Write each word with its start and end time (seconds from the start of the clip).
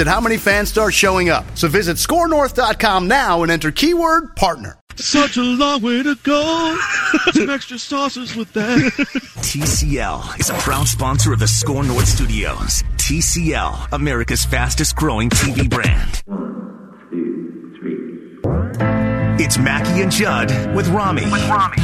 at 0.00 0.06
how 0.06 0.20
many 0.20 0.36
fans 0.36 0.68
start 0.68 0.94
showing 0.94 1.28
up. 1.28 1.44
So 1.56 1.68
visit 1.68 1.96
skornorth.com 1.96 3.08
now 3.08 3.42
and 3.42 3.52
enter 3.52 3.70
keyword 3.70 4.36
partner. 4.36 4.78
Such 4.96 5.36
a 5.36 5.42
long 5.42 5.82
way 5.82 6.02
to 6.02 6.14
go. 6.22 6.78
Some 7.32 7.50
extra 7.50 7.78
sauces 7.78 8.34
with 8.34 8.52
that. 8.54 8.78
TCL 9.42 10.40
is 10.40 10.48
a 10.48 10.54
proud 10.54 10.88
sponsor 10.88 11.34
of 11.34 11.38
the 11.38 11.46
SKOR 11.46 11.82
North 11.84 12.08
Studios. 12.08 12.82
TCL, 12.96 13.92
America's 13.92 14.44
fastest 14.44 14.96
growing 14.96 15.28
TV 15.28 15.68
brand. 15.68 16.22
One, 16.24 17.08
two, 17.10 17.76
three. 17.78 19.44
It's 19.44 19.58
Mackey 19.58 20.02
and 20.02 20.10
Judd 20.10 20.74
with 20.74 20.88
Rami. 20.88 21.24
With 21.30 21.46
Rami. 21.48 21.76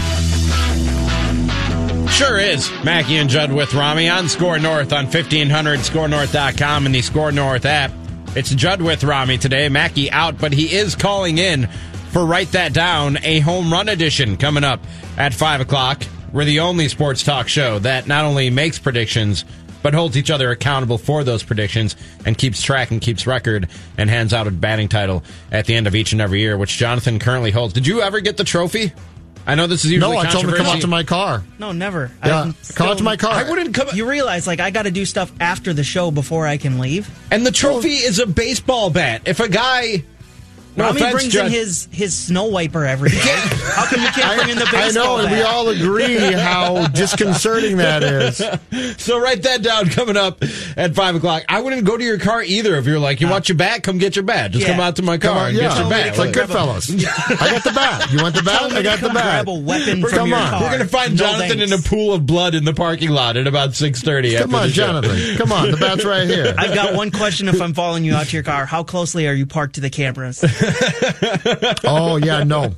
Sure 2.09 2.39
is. 2.39 2.71
Mackey 2.83 3.17
and 3.17 3.29
Judd 3.29 3.53
with 3.53 3.75
Rami 3.75 4.09
on 4.09 4.29
SKOR 4.29 4.59
North 4.59 4.93
on 4.93 5.07
1500skornorth.com 5.07 6.87
and 6.87 6.95
the 6.95 7.03
SKOR 7.03 7.33
North 7.33 7.67
app. 7.67 7.93
It's 8.35 8.55
Judd 8.55 8.81
with 8.81 9.05
Rami 9.05 9.37
today. 9.37 9.69
Mackey 9.69 10.11
out, 10.11 10.39
but 10.39 10.55
he 10.55 10.75
is 10.75 10.95
calling 10.95 11.37
in 11.37 11.67
for 12.13 12.25
Write 12.25 12.53
That 12.53 12.73
Down, 12.73 13.19
a 13.23 13.41
home 13.41 13.71
run 13.71 13.91
edition 13.91 14.39
coming 14.39 14.65
up 14.65 14.81
at 15.19 15.35
5 15.35 15.61
o'clock. 15.61 16.03
We're 16.33 16.47
the 16.47 16.61
only 16.61 16.89
sports 16.89 17.23
talk 17.23 17.47
show 17.49 17.79
that 17.81 18.07
not 18.07 18.25
only 18.25 18.49
makes 18.49 18.79
predictions, 18.79 19.45
but 19.83 19.93
holds 19.93 20.17
each 20.17 20.31
other 20.31 20.51
accountable 20.51 20.97
for 20.97 21.25
those 21.25 21.43
predictions 21.43 21.95
and 22.25 22.39
keeps 22.39 22.63
track 22.63 22.91
and 22.91 23.03
keeps 23.03 23.27
record 23.27 23.69
and 23.99 24.09
hands 24.09 24.33
out 24.33 24.47
a 24.47 24.51
batting 24.51 24.89
title 24.89 25.23
at 25.51 25.67
the 25.67 25.75
end 25.75 25.87
of 25.87 25.95
each 25.95 26.13
and 26.13 26.23
every 26.23 26.41
year, 26.41 26.57
which 26.57 26.79
Jonathan 26.79 27.19
currently 27.19 27.51
holds. 27.51 27.75
Did 27.75 27.87
you 27.87 28.01
ever 28.01 28.21
get 28.21 28.39
the 28.39 28.45
trophy? 28.45 28.93
I 29.47 29.55
know 29.55 29.67
this 29.67 29.85
is 29.85 29.91
usually 29.91 30.15
no. 30.15 30.21
I 30.21 30.27
told 30.27 30.45
him 30.45 30.51
to 30.51 30.57
come 30.57 30.67
out 30.67 30.81
to 30.83 30.87
my 30.87 31.03
car. 31.03 31.43
No, 31.59 31.73
never. 31.73 32.11
Yeah, 32.25 32.53
come 32.75 32.89
out 32.89 32.99
to 32.99 33.05
my 33.05 33.17
car. 33.17 33.33
I 33.33 33.49
wouldn't 33.49 33.75
come. 33.75 33.89
You 33.93 34.09
realize, 34.09 34.47
like, 34.47 34.61
I 34.61 34.71
got 34.71 34.83
to 34.83 34.91
do 34.91 35.05
stuff 35.05 35.33
after 35.41 35.73
the 35.73 35.85
show 35.85 36.11
before 36.11 36.47
I 36.47 36.57
can 36.57 36.79
leave. 36.79 37.11
And 37.31 37.45
the 37.45 37.51
trophy 37.51 37.95
is 37.95 38.19
a 38.19 38.27
baseball 38.27 38.91
bat. 38.91 39.23
If 39.27 39.41
a 39.41 39.49
guy 39.49 40.05
no 40.77 40.85
Rami 40.85 41.01
offense, 41.01 41.15
brings 41.15 41.33
Judge. 41.33 41.47
in 41.47 41.53
his 41.53 41.89
his 41.93 42.17
snow 42.17 42.47
wiper 42.47 42.85
every 42.87 43.11
day. 43.11 43.19
How 43.21 43.87
come 43.87 44.01
you 44.01 44.09
can't 44.09 44.39
bring 44.39 44.51
in 44.51 44.59
the 44.59 44.69
baseball 44.73 45.19
I 45.19 45.23
know, 45.23 45.27
and 45.27 45.31
we 45.31 45.43
all 45.43 45.69
agree 45.69 46.17
how 46.33 46.87
disconcerting 46.89 47.77
that 47.79 48.03
is. 48.03 48.43
So 48.99 49.19
write 49.19 49.43
that 49.43 49.63
down 49.63 49.89
coming 49.91 50.17
up 50.17 50.43
at 50.77 50.95
five 50.95 51.15
o'clock. 51.15 51.45
I 51.49 51.61
wouldn't 51.61 51.85
go 51.85 51.97
to 51.97 52.05
your 52.05 52.19
car 52.19 52.43
either 52.43 52.77
if 52.77 52.87
you're 52.87 52.99
like, 52.99 53.21
you 53.21 53.27
uh, 53.27 53.31
want 53.31 53.49
your 53.49 53.57
bat? 53.57 53.83
Come 53.83 53.99
get 53.99 54.17
your 54.17 54.25
bat. 54.25 54.51
Just 54.53 54.67
yeah. 54.67 54.73
come 54.73 54.81
out 54.81 54.97
to 54.97 55.03
my 55.03 55.19
car 55.19 55.37
on, 55.37 55.49
and 55.49 55.57
yeah. 55.57 55.69
get 55.69 55.79
your 55.79 55.91
bat. 55.91 56.07
It's 56.09 56.19
like 56.19 56.33
Goodfellas. 56.33 56.91
I 57.41 57.51
got 57.51 57.65
the 57.65 57.73
bat. 57.73 58.13
You 58.13 58.23
want 58.23 58.35
the 58.35 58.43
bat? 58.43 58.73
I 58.73 58.83
got 58.83 59.01
the 59.01 59.09
bat. 59.09 59.45
Grab 59.45 59.49
a 59.49 59.59
weapon 59.59 60.01
We're, 60.01 60.09
from 60.09 60.19
come 60.19 60.29
your 60.29 60.39
on. 60.39 60.51
car. 60.51 60.63
We're 60.63 60.71
gonna 60.71 60.87
find 60.87 61.13
no 61.13 61.25
Jonathan 61.25 61.59
thanks. 61.59 61.73
in 61.73 61.79
a 61.79 61.83
pool 61.83 62.13
of 62.13 62.27
blood 62.27 62.55
in 62.55 62.65
the 62.65 62.75
parking 62.75 63.11
lot 63.11 63.37
at 63.37 63.47
about 63.47 63.75
six 63.75 64.01
thirty. 64.01 64.37
Come 64.37 64.55
on, 64.55 64.69
Jonathan. 64.69 65.37
Come 65.37 65.53
on, 65.53 65.71
the 65.71 65.77
bat's 65.77 66.05
right 66.05 66.27
here. 66.27 66.55
I've 66.57 66.75
got 66.75 66.95
one 66.95 67.11
question. 67.11 67.49
If 67.49 67.61
I'm 67.61 67.75
following 67.75 68.05
you 68.05 68.15
out 68.15 68.27
to 68.27 68.37
your 68.37 68.45
car, 68.45 68.67
how 68.67 68.83
closely 68.83 69.27
are 69.29 69.35
you 69.35 69.47
parked 69.47 69.77
to 69.77 69.81
the 69.81 69.91
cameras? 69.91 70.43
oh 71.85 72.17
yeah, 72.23 72.45
no, 72.45 72.75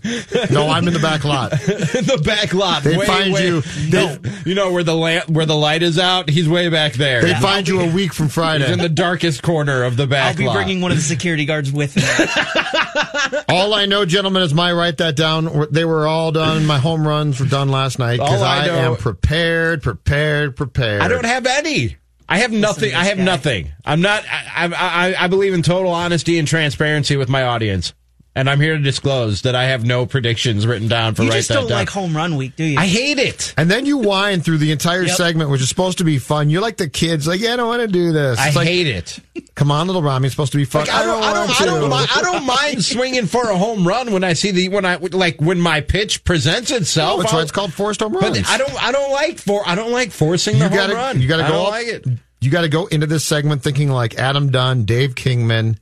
no, 0.50 0.69
I'm 0.69 0.87
in 0.87 0.95
the 0.95 1.00
back 1.00 1.25
lot. 1.25 1.53
in 1.53 1.59
the 2.06 2.22
back 2.25 2.55
lot. 2.55 2.83
They 2.83 2.97
way, 2.97 3.06
find 3.06 3.33
way, 3.33 3.47
you. 3.47 3.61
They, 3.61 4.19
you 4.47 4.55
know 4.55 4.72
where 4.72 4.83
the 4.83 4.95
lamp, 4.95 5.28
where 5.28 5.47
the 5.47 5.56
light 5.56 5.83
is 5.83 5.99
out. 5.99 6.28
He's 6.31 6.49
way 6.49 6.69
back 6.69 6.94
there. 6.94 7.23
They 7.23 7.34
find 7.34 7.69
you 7.69 7.81
a 7.81 7.93
week 7.93 8.12
from 8.12 8.28
Friday. 8.28 8.65
He's 8.65 8.73
in 8.73 8.78
the 8.78 8.89
darkest 8.89 9.43
corner 9.43 9.83
of 9.84 9.97
the 9.97 10.06
back. 10.06 10.33
I'll 10.33 10.39
be 10.39 10.47
lot. 10.47 10.55
bringing 10.55 10.81
one 10.81 10.91
of 10.91 10.97
the 10.97 11.03
security 11.03 11.44
guards 11.44 11.71
with 11.71 11.97
me. 11.97 12.03
all 13.49 13.75
I 13.75 13.87
know, 13.87 14.05
gentlemen, 14.05 14.43
is 14.43 14.55
my 14.55 14.73
write 14.73 14.99
that 14.99 15.17
down. 15.17 15.67
They 15.71 15.84
were 15.84 16.06
all 16.06 16.33
done. 16.33 16.67
My 16.67 16.78
home 16.78 17.06
runs 17.06 17.41
were 17.41 17.47
done 17.47 17.69
last 17.69 17.99
night 17.99 18.19
because 18.19 18.43
I, 18.43 18.65
I 18.65 18.69
am 18.69 18.97
prepared, 18.97 19.83
prepared, 19.83 20.56
prepared. 20.56 21.03
I 21.03 21.09
don't 21.09 21.27
have 21.27 21.47
any. 21.47 21.97
I 22.29 22.39
have 22.39 22.53
nothing. 22.53 22.95
I 22.95 23.05
have 23.05 23.19
guy. 23.19 23.25
nothing. 23.25 23.73
I'm 23.85 24.01
not. 24.01 24.25
I, 24.29 24.67
I, 24.73 25.25
I 25.25 25.29
believe 25.29 25.55
in 25.55 25.62
total 25.62 25.93
honesty 25.93 26.39
and 26.39 26.49
transparency 26.49 27.17
with 27.17 27.29
my 27.29 27.43
audience 27.43 27.93
and 28.37 28.51
I'm 28.51 28.61
here 28.61 28.77
to 28.77 28.83
disclose 28.83 29.43
that 29.43 29.55
I 29.55 29.65
have 29.67 29.85
no 29.85 30.07
predictions 30.07 30.67
written 30.67 30.89
down 30.89 31.15
for 31.15 31.23
you 31.23 31.31
write 31.31 31.37
just 31.37 31.49
that 31.49 31.55
don't 31.55 31.69
down. 31.69 31.79
like 31.79 31.89
home 31.89 32.17
run 32.17 32.37
week, 32.37 32.57
do 32.57 32.65
you? 32.65 32.79
I 32.79 32.87
hate 32.87 33.19
it. 33.19 33.55
And 33.57 33.71
then 33.71 33.87
you 33.87 33.99
whine 33.99 34.41
through 34.41 34.59
the 34.59 34.73
entire 34.73 35.03
yep. 35.03 35.17
segment, 35.17 35.51
which 35.51 35.61
is 35.61 35.69
supposed 35.69 35.99
to 35.99 36.05
be 36.05 36.19
fun. 36.19 36.51
You're 36.51 36.62
like 36.62 36.77
the 36.77 36.89
kids, 36.89 37.29
like, 37.29 37.41
yeah, 37.41 37.55
I 37.55 37.57
don't 37.57 37.69
want 37.69 37.83
to 37.83 37.89
do 37.89 38.12
this. 38.12 38.39
It's 38.45 38.56
I 38.56 38.59
like, 38.59 38.69
hate 38.69 38.89
it. 38.89 39.21
Come 39.55 39.71
on, 39.71 39.87
little 39.87 40.03
Rami, 40.03 40.27
it's 40.27 40.35
supposed 40.35 40.51
to 40.51 40.59
be 40.59 40.65
fun. 40.65 40.87
Like, 40.87 40.95
I 40.95 41.05
don't, 41.05 41.23
I 41.23 41.33
don't, 41.33 41.61
I 41.61 41.65
don't, 41.65 41.85
I 41.85 41.89
don't, 41.89 42.17
I 42.17 42.23
don't 42.23 42.45
mind 42.45 42.85
swinging 42.85 43.27
for 43.27 43.51
a 43.51 43.57
home 43.57 43.87
run 43.87 44.13
when 44.13 44.25
I 44.25 44.33
see 44.33 44.51
the 44.51 44.69
when 44.69 44.85
I 44.85 44.97
like 44.97 45.41
when 45.41 45.61
my 45.61 45.81
pitch 45.81 46.25
presents 46.25 46.73
itself. 46.73 47.21
That's 47.21 47.33
why 47.33 47.43
it's 47.43 47.53
called 47.53 47.73
forced 47.73 48.01
home 48.01 48.15
runs. 48.15 48.41
But 48.41 48.51
I 48.51 48.59
don't, 48.59 48.83
I 48.83 48.91
don't 48.91 49.13
like 49.13 49.39
for, 49.39 49.63
I 49.65 49.77
don't 49.77 49.93
like 49.93 50.11
forcing 50.11 50.59
the 50.59 50.65
you 50.65 50.71
gotta, 50.71 50.97
home 50.97 50.97
run. 50.97 51.21
You 51.21 51.29
got 51.29 51.37
to 51.37 51.53
go. 51.53 51.63
Up, 51.63 51.71
like 51.71 51.87
it. 51.87 52.05
You 52.41 52.51
got 52.51 52.63
to 52.63 52.69
go 52.69 52.87
into 52.87 53.07
this 53.07 53.25
segment 53.25 53.63
thinking 53.63 53.91
like 53.91 54.17
Adam 54.17 54.51
Dunn, 54.51 54.87
Dave 54.87 55.15
Kingman, 55.15 55.79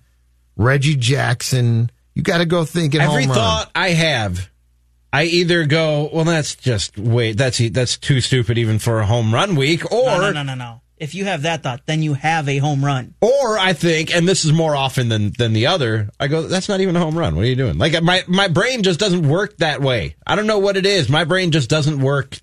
Reggie 0.54 0.94
Jackson. 0.94 1.90
You 2.14 2.22
got 2.22 2.38
to 2.38 2.44
go 2.44 2.66
thinking. 2.66 3.00
Every 3.00 3.24
thought 3.24 3.70
I 3.74 3.88
have, 3.88 4.50
I 5.14 5.24
either 5.24 5.64
go, 5.64 6.10
well, 6.12 6.24
that's 6.24 6.54
just 6.56 6.98
wait, 6.98 7.38
that's 7.38 7.58
that's 7.70 7.96
too 7.96 8.20
stupid 8.20 8.58
even 8.58 8.78
for 8.78 9.00
a 9.00 9.06
home 9.06 9.32
run 9.32 9.56
week, 9.56 9.90
or 9.90 10.04
no, 10.04 10.20
no, 10.20 10.30
no, 10.30 10.42
no, 10.42 10.54
no. 10.54 10.81
If 11.02 11.16
you 11.16 11.24
have 11.24 11.42
that 11.42 11.64
thought, 11.64 11.82
then 11.86 12.00
you 12.00 12.14
have 12.14 12.48
a 12.48 12.58
home 12.58 12.84
run. 12.84 13.14
Or 13.20 13.58
I 13.58 13.72
think, 13.72 14.14
and 14.14 14.28
this 14.28 14.44
is 14.44 14.52
more 14.52 14.76
often 14.76 15.08
than 15.08 15.32
than 15.36 15.52
the 15.52 15.66
other, 15.66 16.10
I 16.20 16.28
go, 16.28 16.42
that's 16.42 16.68
not 16.68 16.80
even 16.80 16.94
a 16.94 17.00
home 17.00 17.18
run. 17.18 17.34
What 17.34 17.42
are 17.44 17.48
you 17.48 17.56
doing? 17.56 17.76
Like 17.76 18.00
my 18.02 18.22
my 18.28 18.46
brain 18.46 18.84
just 18.84 19.00
doesn't 19.00 19.28
work 19.28 19.56
that 19.56 19.80
way. 19.82 20.14
I 20.24 20.36
don't 20.36 20.46
know 20.46 20.60
what 20.60 20.76
it 20.76 20.86
is. 20.86 21.08
My 21.08 21.24
brain 21.24 21.50
just 21.50 21.68
doesn't 21.68 21.98
work 22.00 22.38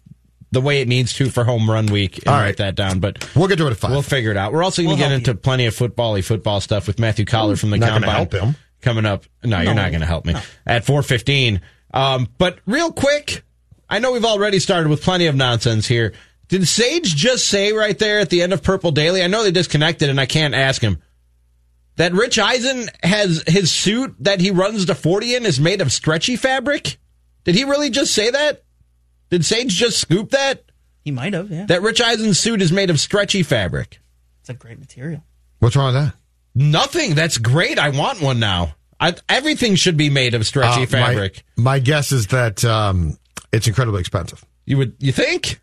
the 0.52 0.60
way 0.60 0.82
it 0.82 0.90
needs 0.90 1.14
to 1.14 1.30
for 1.30 1.46
home 1.46 1.70
run 1.70 1.86
week 1.86 2.18
and 2.18 2.28
All 2.28 2.34
right. 2.34 2.48
write 2.48 2.58
that 2.58 2.76
down. 2.76 3.00
But 3.00 3.34
we'll 3.34 3.48
get 3.48 3.60
to 3.60 3.68
it 3.68 3.72
at 3.72 3.78
five. 3.78 3.92
We'll 3.92 4.02
figure 4.02 4.32
it 4.32 4.38
out. 4.38 4.52
We're 4.52 4.64
also 4.64 4.82
going 4.82 4.98
to 4.98 5.02
we'll 5.02 5.10
get 5.10 5.16
into 5.16 5.32
you. 5.32 5.38
plenty 5.38 5.66
of 5.66 5.74
football 5.76 6.22
football 6.22 6.60
stuff 6.60 6.86
with 6.86 7.00
Matthew 7.00 7.24
Coller 7.24 7.56
from 7.56 7.70
the 7.70 7.78
Not 7.78 7.94
combine. 7.94 8.10
Help 8.16 8.34
him 8.34 8.56
coming 8.82 9.06
up. 9.06 9.24
No, 9.42 9.58
no. 9.58 9.62
you're 9.62 9.74
not 9.74 9.92
going 9.92 10.02
to 10.02 10.08
help 10.08 10.26
me 10.26 10.34
no. 10.34 10.42
at 10.66 10.86
4:15. 10.86 11.62
Um, 11.94 12.28
but 12.38 12.60
real 12.66 12.92
quick, 12.92 13.44
I 13.90 14.00
know 14.00 14.12
we've 14.12 14.26
already 14.26 14.60
started 14.60 14.90
with 14.90 15.02
plenty 15.02 15.28
of 15.28 15.36
nonsense 15.36 15.88
here. 15.88 16.14
Did 16.50 16.68
Sage 16.68 17.16
just 17.16 17.48
say 17.48 17.74
right 17.74 17.98
there 17.98 18.20
at 18.20 18.30
the 18.30 18.42
end 18.42 18.54
of 18.54 18.64
Purple 18.64 18.92
Daily? 18.92 19.24
I 19.24 19.28
know 19.28 19.44
they 19.44 19.52
disconnected, 19.52 20.10
and 20.10 20.20
I 20.20 20.26
can't 20.26 20.56
ask 20.56 20.82
him. 20.82 21.02
That 21.96 22.14
Rich 22.14 22.40
Eisen 22.40 22.90
has 23.04 23.44
his 23.46 23.72
suit 23.72 24.16
that 24.20 24.42
he 24.42 24.52
runs 24.52 24.86
the 24.86 24.96
40 24.96 25.36
in 25.36 25.46
is 25.46 25.60
made 25.60 25.82
of 25.82 25.92
stretchy 25.92 26.36
fabric. 26.36 26.98
Did 27.44 27.56
he 27.56 27.66
really 27.66 27.90
just 27.90 28.14
say 28.14 28.32
that? 28.32 28.64
Did 29.30 29.46
Sage 29.46 29.76
just 29.76 30.00
scoop 30.00 30.32
that? 30.32 30.64
He 31.04 31.12
might 31.12 31.34
have, 31.34 31.52
yeah. 31.52 31.66
That 31.66 31.82
Rich 31.82 32.02
Eisen 32.02 32.34
suit 32.34 32.62
is 32.62 32.72
made 32.72 32.90
of 32.90 33.00
stretchy 33.00 33.44
fabric. 33.44 34.00
It's 34.42 34.50
a 34.50 34.54
great 34.54 34.80
material. 34.80 35.24
What's 35.60 35.76
wrong 35.76 35.94
with 35.94 36.04
that? 36.04 36.16
Nothing. 36.56 37.16
That's 37.16 37.38
great. 37.38 37.78
I 37.78 37.90
want 37.90 38.22
one 38.22 38.40
now. 38.40 38.76
I, 39.00 39.16
everything 39.28 39.76
should 39.76 39.98
be 39.98 40.10
made 40.10 40.34
of 40.34 40.46
stretchy 40.46 40.84
uh, 40.84 40.88
fabric. 40.88 41.44
My, 41.56 41.64
my, 41.64 41.80
guess 41.80 42.12
is 42.12 42.28
that 42.28 42.66
um, 42.66 43.18
it's 43.52 43.68
incredibly 43.68 44.02
expensive. 44.02 44.44
You 44.66 44.78
would 44.78 44.96
you 45.00 45.12
think? 45.12 45.62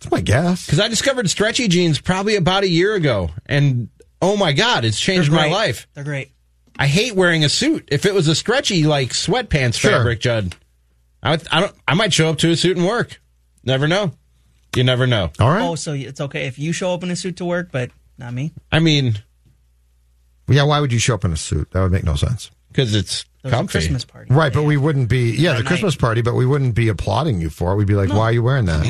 It's 0.00 0.10
my 0.10 0.22
guess 0.22 0.64
because 0.64 0.80
I 0.80 0.88
discovered 0.88 1.28
stretchy 1.28 1.68
jeans 1.68 2.00
probably 2.00 2.36
about 2.36 2.62
a 2.62 2.68
year 2.68 2.94
ago, 2.94 3.28
and 3.44 3.90
oh 4.22 4.34
my 4.34 4.52
god, 4.52 4.86
it's 4.86 4.98
changed 4.98 5.30
my 5.30 5.50
life. 5.50 5.86
They're 5.92 6.04
great. 6.04 6.32
I 6.78 6.86
hate 6.86 7.14
wearing 7.14 7.44
a 7.44 7.50
suit. 7.50 7.86
If 7.92 8.06
it 8.06 8.14
was 8.14 8.26
a 8.26 8.34
stretchy 8.34 8.84
like 8.84 9.10
sweatpants 9.10 9.74
sure. 9.74 9.90
fabric, 9.90 10.20
Judd, 10.20 10.56
I, 11.22 11.32
would, 11.32 11.46
I 11.52 11.60
don't. 11.60 11.74
I 11.86 11.92
might 11.92 12.14
show 12.14 12.30
up 12.30 12.38
to 12.38 12.50
a 12.50 12.56
suit 12.56 12.78
and 12.78 12.86
work. 12.86 13.20
Never 13.62 13.86
know. 13.86 14.12
You 14.74 14.84
never 14.84 15.06
know. 15.06 15.32
All 15.38 15.50
right. 15.50 15.62
Oh, 15.62 15.74
so 15.74 15.92
it's 15.92 16.22
okay 16.22 16.46
if 16.46 16.58
you 16.58 16.72
show 16.72 16.94
up 16.94 17.02
in 17.02 17.10
a 17.10 17.16
suit 17.16 17.36
to 17.36 17.44
work, 17.44 17.68
but 17.70 17.90
not 18.16 18.32
me. 18.32 18.54
I 18.72 18.78
mean, 18.78 19.22
yeah, 20.48 20.62
why 20.62 20.80
would 20.80 20.94
you 20.94 20.98
show 20.98 21.14
up 21.14 21.26
in 21.26 21.32
a 21.32 21.36
suit? 21.36 21.72
That 21.72 21.82
would 21.82 21.92
make 21.92 22.04
no 22.04 22.14
sense. 22.14 22.50
Because 22.68 22.94
it's 22.94 23.26
There 23.42 23.52
was 23.52 23.68
a 23.68 23.70
Christmas 23.70 24.04
party. 24.04 24.32
Right, 24.34 24.52
but 24.52 24.64
we 24.64 24.76
wouldn't 24.76 25.08
be, 25.08 25.30
yeah, 25.30 25.54
the 25.54 25.62
Christmas 25.62 25.96
party, 25.96 26.20
but 26.20 26.34
we 26.34 26.44
wouldn't 26.44 26.74
be 26.74 26.88
applauding 26.88 27.40
you 27.40 27.48
for 27.48 27.72
it. 27.72 27.76
We'd 27.76 27.86
be 27.86 27.94
like, 27.94 28.10
why 28.10 28.24
are 28.24 28.32
you 28.32 28.42
wearing 28.42 28.66
that? 28.66 28.84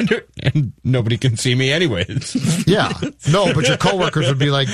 and, 0.00 0.54
and 0.54 0.72
nobody 0.82 1.16
can 1.16 1.36
see 1.36 1.54
me 1.54 1.70
anyways. 1.70 2.64
yeah. 2.66 2.92
No, 3.30 3.54
but 3.54 3.68
your 3.68 3.76
coworkers 3.76 4.26
would 4.28 4.38
be 4.40 4.50
like, 4.50 4.68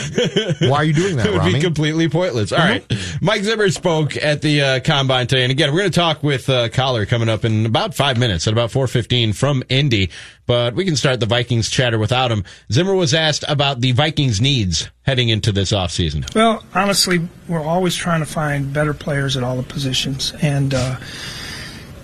why 0.60 0.76
are 0.76 0.84
you 0.84 0.94
doing 0.94 1.16
that, 1.16 1.26
It 1.32 1.32
would 1.32 1.38
Rami? 1.40 1.54
be 1.54 1.60
completely 1.60 2.08
pointless. 2.08 2.52
All 2.52 2.58
right. 2.58 2.84
Mike 3.20 3.42
Zimmer 3.42 3.68
spoke 3.70 4.16
at 4.16 4.40
the 4.40 4.62
uh, 4.62 4.80
combine 4.80 5.26
today, 5.26 5.42
and 5.42 5.50
again, 5.52 5.72
we're 5.72 5.80
going 5.80 5.90
to 5.90 5.98
talk 5.98 6.22
with 6.22 6.48
uh, 6.48 6.68
Coller 6.70 7.04
coming 7.04 7.28
up 7.28 7.44
in 7.44 7.66
about 7.66 7.94
five 7.94 8.18
minutes 8.18 8.46
at 8.46 8.52
about 8.52 8.70
four 8.70 8.86
fifteen 8.86 9.32
from 9.34 9.62
Indy. 9.68 10.10
But 10.44 10.74
we 10.74 10.84
can 10.84 10.96
start 10.96 11.20
the 11.20 11.26
Vikings 11.26 11.70
chatter 11.70 11.98
without 11.98 12.32
him. 12.32 12.44
Zimmer 12.70 12.94
was 12.94 13.14
asked 13.14 13.44
about 13.48 13.80
the 13.80 13.92
Vikings' 13.92 14.40
needs 14.40 14.90
heading 15.02 15.28
into 15.28 15.52
this 15.52 15.70
offseason. 15.72 16.34
Well, 16.34 16.64
honestly, 16.74 17.28
we're 17.46 17.62
always 17.62 17.94
trying 17.94 18.20
to 18.20 18.26
find 18.26 18.72
better 18.72 18.92
players 19.02 19.36
at 19.36 19.42
all 19.42 19.56
the 19.56 19.62
positions, 19.62 20.32
and 20.40 20.74
uh, 20.74 20.96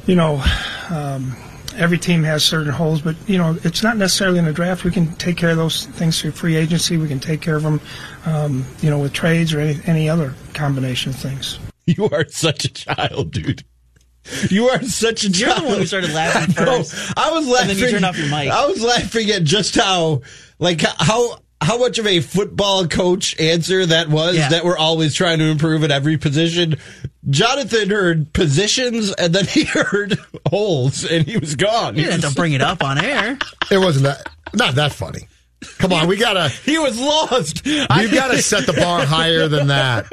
you 0.07 0.15
know. 0.15 0.43
Um, 0.91 1.37
every 1.77 1.99
team 1.99 2.25
has 2.25 2.45
certain 2.45 2.73
holes, 2.73 3.01
but 3.03 3.15
you 3.29 3.39
know 3.39 3.57
it's 3.63 3.83
not 3.83 3.97
necessarily 3.97 4.39
in 4.39 4.45
the 4.47 4.53
draft. 4.53 4.85
We 4.85 4.91
can 4.91 5.15
take 5.17 5.37
care 5.37 5.51
of 5.51 5.57
those 5.57 5.87
things 5.87 6.21
through 6.21 6.33
free 6.33 6.57
agency. 6.57 6.97
We 6.97 7.07
can 7.09 7.21
take 7.21 7.41
care 7.41 7.57
of 7.57 7.63
them, 7.63 7.81
um, 8.27 8.65
you 8.81 8.91
know, 8.91 8.99
with 8.99 9.13
trades 9.13 9.55
or 9.55 9.61
any, 9.61 9.79
any 9.87 10.09
other 10.09 10.35
combination 10.55 11.11
of 11.11 11.17
things. 11.17 11.59
You 11.87 12.07
are 12.11 12.27
such 12.29 12.67
a 12.67 12.69
child, 12.69 13.31
dude. 13.31 13.65
You 14.51 14.69
are 14.69 14.83
such 14.83 15.25
a 15.25 15.29
You're 15.31 15.49
child. 15.49 15.63
the 15.63 15.69
one 15.69 15.79
who 15.79 15.87
started 15.87 16.11
laughing 16.15 16.53
first. 16.55 16.95
No, 16.95 17.13
I 17.17 17.31
was 17.31 17.49
laughing. 17.49 17.71
And 17.71 17.79
then 17.79 17.85
you 17.87 17.91
turned 17.91 18.05
off 18.05 18.19
your 18.19 18.29
mic. 18.29 18.51
I 18.51 18.67
was 18.67 18.83
laughing 18.83 19.31
at 19.31 19.45
just 19.45 19.75
how, 19.75 20.21
like, 20.59 20.83
how 20.83 21.39
how 21.61 21.79
much 21.79 21.99
of 21.99 22.07
a 22.07 22.21
football 22.21 22.87
coach 22.87 23.39
answer 23.41 23.85
that 23.87 24.09
was. 24.09 24.37
Yeah. 24.37 24.49
That 24.49 24.65
we're 24.65 24.79
always 24.79 25.15
trying 25.15 25.39
to 25.39 25.47
improve 25.47 25.85
at 25.85 25.91
every 25.91 26.17
position. 26.17 26.77
Jonathan 27.29 27.91
heard 27.91 28.33
positions, 28.33 29.13
and 29.13 29.35
then 29.35 29.47
he 29.47 29.65
heard 29.65 30.19
holes, 30.49 31.05
and 31.05 31.27
he 31.27 31.37
was 31.37 31.57
gone. 31.57 31.97
You 31.97 32.03
He 32.03 32.09
didn't 32.09 32.23
have 32.23 32.33
to 32.33 32.37
bring 32.37 32.53
it 32.53 32.63
up 32.63 32.83
on 32.83 32.99
air. 32.99 33.39
It 33.71 33.79
wasn't 33.79 34.05
that, 34.05 34.29
not 34.55 34.77
that 34.77 34.93
funny. 34.93 35.29
Come 35.79 35.93
on, 35.93 36.07
we 36.09 36.17
gotta, 36.17 36.49
he 36.65 36.79
was 36.79 36.99
lost. 37.01 37.65
we've 37.65 38.13
gotta 38.13 38.41
set 38.43 38.67
the 38.67 38.73
bar 38.73 39.05
higher 39.05 39.49
than 39.49 39.69
that. 39.69 40.07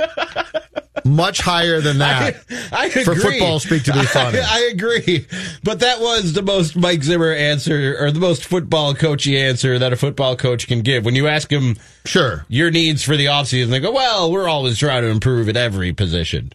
Much 1.06 1.40
higher 1.40 1.82
than 1.82 2.00
that. 2.00 2.44
I 2.72 2.88
agree. 2.88 3.04
For 3.04 3.16
football 3.16 3.60
speak 3.60 3.84
to 3.84 3.94
be 3.94 4.02
funny. 4.06 4.40
I, 4.40 4.44
I 4.48 4.70
agree. 4.74 5.28
But 5.64 5.82
that 5.82 6.00
was 6.00 6.34
the 6.34 6.42
most 6.42 6.76
Mike 6.76 7.04
Zimmer 7.04 7.32
answer, 7.32 7.96
or 8.00 8.10
the 8.12 8.20
most 8.20 8.44
football 8.46 8.96
coachy 8.96 9.38
answer 9.40 9.78
that 9.78 9.94
a 9.94 9.96
football 9.98 10.36
coach 10.36 10.68
can 10.68 10.82
give. 10.82 11.06
When 11.06 11.14
you 11.14 11.28
ask 11.28 11.52
him 11.52 11.78
Sure. 12.06 12.44
your 12.50 12.72
needs 12.72 13.04
for 13.04 13.16
the 13.16 13.26
offseason, 13.26 13.68
they 13.70 13.80
go, 13.80 13.92
well, 13.92 14.32
we're 14.32 14.48
always 14.50 14.80
trying 14.80 15.04
to 15.04 15.10
improve 15.10 15.48
at 15.48 15.56
every 15.58 15.94
position. 15.94 16.52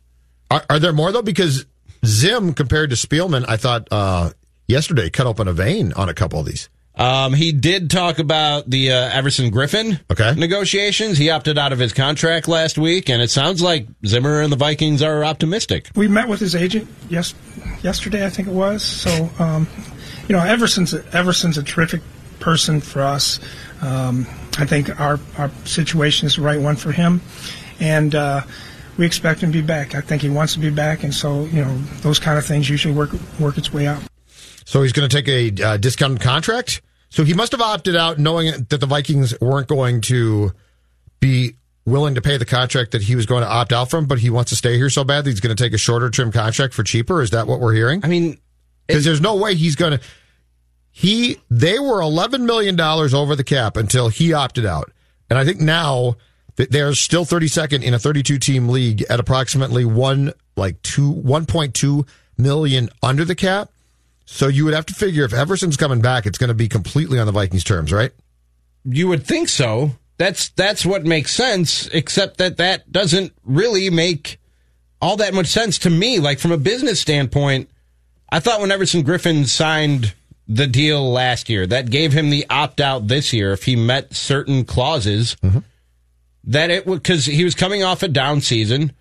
Are, 0.50 0.64
are 0.68 0.78
there 0.80 0.92
more 0.92 1.12
though? 1.12 1.22
Because 1.22 1.64
Zim 2.04 2.52
compared 2.52 2.90
to 2.90 2.96
Spielman, 2.96 3.44
I 3.46 3.56
thought 3.56 3.86
uh, 3.92 4.30
yesterday 4.66 5.10
cut 5.10 5.28
open 5.28 5.46
a 5.46 5.52
vein 5.52 5.92
on 5.92 6.08
a 6.08 6.14
couple 6.14 6.40
of 6.40 6.46
these. 6.46 6.68
Um, 7.00 7.32
he 7.32 7.52
did 7.52 7.90
talk 7.90 8.18
about 8.18 8.68
the 8.68 8.92
uh, 8.92 9.08
Everson 9.10 9.50
Griffen 9.50 9.98
Okay. 10.10 10.34
negotiations. 10.34 11.16
He 11.16 11.30
opted 11.30 11.56
out 11.56 11.72
of 11.72 11.78
his 11.78 11.94
contract 11.94 12.46
last 12.46 12.76
week, 12.76 13.08
and 13.08 13.22
it 13.22 13.30
sounds 13.30 13.62
like 13.62 13.86
Zimmer 14.04 14.42
and 14.42 14.52
the 14.52 14.56
Vikings 14.56 15.02
are 15.02 15.24
optimistic. 15.24 15.88
We 15.96 16.08
met 16.08 16.28
with 16.28 16.40
his 16.40 16.54
agent 16.54 16.88
yes 17.08 17.34
yesterday, 17.82 18.26
I 18.26 18.28
think 18.28 18.48
it 18.48 18.54
was. 18.54 18.82
So, 18.82 19.30
um, 19.38 19.66
you 20.28 20.36
know, 20.36 20.44
Everson's 20.44 20.92
Everson's 21.14 21.56
a 21.56 21.62
terrific 21.62 22.02
person 22.38 22.82
for 22.82 23.00
us. 23.00 23.40
Um, 23.80 24.26
I 24.58 24.66
think 24.66 25.00
our 25.00 25.18
our 25.38 25.50
situation 25.64 26.26
is 26.26 26.36
the 26.36 26.42
right 26.42 26.60
one 26.60 26.76
for 26.76 26.92
him, 26.92 27.22
and 27.80 28.14
uh, 28.14 28.42
we 28.98 29.06
expect 29.06 29.40
him 29.40 29.52
to 29.52 29.62
be 29.62 29.66
back. 29.66 29.94
I 29.94 30.02
think 30.02 30.20
he 30.20 30.28
wants 30.28 30.52
to 30.52 30.58
be 30.58 30.68
back, 30.68 31.02
and 31.02 31.14
so 31.14 31.46
you 31.46 31.64
know, 31.64 31.78
those 32.02 32.18
kind 32.18 32.36
of 32.36 32.44
things 32.44 32.68
usually 32.68 32.92
work 32.92 33.08
work 33.38 33.56
its 33.56 33.72
way 33.72 33.86
out. 33.86 34.02
So 34.66 34.82
he's 34.82 34.92
going 34.92 35.08
to 35.08 35.16
take 35.22 35.28
a 35.28 35.64
uh, 35.64 35.76
discounted 35.78 36.20
contract. 36.20 36.82
So 37.10 37.24
he 37.24 37.34
must 37.34 37.52
have 37.52 37.60
opted 37.60 37.96
out 37.96 38.18
knowing 38.18 38.52
that 38.68 38.80
the 38.80 38.86
Vikings 38.86 39.38
weren't 39.40 39.68
going 39.68 40.00
to 40.02 40.52
be 41.18 41.54
willing 41.84 42.14
to 42.14 42.22
pay 42.22 42.36
the 42.36 42.44
contract 42.44 42.92
that 42.92 43.02
he 43.02 43.16
was 43.16 43.26
going 43.26 43.42
to 43.42 43.48
opt 43.48 43.72
out 43.72 43.90
from, 43.90 44.06
but 44.06 44.18
he 44.20 44.30
wants 44.30 44.50
to 44.50 44.56
stay 44.56 44.76
here 44.76 44.88
so 44.88 45.02
bad 45.02 45.24
that 45.24 45.30
he's 45.30 45.40
going 45.40 45.54
to 45.54 45.62
take 45.62 45.72
a 45.72 45.78
shorter 45.78 46.08
term 46.10 46.30
contract 46.30 46.72
for 46.72 46.84
cheaper. 46.84 47.20
Is 47.20 47.30
that 47.30 47.46
what 47.46 47.58
we're 47.60 47.74
hearing? 47.74 48.04
I 48.04 48.08
mean, 48.08 48.38
Because 48.86 49.04
there's 49.04 49.20
no 49.20 49.36
way 49.36 49.54
he's 49.54 49.76
going 49.76 49.98
to. 49.98 50.00
He 50.92 51.38
they 51.50 51.78
were 51.78 52.00
eleven 52.00 52.46
million 52.46 52.74
dollars 52.76 53.14
over 53.14 53.36
the 53.36 53.44
cap 53.44 53.76
until 53.76 54.08
he 54.08 54.32
opted 54.32 54.66
out, 54.66 54.90
and 55.28 55.38
I 55.38 55.44
think 55.44 55.60
now 55.60 56.16
that 56.56 56.72
they're 56.72 56.94
still 56.94 57.24
thirty 57.24 57.46
second 57.46 57.84
in 57.84 57.94
a 57.94 57.98
thirty 57.98 58.24
two 58.24 58.38
team 58.38 58.68
league 58.68 59.02
at 59.08 59.20
approximately 59.20 59.84
one 59.84 60.32
like 60.56 60.82
two 60.82 61.10
one 61.10 61.46
point 61.46 61.74
two 61.74 62.06
million 62.36 62.90
under 63.02 63.24
the 63.24 63.36
cap. 63.36 63.69
So 64.32 64.46
you 64.46 64.64
would 64.64 64.74
have 64.74 64.86
to 64.86 64.94
figure 64.94 65.24
if 65.24 65.34
Everson's 65.34 65.76
coming 65.76 66.00
back, 66.00 66.24
it's 66.24 66.38
going 66.38 66.48
to 66.48 66.54
be 66.54 66.68
completely 66.68 67.18
on 67.18 67.26
the 67.26 67.32
Vikings' 67.32 67.64
terms, 67.64 67.92
right? 67.92 68.12
You 68.84 69.08
would 69.08 69.26
think 69.26 69.48
so. 69.48 69.90
That's 70.18 70.50
that's 70.50 70.86
what 70.86 71.04
makes 71.04 71.34
sense. 71.34 71.88
Except 71.88 72.38
that 72.38 72.56
that 72.58 72.90
doesn't 72.92 73.32
really 73.44 73.90
make 73.90 74.38
all 75.02 75.16
that 75.16 75.34
much 75.34 75.48
sense 75.48 75.78
to 75.80 75.90
me. 75.90 76.20
Like 76.20 76.38
from 76.38 76.52
a 76.52 76.56
business 76.56 77.00
standpoint, 77.00 77.70
I 78.30 78.38
thought 78.38 78.60
when 78.60 78.70
Everson 78.70 79.02
Griffen 79.02 79.46
signed 79.46 80.14
the 80.46 80.68
deal 80.68 81.10
last 81.10 81.48
year, 81.48 81.66
that 81.66 81.90
gave 81.90 82.12
him 82.12 82.30
the 82.30 82.46
opt 82.48 82.80
out 82.80 83.08
this 83.08 83.32
year 83.32 83.52
if 83.52 83.64
he 83.64 83.74
met 83.74 84.14
certain 84.14 84.64
clauses. 84.64 85.36
Mm-hmm. 85.42 85.58
That 86.44 86.70
it 86.70 86.86
would 86.86 87.02
because 87.02 87.26
he 87.26 87.42
was 87.42 87.56
coming 87.56 87.82
off 87.82 88.04
a 88.04 88.08
down 88.08 88.42
season. 88.42 88.92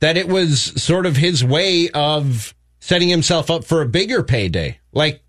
That 0.00 0.16
it 0.16 0.26
was 0.26 0.82
sort 0.82 1.04
of 1.04 1.16
his 1.16 1.44
way 1.44 1.90
of 1.90 2.54
setting 2.88 3.10
himself 3.10 3.50
up 3.50 3.64
for 3.64 3.82
a 3.82 3.86
bigger 3.86 4.22
payday. 4.22 4.78
Like 4.92 5.20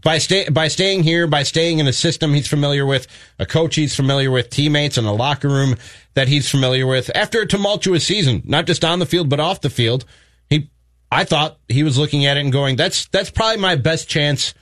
by 0.00 0.18
stay 0.18 0.48
by 0.48 0.68
staying 0.68 1.02
here, 1.02 1.26
by 1.26 1.42
staying 1.42 1.80
in 1.80 1.88
a 1.88 1.92
system 1.92 2.32
he's 2.32 2.46
familiar 2.46 2.86
with, 2.86 3.08
a 3.40 3.46
coach 3.46 3.74
he's 3.74 3.96
familiar 3.96 4.30
with, 4.30 4.48
teammates 4.48 4.96
in 4.96 5.04
a 5.04 5.12
locker 5.12 5.48
room 5.48 5.76
that 6.14 6.28
he's 6.28 6.48
familiar 6.48 6.86
with. 6.86 7.10
After 7.16 7.40
a 7.40 7.46
tumultuous 7.46 8.06
season, 8.06 8.42
not 8.44 8.66
just 8.66 8.84
on 8.84 9.00
the 9.00 9.06
field 9.06 9.28
but 9.28 9.40
off 9.40 9.60
the 9.60 9.70
field, 9.70 10.04
he 10.48 10.70
I 11.10 11.24
thought 11.24 11.58
he 11.68 11.82
was 11.82 11.98
looking 11.98 12.26
at 12.26 12.36
it 12.36 12.40
and 12.40 12.52
going, 12.52 12.76
"That's 12.76 13.08
that's 13.08 13.30
probably 13.30 13.60
my 13.60 13.74
best 13.74 14.08
chance 14.08 14.54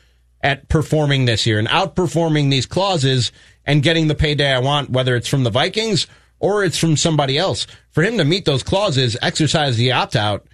at 0.43 0.71
performing 0.71 1.27
this 1.27 1.47
year 1.47 1.59
and 1.59 1.69
outperforming 1.69 2.51
these 2.51 2.65
clauses 2.65 3.31
and 3.67 3.83
getting 3.83 4.09
the 4.09 4.15
payday 4.15 4.55
I 4.55 4.61
want, 4.61 4.89
whether 4.89 5.17
it's 5.17 5.29
from 5.29 5.45
the 5.45 5.51
Vikings 5.51 6.07
or 6.39 6.65
it's 6.65 6.79
from 6.79 6.97
somebody 6.97 7.37
else." 7.37 7.67
For 7.91 8.03
him 8.03 8.17
to 8.17 8.25
meet 8.25 8.47
those 8.47 8.63
clauses, 8.63 9.19
exercise 9.21 9.77
the 9.77 9.93
opt 9.93 10.17
out, 10.17 10.47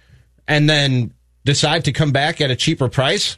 and 0.45 0.69
then 0.69 1.13
decide 1.45 1.85
to 1.85 1.93
come 1.93 2.11
back 2.11 2.41
at 2.41 2.51
a 2.51 2.55
cheaper 2.55 2.89
price 2.89 3.37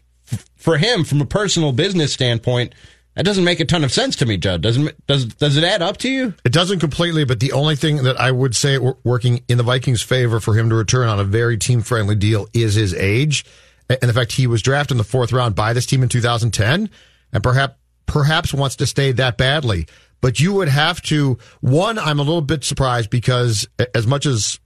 for 0.56 0.78
him 0.78 1.04
from 1.04 1.22
a 1.22 1.26
personal 1.26 1.72
business 1.72 2.12
standpoint 2.12 2.74
that 3.16 3.24
doesn't 3.24 3.44
make 3.44 3.60
a 3.60 3.66
ton 3.66 3.84
of 3.84 3.92
sense 3.92 4.16
to 4.16 4.26
me 4.26 4.38
judd 4.38 4.62
doesn't 4.62 5.08
does 5.08 5.26
does 5.26 5.58
it 5.58 5.64
add 5.64 5.82
up 5.82 5.98
to 5.98 6.10
you 6.10 6.34
It 6.44 6.52
doesn't 6.52 6.80
completely, 6.80 7.26
but 7.26 7.40
the 7.40 7.52
only 7.52 7.76
thing 7.76 8.04
that 8.04 8.20
I 8.20 8.32
would 8.32 8.56
say 8.56 8.78
working 8.78 9.44
in 9.48 9.58
the 9.58 9.64
Vikings' 9.64 10.02
favor 10.02 10.40
for 10.40 10.56
him 10.56 10.70
to 10.70 10.76
return 10.76 11.08
on 11.08 11.20
a 11.20 11.24
very 11.24 11.58
team 11.58 11.82
friendly 11.82 12.16
deal 12.16 12.48
is 12.54 12.76
his 12.76 12.94
age 12.94 13.46
and 13.90 14.02
the 14.02 14.14
fact 14.14 14.34
he 14.34 14.48
was 14.48 14.62
drafted 14.62 14.92
in 14.92 14.98
the 14.98 15.04
fourth 15.04 15.32
round 15.32 15.56
by 15.56 15.74
this 15.74 15.86
team 15.86 16.04
in 16.04 16.10
2010 16.10 16.90
and 17.34 17.44
perhaps 17.44 17.76
perhaps 18.06 18.54
wants 18.54 18.78
to 18.78 18.88
stay 18.88 19.12
that 19.12 19.38
badly. 19.38 19.88
But 20.22 20.40
you 20.40 20.54
would 20.54 20.70
have 20.70 21.02
to 21.04 21.38
one. 21.62 22.00
I'm 22.00 22.20
a 22.20 22.24
little 22.24 22.42
bit 22.42 22.64
surprised 22.64 23.10
because 23.10 23.68
as 23.94 24.08
much 24.08 24.26
as 24.26 24.60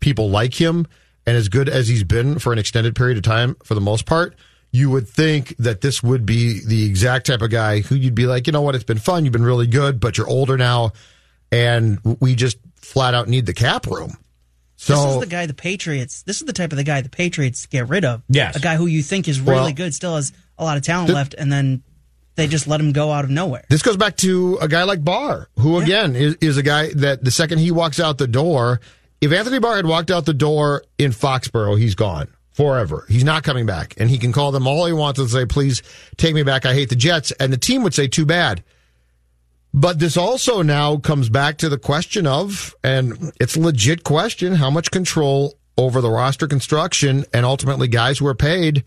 people 0.00 0.30
like 0.30 0.54
him 0.54 0.86
and 1.26 1.36
as 1.36 1.48
good 1.48 1.68
as 1.68 1.88
he's 1.88 2.04
been 2.04 2.38
for 2.38 2.52
an 2.52 2.58
extended 2.58 2.94
period 2.96 3.16
of 3.16 3.22
time, 3.22 3.56
for 3.64 3.74
the 3.74 3.80
most 3.80 4.06
part, 4.06 4.34
you 4.72 4.90
would 4.90 5.06
think 5.08 5.54
that 5.58 5.80
this 5.82 6.02
would 6.02 6.24
be 6.24 6.60
the 6.66 6.84
exact 6.86 7.26
type 7.26 7.42
of 7.42 7.50
guy 7.50 7.80
who 7.80 7.94
you'd 7.94 8.14
be 8.14 8.26
like, 8.26 8.46
you 8.46 8.52
know 8.52 8.62
what, 8.62 8.74
it's 8.74 8.84
been 8.84 8.98
fun, 8.98 9.24
you've 9.24 9.32
been 9.32 9.44
really 9.44 9.66
good, 9.66 10.00
but 10.00 10.16
you're 10.16 10.28
older 10.28 10.56
now, 10.56 10.92
and 11.50 11.98
we 12.20 12.34
just 12.34 12.58
flat 12.76 13.14
out 13.14 13.28
need 13.28 13.46
the 13.46 13.54
cap 13.54 13.86
room. 13.86 14.16
So 14.76 14.94
this 14.96 15.14
is 15.14 15.20
the 15.20 15.26
guy 15.26 15.46
the 15.46 15.54
Patriots. 15.54 16.22
This 16.22 16.40
is 16.40 16.46
the 16.46 16.52
type 16.52 16.72
of 16.72 16.76
the 16.76 16.84
guy 16.84 17.00
the 17.02 17.08
Patriots 17.08 17.66
get 17.66 17.88
rid 17.88 18.04
of. 18.04 18.22
Yes. 18.28 18.56
a 18.56 18.60
guy 18.60 18.74
who 18.76 18.86
you 18.86 19.02
think 19.02 19.28
is 19.28 19.40
really 19.40 19.54
Well- 19.56 19.72
good, 19.72 19.94
still 19.94 20.16
has 20.16 20.32
a 20.58 20.64
lot 20.64 20.76
of 20.76 20.82
talent 20.82 21.08
The- 21.08 21.14
left, 21.14 21.34
and 21.34 21.52
then 21.52 21.82
they 22.34 22.46
just 22.48 22.66
let 22.66 22.80
him 22.80 22.92
go 22.92 23.12
out 23.12 23.24
of 23.24 23.30
nowhere. 23.30 23.64
This 23.68 23.82
goes 23.82 23.96
back 23.98 24.16
to 24.18 24.58
a 24.60 24.66
guy 24.68 24.82
like 24.84 25.04
Barr, 25.04 25.48
who 25.58 25.78
again 25.78 26.16
is, 26.16 26.34
is 26.40 26.56
a 26.56 26.62
guy 26.62 26.88
that 26.94 27.22
the 27.22 27.30
second 27.30 27.58
he 27.58 27.70
walks 27.70 28.00
out 28.00 28.16
the 28.18 28.26
door, 28.26 28.80
if 29.22 29.32
Anthony 29.32 29.60
Barr 29.60 29.76
had 29.76 29.86
walked 29.86 30.10
out 30.10 30.26
the 30.26 30.34
door 30.34 30.82
in 30.98 31.12
Foxborough, 31.12 31.78
he's 31.78 31.94
gone 31.94 32.26
forever. 32.50 33.06
He's 33.08 33.22
not 33.22 33.44
coming 33.44 33.66
back. 33.66 33.94
And 33.96 34.10
he 34.10 34.18
can 34.18 34.32
call 34.32 34.50
them 34.50 34.66
all 34.66 34.84
he 34.84 34.92
wants 34.92 35.20
and 35.20 35.30
say, 35.30 35.46
please 35.46 35.80
take 36.16 36.34
me 36.34 36.42
back. 36.42 36.66
I 36.66 36.74
hate 36.74 36.88
the 36.88 36.96
Jets. 36.96 37.30
And 37.30 37.52
the 37.52 37.56
team 37.56 37.84
would 37.84 37.94
say, 37.94 38.08
too 38.08 38.26
bad. 38.26 38.64
But 39.72 40.00
this 40.00 40.16
also 40.16 40.60
now 40.60 40.96
comes 40.96 41.28
back 41.28 41.58
to 41.58 41.68
the 41.68 41.78
question 41.78 42.26
of, 42.26 42.74
and 42.82 43.32
it's 43.40 43.56
a 43.56 43.60
legit 43.60 44.02
question, 44.02 44.56
how 44.56 44.70
much 44.70 44.90
control 44.90 45.54
over 45.78 46.00
the 46.00 46.10
roster 46.10 46.48
construction 46.48 47.24
and 47.32 47.46
ultimately 47.46 47.86
guys 47.86 48.18
who 48.18 48.26
are 48.26 48.34
paid 48.34 48.84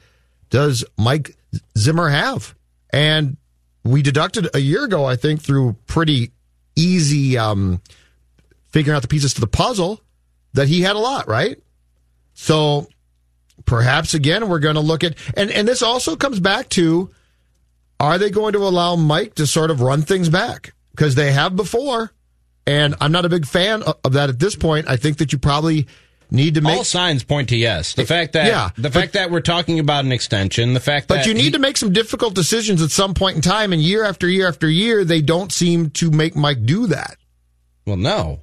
does 0.50 0.84
Mike 0.98 1.36
Zimmer 1.78 2.10
have? 2.10 2.54
And 2.92 3.38
we 3.86 4.02
deducted 4.02 4.50
a 4.54 4.60
year 4.60 4.84
ago, 4.84 5.06
I 5.06 5.16
think, 5.16 5.42
through 5.42 5.78
pretty 5.88 6.32
easy 6.76 7.38
um, 7.38 7.82
figuring 8.68 8.98
out 8.98 9.02
the 9.02 9.08
pieces 9.08 9.34
to 9.36 9.42
the 9.42 9.48
puzzle 9.48 10.02
that 10.56 10.68
he 10.68 10.82
had 10.82 10.96
a 10.96 11.00
lot, 11.00 11.28
right? 11.28 11.58
So 12.34 12.88
perhaps 13.66 14.14
again 14.14 14.48
we're 14.50 14.60
going 14.60 14.76
to 14.76 14.82
look 14.82 15.04
at 15.04 15.16
and 15.36 15.50
and 15.50 15.68
this 15.68 15.82
also 15.82 16.16
comes 16.16 16.40
back 16.40 16.70
to 16.70 17.10
are 18.00 18.18
they 18.18 18.30
going 18.30 18.54
to 18.54 18.60
allow 18.60 18.96
Mike 18.96 19.36
to 19.36 19.48
sort 19.48 19.72
of 19.72 19.82
run 19.82 20.02
things 20.02 20.30
back 20.30 20.74
because 20.92 21.16
they 21.16 21.32
have 21.32 21.56
before 21.56 22.12
and 22.68 22.96
I'm 23.00 23.12
not 23.12 23.26
a 23.26 23.30
big 23.30 23.46
fan 23.46 23.84
of 23.84 24.14
that 24.14 24.30
at 24.30 24.40
this 24.40 24.56
point. 24.56 24.90
I 24.90 24.98
think 24.98 25.18
that 25.18 25.32
you 25.32 25.38
probably 25.38 25.88
need 26.32 26.56
to 26.56 26.62
make 26.62 26.78
all 26.78 26.84
signs 26.84 27.24
point 27.24 27.50
to 27.50 27.58
yes. 27.58 27.94
The 27.94 28.06
fact 28.06 28.34
that 28.34 28.48
yeah, 28.48 28.70
the 28.78 28.90
fact 28.90 29.14
that 29.14 29.30
we're 29.30 29.42
talking 29.42 29.80
about 29.80 30.06
an 30.06 30.12
extension, 30.12 30.74
the 30.74 30.80
fact 30.80 31.08
that 31.10 31.18
but 31.18 31.28
you 31.28 31.34
need 31.34 31.44
he, 31.44 31.52
to 31.52 31.60
make 31.60 31.78
some 31.78 31.94
difficult 31.94 32.34
decisions 32.34 32.82
at 32.82 32.92
some 32.92 33.14
point 33.14 33.36
in 33.36 33.42
time, 33.42 33.72
and 33.72 33.82
year 33.82 34.04
after 34.04 34.28
year 34.28 34.48
after 34.48 34.70
year, 34.70 35.06
they 35.06 35.22
don't 35.22 35.52
seem 35.52 35.92
to 35.92 36.10
make 36.10 36.36
Mike 36.36 36.66
do 36.66 36.88
that. 36.88 37.18
Well, 37.86 37.98
no. 37.98 38.42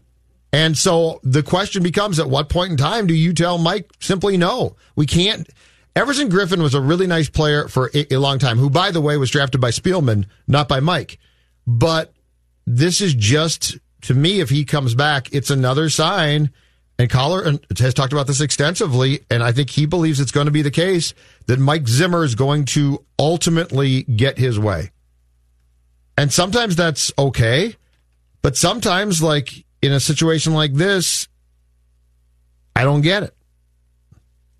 And 0.53 0.77
so 0.77 1.21
the 1.23 1.43
question 1.43 1.83
becomes: 1.83 2.19
At 2.19 2.29
what 2.29 2.49
point 2.49 2.73
in 2.73 2.77
time 2.77 3.07
do 3.07 3.15
you 3.15 3.33
tell 3.33 3.59
Mike 3.59 3.91
simply 4.01 4.37
no? 4.37 4.77
We 4.97 5.07
can't. 5.07 5.49
Everson 5.95 6.31
Griffen 6.31 6.63
was 6.63 6.75
a 6.75 6.81
really 6.81 7.07
nice 7.07 7.29
player 7.29 7.69
for 7.69 7.91
a, 7.93 8.17
long 8.17 8.39
time, 8.39 8.57
who, 8.57 8.71
by 8.71 8.91
the 8.91 9.01
way, 9.01 9.19
was 9.19 9.31
drafted 9.31 9.61
by 9.61 9.71
Spielman, 9.71 10.25
not 10.49 10.67
by 10.67 10.81
Mike. 10.81 11.19
But 11.67 12.15
this 12.67 13.03
is 13.03 13.13
just 13.13 13.77
to 14.03 14.15
me, 14.15 14.41
if 14.41 14.51
he 14.51 14.65
comes 14.65 14.95
back, 14.95 15.33
it's 15.33 15.51
another 15.51 15.89
sign. 15.89 16.51
And 16.99 17.09
Coller 17.09 17.59
has 17.79 17.95
talked 17.95 18.13
about 18.13 18.27
this 18.27 18.41
extensively, 18.41 19.21
and 19.31 19.43
I 19.43 19.53
think 19.53 19.71
he 19.71 19.87
believes 19.87 20.21
it's 20.21 20.31
going 20.31 20.47
to 20.47 20.53
be 20.53 20.63
the 20.63 20.71
case 20.71 21.15
that 21.47 21.59
Mike 21.59 21.89
Zimmer 21.89 22.23
is 22.23 22.35
going 22.35 22.67
to 22.67 23.05
ultimately 23.19 24.03
get 24.03 24.39
his 24.39 24.59
way. 24.59 24.91
And 26.19 26.33
sometimes 26.33 26.77
that's 26.77 27.13
okay, 27.19 27.77
but 28.43 28.57
sometimes, 28.57 29.23
like 29.23 29.65
in 29.83 29.93
a 29.93 30.01
situation 30.01 30.55
like 30.55 30.73
this, 30.73 31.29
I 32.75 32.85
don't 32.85 33.03
get 33.03 33.25
it. 33.25 33.35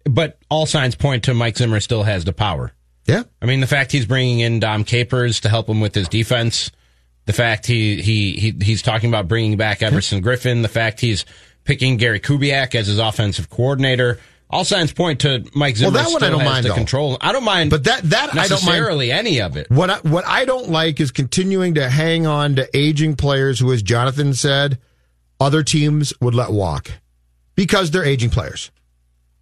But 0.05 0.39
all 0.51 0.67
signs 0.67 0.97
point 0.97 1.25
to 1.25 1.35
Mike 1.35 1.57
Zimmer 1.57 1.81
still 1.81 2.03
has 2.03 2.25
the 2.25 2.33
power. 2.33 2.73
Yeah. 3.07 3.23
I 3.41 3.47
mean, 3.47 3.61
the 3.61 3.67
fact 3.67 3.93
he's 3.93 4.07
bringing 4.07 4.41
in 4.41 4.61
Dom 4.61 4.85
Capers 4.85 5.41
to 5.41 5.49
help 5.49 5.69
him 5.69 5.81
with 5.81 5.95
his 5.95 6.09
defense 6.09 6.71
the 7.27 7.33
fact 7.33 7.67
he, 7.67 8.03
he, 8.03 8.33
he 8.33 8.55
he's 8.63 8.83
talking 8.83 9.09
about 9.09 9.29
bringing 9.29 9.57
back 9.57 9.83
Everson 9.83 10.23
Griffen, 10.23 10.63
the 10.63 10.69
fact 10.69 11.01
he's 11.01 11.25
picking 11.65 11.97
Gary 11.97 12.21
Kubiak 12.21 12.75
as 12.75 12.89
his 12.89 12.99
offensive 12.99 13.49
coordinator. 13.49 14.19
All 14.51 14.65
signs 14.65 14.93
point 14.93 15.21
to 15.21 15.45
Mike 15.55 15.77
Zimmer 15.77 15.93
well, 15.93 16.05
that 16.05 16.13
one 16.13 16.23
I 16.23 16.29
don't 16.29 16.45
mind, 16.45 16.65
the 16.65 16.71
though. 16.71 16.75
control. 16.75 17.17
I 17.21 17.33
don't 17.33 17.45
mind, 17.45 17.71
but 17.71 17.85
that 17.85 18.03
that 18.11 18.37
I 18.37 18.49
don't 18.49 18.67
mind 18.67 19.03
any 19.11 19.41
of 19.41 19.57
it. 19.57 19.71
What 19.71 19.89
I, 19.89 19.99
what 20.01 20.27
I 20.27 20.45
don't 20.45 20.69
like 20.69 21.01
is 21.01 21.11
continuing 21.11 21.75
to 21.75 21.89
hang 21.89 22.27
on 22.27 22.57
to 22.57 22.77
aging 22.77 23.17
players 23.17 23.61
who, 23.61 23.73
as 23.73 23.83
Jonathan 23.83 24.35
said, 24.35 24.79
other 25.43 25.63
teams 25.63 26.15
would 26.21 26.35
let 26.35 26.51
walk 26.51 26.91
because 27.55 27.91
they're 27.91 28.05
aging 28.05 28.31
players. 28.31 28.71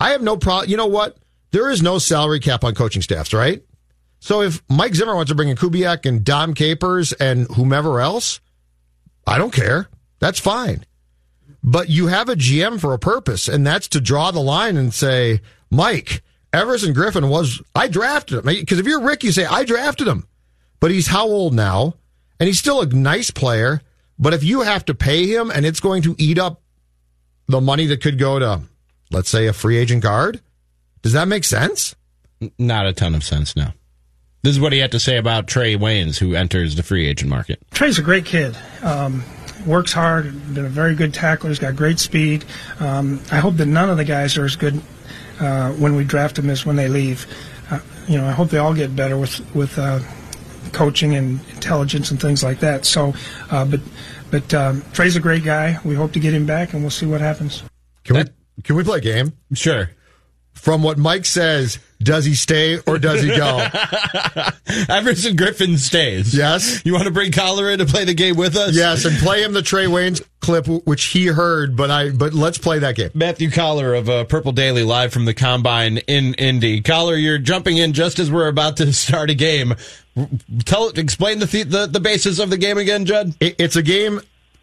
I 0.00 0.10
have 0.10 0.22
no 0.22 0.36
problem. 0.36 0.70
You 0.70 0.76
know 0.76 0.86
what? 0.86 1.18
There 1.52 1.70
is 1.70 1.82
no 1.82 1.98
salary 1.98 2.40
cap 2.40 2.64
on 2.64 2.74
coaching 2.74 3.02
staffs, 3.02 3.34
right? 3.34 3.62
So 4.20 4.42
if 4.42 4.62
Mike 4.68 4.94
Zimmer 4.94 5.14
wants 5.14 5.30
to 5.30 5.34
bring 5.34 5.48
in 5.48 5.56
Kubiak 5.56 6.06
and 6.06 6.24
Dom 6.24 6.54
Capers 6.54 7.12
and 7.12 7.46
whomever 7.48 8.00
else, 8.00 8.40
I 9.26 9.38
don't 9.38 9.52
care. 9.52 9.88
That's 10.18 10.38
fine. 10.38 10.84
But 11.62 11.88
you 11.88 12.06
have 12.06 12.28
a 12.28 12.36
GM 12.36 12.80
for 12.80 12.94
a 12.94 12.98
purpose, 12.98 13.48
and 13.48 13.66
that's 13.66 13.88
to 13.88 14.00
draw 14.00 14.30
the 14.30 14.40
line 14.40 14.76
and 14.76 14.94
say, 14.94 15.40
Mike, 15.70 16.22
Everson 16.52 16.94
Griffen 16.94 17.28
was, 17.28 17.60
I 17.74 17.88
drafted 17.88 18.38
him. 18.38 18.44
Because 18.44 18.78
if 18.78 18.86
you're 18.86 19.02
Rick, 19.02 19.24
you 19.24 19.32
say, 19.32 19.44
I 19.44 19.64
drafted 19.64 20.08
him. 20.08 20.26
But 20.80 20.90
he's 20.90 21.08
how 21.08 21.26
old 21.26 21.54
now? 21.54 21.94
And 22.38 22.46
he's 22.46 22.58
still 22.58 22.80
a 22.80 22.86
nice 22.86 23.30
player. 23.30 23.82
But 24.20 24.34
if 24.34 24.44
you 24.44 24.60
have 24.60 24.84
to 24.84 24.94
pay 24.94 25.26
him 25.26 25.50
and 25.50 25.64
it's 25.64 25.80
going 25.80 26.02
to 26.02 26.14
eat 26.18 26.38
up 26.38 26.60
the 27.48 27.60
money 27.60 27.86
that 27.86 28.02
could 28.02 28.18
go 28.18 28.38
to, 28.38 28.60
let's 29.10 29.30
say, 29.30 29.46
a 29.46 29.52
free 29.54 29.78
agent 29.78 30.02
guard, 30.02 30.40
does 31.00 31.14
that 31.14 31.26
make 31.26 31.42
sense? 31.42 31.96
Not 32.58 32.86
a 32.86 32.92
ton 32.92 33.14
of 33.14 33.24
sense, 33.24 33.56
no. 33.56 33.68
This 34.42 34.52
is 34.52 34.60
what 34.60 34.72
he 34.72 34.78
had 34.78 34.92
to 34.92 35.00
say 35.00 35.16
about 35.16 35.46
Trae 35.46 35.76
Waynes, 35.76 36.18
who 36.18 36.34
enters 36.34 36.76
the 36.76 36.82
free 36.82 37.06
agent 37.06 37.30
market. 37.30 37.60
Trey's 37.70 37.98
a 37.98 38.02
great 38.02 38.26
kid. 38.26 38.56
Um, 38.82 39.24
works 39.66 39.92
hard, 39.92 40.54
been 40.54 40.66
a 40.66 40.70
very 40.70 40.94
good 40.94 41.12
tackler. 41.14 41.48
He's 41.48 41.58
got 41.58 41.76
great 41.76 41.98
speed. 41.98 42.44
Um, 42.78 43.20
I 43.32 43.38
hope 43.38 43.56
that 43.56 43.66
none 43.66 43.90
of 43.90 43.96
the 43.96 44.04
guys 44.04 44.36
are 44.36 44.44
as 44.44 44.56
good 44.56 44.80
uh, 45.40 45.72
when 45.72 45.96
we 45.96 46.04
draft 46.04 46.36
them 46.36 46.50
as 46.50 46.64
when 46.66 46.76
they 46.76 46.88
leave. 46.88 47.26
Uh, 47.70 47.80
you 48.06 48.18
know, 48.18 48.26
I 48.26 48.32
hope 48.32 48.50
they 48.50 48.58
all 48.58 48.74
get 48.74 48.94
better 48.94 49.16
with 49.16 49.54
with 49.54 49.78
uh, 49.78 50.00
coaching 50.72 51.14
and 51.14 51.40
intelligence 51.50 52.10
and 52.10 52.20
things 52.20 52.42
like 52.42 52.60
that. 52.60 52.84
So, 52.84 53.14
uh, 53.50 53.64
but 53.64 53.80
but 54.30 54.54
um, 54.54 54.82
Trae's 54.92 55.16
a 55.16 55.20
great 55.20 55.44
guy. 55.44 55.78
We 55.84 55.94
hope 55.94 56.12
to 56.12 56.20
get 56.20 56.34
him 56.34 56.46
back, 56.46 56.72
and 56.72 56.82
we'll 56.82 56.90
see 56.90 57.06
what 57.06 57.20
happens. 57.20 57.62
Can 58.04 58.16
we 58.16 58.24
can 58.62 58.76
we 58.76 58.84
play 58.84 58.98
a 58.98 59.00
game? 59.00 59.32
Sure 59.52 59.90
from 60.60 60.82
what 60.82 60.98
Mike 60.98 61.24
says, 61.24 61.78
does 62.02 62.24
he 62.24 62.34
stay 62.34 62.78
or 62.86 62.98
does 62.98 63.22
he 63.22 63.28
go? 63.28 63.58
Everson 64.88 65.36
Griffen 65.36 65.76
stays. 65.76 66.34
Yes. 66.34 66.84
You 66.84 66.92
want 66.92 67.04
to 67.04 67.10
bring 67.10 67.30
Coller 67.30 67.70
in 67.70 67.78
to 67.78 67.86
play 67.86 68.04
the 68.04 68.14
game 68.14 68.36
with 68.36 68.56
us? 68.56 68.74
Yes, 68.74 69.04
and 69.04 69.16
play 69.18 69.42
him 69.42 69.52
the 69.52 69.60
Trae 69.60 69.86
Waynes 69.86 70.22
clip, 70.40 70.66
which 70.86 71.04
he 71.06 71.26
heard. 71.26 71.76
But 71.76 71.90
I, 71.90 72.10
but 72.10 72.32
let's 72.32 72.58
play 72.58 72.78
that 72.78 72.96
game. 72.96 73.10
Matthew 73.14 73.50
Coller 73.50 73.94
of 73.94 74.08
uh, 74.08 74.24
Purple 74.24 74.52
Daily 74.52 74.82
live 74.82 75.12
from 75.12 75.26
the 75.26 75.34
Combine 75.34 75.98
in 75.98 76.34
Indy. 76.34 76.80
Coller, 76.80 77.16
you're 77.16 77.38
jumping 77.38 77.76
in 77.76 77.92
just 77.92 78.18
as 78.18 78.30
we're 78.30 78.48
about 78.48 78.78
to 78.78 78.92
start 78.92 79.30
a 79.30 79.34
game. 79.34 79.74
Tell, 80.64 80.88
explain 80.88 81.38
the 81.38 81.46
the, 81.46 81.86
the 81.86 82.00
basis 82.00 82.38
of 82.38 82.50
the 82.50 82.58
game 82.58 82.78
again, 82.78 83.04
Judd. 83.04 83.34
It, 83.40 83.56
it's 83.58 83.76
a 83.76 83.82
game 83.82 84.20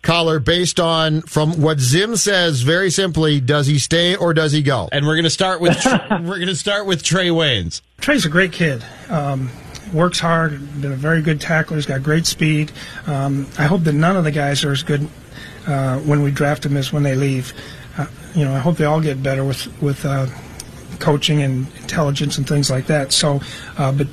Coller 0.08 0.40
based 0.40 0.80
on 0.80 1.20
from 1.24 1.62
what 1.62 1.82
Zim 1.82 2.16
says 2.16 2.62
very 2.62 2.92
simply 2.92 3.42
does 3.42 3.68
he 3.68 3.78
stay 3.78 4.16
or 4.16 4.34
does 4.34 4.54
he 4.54 4.62
go? 4.62 4.88
And 4.90 5.06
we're 5.06 5.16
going 5.16 5.26
to 5.26 5.30
start 5.30 5.60
with 5.60 5.86
we're 6.12 6.38
going 6.38 6.48
to 6.48 6.56
start 6.56 6.86
with 6.86 7.04
Trae 7.04 7.30
Waynes. 7.30 7.82
Trae's 8.00 8.24
a 8.24 8.30
great 8.30 8.54
kid. 8.54 8.86
Um, 9.10 9.50
works 9.92 10.18
hard 10.18 10.82
been 10.82 10.94
a 10.94 10.96
very 10.96 11.22
good 11.22 11.42
tackler 11.42 11.76
he's 11.76 11.86
got 11.86 12.04
great 12.04 12.26
speed. 12.26 12.72
Um, 13.06 13.48
I 13.60 13.66
hope 13.66 13.84
that 13.84 13.92
none 13.92 14.16
of 14.16 14.24
the 14.24 14.32
guys 14.32 14.64
are 14.64 14.72
as 14.72 14.82
good 14.82 15.10
uh, 15.68 16.00
when 16.00 16.24
we 16.24 16.32
draft 16.32 16.64
them 16.64 16.78
as 16.78 16.94
when 16.94 17.04
they 17.04 17.16
leave. 17.16 17.52
Uh, 17.98 18.06
you 18.34 18.46
know 18.46 18.54
I 18.54 18.60
hope 18.60 18.78
they 18.78 18.86
all 18.86 19.02
get 19.02 19.22
better 19.22 19.44
with 19.44 19.68
with 19.82 20.06
uh, 20.06 20.28
coaching 21.00 21.42
and 21.42 21.68
intelligence 21.82 22.38
and 22.38 22.48
things 22.48 22.72
like 22.72 22.88
that. 22.88 23.12
So 23.12 23.42
uh, 23.78 23.92
but 23.92 24.08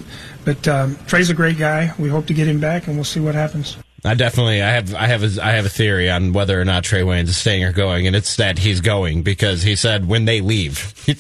but 0.45 0.67
um, 0.67 0.97
Trae's 1.07 1.31
a 1.31 1.35
great 1.35 1.57
guy. 1.57 1.95
We 2.01 2.09
hope 2.09 2.27
to 2.27 2.35
get 2.35 2.49
him 2.49 2.59
back 2.59 2.89
and 2.89 2.97
we'll 2.97 3.05
see 3.05 3.21
what 3.21 3.37
happens 3.37 3.77
I 4.07 4.15
definitely, 4.15 4.61
I 4.61 4.71
have, 4.71 4.95
I 4.95 5.07
have, 5.07 5.23
a, 5.23 5.43
I 5.43 5.53
have 5.53 5.65
a 5.65 5.71
theory 5.71 6.11
on 6.11 6.35
whether 6.35 6.61
or 6.61 6.65
not 6.67 6.85
Trae 6.85 7.05
Waynes 7.05 7.29
is 7.29 7.39
staying 7.39 7.65
or 7.65 7.73
going, 7.73 8.07
and 8.07 8.15
it's 8.15 8.37
that 8.37 8.59
he's 8.59 8.83
going 8.83 9.23
because 9.23 9.63
he 9.63 9.77
said 9.77 10.07
when 10.07 10.27
they 10.27 10.43
leave. 10.43 10.93
he 11.07 11.15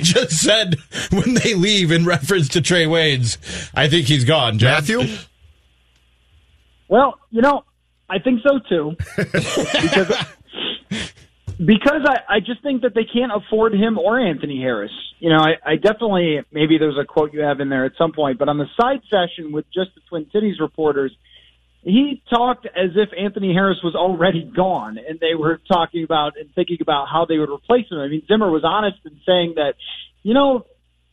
just 0.00 0.32
said 0.32 0.76
when 1.10 1.32
they 1.34 1.54
leave 1.54 1.90
in 1.90 2.04
reference 2.04 2.48
to 2.50 2.60
Trae 2.60 2.86
Waynes. 2.86 3.38
I 3.74 3.88
think 3.88 4.06
he's 4.06 4.24
gone. 4.24 4.58
Matthew. 4.60 5.00
Well, 6.88 7.18
you 7.30 7.40
know, 7.40 7.64
I 8.10 8.18
think 8.18 8.42
so 8.46 8.58
too, 8.68 8.96
because 9.16 10.26
because 11.64 12.02
I, 12.04 12.36
I 12.36 12.40
just 12.40 12.62
think 12.62 12.82
that 12.82 12.94
they 12.94 13.04
can't 13.04 13.32
afford 13.34 13.72
him 13.72 13.96
or 13.96 14.20
Anthony 14.20 14.60
Harris. 14.60 14.92
You 15.20 15.30
know, 15.30 15.38
I, 15.38 15.54
I 15.64 15.76
definitely 15.76 16.40
maybe 16.52 16.76
there's 16.76 16.98
a 16.98 17.06
quote 17.06 17.32
you 17.32 17.40
have 17.40 17.60
in 17.60 17.70
there 17.70 17.86
at 17.86 17.92
some 17.96 18.12
point, 18.12 18.38
but 18.38 18.50
on 18.50 18.58
the 18.58 18.66
side 18.78 19.00
session 19.08 19.52
with 19.52 19.64
just 19.72 19.94
the 19.94 20.02
Twin 20.10 20.26
Cities 20.32 20.60
reporters 20.60 21.16
he 21.82 22.22
talked 22.30 22.66
as 22.66 22.90
if 22.94 23.08
Anthony 23.18 23.52
Harris 23.52 23.78
was 23.82 23.94
already 23.94 24.44
gone, 24.44 24.98
and 24.98 25.18
they 25.18 25.34
were 25.34 25.60
talking 25.66 26.04
about 26.04 26.36
and 26.38 26.48
thinking 26.54 26.78
about 26.80 27.08
how 27.10 27.26
they 27.26 27.38
would 27.38 27.50
replace 27.50 27.90
him. 27.90 27.98
I 27.98 28.08
mean, 28.08 28.22
Zimmer 28.28 28.50
was 28.50 28.62
honest 28.64 28.98
in 29.04 29.20
saying 29.26 29.54
that, 29.56 29.74
you 30.22 30.32
know, 30.32 30.64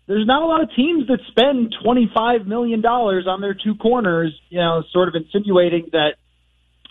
there's 0.08 0.28
not 0.28 0.44
a 0.44 0.46
lot 0.46 0.62
of 0.62 0.70
teams 0.76 1.08
that 1.08 1.20
spend 1.28 1.76
$25 1.86 2.46
million 2.46 2.86
on 2.86 3.42
their 3.42 3.56
two 3.56 3.76
corners, 3.76 4.34
you 4.50 4.60
know, 4.60 4.84
sort 4.92 5.08
of 5.08 5.16
insinuating 5.16 5.90
that 5.92 6.14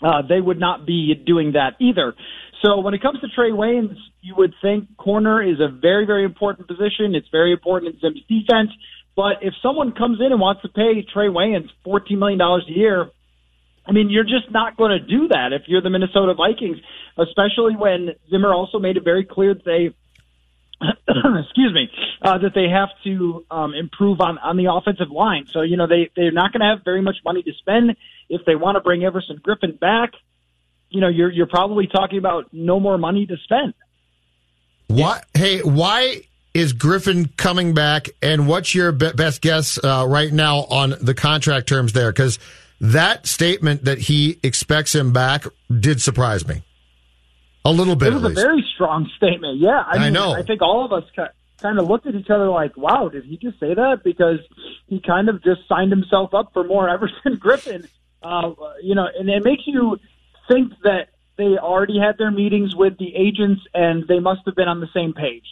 uh, 0.01 0.21
they 0.27 0.39
would 0.39 0.59
not 0.59 0.85
be 0.85 1.13
doing 1.15 1.53
that 1.53 1.75
either. 1.79 2.15
So 2.63 2.79
when 2.79 2.93
it 2.93 3.01
comes 3.01 3.19
to 3.21 3.27
Trae 3.27 3.51
Waynes, 3.51 3.95
you 4.21 4.35
would 4.35 4.53
think 4.61 4.95
corner 4.97 5.41
is 5.41 5.59
a 5.59 5.69
very, 5.69 6.05
very 6.05 6.25
important 6.25 6.67
position. 6.67 7.15
It's 7.15 7.27
very 7.31 7.53
important 7.53 7.95
in 7.95 7.99
Zim's 8.01 8.23
defense. 8.27 8.71
But 9.15 9.39
if 9.41 9.53
someone 9.61 9.93
comes 9.93 10.19
in 10.19 10.31
and 10.31 10.39
wants 10.39 10.61
to 10.63 10.69
pay 10.69 11.05
Trae 11.13 11.29
Waynes 11.29 11.69
$14 11.85 12.17
million 12.17 12.41
a 12.41 12.59
year, 12.67 13.09
I 13.89 13.91
mean, 13.91 14.11
you're 14.11 14.23
just 14.23 14.51
not 14.51 14.77
going 14.77 14.91
to 14.91 14.99
do 14.99 15.29
that 15.29 15.51
if 15.51 15.63
you're 15.65 15.81
the 15.81 15.89
Minnesota 15.89 16.35
Vikings, 16.35 16.77
especially 17.17 17.75
when 17.75 18.11
Zimmer 18.29 18.53
also 18.53 18.77
made 18.77 18.97
it 18.97 19.03
very 19.03 19.25
clear 19.25 19.55
that 19.55 19.65
they, 19.65 19.89
excuse 21.39 21.73
me, 21.73 21.89
uh, 22.21 22.37
that 22.37 22.53
they 22.53 22.69
have 22.69 22.89
to 23.03 23.45
um, 23.49 23.73
improve 23.73 24.21
on 24.21 24.37
on 24.37 24.57
the 24.57 24.71
offensive 24.71 25.09
line. 25.09 25.47
So 25.51 25.63
you 25.63 25.75
know 25.75 25.87
they 25.87 26.11
they're 26.15 26.31
not 26.31 26.53
going 26.53 26.61
to 26.61 26.67
have 26.67 26.85
very 26.85 27.01
much 27.01 27.17
money 27.25 27.41
to 27.41 27.51
spend 27.53 27.95
if 28.29 28.45
they 28.45 28.55
want 28.55 28.75
to 28.75 28.81
bring 28.81 29.03
Everson 29.03 29.39
Griffen 29.39 29.79
back. 29.79 30.11
You 30.91 31.01
know, 31.01 31.09
you're 31.09 31.31
you're 31.31 31.47
probably 31.47 31.87
talking 31.87 32.19
about 32.19 32.53
no 32.53 32.79
more 32.79 32.99
money 32.99 33.25
to 33.25 33.37
spend. 33.37 33.73
Why? 34.85 35.21
Hey, 35.33 35.61
why 35.63 36.21
is 36.53 36.73
Griffen 36.73 37.35
coming 37.37 37.73
back? 37.73 38.09
And 38.21 38.47
what's 38.47 38.75
your 38.75 38.91
best 38.91 39.41
guess 39.41 39.83
uh, 39.83 40.05
right 40.07 40.31
now 40.31 40.59
on 40.69 40.93
the 41.01 41.15
contract 41.15 41.67
terms 41.67 41.93
there? 41.93 42.11
Because 42.11 42.37
that 42.81 43.27
statement 43.27 43.85
that 43.85 43.99
he 43.99 44.39
expects 44.43 44.95
him 44.95 45.11
back 45.11 45.45
did 45.79 46.01
surprise 46.01 46.47
me. 46.47 46.63
A 47.65 47.71
little 47.71 47.95
bit. 47.95 48.09
It 48.09 48.15
was 48.15 48.23
a 48.23 48.29
very 48.29 48.65
strong 48.73 49.09
statement. 49.17 49.59
Yeah, 49.59 49.83
I, 49.85 49.97
I 49.97 49.99
mean, 49.99 50.13
know. 50.13 50.31
I 50.31 50.43
think 50.43 50.61
all 50.61 50.85
of 50.85 50.93
us 50.93 51.03
kind 51.61 51.77
of 51.77 51.87
looked 51.87 52.07
at 52.07 52.15
each 52.15 52.29
other 52.29 52.49
like, 52.49 52.77
"Wow, 52.77 53.09
did 53.09 53.25
he 53.25 53.37
just 53.37 53.59
say 53.59 53.73
that?" 53.73 54.01
Because 54.03 54.39
he 54.87 55.01
kind 55.01 55.27
of 55.27 55.43
just 55.43 55.67
signed 55.67 55.91
himself 55.91 56.33
up 56.33 56.53
for 56.53 56.63
more 56.63 56.89
Everson 56.93 57.37
Griffen. 57.37 57.87
Uh, 58.23 58.53
you 58.81 58.95
know, 58.95 59.07
and 59.17 59.29
it 59.29 59.43
makes 59.43 59.63
you 59.65 59.97
think 60.47 60.73
that 60.83 61.09
they 61.37 61.57
already 61.57 61.97
had 61.97 62.17
their 62.17 62.31
meetings 62.31 62.75
with 62.75 62.97
the 62.97 63.15
agents 63.15 63.61
and 63.73 64.05
they 64.07 64.19
must 64.19 64.41
have 64.45 64.55
been 64.55 64.67
on 64.67 64.81
the 64.81 64.89
same 64.93 65.13
page. 65.13 65.45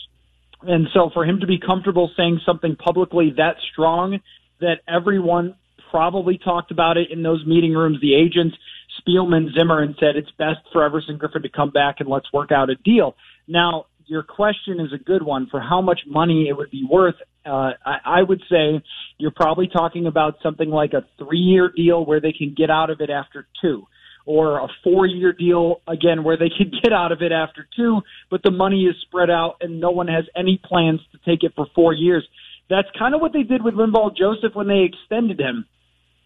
And 0.61 0.87
so 0.93 1.09
for 1.13 1.23
him 1.23 1.39
to 1.39 1.47
be 1.47 1.59
comfortable 1.59 2.11
saying 2.17 2.41
something 2.45 2.75
publicly 2.75 3.33
that 3.37 3.55
strong 3.71 4.19
that 4.59 4.79
everyone 4.87 5.55
probably 5.89 6.37
talked 6.37 6.71
about 6.71 6.97
it 6.97 7.11
in 7.11 7.23
those 7.23 7.45
meeting 7.45 7.73
rooms, 7.73 7.99
the 8.01 8.15
agents, 8.15 8.55
Spielman, 8.99 9.53
Zimmer, 9.57 9.81
and 9.81 9.95
said 9.99 10.15
it's 10.15 10.31
best 10.37 10.59
for 10.71 10.83
Everson 10.83 11.17
Griffen 11.17 11.43
to 11.43 11.49
come 11.49 11.69
back 11.69 11.97
and 11.99 12.09
let's 12.09 12.31
work 12.33 12.51
out 12.51 12.69
a 12.69 12.75
deal. 12.75 13.15
Now, 13.47 13.85
your 14.05 14.23
question 14.23 14.79
is 14.79 14.93
a 14.93 14.97
good 14.97 15.21
one 15.21 15.47
for 15.51 15.59
how 15.59 15.81
much 15.81 16.01
money 16.07 16.47
it 16.49 16.53
would 16.53 16.71
be 16.71 16.87
worth. 16.89 17.15
Uh, 17.45 17.71
I, 17.85 17.97
I 18.05 18.23
would 18.23 18.41
say 18.49 18.81
you're 19.17 19.31
probably 19.31 19.67
talking 19.67 20.07
about 20.07 20.35
something 20.41 20.69
like 20.69 20.93
a 20.93 21.05
three 21.17 21.39
year 21.39 21.71
deal 21.75 22.05
where 22.05 22.21
they 22.21 22.31
can 22.31 22.53
get 22.57 22.69
out 22.69 22.89
of 22.89 23.01
it 23.01 23.09
after 23.09 23.47
two 23.61 23.85
or 24.25 24.59
a 24.59 24.67
four 24.83 25.07
year 25.07 25.33
deal 25.33 25.81
again 25.87 26.23
where 26.23 26.37
they 26.37 26.51
could 26.55 26.71
get 26.83 26.93
out 26.93 27.11
of 27.11 27.21
it 27.21 27.31
after 27.31 27.67
two, 27.75 28.01
but 28.29 28.41
the 28.43 28.51
money 28.51 28.83
is 28.83 28.95
spread 29.01 29.29
out 29.29 29.55
and 29.61 29.79
no 29.79 29.89
one 29.89 30.07
has 30.07 30.25
any 30.35 30.59
plans 30.63 30.99
to 31.11 31.17
take 31.29 31.43
it 31.43 31.53
for 31.55 31.67
four 31.73 31.93
years. 31.93 32.27
That's 32.69 32.87
kind 32.99 33.15
of 33.15 33.21
what 33.21 33.33
they 33.33 33.43
did 33.43 33.63
with 33.63 33.75
Linval 33.75 34.15
Joseph 34.15 34.53
when 34.53 34.67
they 34.67 34.81
extended 34.83 35.39
him. 35.39 35.65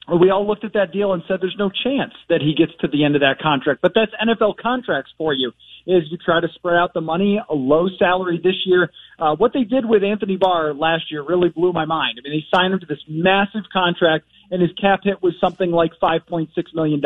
We 0.07 0.29
all 0.29 0.47
looked 0.47 0.63
at 0.63 0.73
that 0.73 0.91
deal 0.91 1.13
and 1.13 1.21
said 1.27 1.37
there's 1.41 1.55
no 1.59 1.69
chance 1.69 2.13
that 2.27 2.41
he 2.41 2.55
gets 2.55 2.71
to 2.81 2.87
the 2.87 3.05
end 3.05 3.15
of 3.15 3.21
that 3.21 3.39
contract. 3.39 3.81
But 3.81 3.93
that's 3.93 4.11
NFL 4.21 4.57
contracts 4.57 5.11
for 5.17 5.33
you. 5.33 5.51
Is 5.85 6.03
you 6.11 6.17
try 6.17 6.41
to 6.41 6.47
spread 6.55 6.75
out 6.75 6.93
the 6.93 7.01
money, 7.01 7.39
a 7.49 7.53
low 7.53 7.87
salary 7.97 8.39
this 8.43 8.65
year. 8.65 8.91
Uh, 9.17 9.35
what 9.35 9.53
they 9.53 9.63
did 9.63 9.85
with 9.85 10.03
Anthony 10.03 10.37
Barr 10.37 10.73
last 10.73 11.11
year 11.11 11.23
really 11.23 11.49
blew 11.49 11.71
my 11.71 11.85
mind. 11.85 12.19
I 12.19 12.27
mean, 12.27 12.39
they 12.39 12.57
signed 12.57 12.73
him 12.73 12.79
to 12.79 12.85
this 12.85 13.03
massive 13.07 13.63
contract 13.71 14.25
and 14.51 14.61
his 14.61 14.71
cap 14.73 14.99
hit 15.03 15.23
was 15.23 15.33
something 15.39 15.71
like 15.71 15.91
$5.6 16.01 16.49
million. 16.73 17.01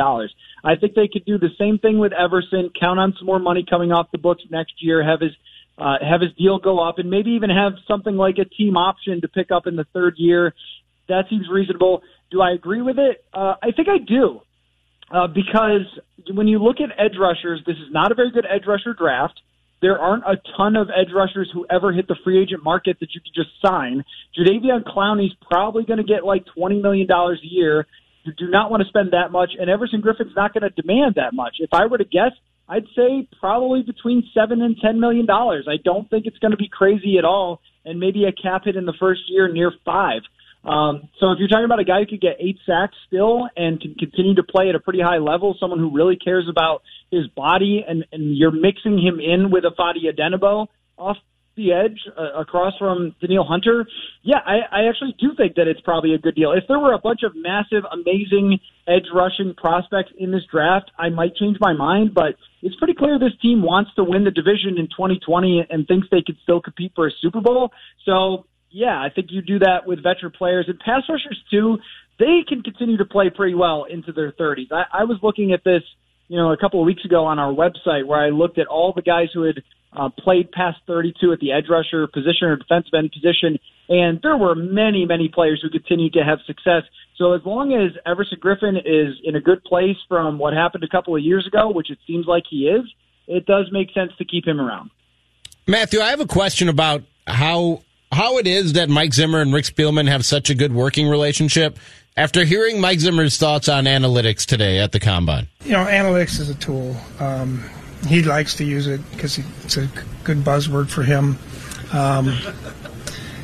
I 0.64 0.76
think 0.76 0.96
they 0.96 1.08
could 1.08 1.26
do 1.26 1.38
the 1.38 1.52
same 1.60 1.78
thing 1.78 2.00
with 2.00 2.12
Everson, 2.12 2.72
count 2.78 3.00
on 3.00 3.14
some 3.18 3.28
more 3.28 3.40
money 3.40 3.64
coming 3.70 3.92
off 3.92 4.12
the 4.12 4.18
books 4.18 4.44
next 4.50 4.74
year, 4.80 5.04
have 5.04 5.22
his 5.22 5.32
uh, 5.78 5.98
have 6.02 6.22
his 6.22 6.32
deal 6.38 6.58
go 6.58 6.80
up, 6.80 7.00
and 7.00 7.10
maybe 7.10 7.32
even 7.32 7.50
have 7.50 7.74
something 7.86 8.16
like 8.16 8.38
a 8.38 8.46
team 8.46 8.78
option 8.78 9.20
to 9.20 9.28
pick 9.28 9.52
up 9.52 9.68
in 9.68 9.76
the 9.76 9.84
third 9.94 10.16
year. 10.18 10.54
That 11.10 11.26
seems 11.30 11.50
reasonable. 11.52 12.02
Do 12.36 12.42
I 12.42 12.52
agree 12.52 12.82
with 12.82 13.00
it? 13.00 13.24
Uh, 13.34 13.54
I 13.64 13.72
think 13.72 13.88
I 13.88 13.98
do. 13.98 14.42
Uh, 15.10 15.28
because 15.28 15.88
when 16.34 16.50
you 16.50 16.60
look 16.60 16.82
at 16.82 16.90
edge 17.00 17.16
rushers, 17.18 17.62
this 17.66 17.78
is 17.78 17.88
not 17.92 18.12
a 18.12 18.16
very 18.16 18.30
good 18.30 18.46
edge 18.46 18.64
rusher 18.68 18.94
draft. 18.94 19.40
There 19.82 19.98
aren't 19.98 20.26
a 20.26 20.36
ton 20.58 20.76
of 20.76 20.90
edge 20.90 21.14
rushers 21.16 21.50
who 21.54 21.66
ever 21.70 21.94
hit 21.94 22.10
the 22.10 22.18
free 22.26 22.44
agent 22.44 22.62
market 22.62 22.98
that 23.00 23.16
you 23.16 23.22
could 23.22 23.34
just 23.34 23.52
sign. 23.66 24.04
Jadeveon 24.38 24.84
Clowney's 24.84 25.34
probably 25.50 25.86
going 25.86 26.00
to 26.00 26.04
get 26.04 26.26
like 26.26 26.44
$20 26.58 26.82
million 26.82 27.10
a 27.10 27.36
year. 27.44 27.88
You 28.26 28.34
do 28.38 28.50
not 28.50 28.70
want 28.70 28.84
to 28.84 28.90
spend 28.90 29.14
that 29.14 29.32
much, 29.32 29.52
and 29.58 29.70
Everson 29.70 30.02
Griffen's 30.02 30.36
not 30.36 30.54
going 30.54 30.70
to 30.70 30.82
demand 30.82 31.16
that 31.16 31.34
much. 31.34 31.56
If 31.60 31.70
I 31.72 31.86
were 31.86 32.00
to 32.00 32.04
guess, 32.04 32.32
I'd 32.68 32.88
say 32.98 33.30
probably 33.40 33.82
between 33.82 34.30
seven 34.34 34.62
and 34.62 34.76
ten 34.84 35.00
million 35.00 35.26
dollars. 35.26 35.68
I 35.70 35.78
don't 35.82 36.10
think 36.10 36.26
it's 36.26 36.40
going 36.40 36.52
to 36.52 36.58
be 36.58 36.68
crazy 36.68 37.18
at 37.18 37.24
all, 37.24 37.62
and 37.86 37.98
maybe 37.98 38.26
a 38.26 38.34
cap 38.34 38.64
hit 38.66 38.76
in 38.76 38.86
the 38.86 38.96
first 39.00 39.22
year 39.30 39.48
near 39.48 39.72
five. 39.86 40.24
Um, 40.66 41.10
so 41.20 41.32
if 41.32 41.40
you're 41.40 41.48
talking 41.48 41.66
about 41.66 41.80
a 41.80 41.84
guy 41.84 42.00
who 42.00 42.08
could 42.08 42.22
get 42.22 42.38
eight 42.40 42.58
sacks 42.66 42.96
still 43.08 43.48
and 43.56 43.80
can 43.80 43.96
continue 43.96 44.36
to 44.36 44.44
play 44.44 44.70
at 44.70 44.76
a 44.76 44.80
pretty 44.80 45.02
high 45.02 45.18
level, 45.18 45.56
someone 45.60 45.80
who 45.80 45.94
really 45.94 46.16
cares 46.16 46.48
about 46.50 46.82
his 47.12 47.28
body, 47.28 47.86
and, 47.88 48.06
and 48.12 48.36
you're 48.36 48.52
mixing 48.52 48.98
him 48.98 49.20
in 49.20 49.52
with 49.52 49.64
a 49.66 49.70
Ifeadi 49.70 50.12
Odenigbo 50.12 50.68
off 50.98 51.18
the 51.56 51.72
edge 51.72 52.00
uh, 52.18 52.40
across 52.40 52.74
from 52.78 53.16
Danielle 53.22 53.46
Hunter, 53.46 53.86
yeah, 54.24 54.40
I, 54.46 54.82
I 54.84 54.90
actually 54.90 55.16
do 55.20 55.32
think 55.38 55.56
that 55.56 55.68
it's 55.68 55.80
probably 55.82 56.14
a 56.14 56.18
good 56.18 56.36
deal. 56.36 56.52
If 56.52 56.66
there 56.68 56.80
were 56.80 56.94
a 56.94 57.00
bunch 57.00 57.22
of 57.24 57.34
massive, 57.36 57.84
amazing 57.92 58.60
edge 58.88 59.08
rushing 59.14 59.54
prospects 59.56 60.12
in 60.18 60.32
this 60.32 60.44
draft, 60.52 60.92
I 60.98 61.10
might 61.10 61.36
change 61.36 61.58
my 61.60 61.74
mind, 61.74 62.14
but 62.14 62.36
it's 62.62 62.76
pretty 62.76 62.94
clear 62.94 63.18
this 63.18 63.38
team 63.42 63.62
wants 63.62 63.92
to 63.96 64.04
win 64.04 64.24
the 64.24 64.32
division 64.32 64.78
in 64.78 64.88
2020 64.88 65.68
and 65.70 65.88
thinks 65.88 66.08
they 66.12 66.24
could 66.26 66.38
still 66.44 66.62
compete 66.62 66.92
for 66.96 67.08
a 67.08 67.12
Super 67.22 67.42
Bowl. 67.42 67.72
So, 68.06 68.46
yeah, 68.76 69.02
I 69.02 69.10
think 69.10 69.28
you 69.30 69.42
do 69.42 69.60
that 69.60 69.88
with 69.88 70.04
veteran 70.04 70.34
players 70.38 70.66
and 70.68 70.78
pass 70.78 71.04
rushers 71.08 71.42
too. 71.50 71.78
They 72.20 72.44
can 72.46 72.62
continue 72.62 72.98
to 72.98 73.06
play 73.06 73.30
pretty 73.30 73.56
well 73.56 73.86
into 73.90 74.12
their 74.12 74.34
30s. 74.34 74.68
I, 74.70 74.84
I 74.92 75.04
was 75.06 75.18
looking 75.24 75.54
at 75.54 75.64
this, 75.64 75.82
you 76.28 76.36
know, 76.36 76.52
a 76.52 76.58
couple 76.58 76.82
of 76.82 76.86
weeks 76.86 77.06
ago 77.06 77.24
on 77.26 77.40
our 77.40 77.54
website 77.54 78.06
where 78.06 78.20
I 78.20 78.32
looked 78.32 78.58
at 78.58 78.68
all 78.68 78.92
the 78.94 79.02
guys 79.02 79.30
who 79.34 79.44
had 79.44 79.64
uh, 79.96 80.10
played 80.10 80.52
past 80.52 80.80
32 80.88 81.32
at 81.32 81.40
the 81.40 81.54
edge 81.54 81.68
rusher 81.70 82.06
position 82.08 82.50
or 82.50 82.58
defensive 82.58 82.94
end 82.94 83.14
position, 83.14 83.58
and 83.88 84.20
there 84.22 84.36
were 84.36 84.56
many, 84.56 85.06
many 85.06 85.30
players 85.30 85.62
who 85.62 85.70
continued 85.70 86.12
to 86.14 86.24
have 86.26 86.40
success. 86.46 86.84
So 87.16 87.32
as 87.32 87.42
long 87.46 87.72
as 87.74 87.98
Everson 88.06 88.40
Griffen 88.42 88.76
is 88.78 89.16
in 89.24 89.38
a 89.38 89.42
good 89.42 89.64
place 89.64 89.96
from 90.10 90.38
what 90.38 90.54
happened 90.54 90.84
a 90.84 90.90
couple 90.90 91.16
of 91.16 91.22
years 91.24 91.48
ago, 91.48 91.72
which 91.72 91.90
it 91.90 92.00
seems 92.06 92.26
like 92.28 92.44
he 92.50 92.68
is, 92.68 92.84
it 93.26 93.46
does 93.46 93.70
make 93.72 93.94
sense 93.94 94.12
to 94.18 94.26
keep 94.26 94.46
him 94.46 94.60
around. 94.60 94.90
Matthew, 95.66 96.02
I 96.02 96.10
have 96.10 96.20
a 96.20 96.28
question 96.28 96.68
about 96.68 97.04
how 97.26 97.82
how 98.12 98.38
it 98.38 98.48
is 98.48 98.74
that 98.74 98.90
Mike 98.90 99.14
Zimmer 99.14 99.42
and 99.42 99.54
Rick 99.54 99.66
Spielman 99.66 100.08
have 100.08 100.26
such 100.26 100.50
a 100.50 100.56
good 100.56 100.74
working 100.74 101.08
relationship. 101.08 101.78
After 102.18 102.46
hearing 102.46 102.80
Mike 102.80 103.00
Zimmer's 103.00 103.38
thoughts 103.38 103.68
on 103.68 103.86
analytics 103.86 104.46
today 104.46 104.80
at 104.80 104.94
the 104.94 105.02
combine, 105.02 105.48
you 105.66 105.74
know, 105.74 105.86
analytics 105.86 106.40
is 106.40 106.50
a 106.50 106.56
tool. 106.56 106.96
Um, 107.20 107.70
he 108.08 108.22
likes 108.24 108.56
to 108.56 108.64
use 108.64 108.88
it 108.88 109.02
because 109.12 109.38
it's 109.64 109.76
a 109.76 109.90
good 110.24 110.38
buzzword 110.38 110.90
for 110.90 111.04
him. 111.04 111.38
Um, 111.92 112.34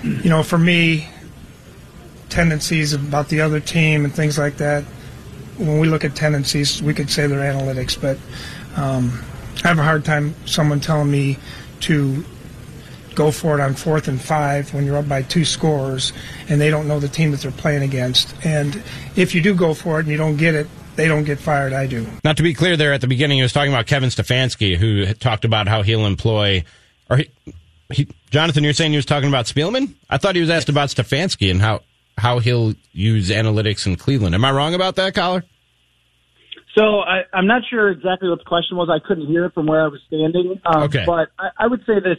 you 0.03 0.29
know, 0.29 0.41
for 0.41 0.57
me, 0.57 1.09
tendencies 2.29 2.93
about 2.93 3.27
the 3.27 3.41
other 3.41 3.59
team 3.59 4.05
and 4.05 4.13
things 4.13 4.37
like 4.37 4.57
that. 4.57 4.83
When 5.57 5.79
we 5.79 5.87
look 5.87 6.05
at 6.05 6.15
tendencies, 6.15 6.81
we 6.81 6.93
could 6.93 7.09
say 7.09 7.27
they're 7.27 7.39
analytics, 7.39 7.99
but 7.99 8.17
um, 8.81 9.21
I 9.63 9.67
have 9.67 9.79
a 9.79 9.83
hard 9.83 10.05
time 10.05 10.33
someone 10.47 10.79
telling 10.79 11.11
me 11.11 11.37
to 11.81 12.23
go 13.15 13.31
for 13.31 13.59
it 13.59 13.61
on 13.61 13.73
fourth 13.73 14.07
and 14.07 14.21
five 14.21 14.73
when 14.73 14.85
you're 14.85 14.97
up 14.97 15.07
by 15.07 15.21
two 15.21 15.45
scores 15.45 16.13
and 16.49 16.59
they 16.61 16.69
don't 16.69 16.87
know 16.87 16.99
the 16.99 17.07
team 17.07 17.31
that 17.31 17.41
they're 17.41 17.51
playing 17.51 17.83
against. 17.83 18.33
And 18.45 18.81
if 19.15 19.35
you 19.35 19.41
do 19.41 19.53
go 19.53 19.73
for 19.73 19.99
it 19.99 20.03
and 20.03 20.09
you 20.09 20.17
don't 20.17 20.37
get 20.37 20.55
it, 20.55 20.67
they 20.95 21.07
don't 21.07 21.23
get 21.23 21.39
fired. 21.39 21.73
I 21.73 21.87
do. 21.87 22.05
Not 22.23 22.37
to 22.37 22.43
be 22.43 22.53
clear, 22.53 22.77
there 22.77 22.93
at 22.93 23.01
the 23.01 23.07
beginning, 23.07 23.37
he 23.37 23.43
was 23.43 23.53
talking 23.53 23.71
about 23.71 23.87
Kevin 23.87 24.09
Stefanski, 24.09 24.75
who 24.75 25.13
talked 25.13 25.45
about 25.45 25.67
how 25.67 25.81
he'll 25.81 26.05
employ, 26.05 26.63
or 27.09 27.17
he, 27.17 27.29
he, 27.91 28.07
Jonathan, 28.29 28.63
you're 28.63 28.73
saying 28.73 28.91
he 28.91 28.97
was 28.97 29.05
talking 29.05 29.29
about 29.29 29.45
Spielman? 29.45 29.95
I 30.09 30.17
thought 30.17 30.35
he 30.35 30.41
was 30.41 30.49
asked 30.49 30.69
about 30.69 30.89
Stefanski 30.89 31.49
and 31.49 31.61
how 31.61 31.81
how 32.17 32.39
he'll 32.39 32.73
use 32.91 33.29
analytics 33.29 33.87
in 33.87 33.95
Cleveland. 33.95 34.35
Am 34.35 34.43
I 34.45 34.51
wrong 34.51 34.73
about 34.75 34.95
that, 34.97 35.15
Coller? 35.15 35.43
So 36.77 36.99
I, 36.99 37.23
I'm 37.33 37.47
not 37.47 37.63
sure 37.69 37.89
exactly 37.89 38.29
what 38.29 38.39
the 38.39 38.45
question 38.45 38.77
was. 38.77 38.89
I 38.89 39.05
couldn't 39.05 39.27
hear 39.27 39.45
it 39.45 39.53
from 39.53 39.65
where 39.65 39.83
I 39.83 39.87
was 39.87 40.01
standing. 40.07 40.59
Um, 40.65 40.83
Okay. 40.83 41.03
But 41.05 41.29
I, 41.39 41.49
I 41.57 41.67
would 41.67 41.85
say 41.85 41.99
this. 41.99 42.17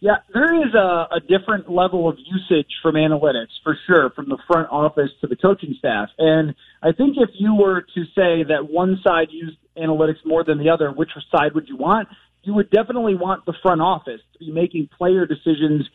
Yeah, 0.00 0.18
there 0.32 0.54
is 0.54 0.74
a, 0.74 1.16
a 1.16 1.20
different 1.20 1.70
level 1.70 2.08
of 2.08 2.16
usage 2.18 2.70
from 2.82 2.94
analytics 2.94 3.50
for 3.64 3.76
sure, 3.86 4.10
from 4.10 4.28
the 4.28 4.38
front 4.46 4.68
office 4.70 5.10
to 5.20 5.26
the 5.26 5.34
coaching 5.34 5.74
staff. 5.78 6.08
And 6.18 6.54
I 6.82 6.92
think 6.92 7.16
if 7.16 7.30
you 7.34 7.54
were 7.54 7.82
to 7.82 8.04
say 8.14 8.44
that 8.48 8.68
one 8.70 9.00
side 9.04 9.28
used 9.30 9.56
analytics 9.76 10.24
more 10.24 10.44
than 10.44 10.58
the 10.58 10.70
other, 10.70 10.92
which 10.92 11.10
side 11.32 11.54
would 11.54 11.68
you 11.68 11.76
want? 11.76 12.08
You 12.44 12.54
would 12.54 12.70
definitely 12.70 13.16
want 13.16 13.44
the 13.44 13.54
front 13.60 13.80
office 13.80 14.20
to 14.34 14.38
be 14.38 14.52
making 14.52 14.88
player 14.96 15.26
decisions 15.26 15.88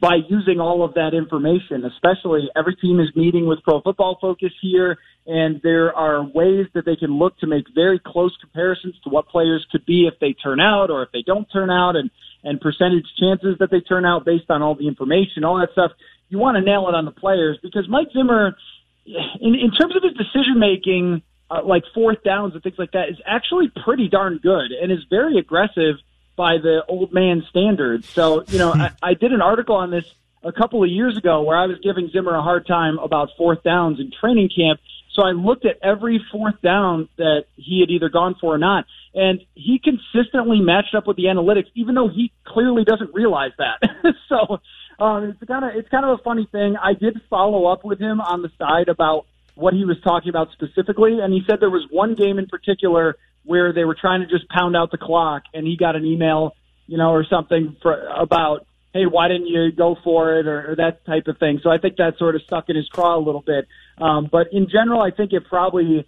by 0.00 0.16
using 0.28 0.60
all 0.60 0.84
of 0.84 0.94
that 0.94 1.14
information, 1.14 1.84
especially 1.84 2.50
every 2.56 2.74
team 2.76 3.00
is 3.00 3.08
meeting 3.14 3.46
with 3.46 3.60
Pro 3.62 3.80
Football 3.80 4.18
Focus 4.20 4.52
here, 4.60 4.98
and 5.26 5.60
there 5.62 5.94
are 5.94 6.22
ways 6.22 6.66
that 6.74 6.84
they 6.84 6.96
can 6.96 7.18
look 7.18 7.38
to 7.38 7.46
make 7.46 7.64
very 7.74 8.00
close 8.04 8.36
comparisons 8.40 8.94
to 9.04 9.10
what 9.10 9.28
players 9.28 9.66
could 9.70 9.86
be 9.86 10.06
if 10.06 10.18
they 10.20 10.34
turn 10.34 10.60
out 10.60 10.90
or 10.90 11.02
if 11.02 11.10
they 11.12 11.22
don't 11.22 11.46
turn 11.52 11.70
out, 11.70 11.96
and 11.96 12.10
and 12.46 12.60
percentage 12.60 13.06
chances 13.18 13.58
that 13.58 13.70
they 13.70 13.80
turn 13.80 14.06
out 14.06 14.24
based 14.24 14.50
on 14.50 14.62
all 14.62 14.76
the 14.76 14.86
information, 14.86 15.44
all 15.44 15.58
that 15.58 15.72
stuff. 15.72 15.90
You 16.28 16.38
want 16.38 16.56
to 16.56 16.62
nail 16.62 16.88
it 16.88 16.94
on 16.94 17.04
the 17.04 17.10
players 17.10 17.58
because 17.60 17.88
Mike 17.88 18.08
Zimmer, 18.12 18.56
in, 19.04 19.54
in 19.54 19.72
terms 19.72 19.96
of 19.96 20.02
his 20.02 20.12
decision 20.12 20.58
making, 20.58 21.22
uh, 21.50 21.62
like 21.64 21.82
fourth 21.92 22.22
downs 22.22 22.54
and 22.54 22.62
things 22.62 22.78
like 22.78 22.92
that, 22.92 23.08
is 23.08 23.16
actually 23.26 23.70
pretty 23.84 24.08
darn 24.08 24.38
good 24.38 24.70
and 24.70 24.92
is 24.92 25.00
very 25.10 25.38
aggressive 25.38 25.96
by 26.36 26.58
the 26.58 26.84
old 26.88 27.12
man 27.12 27.44
standards. 27.50 28.08
So, 28.08 28.44
you 28.48 28.58
know, 28.58 28.72
I, 28.72 28.90
I 29.02 29.14
did 29.14 29.32
an 29.32 29.42
article 29.42 29.74
on 29.74 29.90
this 29.90 30.04
a 30.44 30.52
couple 30.52 30.84
of 30.84 30.90
years 30.90 31.16
ago 31.16 31.42
where 31.42 31.58
I 31.58 31.66
was 31.66 31.78
giving 31.82 32.08
Zimmer 32.10 32.34
a 32.34 32.42
hard 32.42 32.66
time 32.66 32.98
about 32.98 33.30
fourth 33.36 33.62
downs 33.64 33.98
in 33.98 34.12
training 34.12 34.50
camp. 34.54 34.80
So 35.16 35.22
I 35.22 35.32
looked 35.32 35.64
at 35.64 35.78
every 35.82 36.22
fourth 36.30 36.60
down 36.62 37.08
that 37.16 37.46
he 37.56 37.80
had 37.80 37.90
either 37.90 38.10
gone 38.10 38.36
for 38.38 38.54
or 38.54 38.58
not, 38.58 38.84
and 39.14 39.40
he 39.54 39.80
consistently 39.82 40.60
matched 40.60 40.94
up 40.94 41.06
with 41.06 41.16
the 41.16 41.24
analytics, 41.24 41.66
even 41.74 41.94
though 41.94 42.08
he 42.08 42.30
clearly 42.44 42.84
doesn't 42.84 43.14
realize 43.14 43.52
that. 43.58 43.82
so 44.28 44.60
um, 45.02 45.24
it's 45.24 45.48
kind 45.48 45.64
of 45.64 45.74
it's 45.74 45.88
kind 45.88 46.04
of 46.04 46.20
a 46.20 46.22
funny 46.22 46.46
thing. 46.52 46.76
I 46.76 46.92
did 46.92 47.20
follow 47.30 47.66
up 47.66 47.84
with 47.84 47.98
him 47.98 48.20
on 48.20 48.42
the 48.42 48.50
side 48.58 48.88
about 48.88 49.26
what 49.54 49.72
he 49.72 49.86
was 49.86 49.96
talking 50.04 50.28
about 50.28 50.48
specifically, 50.52 51.18
and 51.20 51.32
he 51.32 51.40
said 51.48 51.60
there 51.60 51.70
was 51.70 51.86
one 51.90 52.14
game 52.14 52.38
in 52.38 52.46
particular 52.46 53.16
where 53.44 53.72
they 53.72 53.84
were 53.84 53.96
trying 53.98 54.20
to 54.20 54.26
just 54.26 54.48
pound 54.50 54.76
out 54.76 54.90
the 54.90 54.98
clock, 54.98 55.44
and 55.54 55.66
he 55.66 55.76
got 55.76 55.96
an 55.96 56.04
email, 56.04 56.54
you 56.86 56.98
know, 56.98 57.10
or 57.10 57.24
something 57.24 57.76
for, 57.80 58.06
about, 58.08 58.66
hey, 58.92 59.06
why 59.06 59.28
didn't 59.28 59.46
you 59.46 59.72
go 59.72 59.96
for 60.04 60.38
it, 60.38 60.46
or, 60.46 60.72
or 60.72 60.76
that 60.76 61.06
type 61.06 61.26
of 61.28 61.38
thing. 61.38 61.60
So 61.62 61.70
I 61.70 61.78
think 61.78 61.96
that 61.96 62.18
sort 62.18 62.34
of 62.34 62.42
stuck 62.42 62.68
in 62.68 62.76
his 62.76 62.88
craw 62.88 63.16
a 63.16 63.22
little 63.22 63.40
bit. 63.40 63.66
Um, 63.98 64.28
but 64.30 64.48
in 64.52 64.68
general, 64.70 65.00
I 65.00 65.10
think 65.10 65.32
it 65.32 65.44
probably, 65.48 66.06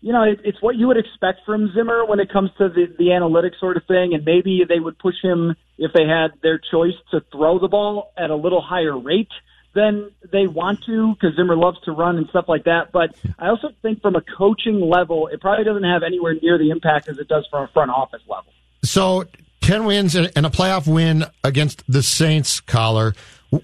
you 0.00 0.12
know, 0.12 0.22
it, 0.22 0.40
it's 0.44 0.60
what 0.60 0.76
you 0.76 0.88
would 0.88 0.98
expect 0.98 1.40
from 1.46 1.72
Zimmer 1.74 2.04
when 2.04 2.20
it 2.20 2.30
comes 2.32 2.50
to 2.58 2.68
the, 2.68 2.86
the 2.98 3.06
analytics 3.06 3.58
sort 3.58 3.76
of 3.76 3.84
thing, 3.86 4.14
and 4.14 4.24
maybe 4.24 4.62
they 4.68 4.78
would 4.78 4.98
push 4.98 5.16
him 5.22 5.54
if 5.78 5.92
they 5.92 6.06
had 6.06 6.32
their 6.42 6.58
choice 6.58 6.94
to 7.10 7.22
throw 7.32 7.58
the 7.58 7.68
ball 7.68 8.12
at 8.16 8.30
a 8.30 8.36
little 8.36 8.60
higher 8.60 8.98
rate 8.98 9.30
than 9.74 10.10
they 10.30 10.46
want 10.46 10.84
to 10.84 11.14
because 11.14 11.34
Zimmer 11.36 11.56
loves 11.56 11.80
to 11.84 11.92
run 11.92 12.18
and 12.18 12.28
stuff 12.28 12.44
like 12.46 12.64
that. 12.64 12.92
But 12.92 13.14
I 13.38 13.48
also 13.48 13.68
think 13.80 14.02
from 14.02 14.16
a 14.16 14.20
coaching 14.20 14.80
level, 14.80 15.28
it 15.28 15.40
probably 15.40 15.64
doesn't 15.64 15.84
have 15.84 16.02
anywhere 16.02 16.34
near 16.34 16.58
the 16.58 16.70
impact 16.70 17.08
as 17.08 17.18
it 17.18 17.28
does 17.28 17.46
from 17.50 17.64
a 17.64 17.68
front 17.68 17.90
office 17.90 18.20
level. 18.28 18.52
So 18.82 19.24
10 19.62 19.84
wins 19.84 20.14
and 20.14 20.46
a 20.46 20.50
playoff 20.50 20.92
win 20.92 21.24
against 21.42 21.84
the 21.90 22.02
Saints, 22.02 22.60
Coller. 22.60 23.14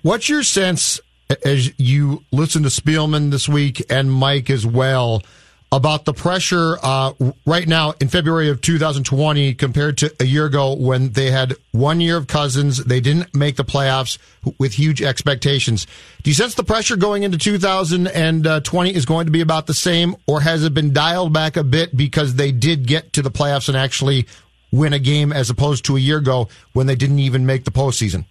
What's 0.03 0.29
your 0.29 0.43
sense 0.43 1.01
as 1.45 1.79
you 1.79 2.25
listen 2.33 2.63
to 2.63 2.69
Spielman 2.69 3.31
this 3.31 3.49
week 3.49 3.85
and 3.91 4.11
Mike 4.11 4.51
as 4.51 4.65
well 4.67 5.23
about 5.71 6.07
the 6.07 6.15
pressure 6.15 6.79
uh, 6.83 7.13
right 7.45 7.69
now 7.69 7.93
in 8.01 8.09
February 8.09 8.49
of 8.49 8.61
2020 8.63 9.55
compared 9.55 9.99
to 9.99 10.15
a 10.19 10.25
year 10.25 10.47
ago 10.47 10.75
when 10.75 11.11
they 11.11 11.31
had 11.31 11.55
one 11.73 12.01
year 12.01 12.17
of 12.17 12.27
Cousins. 12.27 12.83
They 12.83 13.01
didn't 13.01 13.35
make 13.35 13.57
the 13.57 13.65
playoffs 13.65 14.17
with 14.59 14.73
huge 14.73 15.03
expectations. 15.03 15.87
Do 16.23 16.31
you 16.31 16.35
sense 16.35 16.55
the 16.55 16.65
pressure 16.65 16.97
going 16.97 17.23
into 17.23 17.37
2020 17.37 18.95
is 18.95 19.05
going 19.05 19.27
to 19.27 19.33
be 19.33 19.43
about 19.43 19.67
the 19.67 19.75
same, 19.75 20.17
or 20.27 20.41
has 20.41 20.65
it 20.65 20.73
been 20.73 20.95
dialed 20.95 21.35
back 21.35 21.59
a 21.59 21.65
bit 21.65 21.95
because 21.95 22.37
they 22.37 22.51
did 22.51 22.87
get 22.87 23.13
to 23.13 23.23
the 23.23 23.31
playoffs 23.31 23.69
and 23.69 23.77
actually 23.77 24.27
win 24.73 24.95
a 24.95 24.99
game 24.99 25.33
as 25.33 25.51
opposed 25.51 25.85
to 25.85 25.97
a 25.97 26.01
year 26.01 26.19
ago 26.19 26.49
when 26.73 26.87
they 26.87 26.97
didn't 26.97 27.19
even 27.19 27.45
make 27.45 27.65
the 27.65 27.71
postseason? 27.71 28.25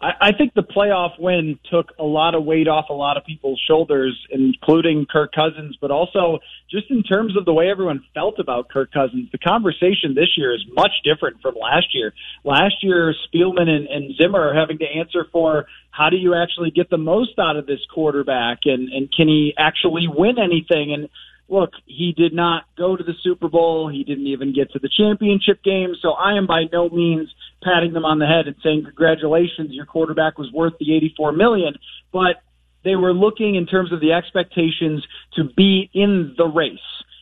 I, 0.00 0.12
I 0.20 0.32
think 0.32 0.54
the 0.54 0.62
playoff 0.62 1.18
win 1.18 1.58
took 1.70 1.92
a 1.98 2.04
lot 2.04 2.34
of 2.34 2.44
weight 2.44 2.68
off 2.68 2.86
a 2.88 2.94
lot 2.94 3.16
of 3.16 3.24
people's 3.24 3.60
shoulders, 3.66 4.18
including 4.30 5.06
Kirk 5.10 5.32
Cousins, 5.32 5.76
but 5.80 5.90
also 5.90 6.38
just 6.70 6.90
in 6.90 7.02
terms 7.02 7.36
of 7.36 7.44
the 7.44 7.52
way 7.52 7.70
everyone 7.70 8.02
felt 8.14 8.38
about 8.38 8.68
Kirk 8.70 8.92
Cousins. 8.92 9.28
The 9.32 9.38
conversation 9.38 10.14
this 10.14 10.36
year 10.36 10.54
is 10.54 10.64
much 10.72 10.92
different 11.04 11.40
from 11.42 11.54
last 11.60 11.94
year. 11.94 12.12
Last 12.44 12.76
year, 12.82 13.14
Spielman 13.28 13.68
and, 13.68 13.86
and 13.86 14.16
Zimmer 14.16 14.50
are 14.50 14.54
having 14.54 14.78
to 14.78 14.86
answer 14.86 15.26
for 15.30 15.66
how 15.90 16.08
do 16.08 16.16
you 16.16 16.34
actually 16.34 16.70
get 16.70 16.88
the 16.88 16.98
most 16.98 17.38
out 17.38 17.56
of 17.56 17.66
this 17.66 17.80
quarterback 17.92 18.60
and, 18.64 18.88
and 18.88 19.12
can 19.14 19.28
he 19.28 19.52
actually 19.58 20.06
win 20.08 20.36
anything? 20.38 20.94
And 20.94 21.08
look, 21.48 21.72
he 21.84 22.14
did 22.16 22.32
not 22.32 22.64
go 22.78 22.96
to 22.96 23.02
the 23.02 23.14
Super 23.22 23.48
Bowl. 23.48 23.88
He 23.88 24.04
didn't 24.04 24.28
even 24.28 24.54
get 24.54 24.72
to 24.72 24.78
the 24.78 24.88
championship 24.88 25.62
game. 25.62 25.94
So 26.00 26.12
I 26.12 26.36
am 26.36 26.46
by 26.46 26.64
no 26.72 26.88
means 26.88 27.28
patting 27.62 27.92
them 27.92 28.04
on 28.04 28.18
the 28.18 28.26
head 28.26 28.46
and 28.46 28.56
saying, 28.62 28.84
congratulations, 28.84 29.70
your 29.72 29.86
quarterback 29.86 30.38
was 30.38 30.50
worth 30.52 30.74
the 30.78 30.94
84 30.96 31.32
million. 31.32 31.74
But 32.12 32.42
they 32.84 32.96
were 32.96 33.12
looking 33.12 33.54
in 33.54 33.66
terms 33.66 33.92
of 33.92 34.00
the 34.00 34.12
expectations 34.12 35.06
to 35.34 35.44
be 35.44 35.90
in 35.92 36.34
the 36.36 36.46
race 36.46 36.78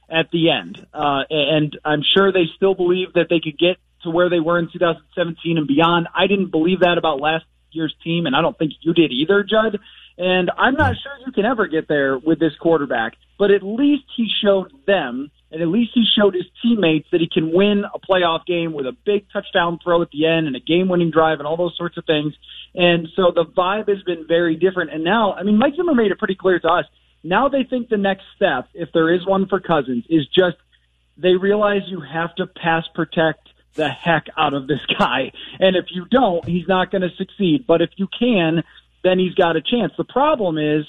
at 0.09 0.31
the 0.31 0.51
end. 0.51 0.85
Uh, 0.95 1.25
and 1.31 1.79
I'm 1.85 2.03
sure 2.03 2.33
they 2.33 2.47
still 2.57 2.75
believe 2.75 3.15
that 3.15 3.27
they 3.29 3.41
could 3.41 3.59
get 3.59 3.77
to 4.03 4.11
where 4.11 4.31
they 4.31 4.41
were 4.41 4.59
in 4.59 4.69
2017 4.73 5.59
and 5.59 5.67
beyond. 5.67 6.09
I 6.15 6.27
didn't 6.27 6.51
believe 6.51 6.81
that 6.81 6.99
about 6.99 7.21
last 7.21 7.45
year's 7.73 7.95
team, 8.03 8.27
and 8.27 8.35
I 8.35 8.41
don't 8.41 8.57
think 8.57 8.73
you 8.81 8.95
did 8.95 9.13
either, 9.13 9.43
Judd. 9.43 9.79
And 10.17 10.51
I'm 10.57 10.75
not 10.75 10.97
sure 11.03 11.13
you 11.25 11.33
can 11.33 11.45
ever 11.45 11.67
get 11.67 11.89
there 11.89 12.19
with 12.19 12.41
this 12.41 12.55
quarterback, 12.57 13.15
but 13.39 13.51
at 13.51 13.63
least 13.63 14.05
he 14.17 14.29
showed 14.43 14.73
them, 14.87 15.31
and 15.51 15.63
at 15.63 15.69
least 15.69 15.93
he 15.95 16.05
showed 16.05 16.35
his 16.35 16.45
teammates 16.63 17.09
that 17.11 17.21
he 17.21 17.29
can 17.29 17.53
win 17.53 17.85
a 17.93 17.99
playoff 17.99 18.45
game 18.45 18.73
with 18.73 18.87
a 18.87 18.97
big 19.07 19.27
touchdown 19.33 19.79
throw 19.83 20.03
at 20.03 20.11
the 20.11 20.27
end 20.27 20.47
and 20.47 20.55
a 20.55 20.61
game 20.61 20.89
winning 20.89 21.11
drive 21.11 21.39
and 21.39 21.47
all 21.47 21.57
those 21.57 21.77
sorts 21.77 21.97
of 21.97 22.05
things. 22.05 22.35
And 22.75 23.09
so 23.17 23.33
the 23.35 23.45
vibe 23.45 23.89
has 23.89 24.03
been 24.03 24.27
very 24.29 24.57
different. 24.57 24.93
And 24.93 25.05
now, 25.05 25.33
I 25.33 25.43
mean, 25.43 25.59
Mike 25.59 25.75
Zimmer 25.77 25.95
made 25.95 26.11
it 26.11 26.19
pretty 26.19 26.35
clear 26.35 26.61
to 26.61 26.69
us. 26.69 26.85
Now 27.25 27.49
they 27.49 27.65
think 27.65 27.89
the 27.89 27.97
next 27.97 28.25
step, 28.37 28.69
if 28.75 28.91
there 28.93 29.13
is 29.13 29.27
one 29.27 29.49
for 29.49 29.59
Cousins, 29.59 30.05
is 30.09 30.27
just 30.27 30.57
they 31.17 31.35
realize 31.35 31.83
you 31.89 32.01
have 32.01 32.35
to 32.37 32.47
pass 32.47 32.85
protect 32.95 33.49
the 33.75 33.89
heck 33.89 34.27
out 34.37 34.55
of 34.55 34.67
this 34.67 34.81
guy. 34.99 35.33
And 35.59 35.77
if 35.77 35.87
you 35.91 36.05
don't, 36.11 36.45
he's 36.45 36.69
not 36.69 36.91
going 36.91 37.03
to 37.03 37.11
succeed. 37.17 37.67
But 37.67 37.81
if 37.81 37.91
you 37.97 38.07
can, 38.19 38.63
then 39.03 39.19
he's 39.19 39.35
got 39.35 39.57
a 39.57 39.63
chance. 39.63 39.93
The 39.97 40.05
problem 40.05 40.59
is, 40.59 40.85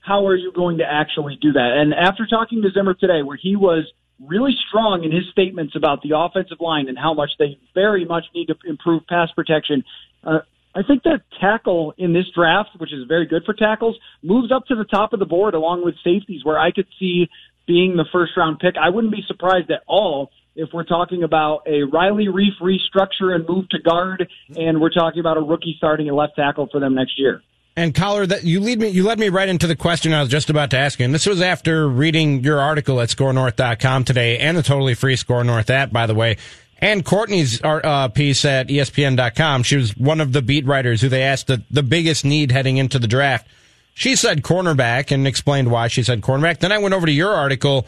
how 0.00 0.26
are 0.26 0.36
you 0.36 0.52
going 0.52 0.78
to 0.78 0.84
actually 0.84 1.36
do 1.40 1.52
that? 1.52 1.72
And 1.76 1.94
after 1.94 2.26
talking 2.26 2.62
to 2.62 2.70
Zimmer 2.70 2.94
today, 2.94 3.22
where 3.22 3.38
he 3.40 3.56
was 3.56 3.90
really 4.20 4.54
strong 4.68 5.04
in 5.04 5.12
his 5.12 5.24
statements 5.32 5.74
about 5.76 6.02
the 6.02 6.16
offensive 6.16 6.58
line 6.60 6.88
and 6.88 6.98
how 6.98 7.14
much 7.14 7.30
they 7.38 7.58
very 7.74 8.04
much 8.04 8.24
need 8.34 8.46
to 8.46 8.54
improve 8.66 9.06
pass 9.06 9.30
protection, 9.32 9.84
uh, 10.24 10.38
I 10.74 10.82
think 10.82 11.04
that 11.04 11.22
tackle 11.40 11.94
in 11.96 12.12
this 12.12 12.26
draft, 12.34 12.70
which 12.78 12.92
is 12.92 13.06
very 13.06 13.26
good 13.26 13.44
for 13.44 13.54
tackles, 13.54 13.96
moves 14.22 14.50
up 14.50 14.66
to 14.66 14.74
the 14.74 14.84
top 14.84 15.12
of 15.12 15.20
the 15.20 15.26
board 15.26 15.54
along 15.54 15.84
with 15.84 15.94
safeties, 16.02 16.44
where 16.44 16.58
I 16.58 16.72
could 16.72 16.86
see 16.98 17.28
being 17.66 17.96
the 17.96 18.04
first 18.12 18.32
round 18.36 18.58
pick. 18.58 18.74
I 18.80 18.90
wouldn't 18.90 19.12
be 19.12 19.22
surprised 19.26 19.70
at 19.70 19.82
all 19.86 20.30
if 20.56 20.70
we're 20.72 20.84
talking 20.84 21.22
about 21.22 21.62
a 21.66 21.82
Riley 21.84 22.26
Reiff 22.26 22.60
restructure 22.60 23.34
and 23.34 23.48
move 23.48 23.68
to 23.70 23.78
guard, 23.78 24.28
and 24.56 24.80
we're 24.80 24.90
talking 24.90 25.20
about 25.20 25.36
a 25.36 25.40
rookie 25.40 25.74
starting 25.76 26.08
at 26.08 26.14
left 26.14 26.36
tackle 26.36 26.68
for 26.70 26.80
them 26.80 26.94
next 26.94 27.18
year. 27.18 27.42
And 27.76 27.92
Coller, 27.92 28.24
that 28.26 28.44
you 28.44 28.60
lead 28.60 28.78
me, 28.78 28.88
you 28.88 29.02
led 29.02 29.18
me 29.18 29.28
right 29.28 29.48
into 29.48 29.66
the 29.66 29.74
question 29.74 30.12
I 30.12 30.20
was 30.20 30.30
just 30.30 30.48
about 30.48 30.70
to 30.70 30.78
ask 30.78 31.00
you. 31.00 31.04
And 31.04 31.14
this 31.14 31.26
was 31.26 31.40
after 31.40 31.88
reading 31.88 32.44
your 32.44 32.60
article 32.60 33.00
at 33.00 33.08
SKORNorth.com 33.08 34.04
today, 34.04 34.38
and 34.38 34.56
the 34.56 34.62
totally 34.62 34.94
free 34.94 35.16
SKOR 35.16 35.42
North 35.42 35.70
app, 35.70 35.90
by 35.90 36.06
the 36.06 36.14
way, 36.14 36.36
and 36.78 37.04
Courtney's 37.04 37.60
uh, 37.64 38.08
piece 38.08 38.44
at 38.44 38.68
ESPN.com. 38.68 39.64
She 39.64 39.76
was 39.76 39.96
one 39.96 40.20
of 40.20 40.32
the 40.32 40.42
beat 40.42 40.66
writers 40.66 41.00
who 41.00 41.08
they 41.08 41.22
asked 41.22 41.48
the, 41.48 41.62
the 41.70 41.82
biggest 41.82 42.24
need 42.24 42.52
heading 42.52 42.76
into 42.76 42.98
the 42.98 43.08
draft. 43.08 43.48
She 43.94 44.16
said 44.16 44.42
cornerback 44.42 45.10
and 45.10 45.26
explained 45.26 45.70
why 45.70 45.88
she 45.88 46.02
said 46.02 46.20
cornerback. 46.20 46.58
Then 46.58 46.72
I 46.72 46.78
went 46.78 46.94
over 46.94 47.06
to 47.06 47.12
your 47.12 47.32
article, 47.32 47.86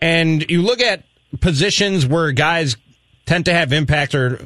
and 0.00 0.48
you 0.50 0.60
look 0.60 0.80
at 0.80 1.04
positions 1.40 2.04
where 2.04 2.32
guys 2.32 2.76
tend 3.24 3.46
to 3.46 3.54
have 3.54 3.72
impact 3.72 4.14
or 4.14 4.40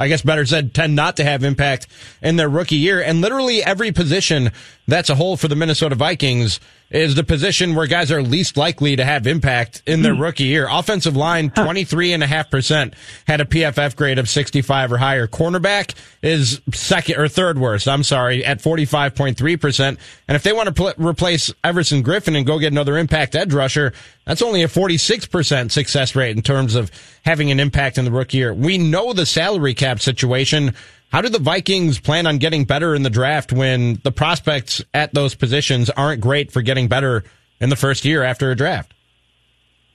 I 0.00 0.08
guess 0.08 0.22
better 0.22 0.46
said, 0.46 0.72
tend 0.72 0.96
not 0.96 1.18
to 1.18 1.24
have 1.24 1.44
impact 1.44 1.86
in 2.22 2.36
their 2.36 2.48
rookie 2.48 2.76
year. 2.76 3.02
And 3.02 3.20
literally 3.20 3.62
every 3.62 3.92
position 3.92 4.50
that's 4.88 5.10
a 5.10 5.14
hole 5.14 5.36
for 5.36 5.46
the 5.46 5.54
Minnesota 5.54 5.94
Vikings 5.94 6.58
is 6.90 7.14
the 7.14 7.22
position 7.22 7.74
where 7.74 7.86
guys 7.86 8.10
are 8.10 8.22
least 8.22 8.56
likely 8.56 8.96
to 8.96 9.04
have 9.04 9.26
impact 9.26 9.82
in 9.86 10.02
their 10.02 10.14
hmm. 10.14 10.22
rookie 10.22 10.44
year. 10.44 10.66
Offensive 10.68 11.16
line, 11.16 11.50
23.5% 11.50 12.94
had 13.26 13.40
a 13.40 13.44
PFF 13.44 13.94
grade 13.96 14.18
of 14.18 14.28
65 14.28 14.92
or 14.92 14.98
higher. 14.98 15.26
Cornerback 15.26 15.94
is 16.22 16.60
second 16.72 17.18
or 17.18 17.28
third 17.28 17.58
worst, 17.58 17.86
I'm 17.86 18.02
sorry, 18.02 18.44
at 18.44 18.58
45.3%. 18.58 19.98
And 20.28 20.36
if 20.36 20.42
they 20.42 20.52
want 20.52 20.66
to 20.68 20.74
pl- 20.74 20.94
replace 20.98 21.52
Everson 21.62 22.02
Griffen 22.02 22.36
and 22.36 22.44
go 22.44 22.58
get 22.58 22.72
another 22.72 22.98
impact 22.98 23.36
edge 23.36 23.54
rusher, 23.54 23.92
that's 24.24 24.42
only 24.42 24.62
a 24.62 24.68
46% 24.68 25.70
success 25.70 26.16
rate 26.16 26.36
in 26.36 26.42
terms 26.42 26.74
of 26.74 26.90
having 27.24 27.50
an 27.50 27.60
impact 27.60 27.98
in 27.98 28.04
the 28.04 28.10
rookie 28.10 28.38
year. 28.38 28.52
We 28.52 28.78
know 28.78 29.12
the 29.12 29.26
salary 29.26 29.74
cap 29.74 30.00
situation 30.00 30.74
how 31.10 31.20
do 31.20 31.28
the 31.28 31.40
Vikings 31.40 31.98
plan 31.98 32.26
on 32.26 32.38
getting 32.38 32.64
better 32.64 32.94
in 32.94 33.02
the 33.02 33.10
draft 33.10 33.52
when 33.52 34.00
the 34.04 34.12
prospects 34.12 34.82
at 34.94 35.12
those 35.12 35.34
positions 35.34 35.90
aren't 35.90 36.20
great 36.20 36.52
for 36.52 36.62
getting 36.62 36.88
better 36.88 37.24
in 37.60 37.68
the 37.68 37.76
first 37.76 38.04
year 38.04 38.22
after 38.22 38.50
a 38.50 38.56
draft? 38.56 38.94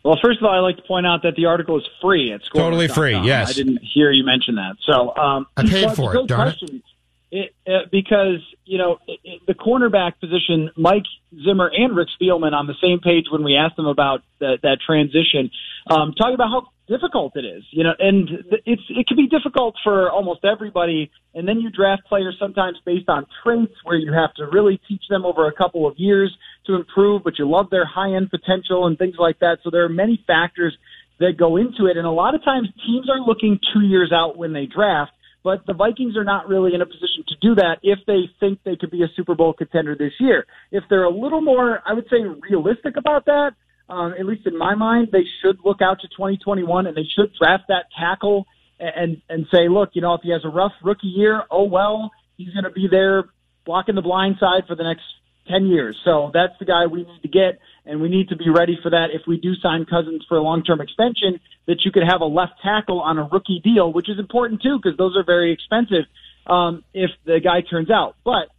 Well, 0.03 0.19
first 0.23 0.39
of 0.39 0.45
all, 0.45 0.51
I'd 0.51 0.59
like 0.59 0.75
to 0.75 0.83
point 0.83 1.07
out 1.07 1.23
that 1.23 1.35
the 1.35 1.45
article 1.45 1.79
is 1.79 1.83
free 2.01 2.31
at 2.31 2.43
SKOR. 2.43 2.61
Totally 2.61 2.87
free, 2.87 3.17
yes. 3.17 3.49
I 3.49 3.53
didn't 3.53 3.79
hear 3.81 4.11
you 4.11 4.23
mention 4.23 4.55
that. 4.55 4.75
So 4.81 5.15
um, 5.15 5.47
I 5.57 5.63
paid 5.65 5.95
for 5.95 6.15
it, 6.15 6.27
darn 6.27 6.51
question. 6.51 6.83
it. 7.31 7.55
it 7.65 7.91
because 7.91 8.45
you 8.65 8.77
know 8.77 8.99
it, 9.07 9.19
it, 9.23 9.41
the 9.47 9.55
cornerback 9.55 10.19
position, 10.19 10.69
Mike 10.77 11.05
Zimmer 11.43 11.71
and 11.75 11.95
Rick 11.95 12.09
Spielman 12.21 12.53
on 12.53 12.67
the 12.67 12.75
same 12.83 12.99
page 12.99 13.25
when 13.31 13.43
we 13.43 13.55
asked 13.55 13.77
them 13.77 13.87
about 13.87 14.21
the, 14.39 14.59
that 14.61 14.77
transition, 14.85 15.49
um, 15.89 16.13
talking 16.13 16.35
about 16.35 16.49
how 16.49 16.67
difficult 16.87 17.33
it 17.35 17.45
is, 17.45 17.63
you 17.71 17.83
know, 17.83 17.93
and 17.99 18.29
it's 18.65 18.81
it 18.89 19.07
can 19.07 19.17
be 19.17 19.27
difficult 19.27 19.75
for 19.83 20.11
almost 20.11 20.45
everybody. 20.45 21.11
And 21.33 21.47
then 21.47 21.59
you 21.59 21.69
draft 21.69 22.03
players 22.07 22.35
sometimes 22.39 22.77
based 22.85 23.09
on 23.09 23.25
traits 23.43 23.73
where 23.83 23.97
you 23.97 24.13
have 24.13 24.33
to 24.35 24.45
really 24.51 24.79
teach 24.87 25.03
them 25.09 25.25
over 25.25 25.47
a 25.47 25.53
couple 25.53 25.87
of 25.87 25.95
years 25.97 26.35
to 26.67 26.75
improve, 26.75 27.23
but 27.23 27.39
you 27.39 27.49
love 27.49 27.69
their 27.69 27.85
high 27.85 28.13
end 28.15 28.29
potential 28.29 28.87
and 28.87 28.97
things 28.97 29.15
like 29.17 29.39
that. 29.39 29.57
So 29.63 29.69
there 29.69 29.83
are 29.83 29.89
many 29.89 30.23
factors 30.27 30.75
that 31.19 31.33
go 31.37 31.57
into 31.57 31.85
it, 31.85 31.97
and 31.97 32.05
a 32.05 32.11
lot 32.11 32.35
of 32.35 32.43
times 32.43 32.67
teams 32.85 33.09
are 33.09 33.19
looking 33.25 33.59
two 33.73 33.81
years 33.81 34.11
out 34.13 34.37
when 34.37 34.53
they 34.53 34.65
draft. 34.65 35.11
But 35.43 35.65
the 35.67 35.73
Vikings 35.73 36.17
are 36.17 36.23
not 36.23 36.49
really 36.49 36.73
in 36.73 36.81
a 36.81 36.87
position 36.87 37.23
to 37.27 37.35
do 37.39 37.53
that 37.55 37.77
if 37.83 37.99
they 38.07 38.23
think 38.39 38.59
they 38.65 38.75
could 38.75 38.89
be 38.89 39.03
a 39.03 39.07
Super 39.15 39.35
Bowl 39.35 39.53
contender 39.53 39.95
this 39.95 40.13
year. 40.19 40.47
If 40.71 40.83
they're 40.89 41.03
a 41.03 41.09
little 41.09 41.41
more, 41.41 41.81
I 41.85 41.93
would 41.93 42.05
say, 42.09 42.17
realistic 42.49 42.97
about 42.97 43.25
that, 43.25 43.51
um, 43.89 44.13
at 44.17 44.25
least 44.25 44.47
in 44.47 44.57
my 44.57 44.75
mind, 44.75 45.09
they 45.11 45.25
should 45.41 45.59
look 45.63 45.81
out 45.81 46.01
to 46.01 46.07
2021 46.07 46.87
and 46.87 46.97
they 46.97 47.03
should 47.03 47.31
draft 47.39 47.65
that 47.67 47.85
tackle 47.97 48.47
and 48.79 49.21
and 49.29 49.45
say, 49.51 49.69
look, 49.69 49.91
you 49.93 50.01
know, 50.01 50.15
if 50.15 50.21
he 50.21 50.31
has 50.31 50.43
a 50.43 50.49
rough 50.49 50.73
rookie 50.83 51.07
year, 51.07 51.43
oh 51.51 51.63
well, 51.63 52.11
he's 52.37 52.53
going 52.53 52.63
to 52.63 52.71
be 52.71 52.87
there 52.89 53.25
blocking 53.65 53.95
the 53.95 54.01
blind 54.01 54.37
side 54.39 54.63
for 54.67 54.75
the 54.75 54.83
next 54.83 55.03
10 55.47 55.67
years. 55.67 55.97
So 56.03 56.31
that's 56.33 56.53
the 56.59 56.65
guy 56.65 56.87
we 56.87 57.03
need 57.03 57.21
to 57.21 57.27
get. 57.27 57.59
and 57.85 58.01
we 58.01 58.09
need 58.09 58.29
to 58.29 58.35
be 58.35 58.49
ready 58.49 58.77
for 58.81 58.89
that 58.89 59.11
if 59.13 59.21
we 59.27 59.37
do 59.37 59.53
sign 59.55 59.85
Cousins 59.85 60.25
for 60.27 60.37
a 60.37 60.41
long 60.41 60.63
term 60.63 60.81
extension, 60.81 61.39
that 61.67 61.85
you 61.85 61.91
could 61.91 62.03
have 62.03 62.21
a 62.21 62.25
left 62.25 62.53
tackle 62.63 62.99
on 63.01 63.17
a 63.19 63.23
rookie 63.23 63.61
deal, 63.63 63.93
which 63.93 64.09
is 64.09 64.17
important 64.17 64.61
too, 64.61 64.79
because 64.81 64.97
those 64.97 65.15
are 65.15 65.23
very 65.23 65.51
expensive 65.53 66.05
um, 66.47 66.83
if 66.93 67.11
the 67.25 67.39
guy 67.39 67.61
turns 67.61 67.91
out. 67.91 68.15
But 68.23 68.49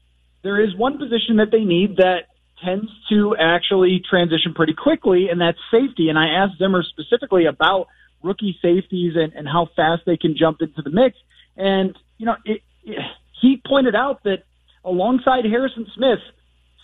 there 0.42 0.62
is 0.62 0.76
one 0.76 0.98
position 0.98 1.36
that 1.38 1.50
they 1.50 1.64
need 1.64 1.96
that 1.96 2.28
tends 2.64 2.90
to 3.11 3.37
actually 3.38 4.03
transition 4.09 4.55
pretty 4.55 4.75
quickly, 4.75 5.29
and 5.31 5.40
that's 5.40 5.59
safety. 5.71 6.09
And 6.09 6.19
I 6.19 6.29
asked 6.29 6.59
Zimmer 6.59 6.83
specifically 6.83 7.47
about 7.47 7.88
rookie 8.23 8.59
safeties 8.62 9.14
and, 9.14 9.33
and 9.35 9.47
how 9.47 9.69
fast 9.77 10.03
they 10.07 10.16
can 10.16 10.37
jump 10.37 10.59
into 10.61 10.83
the 10.83 10.90
mix. 10.90 11.16
And, 11.57 11.97
you 12.19 12.27
know, 12.27 12.37
it, 12.45 12.62
it, 12.85 12.99
he 13.40 13.61
pointed 13.66 13.95
out 13.95 14.23
that 14.25 14.45
alongside 14.85 15.45
Harrison 15.45 15.87
Smith, 15.95 16.21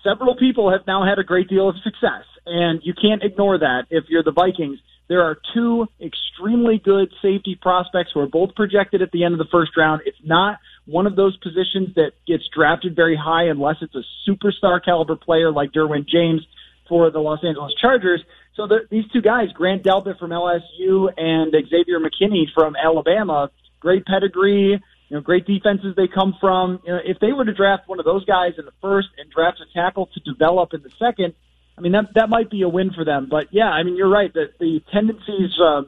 several 0.04 0.36
people 0.36 0.70
have 0.70 0.86
now 0.86 1.04
had 1.06 1.18
a 1.18 1.24
great 1.24 1.48
deal 1.48 1.68
of 1.68 1.76
success. 1.82 2.24
And 2.44 2.80
you 2.82 2.92
can't 2.94 3.22
ignore 3.22 3.58
that 3.58 3.84
if 3.90 4.04
you're 4.08 4.24
the 4.24 4.32
Vikings. 4.32 4.78
There 5.08 5.22
are 5.22 5.36
two 5.54 5.86
extremely 6.00 6.78
good 6.78 7.12
safety 7.20 7.58
prospects 7.60 8.10
who 8.14 8.20
are 8.20 8.26
both 8.26 8.54
projected 8.54 9.02
at 9.02 9.10
the 9.12 9.24
end 9.24 9.34
of 9.34 9.38
the 9.38 9.48
first 9.50 9.76
round. 9.76 10.02
It's 10.06 10.18
not 10.24 10.58
one 10.86 11.06
of 11.06 11.16
those 11.16 11.36
positions 11.36 11.94
that 11.94 12.12
gets 12.26 12.44
drafted 12.48 12.96
very 12.96 13.16
high 13.16 13.44
unless 13.44 13.76
it's 13.80 13.94
a 13.94 14.02
superstar 14.28 14.84
caliber 14.84 15.16
player 15.16 15.52
like 15.52 15.72
Derwin 15.72 16.06
James 16.08 16.46
for 16.88 17.10
the 17.10 17.20
Los 17.20 17.44
Angeles 17.44 17.72
Chargers. 17.80 18.22
So 18.56 18.66
the, 18.66 18.80
these 18.90 19.04
two 19.12 19.22
guys, 19.22 19.48
Grant 19.54 19.82
Delpit 19.82 20.18
from 20.18 20.30
LSU 20.30 21.08
and 21.16 21.52
Xavier 21.52 22.00
McKinney 22.00 22.44
from 22.52 22.74
Alabama, 22.76 23.50
great 23.80 24.04
pedigree, 24.04 24.72
you 24.72 25.16
know, 25.16 25.20
great 25.20 25.46
defenses 25.46 25.94
they 25.96 26.08
come 26.08 26.34
from. 26.40 26.80
You 26.84 26.92
know, 26.92 27.00
if 27.04 27.18
they 27.20 27.32
were 27.32 27.44
to 27.44 27.54
draft 27.54 27.88
one 27.88 27.98
of 27.98 28.04
those 28.04 28.24
guys 28.24 28.54
in 28.58 28.64
the 28.64 28.72
first 28.80 29.08
and 29.18 29.30
draft 29.30 29.60
a 29.60 29.72
tackle 29.72 30.06
to 30.14 30.20
develop 30.20 30.74
in 30.74 30.82
the 30.82 30.90
second, 30.98 31.34
I 31.78 31.80
mean 31.80 31.92
that 31.92 32.14
that 32.14 32.28
might 32.28 32.50
be 32.50 32.62
a 32.62 32.68
win 32.68 32.92
for 32.92 33.04
them. 33.04 33.28
But 33.30 33.48
yeah, 33.50 33.68
I 33.68 33.82
mean 33.82 33.96
you're 33.96 34.10
right 34.10 34.32
that 34.34 34.58
the 34.58 34.82
tendencies. 34.92 35.58
Uh, 35.60 35.82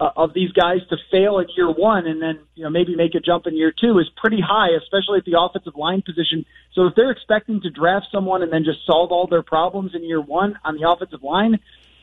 uh, 0.00 0.10
of 0.16 0.32
these 0.32 0.50
guys 0.52 0.78
to 0.88 0.96
fail 1.10 1.38
in 1.38 1.46
year 1.56 1.70
one 1.70 2.06
and 2.06 2.22
then 2.22 2.38
you 2.54 2.64
know 2.64 2.70
maybe 2.70 2.96
make 2.96 3.14
a 3.14 3.20
jump 3.20 3.46
in 3.46 3.56
year 3.56 3.72
two 3.78 3.98
is 3.98 4.08
pretty 4.16 4.40
high, 4.40 4.70
especially 4.82 5.18
at 5.18 5.24
the 5.24 5.38
offensive 5.38 5.76
line 5.76 6.02
position. 6.02 6.44
So 6.74 6.86
if 6.86 6.94
they're 6.94 7.10
expecting 7.10 7.60
to 7.60 7.70
draft 7.70 8.06
someone 8.10 8.42
and 8.42 8.52
then 8.52 8.64
just 8.64 8.78
solve 8.86 9.12
all 9.12 9.26
their 9.26 9.42
problems 9.42 9.94
in 9.94 10.02
year 10.04 10.20
one 10.20 10.58
on 10.64 10.76
the 10.76 10.88
offensive 10.88 11.22
line, 11.22 11.58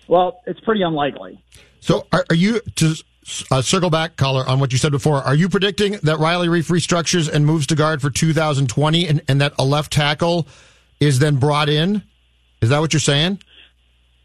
well, 0.07 0.41
it's 0.45 0.59
pretty 0.59 0.83
unlikely. 0.83 1.41
So 1.79 2.05
are, 2.11 2.25
are 2.29 2.35
you 2.35 2.61
to 2.75 2.95
uh, 3.51 3.61
circle 3.61 3.89
back, 3.89 4.15
Coller, 4.15 4.47
on 4.47 4.59
what 4.59 4.71
you 4.71 4.77
said 4.77 4.91
before? 4.91 5.17
Are 5.17 5.35
you 5.35 5.49
predicting 5.49 5.93
that 6.03 6.19
Riley 6.19 6.47
Reiff 6.47 6.69
restructures 6.69 7.31
and 7.31 7.45
moves 7.45 7.67
to 7.67 7.75
guard 7.75 8.01
for 8.01 8.09
2020, 8.09 9.07
and, 9.07 9.21
and 9.27 9.41
that 9.41 9.53
a 9.57 9.65
left 9.65 9.91
tackle 9.91 10.47
is 10.99 11.19
then 11.19 11.37
brought 11.37 11.69
in? 11.69 12.03
Is 12.61 12.69
that 12.69 12.79
what 12.79 12.93
you're 12.93 12.99
saying? 12.99 13.39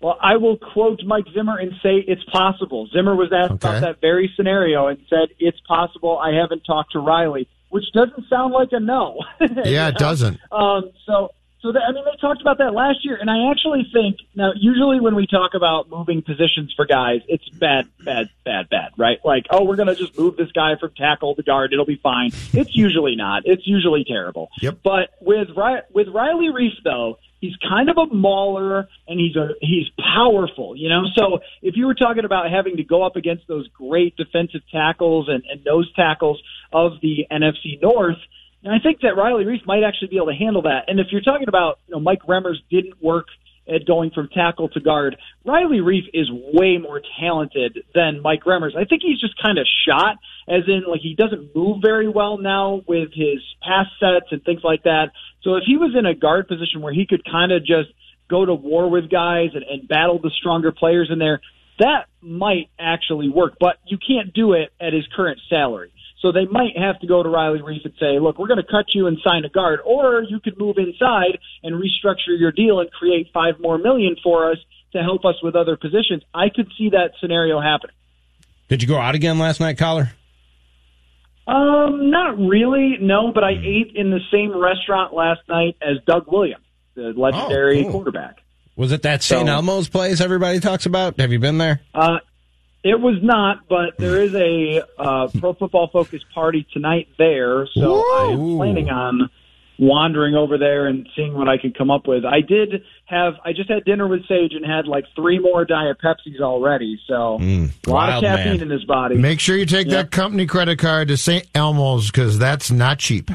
Well, 0.02 0.18
I 0.20 0.36
will 0.36 0.56
quote 0.56 1.00
Mike 1.06 1.26
Zimmer 1.32 1.56
and 1.58 1.72
say 1.80 2.04
it's 2.06 2.24
possible. 2.24 2.88
Zimmer 2.92 3.14
was 3.14 3.32
asked 3.32 3.52
okay. 3.52 3.68
about 3.68 3.80
that 3.82 4.00
very 4.00 4.32
scenario 4.36 4.88
and 4.88 4.98
said 5.08 5.28
it's 5.38 5.60
possible. 5.60 6.18
I 6.18 6.34
haven't 6.34 6.64
talked 6.64 6.92
to 6.92 6.98
Riley, 6.98 7.48
which 7.68 7.84
doesn't 7.94 8.28
sound 8.28 8.52
like 8.52 8.70
a 8.72 8.80
no. 8.80 9.20
yeah, 9.64 9.88
it 9.88 9.94
doesn't. 9.94 10.40
Um, 10.50 10.90
so, 11.06 11.30
so 11.60 11.70
that, 11.70 11.82
I 11.88 11.92
mean, 11.92 12.02
they 12.04 12.16
talked 12.20 12.40
about 12.40 12.58
that 12.58 12.74
last 12.74 13.04
year, 13.04 13.16
and 13.16 13.30
I 13.30 13.52
actually 13.52 13.86
think 13.92 14.16
now. 14.34 14.50
Usually, 14.56 14.98
when 14.98 15.14
we 15.14 15.28
talk 15.28 15.54
about 15.54 15.88
moving 15.88 16.20
positions 16.20 16.74
for 16.74 16.84
guys, 16.84 17.20
it's 17.28 17.48
bad, 17.50 17.86
bad, 18.04 18.28
bad, 18.44 18.68
bad, 18.68 18.90
right? 18.98 19.18
Like, 19.24 19.46
oh, 19.50 19.62
we're 19.62 19.76
going 19.76 19.86
to 19.86 19.94
just 19.94 20.18
move 20.18 20.36
this 20.36 20.50
guy 20.50 20.74
from 20.80 20.90
tackle 20.96 21.36
to 21.36 21.44
guard; 21.44 21.72
it'll 21.72 21.84
be 21.84 22.00
fine. 22.02 22.32
It's 22.52 22.74
usually 22.74 23.14
not. 23.14 23.42
It's 23.44 23.64
usually 23.64 24.02
terrible. 24.02 24.48
Yep. 24.60 24.78
But 24.82 25.10
with 25.20 25.50
with 25.94 26.08
Riley 26.08 26.48
Reiff, 26.48 26.74
though, 26.82 27.18
he's 27.42 27.56
kind 27.68 27.90
of 27.90 27.98
a 27.98 28.14
mauler 28.14 28.88
and 29.06 29.20
he's 29.20 29.36
a 29.36 29.48
he's 29.60 29.88
powerful, 29.98 30.74
you 30.74 30.88
know. 30.88 31.02
So 31.14 31.40
if 31.60 31.76
you 31.76 31.86
were 31.86 31.94
talking 31.94 32.24
about 32.24 32.50
having 32.50 32.78
to 32.78 32.84
go 32.84 33.02
up 33.02 33.16
against 33.16 33.46
those 33.48 33.68
great 33.68 34.16
defensive 34.16 34.62
tackles 34.72 35.28
and, 35.28 35.42
and 35.50 35.62
nose 35.62 35.92
tackles 35.94 36.40
of 36.72 36.92
the 37.02 37.26
NFC 37.30 37.82
North, 37.82 38.16
and 38.62 38.72
I 38.72 38.78
think 38.78 39.00
that 39.00 39.16
Riley 39.16 39.44
Reiff 39.44 39.66
might 39.66 39.82
actually 39.82 40.08
be 40.08 40.16
able 40.16 40.28
to 40.28 40.38
handle 40.38 40.62
that. 40.62 40.84
And 40.86 41.00
if 41.00 41.08
you're 41.10 41.20
talking 41.20 41.48
about, 41.48 41.80
you 41.88 41.94
know, 41.94 42.00
Mike 42.00 42.22
Remmers 42.28 42.62
didn't 42.70 43.02
work 43.02 43.26
at 43.68 43.86
going 43.86 44.10
from 44.10 44.28
tackle 44.28 44.68
to 44.70 44.80
guard. 44.80 45.16
Riley 45.44 45.78
Reiff 45.78 46.08
is 46.12 46.28
way 46.30 46.78
more 46.78 47.00
talented 47.20 47.84
than 47.94 48.20
Mike 48.22 48.44
Remmers. 48.44 48.76
I 48.76 48.84
think 48.84 49.02
he's 49.02 49.20
just 49.20 49.40
kind 49.40 49.58
of 49.58 49.66
shot, 49.86 50.16
as 50.48 50.62
in 50.66 50.82
like 50.88 51.00
he 51.00 51.14
doesn't 51.14 51.54
move 51.54 51.78
very 51.82 52.08
well 52.08 52.38
now 52.38 52.82
with 52.86 53.10
his 53.14 53.40
pass 53.62 53.86
sets 54.00 54.26
and 54.30 54.42
things 54.44 54.62
like 54.64 54.82
that. 54.84 55.10
So 55.42 55.54
if 55.56 55.64
he 55.66 55.76
was 55.76 55.94
in 55.96 56.06
a 56.06 56.14
guard 56.14 56.48
position 56.48 56.82
where 56.82 56.92
he 56.92 57.06
could 57.06 57.24
kind 57.24 57.52
of 57.52 57.64
just 57.64 57.90
go 58.28 58.44
to 58.44 58.54
war 58.54 58.90
with 58.90 59.10
guys 59.10 59.50
and, 59.54 59.64
and 59.64 59.88
battle 59.88 60.18
the 60.20 60.30
stronger 60.38 60.72
players 60.72 61.08
in 61.12 61.18
there, 61.18 61.40
that 61.78 62.06
might 62.20 62.70
actually 62.78 63.28
work. 63.28 63.54
But 63.58 63.76
you 63.86 63.98
can't 63.98 64.32
do 64.32 64.52
it 64.52 64.70
at 64.80 64.92
his 64.92 65.06
current 65.14 65.40
salary. 65.48 65.92
So 66.22 66.30
they 66.30 66.46
might 66.46 66.78
have 66.78 67.00
to 67.00 67.06
go 67.08 67.22
to 67.22 67.28
Riley 67.28 67.58
Reiff 67.58 67.84
and 67.84 67.92
say, 67.98 68.20
look, 68.20 68.38
we're 68.38 68.46
going 68.46 68.62
to 68.62 68.70
cut 68.70 68.86
you 68.94 69.08
and 69.08 69.18
sign 69.24 69.44
a 69.44 69.48
guard, 69.48 69.80
or 69.84 70.22
you 70.22 70.38
could 70.38 70.56
move 70.56 70.76
inside 70.78 71.38
and 71.64 71.74
restructure 71.74 72.38
your 72.38 72.52
deal 72.52 72.78
and 72.78 72.90
create 72.92 73.26
five 73.34 73.54
more 73.60 73.76
million 73.76 74.14
for 74.22 74.52
us 74.52 74.58
to 74.92 75.02
help 75.02 75.24
us 75.24 75.34
with 75.42 75.56
other 75.56 75.76
positions. 75.76 76.22
I 76.32 76.48
could 76.48 76.68
see 76.78 76.90
that 76.90 77.10
scenario 77.20 77.60
happening. 77.60 77.96
Did 78.68 78.82
you 78.82 78.88
go 78.88 78.98
out 78.98 79.16
again 79.16 79.40
last 79.40 79.58
night, 79.58 79.76
Coller? 79.78 80.12
Um, 81.46 82.10
not 82.10 82.38
really, 82.38 82.98
no, 83.00 83.32
but 83.32 83.42
I 83.42 83.50
ate 83.50 83.92
in 83.96 84.10
the 84.10 84.20
same 84.30 84.56
restaurant 84.56 85.12
last 85.12 85.40
night 85.48 85.76
as 85.82 85.96
Doug 86.06 86.30
Williams, 86.30 86.64
the 86.94 87.12
legendary 87.16 87.80
oh, 87.80 87.82
cool. 87.82 87.92
quarterback. 87.92 88.42
Was 88.76 88.92
it 88.92 89.02
that 89.02 89.24
St. 89.24 89.46
So, 89.46 89.52
Elmo's 89.52 89.88
place 89.88 90.20
everybody 90.20 90.60
talks 90.60 90.86
about? 90.86 91.18
Have 91.18 91.32
you 91.32 91.40
been 91.40 91.58
there? 91.58 91.80
Uh, 91.92 92.18
it 92.84 93.00
was 93.00 93.16
not, 93.22 93.68
but 93.68 93.96
there 93.98 94.20
is 94.20 94.34
a 94.34 94.82
uh, 94.98 95.28
pro 95.38 95.54
football 95.54 95.88
focused 95.92 96.26
party 96.34 96.66
tonight 96.72 97.08
there, 97.16 97.66
so 97.74 97.96
Ooh. 97.96 98.52
I'm 98.52 98.56
planning 98.56 98.90
on 98.90 99.30
wandering 99.78 100.34
over 100.34 100.58
there 100.58 100.86
and 100.86 101.08
seeing 101.16 101.34
what 101.34 101.48
I 101.48 101.58
can 101.58 101.72
come 101.72 101.90
up 101.90 102.06
with. 102.06 102.24
I 102.24 102.40
did 102.40 102.84
have 103.06 103.34
I 103.44 103.52
just 103.52 103.70
had 103.70 103.84
dinner 103.84 104.06
with 104.06 104.26
Sage 104.28 104.52
and 104.52 104.64
had 104.64 104.86
like 104.86 105.04
three 105.14 105.38
more 105.38 105.64
Diet 105.64 105.98
Pepsis 106.02 106.40
already, 106.40 107.00
so 107.06 107.38
mm, 107.40 107.70
a 107.86 107.90
lot 107.90 108.10
of 108.10 108.20
caffeine 108.22 108.58
man. 108.58 108.62
in 108.62 108.70
his 108.70 108.84
body. 108.84 109.16
Make 109.16 109.40
sure 109.40 109.56
you 109.56 109.66
take 109.66 109.86
yep. 109.86 110.06
that 110.06 110.10
company 110.10 110.46
credit 110.46 110.78
card 110.78 111.08
to 111.08 111.16
St. 111.16 111.46
Elmo's 111.54 112.10
because 112.10 112.38
that's 112.38 112.70
not 112.70 112.98
cheap. 112.98 113.30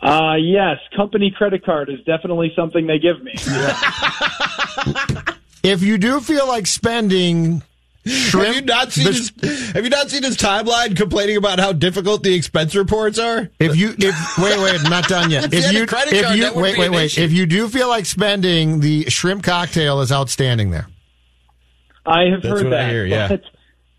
Uh 0.00 0.36
yes, 0.38 0.76
company 0.94 1.30
credit 1.36 1.64
card 1.64 1.88
is 1.90 1.98
definitely 2.04 2.52
something 2.54 2.86
they 2.86 2.98
give 2.98 3.22
me. 3.22 3.34
if 5.62 5.82
you 5.82 5.98
do 5.98 6.20
feel 6.20 6.46
like 6.46 6.66
spending 6.66 7.62
Shrimp, 8.06 8.46
have 8.46 8.54
you 8.56 8.62
not 8.62 8.92
seen 8.92 9.06
his, 9.06 9.32
Have 9.72 9.84
you 9.84 9.90
not 9.90 10.08
seen 10.08 10.22
his 10.22 10.36
timeline 10.36 10.96
complaining 10.96 11.36
about 11.36 11.58
how 11.58 11.72
difficult 11.72 12.22
the 12.22 12.34
expense 12.34 12.74
reports 12.74 13.18
are? 13.18 13.50
If 13.58 13.76
you 13.76 13.94
if 13.98 14.38
wait 14.38 14.58
wait 14.58 14.82
not 14.88 15.04
done 15.08 15.30
yet. 15.30 15.52
if, 15.52 15.72
you 15.72 15.86
if 15.90 16.36
you 16.36 16.60
wait 16.60 16.78
wait 16.78 16.90
wait 16.90 17.18
if 17.18 17.32
you 17.32 17.44
do 17.44 17.68
feel 17.68 17.88
like 17.88 18.06
spending 18.06 18.80
the 18.80 19.04
shrimp 19.10 19.42
cocktail 19.42 20.00
is 20.00 20.10
outstanding 20.10 20.70
there. 20.70 20.86
I 22.06 22.24
have 22.30 22.42
That's 22.42 22.62
heard 22.62 22.72
that. 22.72 22.86
I 22.86 22.88
hear, 22.88 23.04
yeah. 23.04 23.28
But, 23.28 23.42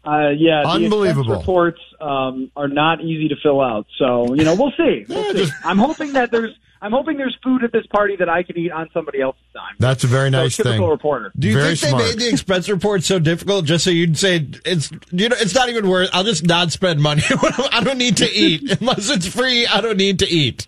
uh, 0.05 0.29
yeah, 0.29 0.63
unbelievable. 0.65 1.33
The 1.33 1.39
reports 1.39 1.81
um, 1.99 2.51
are 2.55 2.67
not 2.67 3.01
easy 3.01 3.27
to 3.29 3.35
fill 3.41 3.61
out, 3.61 3.85
so 3.97 4.33
you 4.33 4.43
know 4.43 4.55
we'll 4.55 4.73
see. 4.77 5.05
We'll 5.09 5.25
yeah, 5.25 5.31
see. 5.31 5.37
Just, 5.39 5.53
I'm 5.63 5.77
hoping 5.77 6.13
that 6.13 6.31
there's 6.31 6.55
I'm 6.81 6.91
hoping 6.91 7.17
there's 7.17 7.37
food 7.43 7.63
at 7.63 7.73
this 7.73 7.85
party 7.87 8.15
that 8.15 8.29
I 8.29 8.43
can 8.43 8.57
eat 8.57 8.71
on 8.71 8.89
somebody 8.93 9.19
else's 9.19 9.41
dime. 9.53 9.75
That's 9.79 10.05
a 10.05 10.07
very 10.07 10.29
nice 10.29 10.55
so, 10.55 10.63
typical 10.63 10.85
thing. 10.85 10.91
reporter. 10.91 11.31
Do 11.37 11.47
you 11.49 11.53
very 11.53 11.75
think 11.75 11.97
they 11.97 12.09
made 12.09 12.19
the 12.19 12.29
expense 12.29 12.69
report 12.69 13.03
so 13.03 13.19
difficult 13.19 13.65
just 13.65 13.83
so 13.83 13.89
you'd 13.89 14.17
say 14.17 14.47
it's 14.65 14.89
you 15.11 15.27
know 15.27 15.35
it's 15.39 15.53
not 15.53 15.67
even 15.67 15.89
worth? 15.89 16.09
I'll 16.13 16.23
just 16.23 16.45
not 16.45 16.71
spend 16.71 17.01
money. 17.01 17.23
I 17.29 17.81
don't 17.83 17.97
need 17.97 18.17
to 18.17 18.31
eat 18.31 18.79
unless 18.79 19.09
it's 19.09 19.27
free. 19.27 19.67
I 19.67 19.81
don't 19.81 19.97
need 19.97 20.19
to 20.19 20.27
eat. 20.27 20.67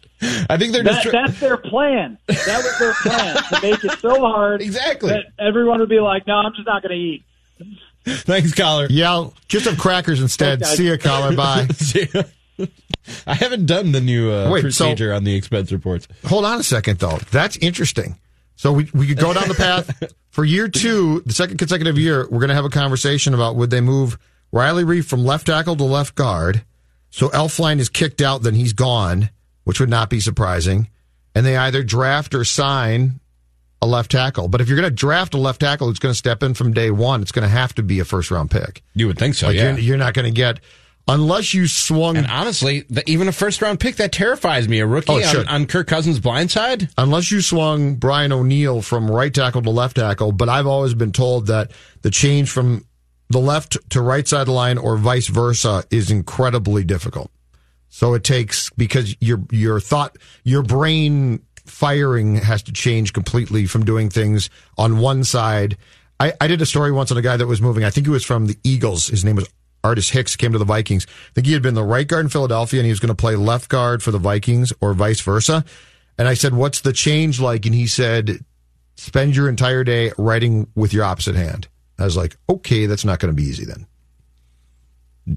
I 0.50 0.58
think 0.58 0.74
they're 0.74 0.84
that, 0.84 1.04
just 1.04 1.12
that's 1.12 1.39
their 1.39 1.58
plan. 1.58 2.17
That 2.28 2.63
was 2.63 2.80
their 2.80 2.94
plan 2.94 3.36
to 3.36 3.62
make 3.62 3.84
it 3.84 4.00
so 4.00 4.20
hard 4.20 4.62
exactly 4.62 5.10
that 5.10 5.26
everyone 5.39 5.80
would 5.80 5.89
be 5.89 6.00
like, 6.00 6.28
"No, 6.28 6.36
I'm 6.36 6.54
just 6.54 6.67
not 6.67 6.84
going 6.84 6.91
to 6.91 6.96
eat." 6.96 7.24
Thanks, 8.05 8.53
Coller. 8.53 8.87
Yeah, 8.89 9.29
just 9.47 9.65
have 9.65 9.77
crackers 9.77 10.21
instead. 10.21 10.65
See 10.65 10.89
ya, 10.89 10.97
Coller. 10.97 11.35
Bye. 11.35 11.67
See 11.75 12.07
ya. 12.13 12.23
I 13.25 13.33
haven't 13.33 13.65
done 13.65 13.91
the 13.91 14.01
new 14.01 14.31
uh, 14.31 14.49
Wait, 14.51 14.61
procedure 14.61 15.11
so, 15.11 15.15
on 15.15 15.23
the 15.23 15.35
expense 15.35 15.71
reports. 15.71 16.07
Hold 16.25 16.45
on 16.45 16.59
a 16.59 16.63
second, 16.63 16.99
though. 16.99 17.17
That's 17.31 17.57
interesting. 17.57 18.19
So 18.55 18.71
we 18.71 18.89
we 18.93 19.07
could 19.07 19.17
go 19.17 19.33
down 19.33 19.47
the 19.47 19.55
path 19.55 20.13
for 20.29 20.45
year 20.45 20.67
two, 20.67 21.21
the 21.25 21.33
second 21.33 21.57
consecutive 21.57 21.97
year. 21.97 22.27
We're 22.29 22.39
going 22.39 22.49
to 22.49 22.55
have 22.55 22.65
a 22.65 22.69
conversation 22.69 23.33
about 23.33 23.55
would 23.55 23.71
they 23.71 23.81
move 23.81 24.19
Riley 24.51 24.83
Reiff 24.83 25.05
from 25.05 25.25
left 25.25 25.47
tackle 25.47 25.75
to 25.77 25.83
left 25.83 26.15
guard. 26.15 26.63
So 27.09 27.29
Elflein 27.29 27.79
is 27.79 27.89
kicked 27.89 28.21
out, 28.21 28.43
then 28.43 28.53
he's 28.53 28.73
gone, 28.73 29.29
which 29.63 29.79
would 29.79 29.89
not 29.89 30.09
be 30.09 30.19
surprising. 30.19 30.89
And 31.33 31.45
they 31.45 31.57
either 31.57 31.83
draft 31.83 32.35
or 32.35 32.43
sign 32.43 33.20
a 33.82 33.88
left 33.88 34.12
tackle. 34.12 34.48
But 34.48 34.62
if 34.62 34.67
you're 34.67 34.78
going 34.78 34.89
to 34.89 34.96
draft 34.96 35.34
a 35.34 35.38
left 35.38 35.62
tackle 35.62 35.88
who's 35.88 36.00
going 36.00 36.12
to 36.13 36.17
step 36.17 36.44
in 36.44 36.54
from 36.54 36.74
day 36.74 36.91
one, 36.91 37.22
it's 37.22 37.32
going 37.32 37.44
to 37.44 37.50
have 37.50 37.74
to 37.76 37.84
be 37.84 38.00
a 38.00 38.06
first 38.06 38.30
round 38.32 38.52
pick. 38.52 38.84
You 38.94 39.08
would 39.08 39.17
think 39.17 39.36
so, 39.36 39.48
like 39.48 39.56
yeah. 39.56 39.72
You're, 39.72 39.80
you're 39.80 39.98
not 39.98 40.13
going 40.13 40.26
to 40.26 40.32
get 40.32 40.60
unless 41.08 41.54
you 41.54 41.67
swung. 41.67 42.15
And 42.15 42.28
honestly, 42.28 42.86
the, 42.89 43.04
even 43.10 43.28
a 43.28 43.32
first 43.32 43.62
round 43.62 43.80
pick 43.80 43.96
that 43.96 44.12
terrifies 44.12 44.67
me. 44.67 44.80
A 44.80 44.86
rookie 44.86 45.08
Oh, 45.12 45.39
on, 45.39 45.48
on 45.48 45.65
Kirk 45.65 45.88
Cousins' 45.88 46.20
blind 46.20 46.52
side. 46.52 46.89
unless 46.98 47.32
you 47.32 47.41
swung 47.41 47.96
Brian 47.96 48.32
O'Neill 48.32 48.82
from 48.84 49.10
right 49.10 49.34
tackle 49.34 49.63
to 49.63 49.70
left 49.72 49.96
tackle. 49.96 50.32
But 50.32 50.48
I've 50.50 50.67
always 50.67 50.94
been 50.94 51.12
told 51.12 51.48
that 51.48 51.72
the 52.04 52.12
change 52.12 52.52
from 52.52 52.86
the 53.30 53.39
left 53.39 53.78
to 53.91 54.02
right 54.02 54.28
side 54.28 54.48
line 54.48 54.78
or 54.78 54.96
vice 54.98 55.28
versa 55.28 55.86
is 55.89 56.12
incredibly 56.12 56.84
difficult. 56.84 57.32
So 57.89 58.13
it 58.13 58.24
takes 58.24 58.70
because 58.72 59.15
your 59.20 59.41
your 59.52 59.80
thought 59.80 60.17
your 60.44 60.62
brain 60.63 61.41
firing 61.65 62.36
has 62.36 62.63
to 62.63 62.71
change 62.71 63.13
completely 63.13 63.65
from 63.65 63.86
doing 63.86 64.10
things 64.10 64.50
on 64.78 65.00
one 65.00 65.24
side. 65.24 65.78
I, 66.19 66.34
I 66.39 66.47
did 66.47 66.62
a 66.62 66.65
story 66.65 66.91
once 66.91 67.12
on 67.12 67.17
a 67.17 67.21
guy 67.21 67.38
that 67.38 67.47
was 67.47 67.62
moving. 67.62 67.84
I 67.84 67.89
think 67.89 68.06
he 68.06 68.12
was 68.12 68.26
from 68.26 68.47
the 68.47 68.58
Eagles. 68.63 69.08
His 69.08 69.26
name 69.26 69.36
was 69.36 69.50
Artis 69.84 70.10
Hicks. 70.10 70.36
Came 70.36 70.52
to 70.52 70.60
the 70.60 70.65
Vikings. 70.65 71.08
I 71.08 71.34
think 71.34 71.47
he 71.47 71.54
had 71.54 71.63
been 71.63 71.74
the 71.74 71.84
right 71.84 72.08
guard 72.08 72.26
in 72.26 72.30
Philadelphia, 72.30 72.80
and 72.80 72.86
he 72.86 72.91
was 72.91 73.00
going 73.00 73.10
to 73.10 73.15
play 73.15 73.36
left 73.36 73.69
guard 73.69 74.04
for 74.04 74.12
the 74.12 74.19
Vikings 74.19 74.71
or 74.82 74.93
vice 74.93 75.21
versa. 75.21 75.65
And 76.17 76.28
I 76.28 76.36
said, 76.36 76.54
"What's 76.54 76.82
the 76.82 76.93
change 76.93 77.39
like?" 77.39 77.65
And 77.65 77.74
he 77.74 77.88
said, 77.88 78.45
"Spend 78.95 79.36
your 79.36 79.50
entire 79.50 79.84
day 79.84 80.12
writing 80.17 80.67
with 80.76 80.93
your 80.93 81.04
opposite 81.04 81.36
hand." 81.36 81.67
I 81.97 82.06
was 82.06 82.17
like, 82.17 82.38
"Okay, 82.50 82.86
that's 82.86 83.06
not 83.06 83.19
going 83.19 83.34
to 83.34 83.41
be 83.41 83.47
easy 83.47 83.65
then." 83.65 83.88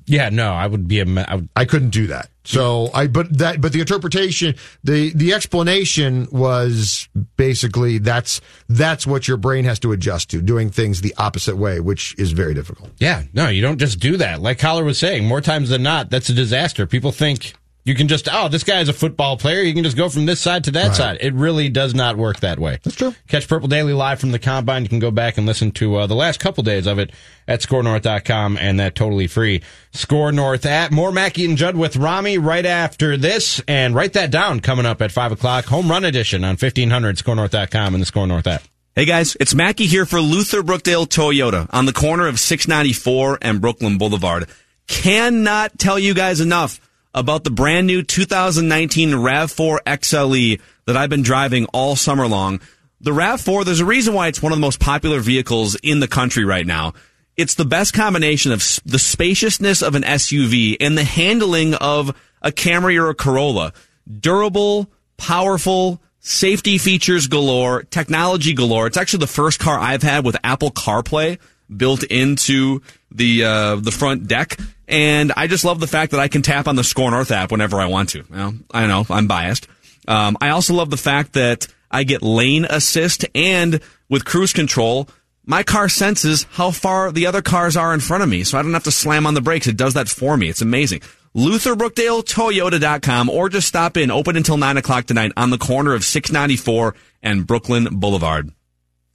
Yeah, 0.07 0.31
no, 0.31 0.53
I 0.53 0.67
would 0.67 0.89
be 0.89 1.01
a. 1.01 1.05
I, 1.29 1.35
would, 1.37 1.49
I 1.55 1.65
couldn't 1.65 1.91
do 1.91 2.07
that. 2.09 2.31
So 2.45 2.91
I, 2.93 3.07
but 3.07 3.39
that, 3.39 3.61
but 3.61 3.73
the 3.73 3.81
interpretation, 3.81 4.55
the 4.83 5.13
the 5.15 5.33
explanation 5.33 6.29
was 6.31 7.09
basically 7.37 7.99
that's 7.99 8.41
that's 8.69 9.07
what 9.07 9.29
your 9.29 9.37
brain 9.37 9.65
has 9.65 9.79
to 9.81 9.93
adjust 9.93 10.31
to, 10.31 10.43
doing 10.43 10.71
things 10.71 11.01
the 11.01 11.15
opposite 11.17 11.57
way, 11.57 11.81
which 11.81 12.15
is 12.19 12.33
very 12.33 12.55
difficult. 12.55 12.91
yeah, 12.99 13.23
no, 13.33 13.49
you 13.49 13.63
don't 13.63 13.79
just 13.79 13.99
do 13.99 14.17
that. 14.19 14.41
Like 14.41 14.59
Coller 14.59 14.85
was 14.85 14.99
saying, 14.99 15.27
more 15.27 15.41
times 15.41 15.69
than 15.71 15.83
not, 15.83 16.11
that's 16.11 16.29
a 16.29 16.35
disaster. 16.35 16.87
People 16.87 17.13
think 17.13 17.55
you 17.85 17.95
can 17.95 18.09
just, 18.09 18.29
oh, 18.33 18.49
this 18.49 18.65
guy 18.65 18.81
is 18.81 18.89
a 18.89 18.93
football 18.95 19.37
player. 19.37 19.61
You 19.61 19.75
can 19.75 19.85
just 19.85 19.97
go 19.97 20.09
from 20.09 20.25
this 20.25 20.41
side 20.41 20.65
to 20.65 20.71
that 20.73 20.89
Right. 20.89 20.97
side. 20.97 21.19
It 21.21 21.35
really 21.35 21.69
does 21.69 21.95
not 21.95 22.17
work 22.17 22.41
that 22.41 22.59
way. 22.59 22.79
That's 22.83 22.97
true. 22.97 23.15
Catch 23.29 23.47
Purple 23.47 23.69
Daily 23.69 23.93
live 23.93 24.19
from 24.21 24.31
the 24.33 24.39
combine. 24.39 24.83
You 24.85 24.89
can 24.89 25.01
go 25.01 25.11
back 25.11 25.37
and 25.37 25.47
listen 25.47 25.71
to 25.73 25.97
uh, 25.97 26.07
the 26.07 26.15
last 26.15 26.41
couple 26.41 26.63
days 26.65 26.87
of 26.87 26.99
it 26.99 27.11
at 27.47 27.61
skornorth.com 27.61 28.57
and 28.57 28.81
that 28.81 28.95
totally 28.95 29.27
free. 29.27 29.61
SKOR 29.93 30.33
North 30.33 30.65
at 30.65 30.93
more 30.93 31.13
Mackey 31.13 31.45
and 31.45 31.59
Judd 31.59 31.77
with 31.77 31.97
Rami 31.97 32.39
right 32.39 32.65
after 32.65 33.17
this. 33.19 33.61
And 33.69 33.95
write 33.95 34.15
that 34.15 34.31
down 34.31 34.61
coming 34.61 34.87
up 34.87 35.03
at 35.03 35.13
5 35.13 35.33
o'clock. 35.33 35.67
Home 35.67 35.91
run 35.91 36.05
edition 36.07 36.43
on 36.43 36.57
1500 36.57 37.19
skornorth.com 37.19 37.95
and 37.95 38.01
the 38.03 38.07
SKOR 38.07 38.27
North 38.27 38.47
app. 38.47 38.63
Hey 38.97 39.05
guys, 39.05 39.37
it's 39.41 39.55
Mackey 39.55 39.87
here 39.87 40.07
for 40.07 40.21
Luther 40.21 40.63
Brookdale 40.63 41.07
Toyota 41.07 41.67
on 41.73 41.85
the 41.85 41.93
corner 41.93 42.29
of 42.29 42.39
694 42.41 43.41
and 43.43 43.61
Brooklyn 43.61 43.99
Boulevard. 43.99 44.47
Cannot 44.87 45.79
tell 45.79 45.99
you 45.99 46.15
guys 46.15 46.41
enough 46.41 46.81
about 47.15 47.45
the 47.45 47.51
brand 47.51 47.87
new 47.87 48.03
2019 48.03 49.11
RAV4 49.11 49.79
XLE 49.87 50.61
that 50.87 50.97
I've 50.97 51.11
been 51.11 51.23
driving 51.23 51.67
all 51.67 51.97
summer 51.97 52.27
long. 52.27 52.61
The 53.01 53.13
RAV4, 53.13 53.65
there's 53.65 53.81
a 53.81 53.85
reason 53.85 54.15
why 54.15 54.29
it's 54.29 54.43
one 54.43 54.53
of 54.53 54.59
the 54.59 54.61
most 54.61 54.81
popular 54.81 55.21
vehicles 55.21 55.77
in 55.77 56.01
the 56.01 56.09
country 56.09 56.45
right 56.45 56.67
now. 56.67 56.95
It's 57.37 57.55
the 57.55 57.65
best 57.65 57.95
combination 57.95 58.53
of 58.53 58.59
the 58.85 58.99
spaciousness 58.99 59.83
of 59.83 59.95
an 59.95 60.03
SUV 60.03 60.77
and 60.81 60.97
the 60.97 61.05
handling 61.05 61.75
of 61.75 62.17
a 62.43 62.53
Camry 62.53 63.01
or 63.01 63.11
a 63.11 63.15
Corolla. 63.15 63.73
Durable, 64.21 64.91
powerful, 65.17 66.01
safety 66.21 66.79
features 66.79 67.27
galore, 67.27 67.83
technology 67.85 68.55
galore. 68.55 68.87
It's 68.87 68.97
actually 68.97 69.21
the 69.21 69.27
first 69.27 69.59
car 69.59 69.79
I've 69.79 70.03
had 70.03 70.25
with 70.25 70.37
Apple 70.45 70.71
CarPlay 70.71 71.39
built 71.75 72.03
into 72.05 72.83
the 73.11 73.45
uh, 73.45 73.77
the 73.77 73.91
front 73.91 74.27
deck, 74.29 74.59
and 74.89 75.33
I 75.37 75.47
just 75.47 75.65
love 75.65 75.81
the 75.81 75.87
fact 75.87 76.13
that 76.13 76.21
I 76.21 76.29
can 76.29 76.43
tap 76.43 76.69
on 76.69 76.77
the 76.77 76.85
SKOR 76.85 77.11
North 77.11 77.31
app 77.31 77.51
whenever 77.51 77.81
I 77.81 77.87
want 77.87 78.11
to. 78.11 78.25
Well, 78.31 78.55
I 78.71 78.87
know 78.87 79.07
I'm 79.09 79.27
biased. 79.27 79.67
Um, 80.07 80.37
I 80.41 80.51
also 80.51 80.75
love 80.75 80.91
the 80.91 80.97
fact 80.97 81.33
that 81.35 81.67
I 81.91 82.05
get 82.05 82.23
lane 82.23 82.67
assist 82.69 83.25
and 83.35 83.81
with 84.09 84.25
cruise 84.25 84.53
control. 84.53 85.09
My 85.47 85.63
car 85.63 85.89
senses 85.89 86.47
how 86.53 86.71
far 86.71 87.13
the 87.13 87.27
other 87.27 87.43
cars 87.43 87.77
are 87.77 87.93
in 87.93 88.01
front 88.01 88.23
of 88.23 88.29
me, 88.29 88.45
so 88.45 88.59
I 88.59 88.63
don't 88.63 88.73
have 88.73 88.85
to 88.85 88.91
slam 88.91 89.27
on 89.27 89.35
the 89.35 89.41
brakes. 89.41 89.67
It 89.67 89.77
does 89.77 89.95
that 89.95 90.09
for 90.09 90.37
me. 90.37 90.49
It's 90.49 90.63
amazing. 90.63 91.01
LutherBrookdaleToyota.com 91.35 93.29
or 93.29 93.49
just 93.49 93.69
stop 93.69 93.97
in, 93.97 94.11
open 94.11 94.37
until 94.37 94.57
9 94.57 94.77
o'clock 94.77 95.07
tonight 95.07 95.33
on 95.37 95.51
the 95.51 95.59
corner 95.59 95.93
of 95.95 96.05
694 96.05 96.95
and 97.23 97.47
Brooklyn 97.47 97.89
Boulevard. 97.99 98.53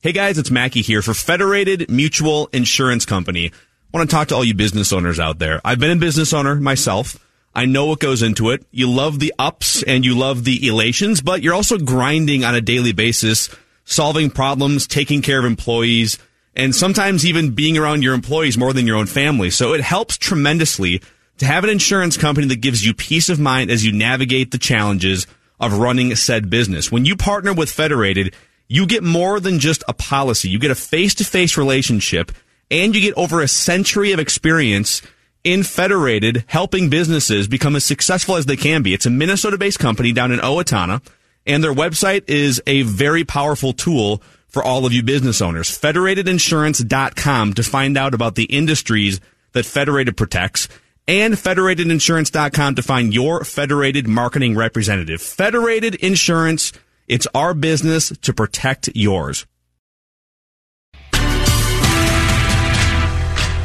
Hey 0.01 0.11
guys, 0.11 0.37
it's 0.37 0.51
Mackey 0.51 0.81
here 0.81 1.01
for 1.01 1.13
Federated 1.13 1.89
Mutual 1.89 2.47
Insurance 2.53 3.05
Company. 3.05 3.51
I 3.91 3.97
want 3.97 4.07
to 4.07 4.15
talk 4.15 4.27
to 4.27 4.35
all 4.35 4.45
you 4.45 4.53
business 4.53 4.93
owners 4.93 5.19
out 5.19 5.39
there. 5.39 5.61
I've 5.65 5.79
been 5.79 5.89
a 5.89 5.95
business 5.95 6.31
owner 6.31 6.53
myself. 6.55 7.17
I 7.55 7.65
know 7.65 7.87
what 7.87 7.99
goes 7.99 8.21
into 8.21 8.51
it. 8.51 8.63
You 8.69 8.87
love 8.87 9.19
the 9.19 9.33
ups 9.39 9.81
and 9.81 10.05
you 10.05 10.15
love 10.15 10.43
the 10.43 10.67
elations, 10.67 11.21
but 11.21 11.41
you're 11.41 11.55
also 11.55 11.79
grinding 11.79 12.43
on 12.45 12.53
a 12.53 12.61
daily 12.61 12.91
basis, 12.91 13.49
solving 13.85 14.29
problems, 14.29 14.85
taking 14.85 15.23
care 15.23 15.39
of 15.39 15.45
employees, 15.45 16.19
and 16.55 16.75
sometimes 16.75 17.25
even 17.25 17.55
being 17.55 17.79
around 17.79 18.03
your 18.03 18.13
employees 18.13 18.59
more 18.59 18.73
than 18.73 18.85
your 18.85 18.97
own 18.97 19.07
family. 19.07 19.49
So 19.49 19.73
it 19.73 19.81
helps 19.81 20.19
tremendously 20.19 21.01
to 21.39 21.47
have 21.47 21.63
an 21.63 21.71
insurance 21.71 22.15
company 22.15 22.45
that 22.47 22.61
gives 22.61 22.85
you 22.85 22.93
peace 22.93 23.27
of 23.27 23.39
mind 23.39 23.71
as 23.71 23.83
you 23.83 23.91
navigate 23.91 24.51
the 24.51 24.59
challenges 24.59 25.25
of 25.59 25.79
running 25.79 26.15
said 26.15 26.51
business. 26.51 26.91
When 26.91 27.05
you 27.05 27.15
partner 27.15 27.53
with 27.53 27.71
Federated, 27.71 28.35
you 28.67 28.85
get 28.85 29.03
more 29.03 29.39
than 29.39 29.57
just 29.57 29.83
a 29.87 29.93
policy. 29.93 30.47
You 30.47 30.59
get 30.59 30.69
a 30.69 30.75
face-to-face 30.75 31.57
relationship 31.57 32.31
and 32.71 32.95
you 32.95 33.01
get 33.01 33.13
over 33.17 33.41
a 33.41 33.47
century 33.47 34.11
of 34.11 34.19
experience 34.19 35.01
in 35.43 35.63
Federated 35.63 36.43
helping 36.47 36.89
businesses 36.89 37.47
become 37.47 37.75
as 37.75 37.83
successful 37.83 38.35
as 38.35 38.45
they 38.45 38.57
can 38.57 38.81
be. 38.83 38.93
It's 38.93 39.05
a 39.05 39.09
Minnesota-based 39.09 39.79
company 39.79 40.11
down 40.11 40.31
in 40.31 40.39
Owatonna 40.39 41.01
and 41.45 41.63
their 41.63 41.73
website 41.73 42.23
is 42.27 42.61
a 42.67 42.83
very 42.83 43.23
powerful 43.23 43.73
tool 43.73 44.21
for 44.47 44.63
all 44.63 44.85
of 44.85 44.93
you 44.93 45.03
business 45.03 45.41
owners. 45.41 45.69
Federatedinsurance.com 45.79 47.53
to 47.53 47.63
find 47.63 47.97
out 47.97 48.13
about 48.13 48.35
the 48.35 48.45
industries 48.45 49.19
that 49.53 49.65
Federated 49.65 50.17
protects 50.17 50.67
and 51.07 51.33
federatedinsurance.com 51.33 52.75
to 52.75 52.83
find 52.83 53.13
your 53.13 53.43
federated 53.43 54.07
marketing 54.07 54.55
representative. 54.55 55.21
Federated 55.21 55.95
Insurance, 55.95 56.71
it's 57.07 57.27
our 57.33 57.55
business 57.55 58.09
to 58.21 58.31
protect 58.31 58.89
yours. 58.93 59.47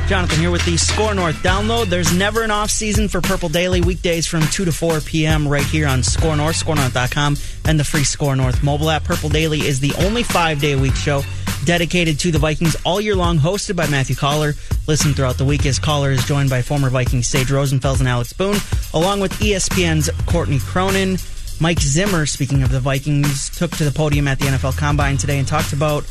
Jonathan 0.07 0.39
here 0.39 0.51
with 0.51 0.65
the 0.67 0.77
SKOR 0.77 1.15
North 1.15 1.37
download. 1.37 1.87
There's 1.87 2.15
never 2.15 2.43
an 2.43 2.51
off 2.51 2.69
season 2.71 3.09
for 3.09 3.23
Purple 3.23 3.49
Daily 3.49 3.81
weekdays 3.81 4.27
from 4.27 4.43
2 4.43 4.67
to 4.67 4.73
4 4.73 5.01
p.m. 5.01 5.49
right 5.49 5.65
here 5.65 5.89
on 5.89 6.03
SKOR 6.03 6.37
North, 6.37 6.63
skornorth.com, 6.63 7.37
and 7.65 7.81
the 7.81 7.85
free 7.85 8.05
SKOR 8.05 8.37
North 8.37 8.63
mobile 8.63 8.91
app. 8.91 9.05
Purple 9.05 9.31
Daily 9.31 9.61
is 9.61 9.81
the 9.81 9.95
only 10.05 10.23
five 10.23 10.61
day 10.61 10.73
a 10.73 10.79
week 10.79 10.95
show 10.95 11.23
dedicated 11.65 12.19
to 12.21 12.31
the 12.31 12.39
Vikings 12.39 12.77
all 12.85 13.01
year 13.01 13.17
long, 13.17 13.39
hosted 13.39 13.77
by 13.77 13.87
Matthew 13.87 14.15
Coller. 14.15 14.53
Listen 14.87 15.15
throughout 15.15 15.39
the 15.39 15.45
week 15.45 15.65
as 15.65 15.79
Coller 15.79 16.11
is 16.11 16.23
joined 16.25 16.51
by 16.51 16.61
former 16.61 16.91
Vikings 16.91 17.27
Sage 17.27 17.49
Rosenfels 17.49 18.01
and 18.01 18.09
Alex 18.09 18.35
Boone, 18.35 18.59
along 18.93 19.21
with 19.21 19.33
ESPN's 19.41 20.11
Courtney 20.27 20.59
Cronin. 20.59 21.17
Mike 21.61 21.81
Zimmer, 21.81 22.27
speaking 22.27 22.63
of 22.63 22.71
the 22.71 22.81
Vikings, 22.81 23.49
took 23.51 23.71
to 23.73 23.85
the 23.85 23.93
podium 23.93 24.29
at 24.29 24.39
the 24.39 24.47
NFL 24.47 24.77
Combine 24.77 25.17
today 25.17 25.39
and 25.39 25.49
talked 25.49 25.73
about 25.73 26.05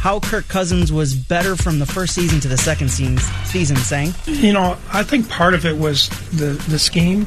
how 0.00 0.18
Kirk 0.18 0.48
Cousins 0.48 0.90
was 0.90 1.14
better 1.14 1.56
from 1.56 1.78
the 1.78 1.84
first 1.84 2.14
season 2.14 2.40
to 2.40 2.48
the 2.48 2.56
second 2.56 2.88
season, 2.90 3.76
saying, 3.76 4.14
You 4.24 4.54
know, 4.54 4.78
I 4.90 5.02
think 5.02 5.28
part 5.28 5.52
of 5.52 5.66
it 5.66 5.76
was 5.76 6.08
the 6.30 6.52
the 6.70 6.78
scheme. 6.78 7.22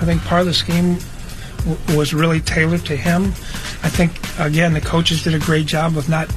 I 0.00 0.06
think 0.06 0.22
part 0.22 0.40
of 0.40 0.46
the 0.46 0.54
scheme 0.54 0.98
w- 1.58 1.98
was 1.98 2.14
really 2.14 2.40
tailored 2.40 2.86
to 2.86 2.96
him. 2.96 3.24
I 3.82 3.90
think 3.90 4.12
again 4.38 4.72
the 4.72 4.80
coaches 4.80 5.22
did 5.22 5.34
a 5.34 5.38
great 5.38 5.66
job 5.66 5.98
of 5.98 6.08
not. 6.08 6.34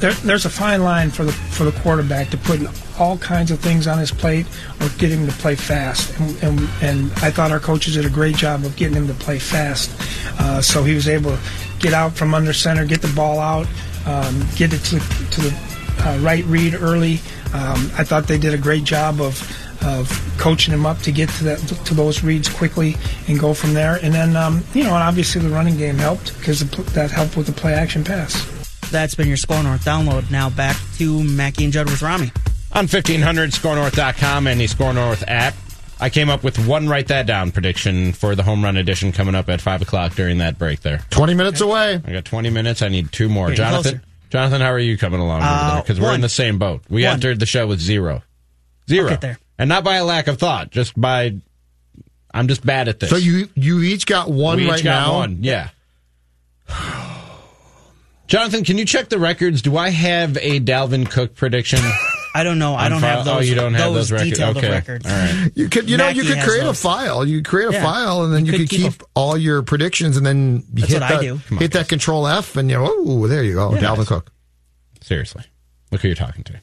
There, 0.00 0.12
there's 0.12 0.44
a 0.44 0.50
fine 0.50 0.82
line 0.82 1.10
for 1.10 1.24
the 1.24 1.32
for 1.32 1.62
the 1.62 1.72
quarterback 1.80 2.30
to 2.30 2.36
put 2.36 2.60
all 2.98 3.16
kinds 3.18 3.52
of 3.52 3.60
things 3.60 3.86
on 3.86 3.98
his 3.98 4.10
plate 4.10 4.46
or 4.80 4.88
get 4.98 5.12
him 5.12 5.24
to 5.26 5.32
play 5.34 5.54
fast. 5.54 6.18
And, 6.18 6.42
and, 6.42 6.68
and 6.82 7.12
I 7.22 7.30
thought 7.30 7.52
our 7.52 7.60
coaches 7.60 7.94
did 7.94 8.04
a 8.04 8.10
great 8.10 8.34
job 8.34 8.64
of 8.64 8.74
getting 8.74 8.96
him 8.96 9.06
to 9.06 9.14
play 9.14 9.38
fast. 9.38 9.88
Uh, 10.40 10.60
so 10.60 10.82
he 10.82 10.94
was 10.94 11.08
able 11.08 11.30
to 11.30 11.38
get 11.78 11.92
out 11.92 12.14
from 12.14 12.34
under 12.34 12.52
center, 12.52 12.84
get 12.84 13.02
the 13.02 13.12
ball 13.14 13.38
out, 13.38 13.68
um, 14.06 14.46
get 14.56 14.72
it 14.72 14.78
to 14.84 14.96
the, 14.96 15.28
to 15.32 15.40
the 15.40 15.78
uh, 16.00 16.18
right 16.18 16.44
read 16.44 16.74
early. 16.74 17.20
Um, 17.54 17.90
I 17.96 18.04
thought 18.04 18.26
they 18.26 18.38
did 18.38 18.54
a 18.54 18.58
great 18.58 18.84
job 18.84 19.20
of 19.20 19.40
of 19.84 20.10
coaching 20.38 20.74
him 20.74 20.84
up 20.84 20.98
to 20.98 21.12
get 21.12 21.28
to 21.28 21.44
that 21.44 21.58
to 21.58 21.94
those 21.94 22.24
reads 22.24 22.48
quickly 22.48 22.96
and 23.28 23.38
go 23.38 23.54
from 23.54 23.74
there. 23.74 23.98
And 24.02 24.12
then 24.12 24.36
um, 24.36 24.64
you 24.74 24.84
know, 24.84 24.94
and 24.94 25.02
obviously 25.02 25.40
the 25.40 25.48
running 25.48 25.76
game 25.76 25.96
helped 25.96 26.36
because 26.38 26.68
that 26.92 27.10
helped 27.10 27.36
with 27.36 27.46
the 27.46 27.52
play 27.52 27.74
action 27.74 28.04
pass. 28.04 28.46
That's 28.90 29.14
been 29.14 29.28
your 29.28 29.36
SKOR 29.36 29.62
North 29.62 29.84
download. 29.84 30.30
Now 30.30 30.50
back 30.50 30.76
to 30.96 31.22
Mackey 31.22 31.64
and 31.64 31.72
Judd 31.72 31.86
with 31.90 32.02
Rami. 32.02 32.32
On 32.72 32.84
1500 32.86 33.50
skornorth.com 33.50 34.46
and 34.46 34.60
the 34.60 34.66
SKOR 34.66 34.92
North 34.94 35.24
app, 35.26 35.54
I 36.00 36.10
came 36.10 36.30
up 36.30 36.44
with 36.44 36.64
one 36.66 36.88
write 36.88 37.08
that 37.08 37.26
down 37.26 37.50
prediction 37.50 38.12
for 38.12 38.34
the 38.36 38.42
home 38.44 38.62
run 38.62 38.76
edition 38.76 39.10
coming 39.12 39.34
up 39.34 39.48
at 39.48 39.60
5 39.60 39.82
o'clock 39.82 40.14
during 40.14 40.38
that 40.38 40.56
break 40.58 40.80
there. 40.80 41.00
20 41.10 41.34
minutes 41.34 41.60
away. 41.60 42.00
I 42.04 42.12
got 42.12 42.24
20 42.24 42.50
minutes. 42.50 42.82
I 42.82 42.88
need 42.88 43.10
two 43.10 43.28
more. 43.28 43.48
Getting 43.48 43.56
Jonathan, 43.64 43.92
closer. 43.92 44.04
Jonathan, 44.30 44.60
how 44.60 44.68
are 44.72 44.78
you 44.78 44.96
coming 44.96 45.20
along 45.20 45.38
over 45.42 45.48
Uh. 45.50 45.80
Because 45.80 46.00
we're 46.00 46.14
in 46.14 46.20
the 46.20 46.28
same 46.28 46.58
boat. 46.58 46.82
We 46.88 47.02
One. 47.04 47.14
entered 47.14 47.40
the 47.40 47.46
show 47.46 47.66
with 47.66 47.80
zero. 47.80 48.22
Zero. 48.88 49.04
I'll 49.06 49.10
get 49.10 49.20
there. 49.22 49.38
and 49.58 49.68
not 49.68 49.82
by 49.84 49.96
a 49.96 50.04
lack 50.04 50.28
of 50.28 50.38
thought, 50.38 50.70
just 50.70 50.98
by 50.98 51.34
I'm 52.32 52.46
just 52.46 52.64
bad 52.64 52.88
at 52.88 53.00
this. 53.00 53.10
So 53.10 53.16
you 53.16 53.48
you 53.54 53.80
each 53.82 54.06
got 54.06 54.30
one 54.30 54.58
we 54.58 54.64
each 54.64 54.70
right 54.70 54.84
got 54.84 55.06
now. 55.08 55.12
One, 55.14 55.38
yeah. 55.42 55.70
Jonathan, 58.28 58.62
can 58.64 58.76
you 58.76 58.84
check 58.84 59.08
the 59.08 59.18
records? 59.18 59.62
Do 59.62 59.76
I 59.76 59.88
have 59.88 60.36
a 60.36 60.60
Dalvin 60.60 61.10
Cook 61.10 61.34
prediction? 61.34 61.80
I 62.38 62.44
don't 62.44 62.58
know. 62.58 62.74
I 62.76 62.88
don't 62.88 63.00
file? 63.00 63.16
have 63.16 63.24
those. 63.24 63.34
Oh, 63.36 63.40
you 63.40 63.54
don't 63.54 63.74
have 63.74 63.92
those 63.92 64.08
those, 64.10 64.12
records. 64.12 64.30
detailed 64.30 64.56
Okay, 64.58 64.70
records. 64.70 65.06
all 65.06 65.12
right. 65.12 65.50
You 65.54 65.68
could, 65.68 65.90
you 65.90 65.96
know, 65.96 66.08
you 66.08 66.22
could 66.22 66.36
has 66.36 66.48
create 66.48 66.64
a 66.66 66.72
file. 66.74 67.26
You 67.26 67.38
could 67.38 67.46
create 67.50 67.68
a 67.70 67.72
Yeah. 67.72 67.82
file, 67.82 68.24
and 68.24 68.32
then 68.32 68.46
you, 68.46 68.52
You 68.52 68.58
could 68.58 68.70
could 68.70 68.76
keep 68.78 68.92
keep 68.92 69.02
all 69.14 69.36
your 69.36 69.62
predictions, 69.62 70.16
and 70.16 70.24
then 70.24 70.64
you 70.74 70.82
That's 70.82 70.92
hit 70.92 71.00
what 71.02 71.10
I 71.10 71.16
that, 71.16 71.22
do. 71.22 71.56
hit 71.56 71.72
that 71.72 71.88
Control 71.88 72.26
F, 72.28 72.56
and 72.56 72.70
you 72.70 72.76
know, 72.76 72.86
oh, 72.88 73.26
there 73.26 73.42
you 73.42 73.54
go, 73.54 73.74
Yeah. 73.74 73.80
Dalvin 73.80 74.06
Cook. 74.06 74.30
Seriously, 75.02 75.42
look 75.90 76.00
who 76.02 76.08
you're 76.08 76.14
talking 76.14 76.44
to. 76.44 76.60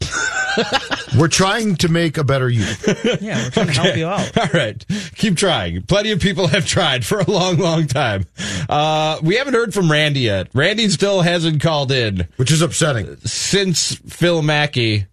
We're 1.18 1.28
trying 1.28 1.76
to 1.76 1.88
make 1.88 2.16
a 2.18 2.24
better 2.24 2.48
you. 2.48 2.64
Yeah, 3.20 3.42
we're 3.44 3.50
trying 3.50 3.66
to 3.68 3.72
help 3.72 3.96
you 3.96 4.06
out. 4.06 4.36
All 4.38 4.48
right. 4.52 4.84
Keep 5.16 5.36
trying. 5.36 5.82
Plenty 5.82 6.10
of 6.12 6.20
people 6.20 6.46
have 6.48 6.66
tried 6.66 7.04
for 7.04 7.20
a 7.20 7.30
long, 7.30 7.56
long 7.58 7.86
time. 7.86 8.24
Uh, 8.68 9.18
we 9.22 9.36
haven't 9.36 9.54
heard 9.54 9.72
from 9.72 9.90
Randy 9.90 10.20
yet. 10.20 10.48
Randy 10.54 10.88
still 10.88 11.22
hasn't 11.22 11.62
called 11.62 11.92
in 11.92 12.28
which 12.36 12.50
is 12.50 12.62
upsetting. 12.62 13.16
since 13.24 13.94
Phil 13.94 14.42
Mackey. 14.42 15.06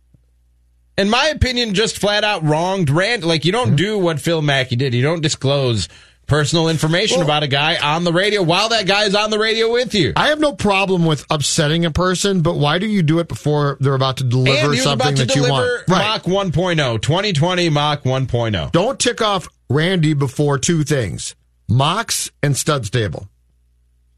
In 0.98 1.10
my 1.10 1.28
opinion, 1.28 1.74
just 1.74 1.98
flat 1.98 2.24
out 2.24 2.44
wronged 2.44 2.90
Rand. 2.90 3.24
Like, 3.24 3.46
you 3.46 3.52
don't 3.52 3.76
do 3.76 3.98
what 3.98 4.20
Phil 4.20 4.42
Mackey 4.42 4.76
did. 4.76 4.94
You 4.94 5.02
don't 5.02 5.22
disclose 5.22 5.90
personal 6.28 6.70
information 6.70 7.18
Well- 7.18 7.26
about 7.28 7.44
a 7.44 7.48
guy 7.48 7.76
on 7.78 8.04
the 8.04 8.14
radio 8.14 8.42
while 8.42 8.70
that 8.70 8.86
guy 8.88 9.04
is 9.04 9.16
on 9.16 9.30
the 9.30 9.40
radio 9.40 9.72
with 9.72 9.94
you. 9.94 10.14
I 10.16 10.30
have 10.30 10.40
no 10.40 10.54
problem 10.54 11.06
with 11.06 11.26
upsetting 11.30 11.86
a 11.86 11.92
person, 11.92 12.42
but 12.42 12.56
why 12.58 12.80
do 12.80 12.88
you 12.88 13.04
do 13.04 13.20
it 13.20 13.28
before 13.28 13.78
they're 13.80 13.94
about 13.94 14.18
to 14.18 14.24
deliver 14.24 14.76
something 14.78 15.16
to 15.16 15.26
that 15.26 15.36
you 15.36 15.44
deliver 15.44 15.84
want? 15.88 15.90
Right. 15.90 16.22
Mach 16.24 16.24
1.0, 16.24 17.02
2020 17.02 17.70
Mach 17.70 18.04
1.0. 18.04 18.72
Don't 18.72 19.00
tick 19.00 19.22
off 19.22 19.48
Randy 19.70 20.14
before 20.14 20.58
two 20.58 20.84
things: 20.84 21.36
Mox 21.70 22.32
and 22.42 22.56
Stud 22.56 22.86
Stable. 22.86 23.28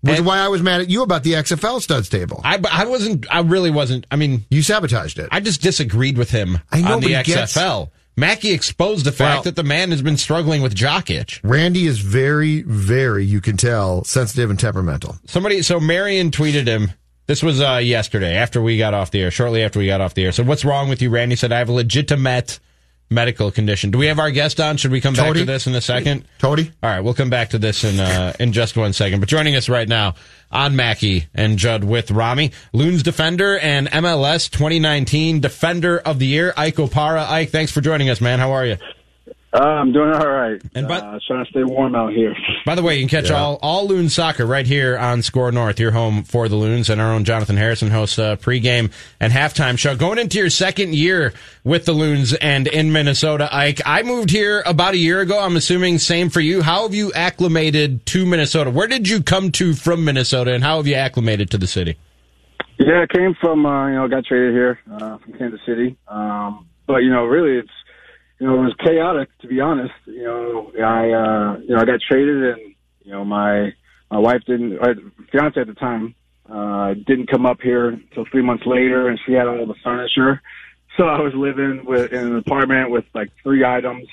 Which 0.01 0.19
is 0.19 0.21
why 0.21 0.37
I 0.37 0.49
was 0.49 0.61
mad 0.61 0.81
at 0.81 0.89
you 0.91 1.01
about 1.01 1.23
the 1.23 1.33
XFL 1.33 1.81
Stud 1.81 2.05
Stable. 2.05 2.39
I, 2.43 2.59
I 2.71 2.85
wasn't, 2.85 3.25
I 3.33 3.39
really 3.39 3.71
wasn't. 3.71 4.05
I 4.11 4.17
mean, 4.17 4.45
you 4.51 4.61
sabotaged 4.61 5.17
it. 5.17 5.29
I 5.31 5.39
just 5.39 5.63
disagreed 5.63 6.15
with 6.15 6.29
him 6.29 6.59
I 6.71 6.81
know, 6.81 6.93
on 6.93 6.99
the 6.99 7.07
he 7.07 7.23
gets- 7.23 7.53
XFL. 7.57 7.89
Mackey 8.17 8.51
exposed 8.51 9.05
the 9.05 9.11
fact 9.11 9.35
Well- 9.37 9.43
that 9.43 9.55
the 9.55 9.63
man 9.63 9.91
has 9.91 10.01
been 10.01 10.17
struggling 10.17 10.61
with 10.61 10.73
jock 10.73 11.09
itch. 11.09 11.41
Randy 11.43 11.85
is 11.85 11.99
very, 11.99 12.61
very, 12.61 13.25
you 13.25 13.41
can 13.41 13.57
tell, 13.57 14.03
sensitive 14.05 14.49
and 14.49 14.59
temperamental. 14.59 15.17
Somebody, 15.27 15.61
so 15.61 15.79
Marion 15.79 16.31
tweeted 16.31 16.67
him. 16.67 16.91
This 17.27 17.41
was 17.41 17.59
uh, 17.59 17.79
yesterday 17.83 18.35
after 18.35 18.61
we 18.61 18.77
got 18.77 18.93
off 18.93 19.09
the 19.11 19.21
air, 19.21 19.31
shortly 19.31 19.63
after 19.63 19.79
we 19.79 19.87
got 19.87 19.99
off 19.99 20.13
the 20.13 20.25
air. 20.25 20.31
So 20.31 20.43
what's 20.43 20.63
wrong 20.63 20.87
with 20.89 21.01
you, 21.01 21.09
Randy? 21.09 21.35
Said 21.35 21.51
I 21.51 21.57
have 21.57 21.69
a 21.69 21.73
legitimate 21.73 22.59
medical 23.09 23.51
condition. 23.51 23.91
Do 23.91 23.97
we 23.97 24.07
have 24.07 24.19
our 24.19 24.31
guest 24.31 24.59
on? 24.59 24.77
Should 24.77 24.91
we 24.91 25.01
come 25.01 25.13
back 25.13 25.33
to 25.33 25.45
this 25.45 25.67
in 25.67 25.75
a 25.75 25.81
second? 25.81 26.25
Tody? 26.39 26.71
All 26.81 26.89
right, 26.89 27.01
we'll 27.01 27.13
come 27.13 27.29
back 27.29 27.49
to 27.51 27.57
this 27.57 27.83
in 27.83 27.99
uh, 27.99 28.33
in 28.39 28.51
just 28.53 28.75
one 28.75 28.93
second. 28.93 29.19
But 29.19 29.29
joining 29.29 29.55
us 29.55 29.69
right 29.69 29.87
now 29.87 30.15
on 30.51 30.75
Mackey 30.75 31.27
and 31.33 31.57
Judd 31.57 31.83
with 31.83 32.11
Rami, 32.11 32.51
Loons 32.73 33.03
defender 33.03 33.57
and 33.59 33.87
MLS 33.87 34.49
2019 34.49 35.39
Defender 35.39 35.99
of 35.99 36.19
the 36.19 36.27
Year, 36.27 36.53
Ike 36.57 36.75
Opara. 36.75 37.27
Ike, 37.27 37.49
thanks 37.49 37.71
for 37.71 37.81
joining 37.81 38.09
us, 38.09 38.21
man. 38.21 38.39
How 38.39 38.51
are 38.51 38.65
you? 38.65 38.77
Uh, 39.57 39.63
I'm 39.63 39.93
doing 39.93 40.11
all 40.11 40.27
right. 40.27 40.61
And 40.73 40.85
but- 40.85 41.01
uh, 41.01 41.17
trying 41.25 41.45
to 41.45 41.49
stay 41.49 41.63
warm 41.63 41.95
out 41.95 42.11
here. 42.11 42.35
By 42.65 42.75
the 42.75 42.83
way, 42.83 42.95
you 42.95 43.07
can 43.07 43.21
catch 43.21 43.29
Yeah. 43.29 43.37
all 43.41 43.57
all 43.61 43.87
Loons 43.87 44.13
soccer 44.13 44.45
right 44.45 44.65
here 44.67 44.97
on 44.97 45.21
SKOR 45.21 45.51
North, 45.53 45.79
your 45.79 45.91
home 45.91 46.23
for 46.23 46.49
the 46.49 46.57
Loons, 46.57 46.89
and 46.89 46.99
our 46.99 47.13
own 47.13 47.23
Jonathan 47.23 47.55
Harrison 47.55 47.89
hosts 47.89 48.17
a 48.17 48.37
pregame 48.41 48.91
and 49.19 49.31
halftime 49.31 49.77
show. 49.77 49.95
Going 49.95 50.17
into 50.17 50.39
your 50.39 50.49
second 50.49 50.93
year 50.93 51.31
with 51.63 51.85
the 51.85 51.93
Loons 51.93 52.33
and 52.33 52.67
in 52.67 52.91
Minnesota, 52.91 53.47
Ike, 53.49 53.81
I 53.85 54.03
moved 54.03 54.29
here 54.29 54.61
about 54.65 54.93
a 54.93 54.97
year 54.97 55.21
ago. 55.21 55.39
I'm 55.39 55.55
assuming 55.55 55.99
same 55.99 56.29
for 56.29 56.41
you. 56.41 56.61
How 56.61 56.83
have 56.83 56.93
you 56.93 57.13
acclimated 57.13 58.05
to 58.07 58.25
Minnesota? 58.25 58.71
Where 58.71 58.87
did 58.87 59.07
you 59.07 59.23
come 59.23 59.51
to 59.53 59.73
from 59.73 60.03
Minnesota, 60.03 60.53
and 60.53 60.65
how 60.65 60.77
have 60.77 60.87
you 60.87 60.95
acclimated 60.95 61.49
to 61.51 61.57
the 61.57 61.67
city? 61.67 61.95
Yeah, 62.77 63.05
I 63.09 63.15
came 63.17 63.33
from 63.39 63.65
uh, 63.65 63.87
you 63.87 63.95
know 63.95 64.07
got 64.09 64.25
traded 64.25 64.53
here 64.53 64.79
uh, 64.91 65.17
from 65.19 65.33
Kansas 65.33 65.61
City, 65.65 65.95
um, 66.09 66.65
but 66.87 66.97
you 67.03 67.09
know 67.09 67.23
really 67.23 67.57
it's 67.57 67.69
you 68.39 68.47
know 68.47 68.59
it 68.59 68.63
was 68.63 68.75
chaotic 68.83 69.29
to 69.39 69.47
be 69.47 69.59
honest. 69.61 69.93
You 70.05 70.23
know 70.23 70.71
I 70.77 71.11
uh, 71.11 71.57
you 71.59 71.75
know 71.75 71.81
I 71.81 71.85
got 71.85 72.01
traded 72.01 72.43
and 72.43 72.75
you 73.03 73.11
know 73.11 73.25
my 73.25 73.73
my 74.11 74.19
wife 74.19 74.43
didn't 74.45 74.79
uh, 74.79 74.93
fiance 75.31 75.59
at 75.59 75.67
the 75.67 75.73
time 75.73 76.15
uh, 76.49 76.93
didn't 76.93 77.27
come 77.27 77.45
up 77.45 77.61
here 77.61 77.89
until 77.89 78.25
three 78.31 78.43
months 78.43 78.65
later, 78.65 79.07
and 79.07 79.19
she 79.25 79.33
had 79.33 79.47
all 79.47 79.65
the 79.65 79.75
furniture. 79.83 80.41
So 80.97 81.05
I 81.05 81.19
was 81.19 81.33
living 81.33 81.83
with 81.85 82.13
in 82.13 82.19
an 82.19 82.35
apartment 82.37 82.89
with 82.89 83.05
like 83.13 83.29
three 83.43 83.65
items, 83.65 84.07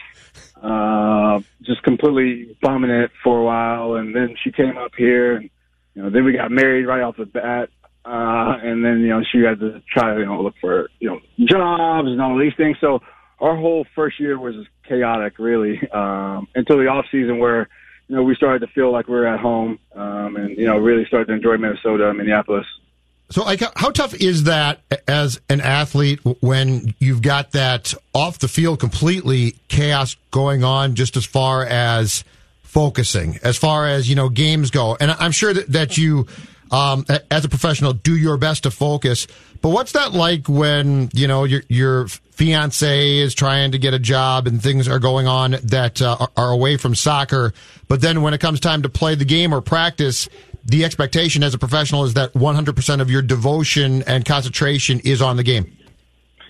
uh, 0.61 1.41
just 1.63 1.83
completely 1.83 2.57
bumming 2.61 2.91
it 2.91 3.11
for 3.23 3.39
a 3.39 3.45
while, 3.45 3.95
and 3.95 4.15
then 4.15 4.35
she 4.43 4.51
came 4.51 4.77
up 4.77 4.93
here, 4.97 5.37
and 5.37 5.51
you 5.95 6.03
know 6.03 6.11
then 6.11 6.25
we 6.25 6.33
got 6.33 6.51
married 6.51 6.87
right 6.87 7.03
off 7.03 7.17
the 7.17 7.27
bat. 7.27 7.69
Uh, 8.05 8.59
and 8.61 8.85
then, 8.85 8.99
you 8.99 9.11
know, 9.11 9.23
she 9.23 9.43
had 9.43 9.61
to 9.61 9.81
try 9.89 10.13
to, 10.13 10.19
you 10.19 10.27
know, 10.27 10.43
look 10.43 10.57
for, 10.61 10.91
you 10.99 11.09
know, 11.09 11.21
jobs 11.47 12.09
and 12.09 12.21
all 12.21 12.37
these 12.37 12.53
things. 12.57 12.77
So 12.81 13.01
our 13.41 13.57
whole 13.57 13.87
first 13.95 14.21
year 14.21 14.39
was 14.39 14.55
chaotic, 14.89 15.39
really, 15.39 15.81
um, 15.91 16.49
until 16.55 16.79
the 16.79 16.87
off 16.87 17.07
season 17.11 17.39
where, 17.39 17.69
you 18.09 18.17
know, 18.17 18.23
we 18.23 18.35
started 18.35 18.61
to 18.61 18.73
feel 18.73 18.93
like 18.93 19.09
we 19.09 19.15
were 19.15 19.27
at 19.27 19.41
home, 19.41 19.79
um, 19.95 20.37
and, 20.37 20.57
you 20.57 20.67
know, 20.67 20.79
really 20.79 21.05
started 21.07 21.27
to 21.27 21.33
enjoy 21.33 21.57
Minnesota, 21.57 22.13
Minneapolis. 22.15 22.67
So, 23.31 23.45
like, 23.45 23.63
how 23.77 23.91
tough 23.91 24.13
is 24.13 24.45
that 24.45 24.81
as 25.09 25.41
an 25.49 25.63
athlete 25.63 26.21
when 26.41 26.95
you've 26.99 27.23
got 27.23 27.53
that 27.53 27.95
off 28.13 28.39
the 28.39 28.49
field 28.49 28.79
completely 28.79 29.57
chaos 29.69 30.17
going 30.31 30.65
on, 30.65 30.95
just 30.95 31.17
as 31.17 31.25
far 31.25 31.65
as 31.65 32.25
focusing, 32.63 33.39
as 33.43 33.57
far 33.57 33.87
as 33.89 34.07
you 34.11 34.17
know 34.17 34.29
games 34.29 34.71
go? 34.71 34.99
And 35.01 35.11
I'm 35.11 35.33
sure 35.33 35.55
that, 35.55 35.73
that 35.73 35.97
you, 35.97 36.27
um, 36.71 37.07
as 37.31 37.47
a 37.47 37.49
professional, 37.49 37.95
do 37.95 38.15
your 38.15 38.37
best 38.37 38.65
to 38.65 38.71
focus. 38.71 39.27
But 39.63 39.71
what's 39.71 39.93
that 39.93 40.13
like 40.13 40.49
when 40.49 41.09
you 41.15 41.29
know 41.29 41.45
your 41.45 41.63
your 41.69 42.09
fiance 42.09 43.19
is 43.19 43.35
trying 43.35 43.73
to 43.73 43.79
get 43.79 43.95
a 43.95 43.99
job 43.99 44.49
and 44.49 44.61
things 44.61 44.89
are 44.89 44.99
going 44.99 45.29
on 45.29 45.53
that 45.63 46.03
uh, 46.03 46.27
are- 46.37 46.51
away 46.51 46.77
from 46.77 46.97
soccer, 46.97 47.55
but 47.89 48.01
then 48.01 48.23
when 48.23 48.35
it 48.35 48.41
comes 48.41 48.59
time 48.59 48.83
to 48.83 48.89
play 48.89 49.15
the 49.15 49.25
game 49.25 49.55
or 49.55 49.61
practice, 49.61 50.29
the 50.65 50.85
expectation 50.85 51.45
as 51.45 51.55
a 51.55 51.59
professional 51.59 52.05
is 52.05 52.15
that 52.15 52.33
100% 52.33 53.01
of 53.01 53.11
your 53.11 53.23
devotion 53.23 54.03
and 54.03 54.25
concentration 54.25 55.01
is 55.01 55.23
on 55.23 55.37
the 55.37 55.43
game. 55.45 55.77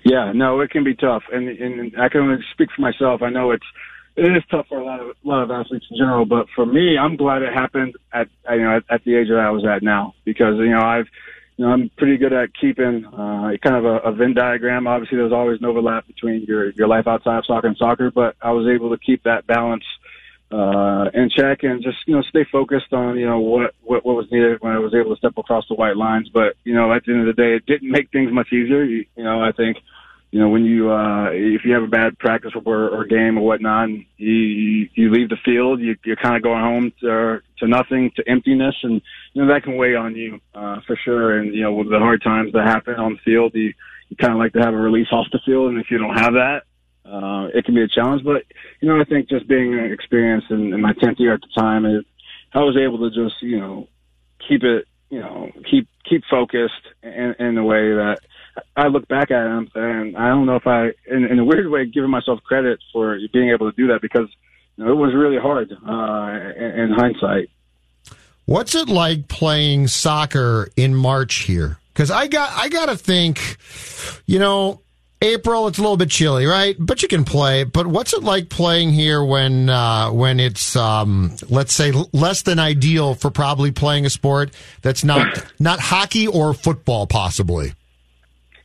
Yeah, 0.04 0.32
no, 0.34 0.60
it 0.60 0.70
can 0.70 0.82
be 0.82 0.94
tough, 0.94 1.22
and 1.32 1.48
and 1.48 1.94
I 2.00 2.08
can 2.08 2.22
only 2.22 2.42
speak 2.52 2.70
for 2.74 2.80
myself. 2.80 3.22
I 3.22 3.28
know 3.28 3.50
it's 3.50 3.66
it 4.16 4.36
is 4.36 4.42
tough 4.50 4.66
for 4.68 4.78
a 4.78 4.84
lot 4.84 5.00
of 5.00 5.08
a 5.08 5.28
lot 5.28 5.42
of 5.42 5.50
athletes 5.50 5.86
in 5.90 5.96
general, 5.96 6.24
but 6.24 6.46
for 6.54 6.66
me, 6.66 6.98
I'm 6.98 7.16
glad 7.16 7.42
it 7.42 7.52
happened 7.52 7.94
at 8.12 8.28
you 8.50 8.62
know 8.62 8.76
at, 8.76 8.84
at 8.88 9.04
the 9.04 9.16
age 9.16 9.28
that 9.28 9.38
I 9.38 9.50
was 9.50 9.64
at 9.64 9.82
now 9.82 10.14
because 10.24 10.56
you 10.58 10.70
know 10.70 10.80
I've 10.80 11.06
you 11.56 11.64
know 11.64 11.72
I'm 11.72 11.90
pretty 11.96 12.16
good 12.16 12.32
at 12.32 12.50
keeping 12.58 13.04
uh, 13.04 13.52
kind 13.62 13.76
of 13.76 13.84
a, 13.84 13.98
a 13.98 14.12
Venn 14.12 14.34
diagram. 14.34 14.86
Obviously, 14.86 15.18
there's 15.18 15.32
always 15.32 15.60
an 15.60 15.66
overlap 15.66 16.06
between 16.06 16.44
your 16.44 16.70
your 16.70 16.88
life 16.88 17.06
outside 17.06 17.38
of 17.38 17.46
soccer 17.46 17.66
and 17.66 17.76
soccer, 17.76 18.10
but 18.10 18.36
I 18.40 18.52
was 18.52 18.66
able 18.68 18.90
to 18.90 18.98
keep 18.98 19.22
that 19.24 19.46
balance 19.46 19.84
uh, 20.52 21.08
in 21.14 21.30
check 21.30 21.62
and 21.62 21.82
just 21.82 21.98
you 22.06 22.14
know 22.14 22.22
stay 22.22 22.44
focused 22.50 22.92
on 22.92 23.18
you 23.18 23.26
know 23.26 23.40
what, 23.40 23.74
what 23.82 24.04
what 24.04 24.16
was 24.16 24.26
needed 24.30 24.60
when 24.60 24.72
I 24.72 24.78
was 24.78 24.94
able 24.94 25.14
to 25.14 25.18
step 25.18 25.36
across 25.36 25.66
the 25.68 25.74
white 25.74 25.96
lines. 25.96 26.28
But 26.28 26.56
you 26.64 26.74
know 26.74 26.92
at 26.92 27.04
the 27.04 27.12
end 27.12 27.28
of 27.28 27.34
the 27.34 27.42
day, 27.42 27.54
it 27.54 27.66
didn't 27.66 27.90
make 27.90 28.10
things 28.10 28.32
much 28.32 28.52
easier. 28.52 28.84
You, 28.84 29.06
you 29.16 29.24
know 29.24 29.42
I 29.42 29.52
think 29.52 29.78
you 30.30 30.40
know 30.40 30.48
when 30.48 30.64
you 30.64 30.90
uh, 30.90 31.30
if 31.32 31.64
you 31.64 31.72
have 31.72 31.82
a 31.82 31.88
bad 31.88 32.18
practice 32.18 32.52
or, 32.54 32.88
or 32.88 33.04
game 33.04 33.38
or 33.38 33.44
whatnot, 33.44 33.88
you, 34.16 34.88
you 34.94 35.10
leave 35.10 35.30
the 35.30 35.38
field, 35.44 35.80
you, 35.80 35.96
you're 36.04 36.16
kind 36.16 36.36
of 36.36 36.42
going 36.42 36.62
home 36.62 36.92
to 37.00 37.40
to 37.58 37.66
nothing, 37.66 38.10
to 38.16 38.28
emptiness, 38.28 38.74
and 38.82 39.00
you 39.32 39.42
know 39.42 39.52
that 39.52 39.62
can 39.62 39.76
weigh 39.76 39.94
on 39.94 40.14
you 40.14 40.40
uh, 40.54 40.80
for 40.86 40.96
sure. 41.04 41.38
And 41.38 41.54
you 41.54 41.62
know 41.62 41.72
with 41.72 41.90
the 41.90 41.98
hard 41.98 42.22
times 42.22 42.52
that 42.52 42.66
happen 42.66 42.94
on 42.94 43.14
the 43.14 43.18
field, 43.24 43.52
you 43.54 43.72
you 44.08 44.16
kind 44.16 44.32
of 44.32 44.38
like 44.38 44.52
to 44.52 44.60
have 44.60 44.74
a 44.74 44.76
release 44.76 45.08
off 45.12 45.26
the 45.32 45.40
field, 45.44 45.70
and 45.70 45.78
if 45.78 45.90
you 45.90 45.98
don't 45.98 46.18
have 46.18 46.34
that, 46.34 46.62
uh, 47.04 47.48
it 47.54 47.64
can 47.64 47.74
be 47.74 47.82
a 47.82 47.88
challenge. 47.88 48.24
But 48.24 48.44
you 48.80 48.88
know, 48.88 49.00
I 49.00 49.04
think 49.04 49.28
just 49.28 49.48
being 49.48 49.74
experienced 49.74 50.50
in, 50.50 50.72
in 50.72 50.80
my 50.80 50.92
tenth 51.00 51.18
year 51.18 51.34
at 51.34 51.40
the 51.40 51.60
time, 51.60 51.86
it, 51.86 52.04
I 52.52 52.58
was 52.60 52.76
able 52.76 52.98
to 52.98 53.10
just 53.10 53.40
you 53.42 53.58
know 53.58 53.88
keep 54.48 54.62
it, 54.64 54.86
you 55.10 55.20
know, 55.20 55.50
keep 55.70 55.88
keep 56.08 56.22
focused 56.30 56.84
in, 57.02 57.34
in 57.38 57.58
a 57.58 57.64
way 57.64 57.94
that 57.94 58.18
I 58.76 58.88
look 58.88 59.08
back 59.08 59.30
at 59.30 59.46
it 59.46 59.68
and 59.74 60.16
I 60.16 60.28
don't 60.28 60.46
know 60.46 60.56
if 60.56 60.66
I, 60.66 60.88
in, 61.06 61.24
in 61.24 61.38
a 61.38 61.44
weird 61.44 61.70
way, 61.70 61.86
giving 61.86 62.10
myself 62.10 62.40
credit 62.42 62.80
for 62.92 63.18
being 63.32 63.50
able 63.50 63.70
to 63.70 63.76
do 63.76 63.88
that 63.88 64.02
because 64.02 64.28
you 64.76 64.84
know, 64.84 64.92
it 64.92 64.96
was 64.96 65.14
really 65.14 65.38
hard 65.38 65.72
uh, 65.72 66.62
in, 66.62 66.80
in 66.80 66.92
hindsight. 66.92 67.50
What's 68.46 68.74
it 68.74 68.88
like 68.88 69.28
playing 69.28 69.88
soccer 69.88 70.68
in 70.76 70.94
March 70.94 71.34
here? 71.44 71.78
Because 71.92 72.10
I 72.10 72.26
got 72.26 72.50
I 72.52 72.68
got 72.68 72.86
to 72.86 72.96
think, 72.96 73.56
you 74.26 74.38
know, 74.38 74.80
April 75.22 75.68
it's 75.68 75.78
a 75.78 75.82
little 75.82 75.96
bit 75.96 76.10
chilly, 76.10 76.46
right? 76.46 76.74
But 76.78 77.02
you 77.02 77.08
can 77.08 77.24
play. 77.24 77.64
But 77.64 77.86
what's 77.86 78.12
it 78.12 78.22
like 78.24 78.48
playing 78.48 78.90
here 78.90 79.24
when 79.24 79.68
uh, 79.68 80.10
when 80.10 80.40
it's 80.40 80.74
um, 80.74 81.36
let's 81.48 81.72
say 81.72 81.92
less 82.12 82.42
than 82.42 82.58
ideal 82.58 83.14
for 83.14 83.30
probably 83.30 83.70
playing 83.70 84.04
a 84.04 84.10
sport 84.10 84.52
that's 84.82 85.04
not 85.04 85.44
not 85.60 85.78
hockey 85.78 86.26
or 86.26 86.52
football, 86.52 87.06
possibly? 87.06 87.74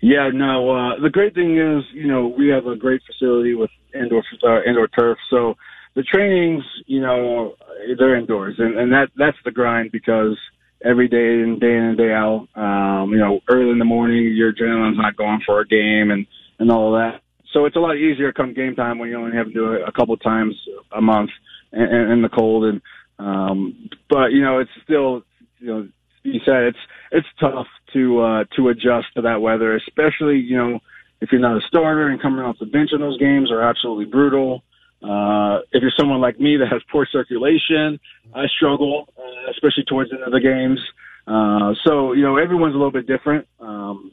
Yeah, 0.02 0.30
no. 0.34 0.70
Uh, 0.70 1.00
the 1.00 1.10
great 1.10 1.34
thing 1.34 1.58
is, 1.58 1.84
you 1.94 2.08
know, 2.08 2.28
we 2.28 2.48
have 2.50 2.66
a 2.68 2.76
great 2.76 3.02
facility 3.04 3.54
with 3.54 3.72
indoor 3.94 4.24
uh, 4.44 4.64
indoor 4.64 4.88
turf, 4.88 5.18
so 5.30 5.56
the 5.98 6.04
trainings, 6.04 6.64
you 6.86 7.02
know, 7.02 7.56
they're 7.98 8.16
indoors, 8.16 8.54
and, 8.60 8.78
and 8.78 8.92
that 8.92 9.08
that's 9.18 9.38
the 9.44 9.50
grind 9.50 9.92
because 9.92 10.38
every 10.86 11.08
day 11.08 11.42
and 11.42 11.60
day 11.60 11.76
in 11.76 11.84
and 11.84 11.98
day 11.98 12.14
out, 12.14 12.48
um, 12.56 13.10
you 13.10 13.18
know, 13.18 13.40
early 13.50 13.72
in 13.72 13.80
the 13.80 13.86
morning, 13.86 14.32
your 14.36 14.54
adrenaline's 14.54 15.00
not 15.00 15.18
going 15.18 15.42
for 15.44 15.60
a 15.60 15.68
game 15.68 16.12
and 16.12 16.28
and 16.60 16.72
all 16.72 16.94
of 16.94 17.02
that. 17.02 17.22
So 17.52 17.66
it's 17.66 17.76
a 17.76 17.80
lot 17.80 17.96
easier 17.96 18.32
come 18.32 18.54
game 18.54 18.76
time 18.76 19.00
when 19.00 19.10
you 19.10 19.18
only 19.18 19.36
have 19.36 19.48
to 19.48 19.54
do 19.54 19.74
it 19.74 19.82
a 19.88 19.92
couple 19.92 20.16
times 20.18 20.54
a 20.96 21.02
month 21.02 21.32
in, 21.74 21.82
in 21.82 22.22
the 22.22 22.30
cold. 22.30 22.66
And 22.66 22.82
um, 23.18 23.90
but 24.08 24.28
you 24.28 24.44
know, 24.44 24.60
it's 24.60 24.70
still 24.84 25.24
you 25.58 25.68
know, 25.68 25.88
you 26.22 26.40
said 26.46 26.62
it's 26.64 26.78
it's 27.12 27.28
tough 27.40 27.66
to 27.94 28.20
uh, 28.22 28.44
to 28.56 28.70
adjust 28.70 29.08
to 29.16 29.24
that 29.24 29.42
weather, 29.42 29.76
especially 29.76 30.38
you 30.38 30.58
know 30.58 30.80
if 31.22 31.32
you're 31.32 31.42
not 31.42 31.58
a 31.58 31.68
starter 31.68 32.08
and 32.10 32.22
coming 32.22 32.46
off 32.46 32.60
the 32.60 32.68
bench 32.68 32.92
in 32.94 33.02
those 33.02 33.18
games 33.18 33.52
are 33.52 33.68
absolutely 33.68 34.06
brutal. 34.06 34.62
Uh, 35.04 35.60
if 35.72 35.82
you're 35.82 35.92
someone 35.98 36.20
like 36.20 36.40
me 36.40 36.58
that 36.58 36.68
has 36.72 36.82
poor 36.92 37.08
circulation, 37.12 38.00
I 38.34 38.46
struggle, 38.58 39.08
uh, 39.18 39.52
especially 39.52 39.84
towards 39.88 40.10
the 40.10 40.18
end 40.18 40.26
of 40.26 40.34
the 40.34 40.40
games. 40.40 40.80
Uh, 41.28 41.74
so, 41.86 42.14
you 42.14 42.24
know, 42.24 42.38
everyone's 42.38 42.74
a 42.74 42.78
little 42.78 42.92
bit 42.92 43.08
different. 43.08 43.48
Um, 43.60 44.12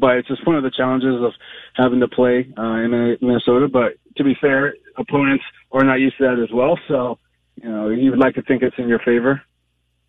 but 0.00 0.16
it's 0.16 0.28
just 0.28 0.46
one 0.46 0.56
of 0.56 0.64
the 0.64 0.70
challenges 0.70 1.14
of 1.22 1.32
having 1.74 2.00
to 2.00 2.08
play 2.08 2.48
uh, 2.58 2.76
in 2.82 3.16
Minnesota. 3.20 3.68
But 3.68 3.94
to 4.16 4.24
be 4.24 4.34
fair, 4.40 4.74
opponents 4.98 5.44
are 5.72 5.84
not 5.84 6.00
used 6.00 6.18
to 6.18 6.24
that 6.24 6.42
as 6.42 6.52
well. 6.52 6.78
So, 6.88 7.18
you 7.62 7.68
know, 7.68 7.88
you 7.90 8.10
would 8.10 8.18
like 8.18 8.34
to 8.34 8.42
think 8.42 8.62
it's 8.62 8.76
in 8.78 8.88
your 8.88 8.98
favor 9.00 9.42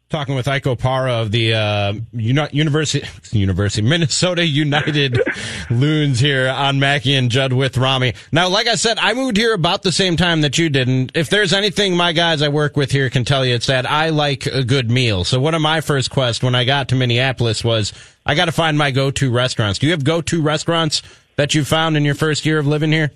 talking 0.10 0.36
with 0.36 0.48
Ike 0.48 0.64
Opara 0.64 1.22
of 1.22 1.32
the 1.32 1.54
uh, 1.54 1.94
Uni- 2.14 2.50
University 2.52 3.06
University 3.38 3.82
Minnesota 3.82 4.46
United 4.46 5.22
Loons 5.70 6.20
here 6.20 6.50
on 6.50 6.80
Mackey 6.80 7.16
and 7.16 7.30
Judd 7.30 7.54
with 7.54 7.78
Rami. 7.78 8.14
Now, 8.32 8.48
like 8.50 8.68
I 8.68 8.76
said, 8.76 8.98
I 9.00 9.14
moved 9.14 9.38
here 9.38 9.54
about 9.54 9.84
the 9.84 9.92
same 9.92 10.16
time 10.18 10.42
that 10.42 10.58
you 10.58 10.70
did, 10.70 10.88
and 10.88 11.12
if 11.14 11.30
there's 11.30 11.54
anything 11.54 11.96
my 11.96 12.14
guys 12.14 12.42
I 12.42 12.50
work 12.50 12.78
with 12.78 12.92
here 12.92 13.10
can 13.10 13.26
tell 13.26 13.46
you, 13.46 13.56
it's 13.56 13.68
that 13.68 13.90
I 13.90 14.10
like 14.10 14.46
a 14.46 14.64
good 14.64 14.90
meal. 14.90 15.24
So 15.24 15.40
one 15.40 15.56
of 15.56 15.62
my 15.62 15.82
first 15.82 16.10
quests 16.10 16.42
when 16.42 16.56
I 16.56 16.64
got 16.64 16.90
to 16.90 16.96
Minneapolis 16.96 17.64
was 17.64 17.94
I 18.26 18.36
got 18.36 18.46
to 18.46 18.52
find 18.52 18.78
my 18.78 18.92
go-to 18.92 19.32
restaurants. 19.32 19.80
Do 19.80 19.88
you 19.88 19.92
have 19.92 20.04
go-to 20.04 20.42
restaurants 20.42 21.02
that 21.36 21.54
you 21.54 21.64
found 21.64 21.98
in 21.98 22.06
your 22.06 22.16
first 22.16 22.46
year 22.46 22.60
of 22.60 22.68
living 22.68 22.92
here? 22.92 23.12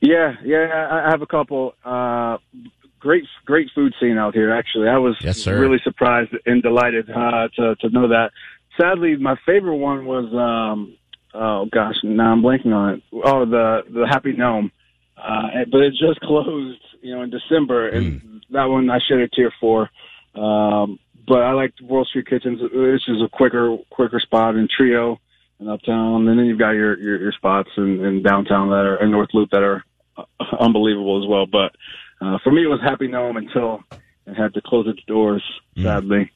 Yeah, 0.00 0.36
yeah, 0.42 0.88
I 0.90 1.10
have 1.10 1.20
a 1.20 1.26
couple. 1.26 1.74
Uh, 1.84 2.38
great 3.00 3.24
great 3.44 3.70
food 3.74 3.94
scene 3.98 4.18
out 4.18 4.34
here. 4.34 4.52
Actually, 4.52 4.88
I 4.88 4.98
was 4.98 5.16
yes, 5.20 5.46
really 5.46 5.78
surprised 5.82 6.30
and 6.46 6.62
delighted 6.62 7.10
uh, 7.10 7.48
to 7.56 7.74
to 7.76 7.88
know 7.90 8.08
that. 8.08 8.30
Sadly, 8.80 9.16
my 9.16 9.36
favorite 9.44 9.76
one 9.76 10.06
was 10.06 10.26
um, 10.32 10.96
oh 11.34 11.66
gosh, 11.72 11.96
now 12.04 12.32
I'm 12.32 12.42
blanking 12.42 12.74
on 12.74 12.94
it. 12.94 13.02
Oh, 13.12 13.44
the 13.44 13.82
the 13.90 14.06
Happy 14.08 14.32
Gnome, 14.32 14.70
uh, 15.16 15.64
but 15.70 15.80
it 15.80 15.92
just 15.92 16.20
closed, 16.22 16.80
you 17.02 17.14
know, 17.14 17.22
in 17.22 17.30
December, 17.30 17.88
and 17.88 18.20
mm. 18.20 18.40
that 18.50 18.66
one 18.66 18.88
I 18.90 18.98
shed 19.08 19.18
a 19.18 19.28
tear 19.28 19.52
for. 19.60 19.90
Um, 20.34 20.98
but 21.26 21.42
I 21.42 21.52
like 21.52 21.72
World 21.82 22.06
Street 22.08 22.26
Kitchens. 22.26 22.60
This 22.60 23.02
is 23.08 23.22
a 23.22 23.28
quicker 23.28 23.76
quicker 23.90 24.20
spot 24.20 24.56
in 24.56 24.68
Trio 24.74 25.20
and 25.58 25.68
uptown, 25.68 26.28
and 26.28 26.38
then 26.38 26.46
you've 26.46 26.58
got 26.58 26.70
your 26.70 26.98
your, 26.98 27.18
your 27.20 27.32
spots 27.32 27.70
in, 27.76 28.04
in 28.04 28.22
downtown 28.22 28.68
that 28.68 28.86
are 28.86 29.02
in 29.02 29.10
North 29.10 29.30
Loop 29.32 29.50
that 29.50 29.62
are 29.62 29.84
uh, 30.16 30.24
unbelievable 30.58 31.22
as 31.22 31.28
well. 31.28 31.46
But 31.46 31.72
uh, 32.20 32.38
for 32.44 32.50
me, 32.50 32.64
it 32.64 32.68
was 32.68 32.80
Happy 32.82 33.08
Gnome 33.08 33.36
until 33.36 33.82
it 34.26 34.34
had 34.34 34.54
to 34.54 34.60
close 34.64 34.86
its 34.86 35.02
doors, 35.06 35.42
mm. 35.76 35.84
sadly. 35.84 36.30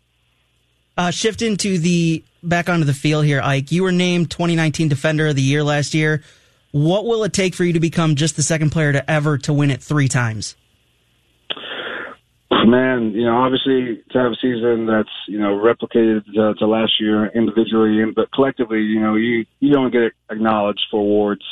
Uh, 0.97 1.11
shift 1.11 1.43
into 1.43 1.79
the 1.79 2.25
back 2.43 2.69
onto 2.69 2.85
the 2.85 2.95
field 2.95 3.25
here, 3.25 3.41
Ike. 3.43 3.73
You 3.73 3.83
were 3.83 3.93
named 3.93 4.31
2019 4.31 4.89
Defender 4.89 5.29
of 5.29 5.37
the 5.37 5.43
Year 5.43 5.63
last 5.65 5.93
year. 5.93 6.23
What 6.71 7.05
will 7.05 7.25
it 7.25 7.33
take 7.33 7.55
for 7.55 7.65
you 7.65 7.73
to 7.75 7.81
become 7.81 8.15
just 8.15 8.37
the 8.37 8.43
second 8.43 8.71
player 8.71 8.93
to 8.93 9.11
ever 9.11 9.39
to 9.39 9.53
win 9.53 9.71
it 9.71 9.83
three 9.83 10.09
times? 10.09 10.57
Man, 12.67 13.13
you 13.13 13.27
know, 13.27 13.37
obviously 13.37 14.03
to 14.11 14.19
have 14.19 14.33
a 14.33 14.37
season 14.37 14.87
that's 14.87 15.11
you 15.29 15.39
know 15.39 15.61
replicated 15.61 16.25
to, 16.35 16.55
to 16.55 16.67
last 16.67 16.93
year 16.99 17.27
individually, 17.27 18.03
but 18.15 18.33
collectively, 18.33 18.81
you 18.81 19.01
know, 19.01 19.17
you 19.17 19.45
you 19.61 19.71
don't 19.73 19.93
get 19.93 20.13
acknowledged 20.31 20.81
for 20.91 21.01
awards 21.01 21.45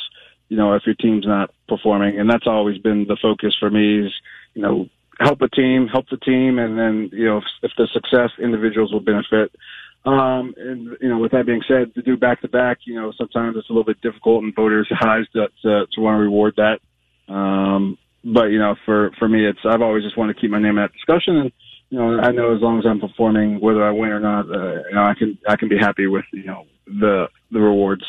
you 0.53 0.59
know, 0.59 0.75
if 0.75 0.83
your 0.85 0.93
team's 0.93 1.25
not 1.25 1.49
performing. 1.67 2.19
And 2.19 2.29
that's 2.29 2.45
always 2.45 2.77
been 2.77 3.07
the 3.07 3.17
focus 3.19 3.55
for 3.59 3.71
me 3.71 4.05
is, 4.05 4.13
you 4.53 4.61
know, 4.61 4.85
help 5.19 5.41
a 5.41 5.49
team, 5.49 5.87
help 5.87 6.05
the 6.11 6.17
team, 6.17 6.59
and 6.59 6.77
then, 6.77 7.09
you 7.11 7.25
know, 7.25 7.37
if, 7.39 7.43
if 7.63 7.71
the 7.75 7.87
success, 7.91 8.29
individuals 8.37 8.93
will 8.93 8.99
benefit. 8.99 9.51
Um, 10.05 10.53
and, 10.55 10.95
you 11.01 11.09
know, 11.09 11.17
with 11.17 11.31
that 11.31 11.47
being 11.47 11.63
said, 11.67 11.95
to 11.95 12.03
do 12.03 12.17
back 12.17 12.41
to 12.41 12.47
back, 12.47 12.77
you 12.85 12.93
know, 12.93 13.11
sometimes 13.17 13.57
it's 13.57 13.67
a 13.71 13.73
little 13.73 13.83
bit 13.83 13.99
difficult 14.01 14.43
and 14.43 14.53
voters' 14.53 14.91
eyes 15.03 15.25
to, 15.33 15.47
to, 15.63 15.87
to 15.91 16.01
want 16.01 16.17
to 16.17 16.19
reward 16.19 16.53
that. 16.57 17.33
Um, 17.33 17.97
but, 18.23 18.51
you 18.51 18.59
know, 18.59 18.75
for, 18.85 19.09
for 19.17 19.27
me, 19.27 19.47
it's, 19.47 19.65
I've 19.67 19.81
always 19.81 20.03
just 20.03 20.19
wanted 20.19 20.35
to 20.35 20.39
keep 20.39 20.51
my 20.51 20.61
name 20.61 20.77
in 20.77 20.83
that 20.83 20.93
discussion. 20.93 21.37
And, 21.37 21.51
you 21.89 21.97
know, 21.97 22.19
I 22.19 22.31
know 22.31 22.55
as 22.55 22.61
long 22.61 22.77
as 22.77 22.85
I'm 22.85 22.99
performing, 22.99 23.59
whether 23.59 23.83
I 23.83 23.89
win 23.89 24.11
or 24.11 24.19
not, 24.19 24.45
uh, 24.51 24.83
you 24.87 24.93
know, 24.93 25.03
I 25.03 25.15
can, 25.17 25.35
I 25.49 25.55
can 25.55 25.67
be 25.67 25.79
happy 25.79 26.05
with, 26.05 26.25
you 26.31 26.45
know, 26.45 26.65
the, 26.85 27.25
the 27.49 27.59
rewards. 27.59 28.05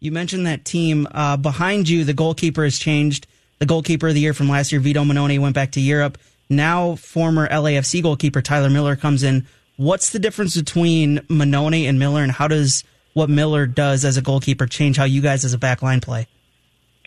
You 0.00 0.12
mentioned 0.12 0.46
that 0.46 0.64
team 0.64 1.06
uh, 1.12 1.36
behind 1.36 1.86
you. 1.86 2.04
The 2.04 2.14
goalkeeper 2.14 2.64
has 2.64 2.78
changed. 2.78 3.26
The 3.58 3.66
goalkeeper 3.66 4.08
of 4.08 4.14
the 4.14 4.20
year 4.20 4.32
from 4.32 4.48
last 4.48 4.72
year, 4.72 4.80
Vito 4.80 5.04
Mannone, 5.04 5.38
went 5.38 5.54
back 5.54 5.72
to 5.72 5.80
Europe. 5.80 6.16
Now, 6.48 6.96
former 6.96 7.46
LAFC 7.46 8.02
goalkeeper 8.02 8.40
Tyler 8.40 8.70
Miller 8.70 8.96
comes 8.96 9.22
in. 9.22 9.46
What's 9.76 10.10
the 10.10 10.18
difference 10.18 10.56
between 10.56 11.18
Mannone 11.28 11.86
and 11.86 11.98
Miller, 11.98 12.22
and 12.22 12.32
how 12.32 12.48
does 12.48 12.82
what 13.12 13.28
Miller 13.28 13.66
does 13.66 14.06
as 14.06 14.16
a 14.16 14.22
goalkeeper 14.22 14.66
change 14.66 14.96
how 14.96 15.04
you 15.04 15.20
guys 15.20 15.44
as 15.44 15.52
a 15.52 15.58
back 15.58 15.82
line 15.82 16.00
play? 16.00 16.26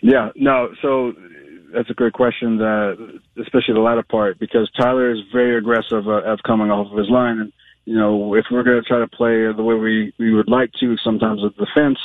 Yeah, 0.00 0.30
no. 0.36 0.72
So 0.80 1.14
that's 1.72 1.90
a 1.90 1.94
great 1.94 2.12
question, 2.12 2.62
uh, 2.62 2.94
especially 3.42 3.74
the 3.74 3.80
latter 3.80 4.04
part, 4.04 4.38
because 4.38 4.70
Tyler 4.78 5.10
is 5.10 5.18
very 5.32 5.58
aggressive 5.58 6.06
uh, 6.06 6.22
of 6.22 6.38
coming 6.46 6.70
off 6.70 6.92
of 6.92 6.98
his 6.98 7.10
line. 7.10 7.40
And, 7.40 7.52
you 7.86 7.96
know, 7.96 8.34
if 8.34 8.44
we're 8.52 8.62
going 8.62 8.80
to 8.80 8.88
try 8.88 9.00
to 9.00 9.08
play 9.08 9.52
the 9.52 9.62
way 9.62 9.74
we, 9.74 10.14
we 10.18 10.32
would 10.32 10.48
like 10.48 10.70
to, 10.80 10.96
sometimes 11.02 11.42
with 11.42 11.56
defense, 11.56 11.98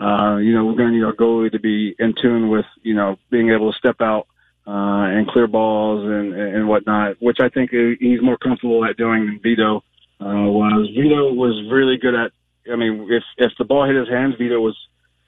uh, 0.00 0.36
you 0.38 0.54
know, 0.54 0.64
we're 0.64 0.76
going 0.76 0.88
to 0.88 0.96
need 0.96 1.04
our 1.04 1.12
goalie 1.12 1.52
to 1.52 1.58
be 1.58 1.94
in 1.98 2.14
tune 2.20 2.48
with, 2.48 2.64
you 2.82 2.94
know, 2.94 3.16
being 3.30 3.50
able 3.50 3.70
to 3.70 3.78
step 3.78 4.00
out 4.00 4.26
uh, 4.66 5.12
and 5.12 5.28
clear 5.28 5.46
balls 5.46 6.04
and, 6.04 6.34
and 6.34 6.68
whatnot, 6.68 7.16
which 7.20 7.38
I 7.40 7.48
think 7.48 7.70
he's 7.70 8.22
more 8.22 8.38
comfortable 8.38 8.84
at 8.84 8.96
doing 8.96 9.26
than 9.26 9.40
Vito 9.42 9.78
uh, 10.20 10.48
was. 10.48 10.88
Vito 10.94 11.32
was 11.32 11.62
really 11.70 11.98
good 11.98 12.14
at, 12.14 12.32
I 12.72 12.76
mean, 12.76 13.08
if, 13.10 13.24
if 13.36 13.52
the 13.58 13.64
ball 13.64 13.86
hit 13.86 13.96
his 13.96 14.08
hands, 14.08 14.36
Vito 14.38 14.60
was 14.60 14.76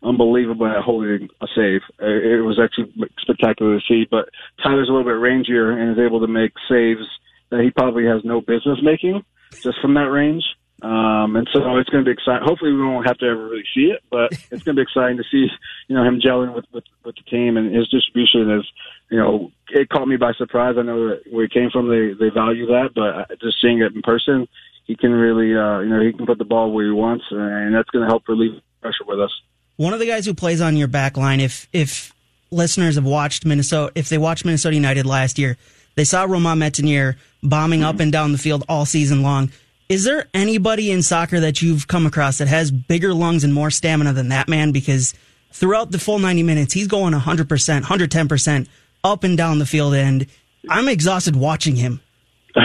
unbelievable 0.03 0.66
at 0.66 0.83
holding 0.83 1.29
a 1.41 1.47
save. 1.55 1.83
It 1.99 2.45
was 2.45 2.59
actually 2.59 2.93
spectacular 3.20 3.79
to 3.79 3.87
see, 3.87 4.07
but 4.11 4.29
Tyler's 4.62 4.89
a 4.89 4.93
little 4.93 5.05
bit 5.05 5.20
rangier 5.20 5.79
and 5.79 5.93
is 5.93 6.05
able 6.05 6.20
to 6.20 6.27
make 6.27 6.53
saves 6.68 7.07
that 7.51 7.61
he 7.61 7.70
probably 7.70 8.07
has 8.07 8.25
no 8.25 8.41
business 8.41 8.79
making 8.83 9.23
just 9.62 9.81
from 9.81 9.95
that 9.95 10.11
range. 10.11 10.45
Um, 10.83 11.37
and 11.37 11.49
so 11.53 11.76
it's 11.76 11.89
going 11.91 12.05
to 12.05 12.09
be 12.09 12.12
exciting. 12.12 12.43
Hopefully, 12.45 12.72
we 12.72 12.83
won't 12.83 13.07
have 13.07 13.18
to 13.18 13.26
ever 13.26 13.45
really 13.49 13.64
see 13.72 13.93
it, 13.93 14.03
but 14.11 14.33
it's 14.51 14.64
going 14.64 14.74
to 14.76 14.80
be 14.80 14.83
exciting 14.83 15.16
to 15.16 15.24
see, 15.30 15.47
you 15.87 15.95
know, 15.95 16.03
him 16.03 16.20
gelling 16.20 16.55
with, 16.55 16.64
with, 16.72 16.85
with 17.05 17.14
the 17.14 17.22
team 17.22 17.57
and 17.57 17.74
his 17.74 17.89
distribution 17.89 18.51
is, 18.51 18.66
you 19.09 19.16
know, 19.16 19.53
it 19.70 19.89
caught 19.91 20.09
me 20.09 20.16
by 20.16 20.33
surprise. 20.33 20.74
I 20.76 20.83
know 20.83 21.18
where 21.30 21.45
he 21.45 21.49
came 21.49 21.70
from, 21.70 21.89
they, 21.89 22.14
they 22.18 22.30
value 22.35 22.66
that, 22.66 22.91
but 22.95 23.30
just 23.41 23.62
seeing 23.62 23.80
it 23.80 23.95
in 23.95 24.03
person, 24.03 24.49
he 24.85 24.97
can 24.97 25.12
really, 25.12 25.57
uh, 25.57 25.80
you 25.80 25.89
know, 25.89 26.03
he 26.03 26.12
can 26.12 26.26
put 26.26 26.39
the 26.39 26.45
ball 26.45 26.72
where 26.72 26.85
he 26.85 26.91
wants, 26.91 27.24
and 27.30 27.72
that's 27.72 27.91
going 27.91 28.05
to 28.05 28.09
help 28.09 28.26
relieve 28.26 28.61
pressure 28.80 29.05
with 29.07 29.20
us. 29.20 29.30
One 29.76 29.93
of 29.93 30.01
the 30.01 30.07
guys 30.07 30.26
who 30.26 30.35
plays 30.35 30.61
on 30.61 30.76
your 30.76 30.89
back 30.89 31.16
line, 31.16 31.39
if, 31.39 31.68
if 31.72 32.12
listeners 32.51 32.97
have 32.97 33.05
watched 33.05 33.47
Minnesota, 33.47 33.93
if 33.95 34.09
they 34.09 34.18
watched 34.18 34.45
Minnesota 34.45 34.74
United 34.74 35.07
last 35.07 35.39
year, 35.39 35.57
they 35.95 36.05
saw 36.05 36.24
Romain 36.24 36.59
Métanire 36.59 37.16
bombing 37.41 37.85
up 37.85 38.01
and 38.01 38.11
down 38.11 38.33
the 38.33 38.39
field 38.39 38.64
all 38.68 38.85
season 38.85 39.22
long 39.22 39.53
is 39.89 40.05
there 40.05 40.28
anybody 40.33 40.91
in 40.91 41.03
soccer 41.03 41.41
that 41.41 41.61
you've 41.61 41.87
come 41.89 42.07
across 42.07 42.39
that 42.39 42.49
has 42.49 42.70
bigger 42.70 43.12
lungs 43.12 43.45
and 43.45 43.53
more 43.53 43.70
stamina 43.70 44.12
than 44.12 44.28
that 44.28 44.49
man? 44.49 44.72
Because 44.72 45.14
throughout 45.53 45.91
the 45.91 45.99
full 45.99 46.18
90 46.18 46.43
minutes, 46.43 46.72
he's 46.72 46.89
going 46.89 47.14
100%, 47.14 47.83
110% 47.83 48.68
up 49.05 49.24
and 49.24 49.37
down 49.37 49.59
the 49.59 49.66
field, 49.66 49.95
and 49.95 50.26
I'm 50.68 50.89
exhausted 50.89 51.37
watching 51.37 51.76
him. 51.76 52.01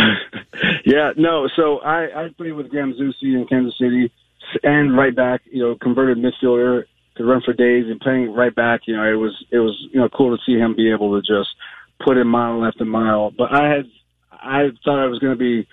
yeah, 0.85 1.11
no. 1.17 1.49
So 1.55 1.79
I, 1.79 2.25
I 2.25 2.29
played 2.29 2.53
with 2.53 2.69
Graham 2.69 2.93
Zusi 2.93 3.35
in 3.35 3.45
Kansas 3.49 3.77
City 3.77 4.11
and 4.63 4.95
right 4.95 5.15
back, 5.15 5.41
you 5.45 5.61
know, 5.61 5.75
converted 5.75 6.17
midfielder, 6.17 6.83
could 7.15 7.25
run 7.25 7.41
for 7.41 7.53
days 7.53 7.85
and 7.87 7.99
playing 7.99 8.31
right 8.33 8.53
back, 8.53 8.81
you 8.85 8.95
know, 8.95 9.03
it 9.03 9.15
was, 9.15 9.33
it 9.51 9.57
was, 9.57 9.75
you 9.91 9.99
know, 9.99 10.07
cool 10.09 10.35
to 10.35 10.43
see 10.45 10.57
him 10.57 10.75
be 10.75 10.91
able 10.91 11.19
to 11.19 11.21
just 11.21 11.49
put 12.05 12.17
in 12.17 12.27
mile 12.27 12.63
after 12.63 12.85
mile. 12.85 13.31
But 13.31 13.53
I 13.53 13.69
had, 13.69 13.85
I 14.31 14.69
thought 14.85 15.03
I 15.03 15.07
was 15.07 15.19
going 15.19 15.33
to 15.33 15.39
be 15.39 15.67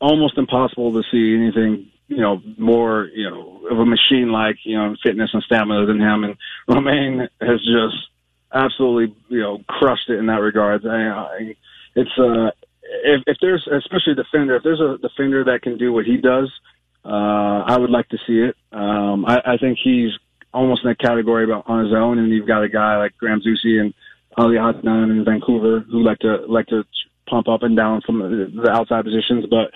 almost 0.00 0.38
impossible 0.38 0.92
to 0.92 1.02
see 1.10 1.34
anything 1.34 1.90
you 2.08 2.18
know 2.18 2.42
more 2.58 3.08
you 3.14 3.28
know 3.28 3.66
of 3.70 3.78
a 3.78 3.86
machine 3.86 4.30
like 4.30 4.56
you 4.64 4.76
know 4.76 4.94
fitness 5.02 5.30
and 5.32 5.42
stamina 5.42 5.86
than 5.86 6.00
him. 6.00 6.24
And 6.24 6.36
Romain 6.68 7.28
has 7.40 7.60
just 7.60 7.96
absolutely 8.52 9.14
you 9.28 9.40
know 9.40 9.60
crushed 9.66 10.08
it 10.08 10.18
in 10.18 10.26
that 10.26 10.40
regard. 10.40 10.86
I, 10.86 11.08
I, 11.08 11.56
it's 11.94 12.18
uh 12.18 12.50
if, 12.82 13.22
if 13.26 13.36
there's 13.40 13.66
especially 13.66 14.12
a 14.12 14.16
defender 14.16 14.56
if 14.56 14.62
there's 14.62 14.80
a 14.80 14.98
defender 14.98 15.44
that 15.44 15.62
can 15.62 15.78
do 15.78 15.92
what 15.92 16.04
he 16.04 16.18
does, 16.18 16.52
uh, 17.04 17.64
I 17.66 17.78
would 17.78 17.90
like 17.90 18.08
to 18.10 18.18
see 18.26 18.40
it. 18.40 18.56
Um, 18.72 19.24
I, 19.26 19.40
I 19.44 19.56
think 19.56 19.78
he's 19.82 20.10
almost 20.52 20.84
in 20.84 20.90
a 20.90 20.94
category 20.94 21.44
about 21.44 21.64
on 21.66 21.84
his 21.84 21.94
own, 21.94 22.18
and 22.18 22.30
you've 22.30 22.46
got 22.46 22.62
a 22.62 22.68
guy 22.68 22.96
like 22.98 23.16
Graham 23.18 23.40
Zusi 23.40 23.80
and 23.80 23.92
Ali 24.36 24.56
Adnan 24.56 25.10
in 25.10 25.24
Vancouver 25.24 25.80
who 25.80 26.02
like 26.02 26.18
to 26.20 26.44
like 26.48 26.66
to 26.68 26.84
pump 27.28 27.48
up 27.48 27.62
and 27.62 27.76
down 27.76 28.00
from 28.02 28.18
the, 28.18 28.62
the 28.62 28.70
outside 28.70 29.04
positions. 29.04 29.46
But 29.48 29.70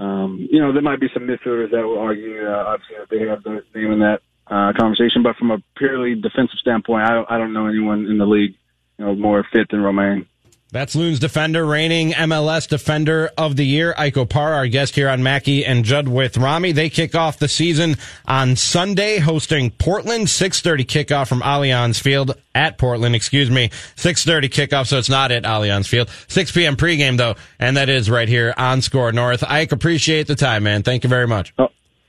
um, 0.00 0.46
you 0.50 0.60
know, 0.60 0.72
there 0.72 0.82
might 0.82 1.00
be 1.00 1.08
some 1.12 1.24
midfielders 1.24 1.70
that 1.70 1.84
will 1.84 1.98
argue 1.98 2.46
uh, 2.46 2.64
obviously 2.66 2.96
that 2.98 3.10
they 3.10 3.26
have 3.26 3.42
the 3.42 3.62
name 3.74 3.92
in 3.92 4.00
that 4.00 4.20
uh, 4.46 4.72
conversation. 4.78 5.22
But 5.22 5.36
from 5.36 5.50
a 5.50 5.58
purely 5.76 6.14
defensive 6.14 6.58
standpoint, 6.60 7.04
I 7.04 7.14
don't, 7.14 7.30
I 7.30 7.38
don't 7.38 7.52
know 7.52 7.66
anyone 7.66 8.06
in 8.06 8.18
the 8.18 8.26
league 8.26 8.54
you 8.98 9.04
know 9.04 9.14
more 9.14 9.44
fit 9.52 9.68
than 9.70 9.80
Romain. 9.80 10.26
That's 10.74 10.96
Loons 10.96 11.20
defender, 11.20 11.64
reigning 11.64 12.14
MLS 12.14 12.66
defender 12.66 13.30
of 13.38 13.54
the 13.54 13.64
year, 13.64 13.94
Ike 13.96 14.14
Opara, 14.14 14.56
our 14.56 14.66
guest 14.66 14.96
here 14.96 15.08
on 15.08 15.22
Mackey 15.22 15.64
and 15.64 15.84
Judd 15.84 16.08
with 16.08 16.36
Rami. 16.36 16.72
They 16.72 16.90
kick 16.90 17.14
off 17.14 17.38
the 17.38 17.46
season 17.46 17.94
on 18.26 18.56
Sunday, 18.56 19.20
hosting 19.20 19.70
Portland. 19.70 20.26
6.30 20.26 20.84
kickoff 20.84 21.28
from 21.28 21.42
Allianz 21.42 22.00
Field 22.00 22.36
at 22.56 22.76
Portland, 22.76 23.14
excuse 23.14 23.52
me. 23.52 23.68
6.30 23.68 24.50
kickoff, 24.50 24.88
so 24.88 24.98
it's 24.98 25.08
not 25.08 25.30
at 25.30 25.44
Allianz 25.44 25.86
Field. 25.86 26.10
6 26.26 26.50
p.m. 26.50 26.74
pregame, 26.74 27.18
though, 27.18 27.36
and 27.60 27.76
that 27.76 27.88
is 27.88 28.10
right 28.10 28.28
here 28.28 28.52
on 28.56 28.80
SKOR 28.80 29.12
North. 29.12 29.44
Ike, 29.44 29.70
appreciate 29.70 30.26
the 30.26 30.34
time, 30.34 30.64
man. 30.64 30.82
Thank 30.82 31.04
you 31.04 31.08
very 31.08 31.28
much. 31.28 31.54
Oh, 31.56 31.68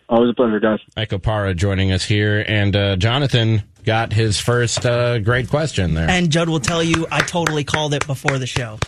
always 0.09 0.32
a 0.32 0.34
pleasure, 0.34 0.59
guys. 0.59 0.80
Ike 0.97 1.11
Opara 1.11 1.55
joining 1.55 1.91
us 1.91 2.03
here, 2.03 2.43
and 2.47 2.76
uh, 2.76 2.95
Jonathan 2.95 3.61
got 3.86 4.11
his 4.11 4.39
first 4.39 4.86
uh, 4.86 5.19
great 5.19 5.49
question 5.49 5.93
there. 5.93 6.09
And 6.09 6.31
Judd 6.31 6.49
will 6.49 6.59
tell 6.59 6.83
you, 6.83 7.07
I 7.11 7.21
totally 7.21 7.63
called 7.63 7.93
it 7.93 8.05
before 8.07 8.38
the 8.38 8.47
show. 8.47 8.79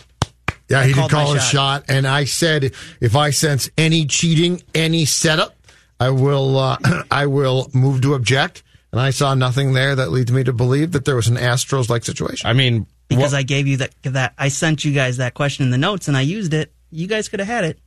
Yeah, 0.68 0.80
I 0.80 0.86
he 0.88 0.92
did 0.92 1.10
call 1.10 1.34
a 1.34 1.40
shot, 1.40 1.84
and 1.88 2.06
I 2.06 2.24
said 2.24 2.72
if 3.00 3.16
I 3.16 3.30
sense 3.30 3.70
any 3.78 4.04
cheating, 4.04 4.62
any 4.74 5.06
setup, 5.06 5.54
I 5.98 6.10
will 6.10 6.58
uh, 6.58 6.76
I 7.10 7.26
will 7.26 7.70
move 7.72 8.02
to 8.02 8.14
object. 8.14 8.62
And 8.90 9.00
I 9.00 9.10
saw 9.10 9.34
nothing 9.34 9.74
there 9.74 9.94
that 9.96 10.10
leads 10.10 10.32
me 10.32 10.44
to 10.44 10.52
believe 10.52 10.92
that 10.92 11.04
there 11.04 11.16
was 11.16 11.28
an 11.28 11.36
Astros 11.36 11.90
like 11.90 12.04
situation. 12.04 12.48
I 12.48 12.54
mean, 12.54 12.86
Because 13.08 13.34
I 13.34 13.42
gave 13.42 13.66
you 13.66 13.76
that, 13.78 13.94
that, 14.02 14.32
I 14.38 14.48
sent 14.48 14.82
you 14.82 14.94
guys 14.94 15.18
that 15.18 15.34
question 15.34 15.64
in 15.64 15.70
the 15.70 15.76
notes 15.76 16.08
and 16.08 16.16
I 16.16 16.22
used 16.22 16.54
it. 16.54 16.72
You 16.90 17.06
guys 17.06 17.28
could 17.28 17.40
have 17.40 17.48
had 17.48 17.64
it. 17.64 17.78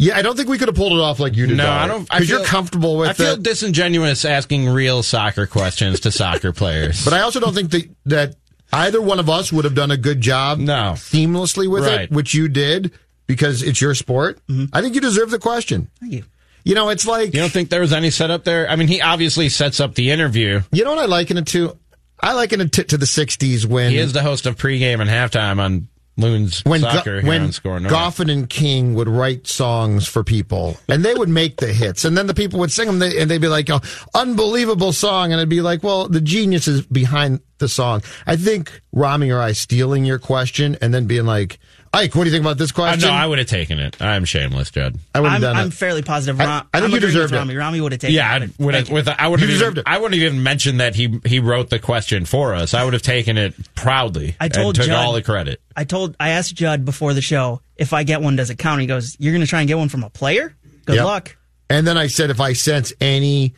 Yeah, 0.00 0.16
I 0.16 0.22
don't 0.22 0.36
think 0.36 0.48
we 0.48 0.58
could 0.58 0.68
have 0.68 0.76
pulled 0.76 0.92
it 0.92 1.00
off 1.00 1.18
like 1.18 1.36
you 1.36 1.46
did. 1.48 1.56
No, 1.56 1.64
though. 1.64 1.70
I 1.70 1.86
don't. 1.88 2.02
I 2.08 2.18
Because 2.20 2.30
you're 2.30 2.44
comfortable 2.44 2.96
with 2.98 3.10
I 3.10 3.12
feel 3.14 3.32
it. 3.32 3.42
disingenuous 3.42 4.24
asking 4.24 4.68
real 4.68 5.02
soccer 5.02 5.46
questions 5.46 6.00
to 6.00 6.12
soccer 6.12 6.52
players. 6.52 7.04
But 7.08 7.14
I 7.14 7.20
also 7.22 7.40
don't 7.40 7.52
think 7.54 7.70
that, 7.72 7.90
that 8.06 8.34
either 8.72 9.02
one 9.02 9.18
of 9.18 9.28
us 9.28 9.52
would 9.52 9.64
have 9.64 9.74
done 9.74 9.90
a 9.90 9.96
good 9.96 10.20
job 10.20 10.58
no. 10.60 10.92
seamlessly 10.94 11.68
with 11.68 11.84
Right. 11.84 12.02
it, 12.02 12.10
which 12.12 12.32
you 12.32 12.46
did 12.48 12.92
because 13.26 13.62
it's 13.64 13.80
your 13.80 13.94
sport. 13.96 14.38
Mm-hmm. 14.46 14.66
I 14.72 14.82
think 14.82 14.94
you 14.94 15.00
deserve 15.00 15.30
the 15.30 15.38
question. 15.40 15.90
Thank 16.00 16.12
you. 16.12 16.24
You 16.64 16.74
know, 16.76 16.90
it's 16.90 17.06
like 17.06 17.34
You 17.34 17.40
don't 17.40 17.50
think 17.52 17.68
there 17.70 17.80
was 17.80 17.92
any 17.92 18.10
setup 18.10 18.44
there? 18.44 18.70
I 18.70 18.76
mean, 18.76 18.86
he 18.88 19.00
obviously 19.02 19.48
sets 19.48 19.80
up 19.80 19.94
the 19.96 20.10
interview. 20.12 20.60
You 20.70 20.84
know 20.84 20.90
what 20.90 20.98
I 21.00 21.06
liken 21.06 21.38
it 21.38 21.46
to? 21.48 21.76
I 22.20 22.34
liken 22.34 22.60
it 22.60 22.72
to, 22.72 22.84
to 22.84 22.98
the 22.98 23.06
'60s 23.06 23.64
when 23.64 23.90
He 23.90 23.98
is 23.98 24.12
the 24.12 24.22
host 24.22 24.46
of 24.46 24.56
pregame 24.56 25.00
and 25.00 25.08
halftime 25.10 25.60
on 25.60 25.88
Loons 26.18 26.62
when 26.64 26.80
Soccer 26.80 27.22
Go- 27.22 27.28
when. 27.28 27.48
Goffin 27.48 28.30
and 28.30 28.50
King 28.50 28.94
would 28.94 29.08
write 29.08 29.46
songs 29.46 30.06
for 30.06 30.24
people, 30.24 30.76
and 30.88 31.04
they 31.04 31.14
would 31.14 31.28
make 31.28 31.58
the 31.58 31.72
hits, 31.72 32.04
and 32.04 32.18
then 32.18 32.26
the 32.26 32.34
people 32.34 32.58
would 32.58 32.72
sing 32.72 32.86
them, 32.86 33.00
and 33.00 33.30
they'd 33.30 33.40
be 33.40 33.48
like, 33.48 33.70
"Oh, 33.70 33.80
unbelievable 34.14 34.92
song," 34.92 35.32
and 35.32 35.40
I'd 35.40 35.48
be 35.48 35.60
like, 35.60 35.82
"Well, 35.84 36.08
the 36.08 36.20
genius 36.20 36.66
is 36.66 36.82
behind 36.82 37.40
the 37.58 37.68
song." 37.68 38.02
I 38.26 38.36
think 38.36 38.82
Rami 38.92 39.30
or 39.30 39.40
I 39.40 39.52
stealing 39.52 40.04
your 40.04 40.18
question 40.18 40.76
and 40.82 40.92
then 40.92 41.06
being 41.06 41.24
like, 41.24 41.60
"Ike, 41.98 42.14
what 42.14 42.24
do 42.24 42.30
you 42.30 42.34
think 42.34 42.44
about 42.44 42.58
this 42.58 42.70
Uh, 42.70 42.74
question?" 42.74 43.08
no, 43.08 43.14
I 43.14 43.26
would 43.26 43.38
have 43.38 43.48
taken 43.48 43.78
it. 43.78 44.00
I'm 44.00 44.24
shameless, 44.24 44.70
Judd. 44.70 44.98
I 45.14 45.20
would 45.20 45.28
have 45.30 45.36
I'm, 45.36 45.40
done 45.40 45.56
I'm 45.56 45.66
it. 45.68 45.74
fairly 45.74 46.02
positive. 46.02 46.40
I- 46.40 46.44
I 46.44 46.60
think 46.60 46.66
I'm 46.72 46.80
you 46.82 46.86
agreeing 46.96 47.00
deserved 47.00 47.32
with 47.32 47.36
it. 47.36 47.38
Rami. 47.42 47.56
Rami 47.56 47.80
would 47.80 47.92
have 47.92 48.00
taken 48.00 48.14
Yeah, 48.14 48.36
it. 48.36 48.42
I 48.58 48.62
would 48.62 48.74
have. 48.74 48.90
With 48.90 49.08
I 49.08 49.28
would 49.28 49.40
You 49.40 49.46
have 49.46 49.54
deserved 49.54 49.78
even, 49.78 49.86
it. 49.86 49.92
I 49.94 49.98
wouldn't 49.98 50.20
even 50.20 50.42
mentioned 50.42 50.80
that 50.80 50.94
he 50.94 51.20
he 51.24 51.40
wrote 51.40 51.70
the 51.70 51.78
question 51.78 52.24
for 52.24 52.54
us. 52.54 52.74
I 52.74 52.84
would 52.84 52.92
have 52.94 53.02
taken 53.02 53.36
it 53.38 53.54
proudly. 53.74 54.36
I 54.40 54.48
told 54.48 54.76
and 54.76 54.84
took 54.84 54.86
Judd- 54.86 55.04
all 55.04 55.12
the 55.12 55.22
credit. 55.22 55.60
I 55.76 55.84
told, 55.84 56.16
I 56.18 56.30
asked 56.30 56.54
Judd 56.54 56.84
before 56.84 57.14
the 57.14 57.22
show, 57.22 57.60
if 57.76 57.92
I 57.92 58.02
get 58.02 58.20
one, 58.20 58.34
does 58.36 58.50
it 58.50 58.58
count? 58.58 58.80
He 58.80 58.86
goes, 58.88 59.14
you're 59.20 59.32
going 59.32 59.42
to 59.44 59.46
try 59.46 59.60
and 59.60 59.68
get 59.68 59.78
one 59.78 59.88
from 59.88 60.02
a 60.02 60.10
player? 60.10 60.54
Good 60.86 60.96
Yep. 60.96 61.04
luck. 61.04 61.36
And 61.70 61.86
then 61.86 61.96
I 61.96 62.06
said, 62.08 62.30
if 62.30 62.40
I 62.40 62.54
sense 62.54 62.92
any 63.00 63.54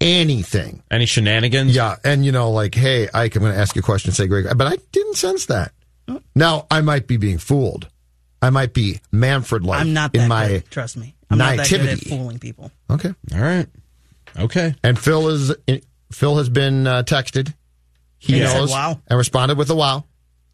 anything, 0.00 0.82
any 0.90 1.06
shenanigans, 1.06 1.74
yeah, 1.74 1.96
and 2.04 2.24
you 2.24 2.32
know, 2.32 2.50
like, 2.50 2.74
hey, 2.74 3.08
Ike, 3.12 3.36
I'm 3.36 3.42
going 3.42 3.52
to 3.54 3.58
ask 3.60 3.74
you 3.76 3.80
a 3.80 3.82
question. 3.82 4.12
Say, 4.12 4.26
great, 4.26 4.46
but 4.56 4.66
I 4.66 4.76
didn't 4.92 5.16
sense 5.16 5.46
that. 5.46 5.72
Now 6.34 6.66
I 6.70 6.80
might 6.80 7.06
be 7.06 7.16
being 7.16 7.38
fooled. 7.38 7.88
I 8.42 8.50
might 8.50 8.72
be 8.72 9.00
Manfred 9.12 9.64
like 9.64 9.80
I'm 9.80 9.92
not 9.92 10.14
in 10.14 10.28
my 10.28 10.48
good. 10.48 10.70
Trust 10.70 10.96
me. 10.96 11.14
I'm 11.30 11.38
not 11.38 11.56
that 11.58 11.68
good 11.68 11.80
at 11.86 11.98
fooling 12.00 12.38
people. 12.38 12.70
Okay. 12.90 13.12
All 13.34 13.40
right. 13.40 13.66
Okay. 14.38 14.74
And 14.82 14.98
Phil 14.98 15.28
is 15.28 15.54
Phil 16.12 16.36
has 16.38 16.48
been 16.48 16.86
uh, 16.86 17.02
texted. 17.02 17.54
He 18.18 18.38
Yeah. 18.38 18.52
knows 18.52 18.70
Said 18.70 18.76
wow. 18.76 19.00
and 19.06 19.18
responded 19.18 19.58
with 19.58 19.70
a 19.70 19.74
wow. 19.74 20.04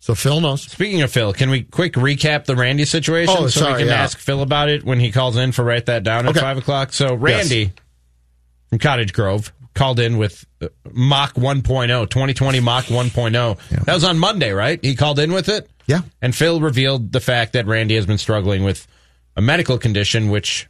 So 0.00 0.14
Phil 0.14 0.40
knows. 0.40 0.62
Speaking 0.62 1.02
of 1.02 1.10
Phil, 1.10 1.32
can 1.32 1.50
we 1.50 1.62
quick 1.62 1.94
recap 1.94 2.44
the 2.44 2.54
Randy 2.56 2.84
situation? 2.84 3.34
Oh, 3.36 3.46
so 3.48 3.60
sorry, 3.60 3.72
we 3.74 3.78
can 3.80 3.88
yeah. 3.88 4.02
ask 4.02 4.18
Phil 4.18 4.42
about 4.42 4.68
it 4.68 4.84
when 4.84 5.00
he 5.00 5.10
calls 5.10 5.36
in 5.36 5.52
for 5.52 5.64
write 5.64 5.86
that 5.86 6.02
down 6.04 6.26
at 6.26 6.30
Okay. 6.30 6.40
five 6.40 6.58
o'clock. 6.58 6.92
So 6.92 7.14
Randy 7.14 7.72
from 8.68 8.78
Cottage 8.78 9.12
Grove 9.12 9.52
called 9.76 10.00
in 10.00 10.18
with 10.18 10.44
uh, 10.60 10.68
Mach 10.92 11.34
1.0, 11.34 11.62
2020 12.10 12.60
Mach 12.60 12.84
1.0. 12.86 13.84
That 13.84 13.94
was 13.94 14.02
on 14.04 14.18
Monday, 14.18 14.50
right? 14.50 14.82
He 14.82 14.96
called 14.96 15.20
in 15.20 15.32
with 15.32 15.48
it. 15.48 15.70
Yeah. 15.86 16.00
And 16.20 16.34
Phil 16.34 16.60
revealed 16.60 17.12
the 17.12 17.20
fact 17.20 17.52
that 17.52 17.66
Randy 17.66 17.94
has 17.94 18.06
been 18.06 18.18
struggling 18.18 18.64
with 18.64 18.88
a 19.36 19.42
medical 19.42 19.78
condition, 19.78 20.30
which 20.30 20.68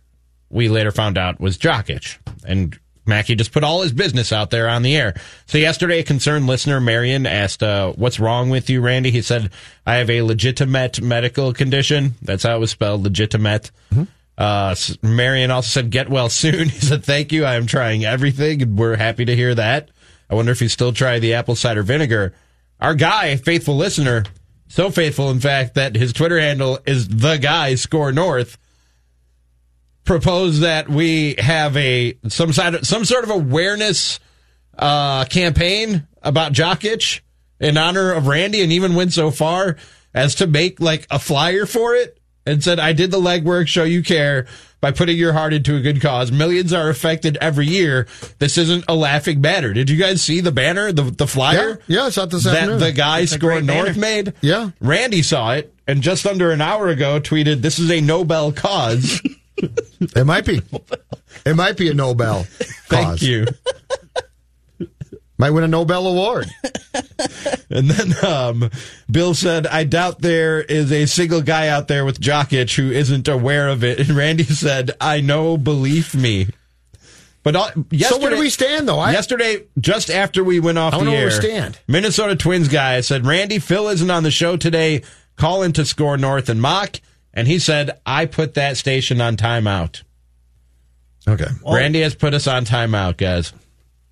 we 0.51 0.69
later 0.69 0.91
found 0.91 1.17
out 1.17 1.41
was 1.41 1.57
jock 1.57 1.89
itch. 1.89 2.19
And 2.47 2.79
Mackey 3.07 3.37
just 3.37 3.53
put 3.53 3.65
all 3.65 3.83
his 3.83 3.93
business 3.93 4.33
out 4.33 4.51
there 4.51 4.69
on 4.69 4.83
the 4.83 4.97
air. 4.97 5.15
So 5.47 5.59
yesterday, 5.59 6.01
a 6.01 6.03
concerned 6.03 6.47
listener, 6.47 6.81
Marion, 6.81 7.25
asked, 7.25 7.63
uh, 7.63 7.93
"What's 7.93 8.19
wrong 8.19 8.51
with 8.51 8.69
you, 8.69 8.81
Randy?" 8.81 9.13
He 9.13 9.23
said, 9.23 9.51
"I 9.87 9.95
have 9.97 10.11
a 10.11 10.23
legitimate 10.23 11.01
medical 11.01 11.53
condition. 11.53 12.17
That's 12.21 12.43
how 12.43 12.57
it 12.57 12.59
was 12.61 12.73
spelled, 12.73 13.05
legitimate." 13.05 13.71
Uh, 14.39 14.75
Marion 15.03 15.51
also 15.51 15.69
said, 15.69 15.91
"Get 15.91 16.09
well 16.09 16.29
soon." 16.29 16.69
He 16.69 16.81
said, 16.81 17.05
"Thank 17.05 17.33
you. 17.33 17.45
I 17.45 17.55
am 17.55 17.67
trying 17.67 18.05
everything, 18.05 18.77
we're 18.77 18.97
happy 18.97 19.25
to 19.25 19.37
hear 19.37 19.55
that." 19.55 19.91
I 20.29 20.35
wonder 20.35 20.53
if 20.53 20.61
he 20.61 20.69
still 20.69 20.93
try 20.93 21.19
the 21.19 21.35
apple 21.35 21.55
cider 21.55 21.83
vinegar. 21.83 22.35
Our 22.81 22.95
guy, 22.95 23.37
faithful 23.37 23.77
listener, 23.77 24.25
so 24.69 24.91
faithful, 24.91 25.31
in 25.31 25.41
fact, 25.41 25.75
that 25.75 25.95
his 25.95 26.13
Twitter 26.13 26.39
handle 26.39 26.81
is 26.87 27.09
the 27.09 27.37
guy 27.37 27.77
score 27.77 28.13
north. 28.13 28.59
Proposed 30.05 30.63
that 30.63 30.89
we 30.89 31.35
have 31.39 31.77
a 31.77 32.17
some 32.29 32.53
side 32.53 32.85
some 32.87 33.05
sort 33.05 33.25
of 33.25 33.31
awareness 33.31 34.21
uh, 34.79 35.25
campaign 35.25 36.07
about 36.23 36.53
jock 36.53 36.85
itch 36.85 37.25
in 37.59 37.77
honor 37.77 38.13
of 38.13 38.27
Randy, 38.27 38.63
and 38.63 38.73
even 38.73 38.95
went 38.95 39.13
so 39.13 39.31
far 39.31 39.77
as 40.15 40.37
to 40.37 40.47
make 40.47 40.81
like 40.81 41.07
a 41.11 41.19
flyer 41.19 41.67
for 41.67 41.95
it 41.95 42.16
and 42.47 42.63
said, 42.65 42.79
"I 42.81 42.93
did 42.93 43.11
the 43.11 43.21
legwork, 43.21 43.69
show 43.69 43.85
you 43.85 44.03
care." 44.03 44.47
By 44.79 44.91
putting 44.93 45.17
your 45.17 45.33
heart 45.33 45.55
into 45.55 45.75
a 45.75 45.81
good 45.81 46.03
cause, 46.03 46.31
millions 46.31 46.73
are 46.73 46.91
affected 46.91 47.39
every 47.41 47.67
year. 47.67 48.07
This 48.39 48.59
isn't 48.59 48.85
a 48.87 48.95
laughing 48.95 49.41
matter. 49.41 49.73
Did 49.73 49.89
you 49.89 49.97
guys 49.97 50.21
see 50.23 50.41
the 50.41 50.53
banner, 50.53 50.93
the 50.93 51.03
the 51.05 51.27
flyer? 51.27 51.81
Yeah, 51.87 51.97
yeah, 52.01 52.05
I 52.05 52.11
saw 52.11 52.25
it 52.25 52.31
this 52.31 52.45
that 52.45 52.55
afternoon. 52.55 52.81
the 52.81 52.93
guy 52.93 53.21
It's 53.21 53.33
a 53.33 53.39
north 53.39 53.67
banner. 53.67 53.95
made. 53.99 54.33
Yeah. 54.43 54.71
Randy 54.81 55.23
saw 55.23 55.53
it 55.55 55.73
and 55.89 56.03
just 56.03 56.27
under 56.27 56.51
an 56.53 56.61
hour 56.61 56.89
ago 56.89 57.19
tweeted, 57.21 57.63
"This 57.63 57.79
is 57.79 57.91
a 57.91 58.01
Nobel 58.01 58.53
cause." 58.53 59.21
It 60.15 60.27
might 60.27 60.45
be. 60.45 60.61
It 61.47 61.57
might 61.57 61.79
be 61.79 61.89
a 61.89 61.95
Nobel. 61.95 62.43
Thank 62.89 63.23
you. 63.23 63.47
Might 65.39 65.51
win 65.51 65.65
a 65.65 65.69
Nobel 65.69 66.07
award. 66.07 66.47
And 67.69 67.91
then 67.91 68.25
um, 68.25 68.71
Bill 69.11 69.35
said, 69.35 69.67
I 69.67 69.83
doubt 69.85 70.21
there 70.21 70.63
is 70.63 70.93
a 70.93 71.07
single 71.07 71.43
guy 71.43 71.67
out 71.69 71.89
there 71.89 72.05
with 72.05 72.21
jock 72.21 72.53
itch 72.53 72.77
who 72.77 72.91
isn't 72.93 73.27
aware 73.27 73.69
of 73.69 73.83
it. 73.83 73.99
And 74.09 74.17
Randy 74.17 74.45
said, 74.45 74.93
I 75.01 75.21
know, 75.21 75.59
believe 75.59 76.15
me. 76.15 76.47
But 77.43 77.57
uh, 77.57 77.71
yesterday, 77.91 78.05
So 78.05 78.19
where 78.19 78.31
do 78.31 78.39
we 78.39 78.51
stand, 78.51 78.89
though? 78.89 79.01
I- 79.01 79.13
yesterday, 79.13 79.65
just 79.79 80.11
after 80.11 80.45
we 80.45 80.61
went 80.61 80.79
off 80.79 80.95
I 80.95 81.03
the 81.05 81.11
air, 81.11 81.31
stand. 81.31 81.79
Minnesota 81.89 82.37
Twins 82.37 82.69
guy 82.69 83.01
said, 83.01 83.27
Randy, 83.27 83.59
Phil 83.59 83.89
isn't 83.89 84.11
on 84.11 84.23
the 84.23 84.31
show 84.31 84.57
today. 84.57 85.03
Call 85.37 85.63
in 85.65 85.73
to 85.75 85.85
SKOR 85.85 86.17
North 86.19 86.49
and 86.49 86.63
Mock. 86.63 87.01
And 87.35 87.49
he 87.49 87.59
said, 87.59 87.99
I 88.07 88.27
put 88.27 88.55
that 88.55 88.77
station 88.77 89.21
on 89.21 89.37
timeout. 89.37 90.03
Okay. 91.29 91.49
Randy 91.69 92.01
has 92.03 92.15
put 92.15 92.33
us 92.33 92.47
on 92.47 92.65
timeout, 92.65 93.17
guys. 93.17 93.53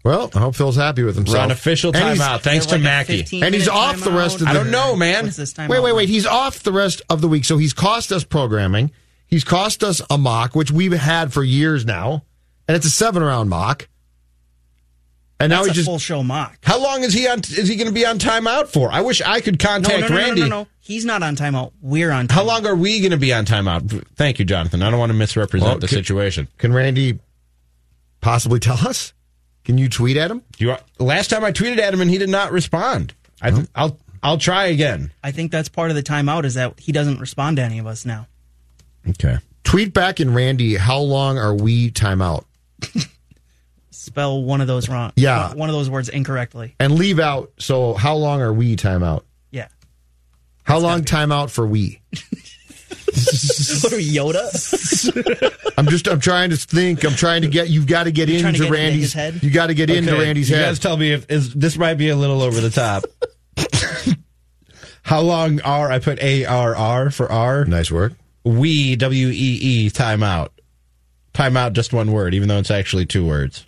Well, 0.05 0.31
I 0.35 0.39
hope 0.41 0.55
Phil's 0.55 0.77
happy 0.77 1.03
with 1.03 1.17
himself. 1.17 1.39
We're 1.39 1.43
on 1.45 1.51
official 1.51 1.91
And 1.97 2.05
he's- 2.15 2.19
timeout. 2.19 2.43
Thanks 2.43 2.67
to 2.67 2.79
Mackey. 2.79 3.25
And 3.41 3.55
he's 3.55 3.69
off 3.69 4.01
the 4.01 4.13
rest 4.13 4.37
of 4.37 4.41
the 4.43 4.49
I 4.49 4.53
don't 4.53 4.71
know, 4.71 4.95
man. 4.95 5.33
Wait, 5.67 5.81
wait, 5.83 5.93
wait. 5.95 6.09
He's 6.11 6.27
off 6.27 6.63
the 6.63 6.73
rest 6.73 7.01
of 7.09 7.23
the 7.23 7.29
week. 7.29 7.45
So 7.47 7.57
he's 7.57 7.73
cost 7.73 8.13
us 8.13 8.23
programming. 8.23 8.91
He's 9.27 9.45
cost 9.45 9.83
us 9.83 10.03
a 10.11 10.19
mock, 10.19 10.55
which 10.55 10.71
we've 10.71 10.93
had 10.93 11.33
for 11.33 11.43
years 11.43 11.87
now. 11.87 12.23
And 12.69 12.77
it's 12.77 12.85
a 12.87 12.91
seven 12.91 13.23
round 13.23 13.49
mock. 13.49 13.89
And 15.41 15.51
now 15.51 15.65
That's 15.65 15.69
he 15.69 15.71
a 15.73 15.75
just 15.75 15.87
full 15.87 15.99
show 15.99 16.23
mock. 16.23 16.59
How 16.63 16.81
long 16.83 17.03
is 17.03 17.13
he 17.13 17.27
on? 17.27 17.41
Is 17.41 17.67
he 17.69 17.75
going 17.77 17.89
to 17.89 17.93
be 17.93 18.07
on 18.07 18.19
timeout 18.19 18.69
for? 18.69 18.91
I 18.93 19.01
wish 19.01 19.21
I 19.21 19.41
could 19.41 19.59
contact 19.59 20.01
no, 20.03 20.09
no, 20.09 20.15
no, 20.15 20.17
Randy. 20.21 20.41
no, 20.43 20.49
no, 20.49 20.61
no. 20.63 20.69
He's 20.81 21.05
not 21.05 21.23
on 21.23 21.35
timeout. 21.35 21.73
We're 21.81 22.11
on. 22.13 22.29
Timeout. 22.29 22.33
How 22.35 22.45
long 22.45 22.67
are 22.67 22.77
we 22.77 23.01
going 23.01 23.11
to 23.11 23.17
be 23.17 23.33
on 23.33 23.45
timeout? 23.47 24.05
Thank 24.17 24.39
you, 24.39 24.45
Jonathan. 24.45 24.83
I 24.83 24.91
don't 24.91 25.01
want 25.01 25.11
to 25.11 25.15
misrepresent 25.19 25.69
Well, 25.69 25.79
the 25.79 25.89
can- 25.89 25.97
situation. 25.97 26.49
Can 26.59 26.73
Randy 26.75 27.19
possibly 28.21 28.61
tell 28.61 28.79
us? 28.87 29.13
Can 29.65 29.79
you 29.79 29.89
tweet 29.89 30.17
at 30.17 30.31
him? 30.31 30.43
You 30.59 30.77
last 30.99 31.29
time 31.29 31.43
I 31.45 31.53
tweeted 31.53 31.79
at 31.79 31.93
him 31.93 32.01
and 32.01 32.11
he 32.11 32.19
did 32.19 32.29
not 32.29 32.53
respond. 32.53 33.15
I, 33.41 33.67
I'll 33.75 33.99
I'll 34.23 34.39
try 34.39 34.67
again. 34.67 35.13
I 35.23 35.33
think 35.33 35.53
that's 35.53 35.69
part 35.69 35.91
of 35.91 35.97
the 35.97 36.03
timeout 36.03 36.45
is 36.45 36.55
that 36.55 36.79
he 36.79 36.93
doesn't 36.93 37.21
respond 37.21 37.57
to 37.57 37.63
any 37.63 37.79
of 37.79 37.87
us 37.87 38.05
now. 38.07 38.27
Okay. 39.09 39.39
Tweet 39.65 39.93
back 39.93 40.21
in 40.21 40.33
Randy. 40.33 40.77
How 40.77 40.99
long 40.99 41.39
are 41.39 41.55
we 41.55 41.91
timeout? 41.91 42.45
Spell 43.91 44.43
one 44.43 44.61
of 44.61 44.67
those 44.67 44.89
wrong. 44.89 45.13
Yeah. 45.17 45.55
One 45.55 45.69
of 45.69 45.75
those 45.75 45.89
words 45.89 46.09
incorrectly. 46.09 46.75
And 46.79 46.95
leave 46.95 47.19
out. 47.19 47.53
So 47.59 47.95
how 47.95 48.17
long 48.17 48.43
are 48.43 48.53
we 48.53 48.77
timeout? 48.77 49.25
Yeah. 49.51 49.69
How 50.63 50.79
long 50.79 51.03
timeout 51.03 51.51
for 51.51 51.67
we? 51.67 52.01
what 53.83 53.93
are 53.93 53.97
we, 53.97 54.09
Yoda? 54.09 55.73
I'm 55.79 55.87
just 55.87 56.07
I'm 56.09 56.21
trying 56.21 56.51
to 56.51 56.57
think. 56.57 57.05
I'm 57.05 57.15
trying 57.15 57.43
to 57.43 57.49
get 57.49 57.69
you've 57.69 57.87
got 57.87 58.05
to 58.05 58.13
get 58.13 58.29
You're 58.29 58.41
trying 58.41 58.55
to 58.55 58.59
into 58.63 58.73
get 58.75 58.79
Randy's 58.81 59.03
his 59.03 59.13
head? 59.13 59.43
You 59.43 59.51
got 59.51 59.69
to 59.69 59.75
get 59.75 59.91
into 59.91 60.13
Okay, 60.15 60.23
Randy's 60.25 60.51
you 60.51 60.57
head. 60.57 60.67
guys 60.67 60.79
tell 60.79 60.97
me 60.97 61.13
if 61.13 61.31
is 61.31 61.53
this 61.55 61.77
might 61.77 61.95
be 61.95 62.09
a 62.09 62.17
little 62.17 62.43
over 62.43 62.61
the 62.61 62.71
top. 62.71 63.05
How 65.03 65.21
long 65.21 65.61
are 65.61 65.91
I 65.91 65.99
put 65.99 66.19
A 66.23 66.45
R 66.47 66.75
R 66.75 67.11
for 67.11 67.31
R? 67.31 67.65
Nice 67.67 67.91
work. 67.91 68.15
We 68.45 68.97
W 68.97 69.29
E 69.29 69.33
E 69.87 69.91
timeout. 69.91 70.49
Timeout 71.35 71.73
just 71.73 71.93
one 71.93 72.13
word, 72.13 72.35
even 72.35 72.49
though 72.49 72.59
it's 72.59 72.71
actually 72.71 73.07
two 73.07 73.27
words. 73.27 73.67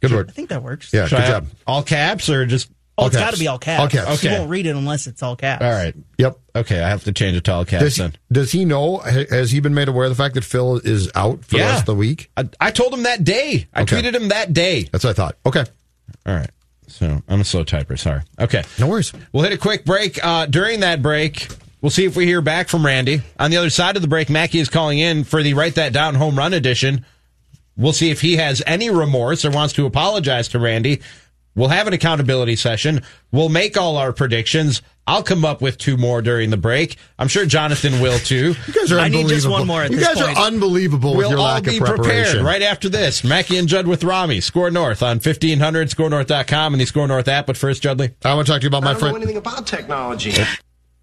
Good 0.00 0.12
I 0.12 0.16
word. 0.16 0.34
think 0.34 0.50
that 0.50 0.62
works. 0.62 0.92
Yeah, 0.92 1.06
Should 1.06 1.18
good 1.18 1.24
I 1.24 1.28
job. 1.30 1.46
All 1.66 1.82
caps 1.82 2.28
or 2.28 2.44
just 2.44 2.70
Oh, 2.98 3.02
All 3.02 3.06
it's 3.08 3.16
caps. 3.16 3.26
got 3.26 3.34
to 3.34 3.40
be 3.40 3.46
all 3.48 3.58
caps. 3.58 3.80
All 3.80 3.88
caps. 3.88 4.22
You 4.22 4.30
Okay. 4.30 4.38
won't 4.38 4.50
read 4.50 4.64
it 4.66 4.70
unless 4.74 5.06
it's 5.06 5.22
all 5.22 5.36
caps. 5.36 5.62
all 5.62 5.70
right? 5.70 5.94
Yep. 6.16 6.38
Okay, 6.56 6.80
I 6.82 6.88
have 6.88 7.04
to 7.04 7.12
change 7.12 7.36
it 7.36 7.44
to 7.44 7.52
all 7.52 7.64
caps 7.66 7.82
Does 7.84 7.96
he, 7.96 8.02
then. 8.02 8.16
does 8.32 8.52
he 8.52 8.64
know? 8.64 8.98
Has 8.98 9.50
he 9.50 9.60
been 9.60 9.74
made 9.74 9.88
aware 9.88 10.04
of 10.04 10.10
the 10.10 10.14
fact 10.22 10.34
that 10.36 10.44
Phil 10.44 10.76
is 10.78 11.10
out 11.14 11.44
for 11.44 11.58
the 11.58 11.62
rest 11.62 11.80
of 11.80 11.86
the 11.86 11.94
week? 11.94 12.30
I, 12.38 12.48
I 12.58 12.70
told 12.70 12.94
him 12.94 13.02
that 13.02 13.22
day. 13.22 13.66
I 13.74 13.82
Okay. 13.82 14.00
tweeted 14.00 14.14
him 14.14 14.28
that 14.28 14.54
day. 14.54 14.88
That's 14.90 15.04
what 15.04 15.10
I 15.10 15.12
thought. 15.12 15.36
Okay. 15.44 15.64
All 16.24 16.34
right. 16.34 16.48
So 16.88 17.20
I'm 17.28 17.40
a 17.42 17.44
slow 17.44 17.64
typer. 17.64 17.98
Sorry. 17.98 18.22
Okay. 18.40 18.62
No 18.78 18.86
worries. 18.86 19.12
We'll 19.32 19.42
hit 19.44 19.52
a 19.52 19.58
quick 19.58 19.84
break. 19.84 20.24
Uh, 20.24 20.46
during 20.46 20.80
that 20.80 21.02
break, 21.02 21.48
we'll 21.82 21.90
see 21.90 22.06
if 22.06 22.16
we 22.16 22.24
hear 22.24 22.40
back 22.40 22.68
from 22.68 22.86
Randy. 22.86 23.20
On 23.38 23.50
the 23.50 23.58
other 23.58 23.68
side 23.70 23.96
of 23.96 24.02
the 24.02 24.08
break, 24.08 24.30
Mackey 24.30 24.58
is 24.60 24.70
calling 24.70 24.98
in 24.98 25.24
for 25.24 25.42
the 25.42 25.52
Write 25.52 25.74
That 25.74 25.92
Down 25.92 26.14
home 26.14 26.38
run 26.38 26.54
edition. 26.54 27.04
We'll 27.76 27.92
see 27.92 28.08
if 28.10 28.22
he 28.22 28.36
has 28.36 28.62
any 28.66 28.88
remorse 28.88 29.44
or 29.44 29.50
wants 29.50 29.74
to 29.74 29.84
apologize 29.84 30.48
to 30.48 30.58
Randy. 30.58 31.02
We'll 31.56 31.68
have 31.70 31.88
an 31.88 31.94
accountability 31.94 32.54
session. 32.56 33.02
We'll 33.32 33.48
make 33.48 33.76
all 33.76 33.96
our 33.96 34.12
predictions. 34.12 34.82
I'll 35.08 35.22
come 35.22 35.44
up 35.44 35.62
with 35.62 35.78
two 35.78 35.96
more 35.96 36.20
during 36.20 36.50
the 36.50 36.56
break. 36.56 36.96
I'm 37.18 37.28
sure 37.28 37.46
Jonathan 37.46 38.00
will 38.00 38.18
too. 38.18 38.54
You 38.66 38.72
guys 38.72 38.92
are 38.92 38.98
I 38.98 39.08
need 39.08 39.28
just 39.28 39.46
unbelievable. 39.46 39.52
one 39.52 39.66
more 39.66 39.82
at 39.84 39.90
you 39.92 39.98
this 39.98 40.06
guys 40.08 40.20
point. 40.24 40.36
are 40.36 40.46
unbelievable 40.46 41.16
We'll 41.16 41.30
your 41.30 41.38
all 41.38 41.44
lack 41.46 41.62
be 41.64 41.78
of 41.78 41.84
preparation. 41.84 42.24
prepared 42.24 42.44
right 42.44 42.62
after 42.62 42.88
this. 42.88 43.22
Mackey 43.24 43.56
and 43.56 43.68
Judd 43.68 43.86
with 43.86 44.04
Rami. 44.04 44.40
SKOR 44.40 44.70
North 44.70 45.02
on 45.02 45.16
1500, 45.20 45.88
skornorth.com, 45.90 46.74
and 46.74 46.80
the 46.80 46.86
SKOR 46.86 47.06
North 47.08 47.28
app. 47.28 47.46
But 47.46 47.56
first, 47.56 47.82
Judley. 47.82 48.10
I 48.24 48.34
want 48.34 48.46
to 48.48 48.52
talk 48.52 48.60
to 48.60 48.64
you 48.64 48.68
about 48.68 48.82
my 48.82 48.94
friend. 48.94 49.16
anything 49.16 49.36
about 49.36 49.66
technology. 49.66 50.32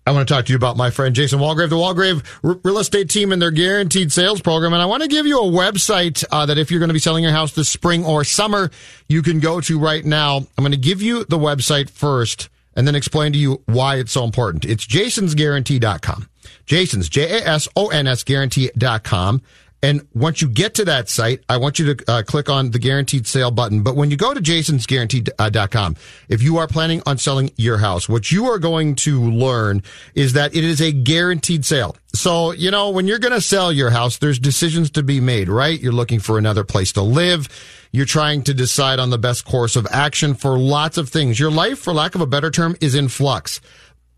I 0.06 0.12
want 0.12 0.28
to 0.28 0.34
talk 0.34 0.46
to 0.46 0.52
you 0.52 0.58
about 0.58 0.76
my 0.76 0.90
friend 0.90 1.16
Jason 1.16 1.40
Walgrave, 1.40 1.70
the 1.70 1.78
Walgrave 1.78 2.24
Real 2.64 2.78
Estate 2.80 3.10
Team 3.10 3.32
and 3.32 3.42
their 3.42 3.52
guaranteed 3.52 4.12
sales 4.12 4.42
program. 4.42 4.74
And 4.74 4.82
I 4.82 4.86
want 4.86 5.02
to 5.02 5.08
give 5.08 5.26
you 5.26 5.40
a 5.40 5.46
website 5.46 6.26
uh, 6.30 6.46
that 6.46 6.58
if 6.58 6.70
you're 6.70 6.82
going 6.82 6.90
to 6.90 6.94
be 6.94 7.00
selling 7.00 7.24
your 7.24 7.32
house 7.32 7.54
this 7.54 7.70
spring 7.70 8.04
or 8.04 8.26
summer, 8.26 8.70
you 9.08 9.22
can 9.22 9.40
go 9.40 9.62
to 9.62 9.80
right 9.80 10.04
now. 10.04 10.38
I'm 10.38 10.48
going 10.58 10.72
to 10.72 10.78
give 10.78 11.02
you 11.02 11.24
the 11.24 11.38
website 11.38 11.90
first 11.90 12.50
and 12.76 12.86
then 12.86 12.96
explain 12.96 13.32
to 13.34 13.40
you 13.40 13.62
why 13.66 13.96
it's 13.96 14.12
so 14.12 14.24
important. 14.26 14.66
It's 14.66 14.86
jasonsguarantee.com. 14.86 16.28
Jason's, 16.66 17.08
J-A-S-O-N-S 17.10 18.24
guarantee.com. 18.24 19.42
And 19.84 20.08
once 20.14 20.42
you 20.42 20.48
get 20.48 20.76
to 20.76 20.86
that 20.86 21.10
site, 21.10 21.44
I 21.50 21.58
want 21.58 21.78
you 21.78 21.94
to 21.94 22.12
uh, 22.12 22.24
click 22.24 22.50
on 22.50 22.72
the 22.72 22.80
guaranteed 22.80 23.28
sale 23.28 23.52
button. 23.52 23.84
But 23.84 23.98
when 23.98 24.10
you 24.10 24.16
go 24.16 24.34
to 24.34 24.40
jasonsguarantee.com, 24.40 25.98
if 26.30 26.42
you 26.42 26.58
are 26.58 26.68
planning 26.68 27.04
on 27.06 27.18
selling 27.18 27.52
your 27.58 27.78
house, 27.78 28.08
what 28.08 28.32
you 28.32 28.46
are 28.46 28.60
going 28.60 28.96
to 28.96 29.22
learn 29.22 29.84
is 30.16 30.34
that 30.34 30.56
it 30.56 30.64
is 30.64 30.82
a 30.82 30.94
guaranteed 30.94 31.66
sale. 31.66 31.98
So, 32.16 32.54
you 32.54 32.72
know, 32.72 32.92
when 32.92 33.08
you're 33.08 33.20
going 33.20 33.34
to 33.34 33.42
sell 33.42 33.74
your 33.74 33.90
house, 33.90 34.20
there's 34.20 34.40
decisions 34.40 34.90
to 34.92 35.04
be 35.04 35.20
made, 35.20 35.50
right? 35.50 35.78
You're 35.78 35.92
looking 35.92 36.22
for 36.22 36.38
another 36.38 36.64
place 36.64 36.94
to 36.94 37.02
live. 37.02 37.50
You're 37.92 38.06
trying 38.06 38.44
to 38.44 38.54
decide 38.54 39.00
on 39.00 39.10
the 39.10 39.18
best 39.18 39.44
course 39.44 39.76
of 39.76 39.86
action 39.92 40.34
for 40.34 40.58
lots 40.58 40.98
of 40.98 41.10
things. 41.10 41.38
Your 41.38 41.52
life, 41.52 41.80
for 41.80 41.94
lack 41.94 42.16
of 42.16 42.22
a 42.22 42.28
better 42.28 42.52
term, 42.52 42.78
is 42.80 42.96
in 42.96 43.10
flux. 43.10 43.60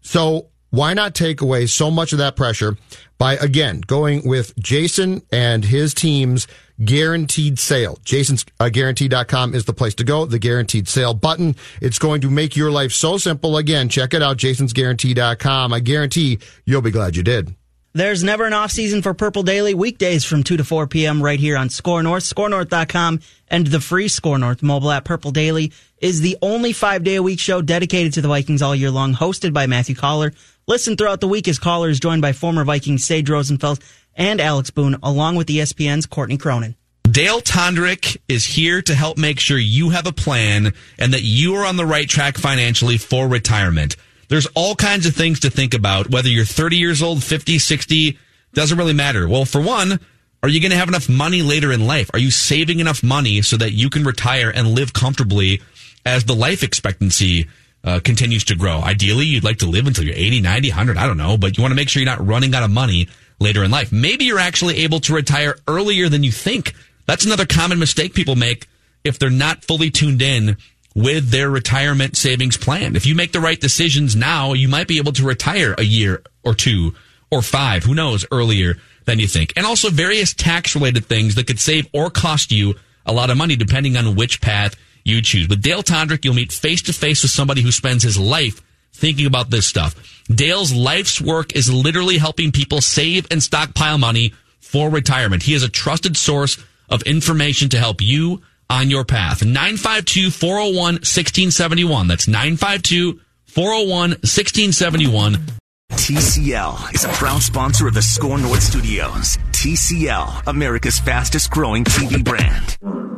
So 0.02 0.50
why 0.76 0.94
not 0.94 1.16
take 1.16 1.42
away 1.42 1.66
so 1.66 1.90
much 1.90 2.12
of 2.12 2.20
that 2.20 2.36
pressure 2.36 2.78
by 3.18 3.36
again 3.36 3.82
going 3.82 4.28
with 4.28 4.58
Jason 4.58 5.22
and 5.32 5.64
his 5.64 5.94
team's 5.94 6.48
guaranteed 6.84 7.58
sale. 7.58 7.98
Jason's 8.04 8.46
uh, 8.60 8.70
guarantee.com 8.70 9.56
is 9.56 9.66
the 9.66 9.74
place 9.74 9.96
to 9.96 10.04
go. 10.04 10.26
The 10.26 10.40
guaranteed 10.40 10.88
sale 10.88 11.14
button. 11.14 11.56
It's 11.82 12.00
going 12.00 12.22
to 12.22 12.30
make 12.30 12.56
your 12.56 12.72
life 12.72 12.92
so 12.92 13.18
simple. 13.18 13.58
Again, 13.58 13.88
check 13.88 14.14
it 14.14 14.22
out. 14.22 14.38
Jason's 14.38 14.74
guarantee.com. 14.74 15.72
I 15.72 15.80
guarantee 15.80 16.40
you'll 16.66 16.82
be 16.82 16.92
glad 16.92 17.16
you 17.16 17.24
did. 17.24 17.56
There's 17.94 18.26
never 18.26 18.44
an 18.44 18.52
off 18.52 18.72
season 18.72 19.02
for 19.02 19.14
Purple 19.14 19.44
Daily 19.44 19.74
weekdays 19.74 20.26
from 20.26 20.44
2 20.44 20.58
to 20.58 20.66
4 20.66 20.86
p.m. 20.88 21.24
right 21.24 21.40
here 21.40 21.56
on 21.56 21.70
SKOR 21.70 22.04
North, 22.04 22.24
skornorth.com, 22.24 23.22
and 23.48 23.68
the 23.68 23.80
free 23.80 24.10
SKOR 24.10 24.38
North 24.38 24.62
mobile 24.62 24.92
app. 24.92 25.06
Purple 25.06 25.32
Daily 25.32 25.72
is 26.00 26.20
the 26.20 26.38
only 26.42 26.74
five 26.74 27.06
day 27.06 27.16
a 27.16 27.24
week 27.24 27.40
show 27.40 27.62
dedicated 27.62 28.12
to 28.16 28.22
the 28.22 28.28
Vikings 28.28 28.62
all 28.62 28.76
year 28.76 28.92
long, 28.92 29.14
hosted 29.14 29.54
by 29.54 29.66
Matthew 29.68 29.96
Coller. 29.96 30.34
Listen 30.68 30.98
throughout 30.98 31.22
the 31.22 31.28
week 31.28 31.48
as 31.48 31.60
Coller 31.60 31.90
is 31.90 32.00
joined 32.00 32.24
by 32.24 32.34
former 32.34 32.64
Vikings 32.64 33.06
Sage 33.06 33.30
Rosenfels 33.30 33.80
and 34.16 34.42
Alex 34.42 34.72
Boone, 34.72 34.98
along 35.04 35.36
with 35.36 35.46
ESPN's 35.46 36.08
Courtney 36.08 36.38
Cronin. 36.38 36.76
Dale 37.04 37.40
Tondrick 37.40 38.18
is 38.28 38.46
here 38.46 38.82
to 38.82 38.96
help 38.96 39.20
make 39.20 39.40
sure 39.40 39.60
you 39.60 39.92
have 39.92 40.08
a 40.08 40.12
plan 40.12 40.74
and 40.98 41.14
that 41.14 41.22
you 41.22 41.54
are 41.54 41.68
on 41.68 41.76
the 41.76 41.86
right 41.86 42.10
track 42.10 42.40
financially 42.40 42.98
for 42.98 43.28
retirement. 43.28 43.96
There's 44.28 44.48
all 44.56 44.74
kinds 44.74 45.06
of 45.06 45.14
things 45.14 45.42
to 45.42 45.52
think 45.52 45.76
about, 45.76 46.10
whether 46.10 46.30
you're 46.30 46.46
30 46.46 46.78
years 46.78 47.04
old, 47.04 47.24
50, 47.24 47.60
60, 47.60 48.18
doesn't 48.54 48.78
really 48.80 48.94
matter. 48.94 49.28
Well, 49.28 49.46
for 49.46 49.62
one, 49.62 50.00
are 50.42 50.50
you 50.50 50.60
going 50.60 50.72
to 50.72 50.78
have 50.78 50.88
enough 50.88 51.08
money 51.08 51.44
later 51.44 51.72
in 51.72 51.86
life? 51.86 52.10
Are 52.12 52.20
you 52.20 52.32
saving 52.32 52.80
enough 52.80 53.04
money 53.04 53.44
so 53.44 53.56
that 53.58 53.74
you 53.74 53.92
can 53.92 54.04
retire 54.04 54.50
and 54.50 54.70
live 54.70 54.94
comfortably 54.94 55.62
as 56.08 56.24
the 56.24 56.34
life 56.34 56.64
expectancy 56.64 57.48
uh, 57.86 58.02
continues 58.04 58.44
to 58.46 58.56
grow? 58.56 58.82
Ideally, 58.82 59.26
you'd 59.26 59.46
like 59.46 59.60
to 59.60 59.68
live 59.68 59.88
until 59.88 60.04
you're 60.04 60.16
80, 60.16 60.42
90, 60.42 60.70
100, 60.70 60.98
I 60.98 61.08
don't 61.08 61.18
know, 61.18 61.38
but 61.38 61.58
you 61.58 61.62
want 61.62 61.72
to 61.72 61.76
make 61.76 61.88
sure 61.88 62.02
you're 62.02 62.12
not 62.12 62.26
running 62.26 62.54
out 62.54 62.64
of 62.64 62.72
money 62.72 63.08
later 63.40 63.64
in 63.64 63.72
life. 63.72 63.92
Maybe 63.92 64.26
you're 64.26 64.40
actually 64.40 64.78
able 64.80 65.00
to 65.02 65.14
retire 65.14 65.56
earlier 65.68 66.10
than 66.10 66.24
you 66.24 66.32
think. 66.32 66.74
That's 67.06 67.26
another 67.26 67.46
common 67.46 67.80
mistake 67.80 68.14
people 68.14 68.36
make 68.36 68.68
if 69.04 69.20
they're 69.20 69.30
not 69.30 69.64
fully 69.64 69.92
tuned 69.92 70.22
in 70.22 70.58
with 70.96 71.30
their 71.30 71.50
retirement 71.50 72.16
savings 72.18 72.58
plan. 72.58 72.96
If 72.96 73.06
you 73.06 73.16
make 73.16 73.34
the 73.34 73.42
right 73.42 73.60
decisions 73.60 74.16
now, 74.16 74.54
you 74.54 74.68
might 74.68 74.88
be 74.88 74.98
able 74.98 75.12
to 75.14 75.24
retire 75.24 75.76
a 75.78 75.84
year 75.84 76.24
or 76.44 76.56
two 76.56 76.96
or 77.30 77.42
five, 77.42 77.84
who 77.84 77.94
knows, 77.94 78.26
earlier 78.32 78.78
than 79.04 79.20
you 79.20 79.28
think. 79.28 79.54
And 79.56 79.66
also 79.66 79.90
various 79.90 80.34
tax 80.34 80.74
related 80.74 81.06
things 81.06 81.36
that 81.36 81.48
could 81.48 81.60
save 81.60 81.88
or 81.94 82.10
cost 82.10 82.52
you 82.52 82.76
a 83.06 83.14
lot 83.14 83.30
of 83.30 83.38
money 83.38 83.56
depending 83.56 83.98
on 83.98 84.16
which 84.16 84.42
path 84.42 84.76
you 85.06 85.22
choose. 85.22 85.48
With 85.48 85.62
Dale 85.62 85.84
Tondrick, 85.84 86.26
you'll 86.26 86.34
meet 86.34 86.52
face 86.52 86.82
to 86.84 86.94
face 86.94 87.22
with 87.22 87.32
somebody 87.32 87.62
who 87.62 87.72
spends 87.72 88.04
his 88.04 88.20
life 88.20 88.62
thinking 88.92 89.26
about 89.26 89.50
this 89.50 89.68
stuff. 89.68 90.24
Dale's 90.28 90.74
life's 90.74 91.22
work 91.22 91.56
is 91.56 91.72
literally 91.72 92.18
helping 92.18 92.52
people 92.52 92.82
save 92.82 93.28
and 93.32 93.42
stockpile 93.42 93.98
money 93.98 94.34
for 94.60 94.90
retirement. 94.90 95.44
He 95.44 95.54
is 95.54 95.64
a 95.64 95.70
trusted 95.70 96.18
source 96.18 96.58
of 96.90 97.04
information 97.04 97.70
to 97.70 97.78
help 97.78 98.02
you 98.02 98.42
on 98.70 98.90
your 98.90 99.06
path. 99.06 99.46
952 99.46 100.32
401 100.32 100.96
1671. 100.96 102.08
That's 102.08 102.28
952 102.28 103.20
401 103.46 104.10
1671. 104.12 105.38
TCL 105.92 106.94
is 106.94 107.06
a 107.06 107.10
proud 107.10 107.42
sponsor 107.42 107.88
of 107.88 107.94
the 107.94 108.02
SKOR 108.02 108.40
North 108.40 108.64
Studios. 108.64 109.38
TCL, 109.52 110.48
America's 110.48 111.00
fastest 111.00 111.52
growing 111.52 111.84
TV 111.84 112.24
brand. 112.24 113.15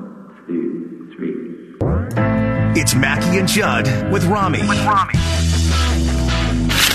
It's 1.80 2.96
Mackey 2.96 3.40
and 3.40 3.48
Judd 3.48 4.12
with 4.12 4.26
Rami. 4.26 4.60
With 4.68 4.84
Rami. 4.86 5.14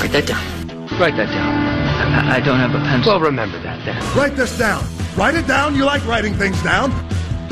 Write 0.00 0.12
that 0.12 0.26
down. 0.26 0.78
Write 0.98 1.16
that 1.16 1.26
down. 1.26 2.28
I, 2.28 2.36
I 2.36 2.40
don't 2.40 2.58
have 2.58 2.74
a 2.74 2.78
pencil. 2.78 3.12
Well, 3.12 3.20
remember 3.20 3.60
that 3.62 3.84
then. 3.84 4.16
Write 4.16 4.36
this 4.36 4.56
down. 4.58 4.84
Write 5.16 5.34
it 5.34 5.46
down. 5.46 5.74
You 5.74 5.84
like 5.84 6.04
writing 6.06 6.34
things 6.34 6.60
down. 6.62 6.90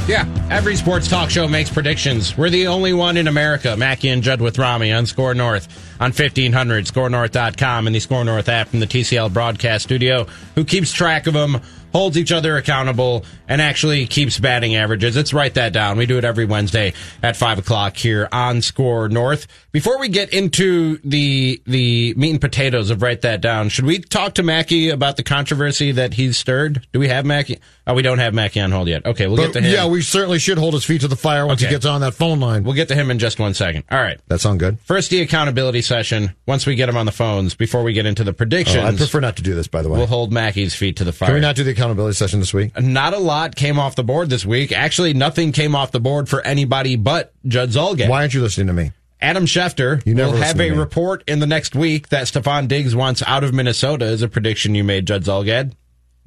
Yeah, 0.06 0.26
every 0.50 0.74
sports 0.76 1.08
talk 1.08 1.30
show 1.30 1.46
makes 1.46 1.70
predictions. 1.70 2.36
We're 2.36 2.50
the 2.50 2.66
only 2.66 2.92
one 2.92 3.16
in 3.16 3.28
America. 3.28 3.76
Mackey 3.76 4.08
and 4.08 4.22
Judd 4.22 4.40
with 4.40 4.58
Rami 4.58 4.92
on 4.92 5.06
SKOR 5.06 5.34
North 5.34 5.68
on 6.00 6.06
1500, 6.06 6.86
skornorth.com, 6.86 7.86
and 7.86 7.94
the 7.94 8.00
SKOR 8.00 8.24
North 8.24 8.48
app 8.48 8.68
from 8.68 8.80
the 8.80 8.86
TCL 8.86 9.32
broadcast 9.32 9.84
studio, 9.84 10.26
who 10.56 10.64
keeps 10.64 10.90
track 10.90 11.26
of 11.28 11.34
them, 11.34 11.60
holds 11.92 12.16
each 12.16 12.32
other 12.32 12.56
accountable, 12.56 13.24
and 13.48 13.60
actually 13.60 14.06
keeps 14.06 14.38
batting 14.38 14.76
averages. 14.76 15.16
Let's 15.16 15.32
write 15.32 15.54
that 15.54 15.72
down. 15.72 15.98
We 15.98 16.06
do 16.06 16.18
it 16.18 16.24
every 16.24 16.44
Wednesday 16.44 16.92
at 17.22 17.36
5 17.36 17.58
o'clock 17.58 17.96
here 17.96 18.28
on 18.32 18.62
SKOR 18.62 19.08
North. 19.08 19.46
Before 19.72 19.98
we 19.98 20.08
get 20.08 20.32
into 20.32 20.98
the 21.04 21.62
the 21.66 22.14
meat 22.14 22.30
and 22.30 22.40
potatoes 22.40 22.90
of 22.90 23.02
Write 23.02 23.22
That 23.22 23.40
Down, 23.40 23.68
should 23.68 23.84
we 23.84 23.98
talk 23.98 24.34
to 24.34 24.42
Mackey 24.42 24.90
about 24.90 25.16
the 25.16 25.22
controversy 25.22 25.92
that 25.92 26.14
he's 26.14 26.36
stirred? 26.36 26.86
Do 26.92 26.98
we 26.98 27.08
have 27.08 27.24
Mackey? 27.24 27.58
Oh, 27.90 27.94
we 27.94 28.02
don't 28.02 28.18
have 28.18 28.34
Mackey 28.34 28.60
on 28.60 28.70
hold 28.70 28.88
yet. 28.88 29.04
Okay, 29.04 29.26
we'll 29.26 29.36
But 29.36 29.46
get 29.46 29.52
to 29.54 29.60
him. 29.62 29.72
yeah, 29.72 29.86
we 29.86 30.00
certainly 30.02 30.38
should 30.38 30.58
hold 30.58 30.74
his 30.74 30.84
feet 30.84 31.00
to 31.00 31.08
the 31.08 31.16
fire 31.16 31.46
once 31.46 31.60
Okay. 31.60 31.68
he 31.68 31.74
gets 31.74 31.84
on 31.86 32.00
that 32.02 32.14
phone 32.14 32.40
line. 32.40 32.62
We'll 32.64 32.74
get 32.74 32.88
to 32.88 32.94
him 32.94 33.10
in 33.10 33.18
just 33.18 33.38
one 33.38 33.52
second. 33.54 33.84
All 33.90 34.00
right. 34.00 34.18
That 34.28 34.40
sound 34.40 34.60
good? 34.60 34.78
First, 34.84 35.10
the 35.10 35.20
accountability 35.22 35.82
session. 35.82 36.34
Once 36.46 36.66
we 36.66 36.74
get 36.76 36.88
him 36.88 36.96
on 36.96 37.06
the 37.06 37.12
phones, 37.12 37.54
before 37.54 37.82
we 37.82 37.92
get 37.92 38.06
into 38.06 38.22
the 38.24 38.30
oh, 38.30 38.34
predictions, 38.34 38.76
Oh, 38.84 38.86
I'd 38.86 38.96
prefer 38.96 39.20
not 39.20 39.36
to 39.36 39.42
do 39.42 39.54
this, 39.54 39.66
by 39.68 39.82
the 39.82 39.88
way. 39.88 39.98
we'll 39.98 40.06
hold 40.06 40.32
Mackey's 40.32 40.74
feet 40.74 40.96
to 40.96 41.04
the 41.04 41.12
fire. 41.12 41.28
Can 41.28 41.34
we 41.34 41.40
not 41.40 41.56
do 41.56 41.64
the 41.64 41.72
accountability 41.72 42.14
session 42.14 42.40
this 42.40 42.54
week? 42.54 42.80
Not 42.80 43.12
a 43.14 43.18
lot 43.18 43.56
came 43.56 43.78
off 43.78 43.96
the 43.96 44.04
board 44.04 44.30
this 44.30 44.46
week. 44.46 44.72
Actually, 44.72 45.12
nothing 45.14 45.52
came 45.52 45.74
off 45.74 45.90
the 45.90 46.00
board 46.00 46.28
for 46.28 46.40
anybody 46.42 46.96
but 46.96 47.32
Judd 47.46 47.70
Zulgad. 47.70 48.08
Why 48.08 48.20
aren't 48.20 48.34
you 48.34 48.42
listening 48.42 48.68
to 48.68 48.72
me? 48.72 48.92
Adam 49.22 49.44
Schefter 49.44 50.04
You 50.06 50.14
never 50.14 50.32
will 50.32 50.38
have 50.38 50.58
a 50.60 50.70
report 50.70 51.22
in 51.26 51.40
the 51.40 51.46
next 51.46 51.74
week 51.76 52.08
that 52.08 52.24
Stefon 52.24 52.68
Diggs 52.68 52.96
wants 52.96 53.22
out 53.26 53.44
of 53.44 53.52
Minnesota 53.52 54.06
is 54.06 54.22
a 54.22 54.28
prediction 54.28 54.74
you 54.74 54.84
made, 54.84 55.06
Judd 55.06 55.24
Zulgad. 55.24 55.72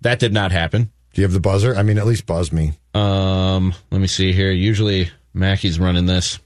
That 0.02 0.20
did 0.20 0.34
not 0.34 0.52
happen. 0.52 0.92
Do 1.14 1.22
you 1.22 1.26
have 1.26 1.34
the 1.34 1.40
buzzer? 1.40 1.76
I 1.76 1.84
mean, 1.84 1.98
at 1.98 2.08
least 2.08 2.26
buzz 2.26 2.52
me. 2.52 2.74
Um, 2.94 3.74
let 3.92 4.02
me 4.02 4.08
see 4.08 4.34
here. 4.34 4.52
Usually 4.52 5.10
Mackey's 5.34 5.80
running 5.80 6.08
this. 6.08 6.40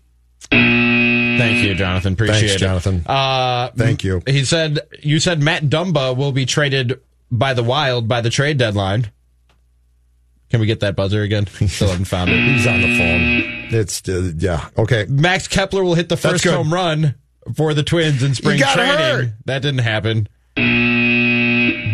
Thank 0.50 1.64
you, 1.64 1.74
Jonathan. 1.76 2.14
Appreciate 2.14 2.40
Thanks, 2.40 2.56
it. 2.56 2.60
Jonathan. 2.60 3.04
Uh, 3.06 3.70
Thank 3.76 4.04
you. 4.04 4.22
He 4.26 4.44
said 4.44 4.80
you 5.02 5.20
said 5.20 5.42
Matt 5.42 5.64
Dumba 5.64 6.16
will 6.16 6.32
be 6.32 6.46
traded 6.46 7.00
by 7.32 7.54
the 7.54 7.64
Wild 7.64 8.08
by 8.08 8.22
the 8.22 8.30
trade 8.30 8.58
deadline. 8.58 9.12
Can 10.50 10.60
we 10.62 10.66
get 10.66 10.80
that 10.80 10.96
buzzer 10.96 11.22
again? 11.22 11.48
Still 11.68 11.90
haven't 11.90 12.06
found 12.06 12.30
it. 12.30 12.40
He's 12.40 12.66
on 12.66 12.82
the 12.82 12.98
phone. 12.98 13.80
It's 13.80 14.08
uh, 14.08 14.32
yeah. 14.38 14.70
Okay. 14.78 15.06
Max 15.10 15.48
Kepler 15.48 15.84
will 15.84 15.96
hit 15.96 16.10
the 16.10 16.18
first 16.18 16.44
home 16.44 16.74
run 16.74 17.16
for 17.56 17.74
the 17.74 17.84
Twins 17.84 18.24
in 18.24 18.34
spring 18.34 18.60
training. 18.60 18.96
hurt. 18.96 19.28
That 19.46 19.62
didn't 19.62 19.80
happen. 19.80 20.28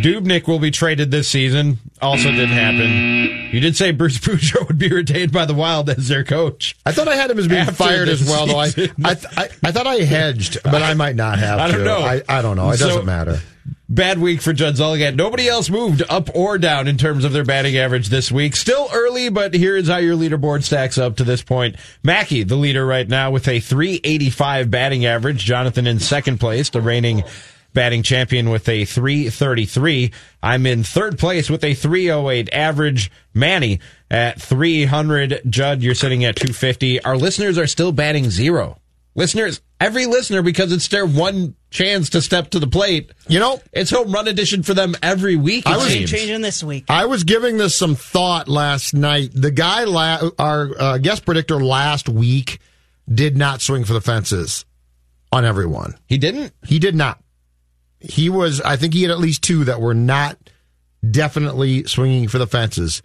Dubnyk 0.04 0.48
will 0.48 0.60
be 0.60 0.70
traded 0.72 1.12
this 1.12 1.28
season. 1.30 1.80
Also 2.02 2.30
didn't 2.30 2.50
happen. 2.50 3.50
You 3.54 3.60
did 3.62 3.78
say 3.78 3.92
Bruce 3.92 4.18
Boudreau 4.20 4.68
would 4.68 4.78
be 4.78 4.90
retained 4.90 5.32
by 5.32 5.46
the 5.46 5.54
Wild 5.54 5.90
as 5.90 6.08
their 6.10 6.24
coach. 6.24 6.76
I 6.86 6.92
thought 6.92 7.08
I 7.08 7.16
had 7.16 7.32
him 7.32 7.40
as 7.40 7.48
being 7.48 7.62
After 7.62 7.74
fired 7.74 8.10
as 8.10 8.24
well, 8.28 8.46
though. 8.46 8.58
I, 8.60 8.68
season. 8.68 8.96
I, 9.06 9.16
I, 9.38 9.50
I 9.64 9.72
thought 9.72 9.88
I 9.88 9.96
hedged, 9.98 10.62
but 10.64 10.82
I 10.82 10.94
might 10.94 11.16
not 11.16 11.40
have. 11.40 11.60
I 11.60 11.68
don't 11.70 11.80
to. 11.80 11.86
know. 11.86 12.00
I, 12.00 12.22
I 12.28 12.42
don't 12.42 12.58
know. 12.58 12.70
It 12.72 12.78
So- 12.78 12.88
doesn't 12.88 13.06
matter. 13.06 13.40
Bad 13.90 14.18
week 14.18 14.42
for 14.42 14.54
Judd 14.54 14.74
Zulgad. 14.76 15.16
Nobody 15.16 15.48
else 15.48 15.70
moved 15.70 16.02
up 16.10 16.34
or 16.34 16.58
down 16.58 16.88
in 16.88 16.98
terms 16.98 17.26
of 17.26 17.32
their 17.32 17.44
batting 17.44 17.78
average 17.78 18.08
this 18.10 18.32
week. 18.32 18.56
Still 18.56 18.90
early, 18.92 19.30
but 19.30 19.54
here's 19.54 19.88
how 19.88 19.98
your 19.98 20.18
leaderboard 20.18 20.64
stacks 20.64 20.98
up 20.98 21.18
to 21.18 21.24
this 21.24 21.44
point. 21.44 21.76
Mackey, 22.02 22.42
the 22.42 22.56
leader 22.56 22.84
right 22.88 23.08
now 23.08 23.30
with 23.30 23.48
a 23.48 23.60
385 23.60 24.72
batting 24.72 25.06
average. 25.06 25.44
Jonathan 25.46 25.86
in 25.86 26.00
second 26.00 26.40
place, 26.40 26.70
the 26.72 26.82
reigning 26.82 27.24
batting 27.74 28.04
champion 28.04 28.50
with 28.50 28.68
a 28.70 28.86
333. 28.86 30.12
I'm 30.42 30.66
in 30.66 30.84
third 30.84 31.18
place 31.18 31.50
with 31.50 31.64
a 31.64 31.74
308 31.74 32.50
average. 32.54 33.12
Manny 33.34 33.80
at 34.12 34.42
300. 34.42 35.42
Judd, 35.50 35.82
you're 35.82 35.96
sitting 35.96 36.24
at 36.26 36.36
250. 36.36 37.04
Our 37.04 37.18
listeners 37.18 37.58
are 37.58 37.68
still 37.68 37.92
batting 37.92 38.30
zero. 38.30 38.78
Listeners, 39.16 39.62
every 39.80 40.08
listener, 40.08 40.42
because 40.42 40.72
it's 40.72 40.88
their 40.88 41.06
one 41.06 41.56
chance 41.70 42.10
to 42.12 42.22
step 42.22 42.50
to 42.52 42.60
the 42.60 42.66
plate. 42.66 43.12
You 43.28 43.40
know, 43.40 43.62
it's 43.72 43.92
home 43.92 44.12
run 44.12 44.28
edition 44.28 44.64
for 44.64 44.74
them 44.74 44.96
every 45.04 45.36
week. 45.36 45.68
I 45.68 45.78
was- 45.78 45.88
seems. 45.90 46.10
Changing 46.10 46.42
this 46.42 46.64
week. 46.64 46.86
I 46.90 47.06
was 47.06 47.24
giving 47.24 47.58
this 47.58 47.76
some 47.78 47.94
thought 47.94 48.48
last 48.48 48.96
night. 48.96 49.30
The 49.34 49.52
guy, 49.52 49.84
la- 49.84 50.30
our 50.40 50.72
uh, 50.80 50.98
guest 50.98 51.26
predictor 51.26 51.64
last 51.64 52.10
week, 52.10 52.60
did 53.12 53.38
not 53.38 53.62
swing 53.62 53.84
for 53.84 53.94
the 53.94 54.02
fences 54.02 54.66
on 55.32 55.46
everyone. 55.46 55.96
He 56.08 56.18
didn't. 56.18 56.54
He 56.66 56.80
did 56.80 56.96
not. 56.96 57.20
He 58.04 58.30
was. 58.30 58.62
I 58.62 58.76
think 58.76 58.94
he 58.94 59.02
had 59.02 59.12
at 59.12 59.20
least 59.20 59.44
two 59.44 59.64
that 59.66 59.80
were 59.82 59.94
not 59.94 60.38
definitely 61.10 61.86
swinging 61.86 62.28
for 62.28 62.38
the 62.38 62.48
fences. 62.48 63.02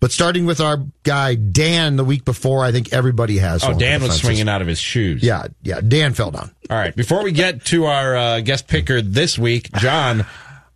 But 0.00 0.12
starting 0.12 0.46
with 0.46 0.60
our 0.62 0.78
guy 1.02 1.34
Dan 1.34 1.96
the 1.96 2.04
week 2.04 2.24
before, 2.24 2.64
I 2.64 2.72
think 2.72 2.92
everybody 2.92 3.36
has. 3.36 3.62
Oh, 3.62 3.78
Dan 3.78 4.02
was 4.02 4.18
swinging 4.18 4.48
out 4.48 4.62
of 4.62 4.66
his 4.66 4.78
shoes. 4.78 5.22
Yeah, 5.22 5.48
yeah. 5.62 5.82
Dan 5.82 6.14
fell 6.14 6.30
down. 6.30 6.50
All 6.70 6.76
right. 6.78 6.96
Before 6.96 7.22
we 7.22 7.32
get 7.32 7.66
to 7.66 7.84
our 7.84 8.16
uh, 8.16 8.40
guest 8.40 8.66
picker 8.66 9.02
this 9.02 9.38
week, 9.38 9.70
John, 9.74 10.24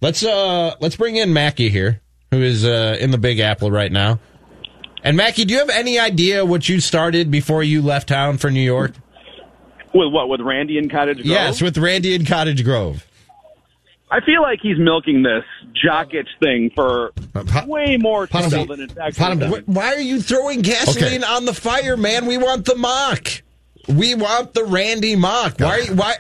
let's 0.02 0.22
uh 0.22 0.74
let's 0.80 0.96
bring 0.96 1.16
in 1.16 1.32
Mackey 1.32 1.70
here, 1.70 2.02
who 2.30 2.42
is 2.42 2.66
uh, 2.66 2.98
in 3.00 3.12
the 3.12 3.18
Big 3.18 3.38
Apple 3.40 3.70
right 3.70 3.90
now. 3.90 4.20
And 5.02 5.16
Mackey, 5.16 5.46
do 5.46 5.54
you 5.54 5.60
have 5.60 5.70
any 5.70 5.98
idea 5.98 6.44
what 6.44 6.68
you 6.68 6.80
started 6.80 7.30
before 7.30 7.62
you 7.62 7.80
left 7.80 8.08
town 8.08 8.36
for 8.36 8.50
New 8.50 8.60
York? 8.60 8.92
With 9.94 10.12
what? 10.12 10.28
With 10.28 10.42
Randy 10.42 10.76
and 10.76 10.90
Cottage 10.90 11.18
Grove? 11.18 11.26
Yes, 11.26 11.62
with 11.62 11.78
Randy 11.78 12.14
and 12.14 12.26
Cottage 12.26 12.62
Grove. 12.62 13.06
I 14.10 14.20
feel 14.20 14.42
like 14.42 14.60
he's 14.62 14.78
milking 14.78 15.22
this 15.22 15.44
jock 15.74 16.14
itch 16.14 16.28
thing 16.40 16.70
for 16.74 17.12
um, 17.34 17.46
way 17.68 17.96
more 17.96 18.26
Pot 18.26 18.44
him 18.44 18.50
trouble 18.50 18.76
than 18.76 18.84
it's 18.90 18.96
actually. 18.96 19.46
Wh- 19.62 19.68
Why 19.68 19.94
are 19.94 20.00
you 20.00 20.20
throwing 20.20 20.60
gasoline 20.62 21.24
on 21.24 21.44
the 21.46 21.54
fire, 21.54 21.96
man? 21.96 22.26
We 22.26 22.38
want 22.38 22.64
the 22.66 22.76
mock. 22.76 23.28
We 23.88 24.14
want 24.14 24.54
the 24.54 24.64
Randy 24.64 25.16
mock. 25.16 25.58
Why? 25.58 25.86
Why? 25.92 26.16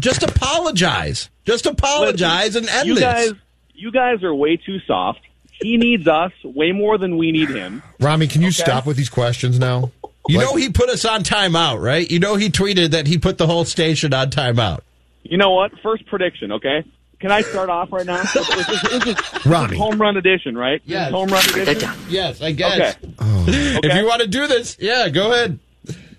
Just 0.00 0.22
apologize. 0.22 1.30
Just 1.46 1.66
apologize 1.66 2.54
and 2.56 2.68
end 2.68 2.88
you 2.88 2.94
this. 2.94 3.02
guys, 3.02 3.32
you 3.74 3.90
guys 3.90 4.22
are 4.22 4.34
way 4.34 4.56
too 4.56 4.78
soft. 4.86 5.20
He 5.60 5.76
needs 5.76 6.06
us 6.06 6.32
way 6.44 6.72
more 6.72 6.98
than 6.98 7.16
we 7.16 7.32
need 7.32 7.48
him. 7.48 7.82
Rami, 7.98 8.26
can 8.28 8.42
you 8.42 8.52
stop 8.52 8.86
with 8.86 8.96
these 8.96 9.08
questions 9.08 9.58
now? 9.58 9.90
You 10.28 10.38
Like- 10.38 10.46
know 10.46 10.54
he 10.56 10.68
put 10.70 10.90
us 10.90 11.04
on 11.04 11.22
timeout, 11.24 11.80
right? 11.82 12.08
You 12.08 12.18
know 12.18 12.36
he 12.36 12.50
tweeted 12.50 12.90
that 12.90 13.06
he 13.06 13.16
put 13.18 13.38
the 13.38 13.46
whole 13.46 13.64
station 13.64 14.12
on 14.12 14.30
timeout. 14.30 14.80
You 15.22 15.38
know 15.38 15.50
what? 15.54 15.72
First 15.82 16.06
prediction, 16.06 16.52
okay? 16.52 16.84
Can 17.18 17.32
I 17.32 17.40
start 17.40 17.68
off 17.68 17.92
right 17.92 18.06
now? 18.06 18.22
This 18.22 18.36
is, 18.36 18.48
this 18.48 18.68
is- 18.68 19.04
this 19.04 19.06
is 19.06 19.42
home 19.78 20.00
run 20.00 20.16
edition, 20.16 20.56
right? 20.56 20.80
Yes. 20.84 21.10
home 21.10 21.28
run 21.28 21.44
edition. 21.50 21.90
Yes, 22.08 22.40
I 22.40 22.52
guess. 22.52 22.96
Okay. 22.96 23.14
Oh. 23.18 23.44
If 23.48 23.94
you 23.94 24.06
want 24.06 24.22
to 24.22 24.28
do 24.28 24.46
this, 24.46 24.76
yeah, 24.80 25.08
go 25.08 25.32
ahead. 25.32 25.58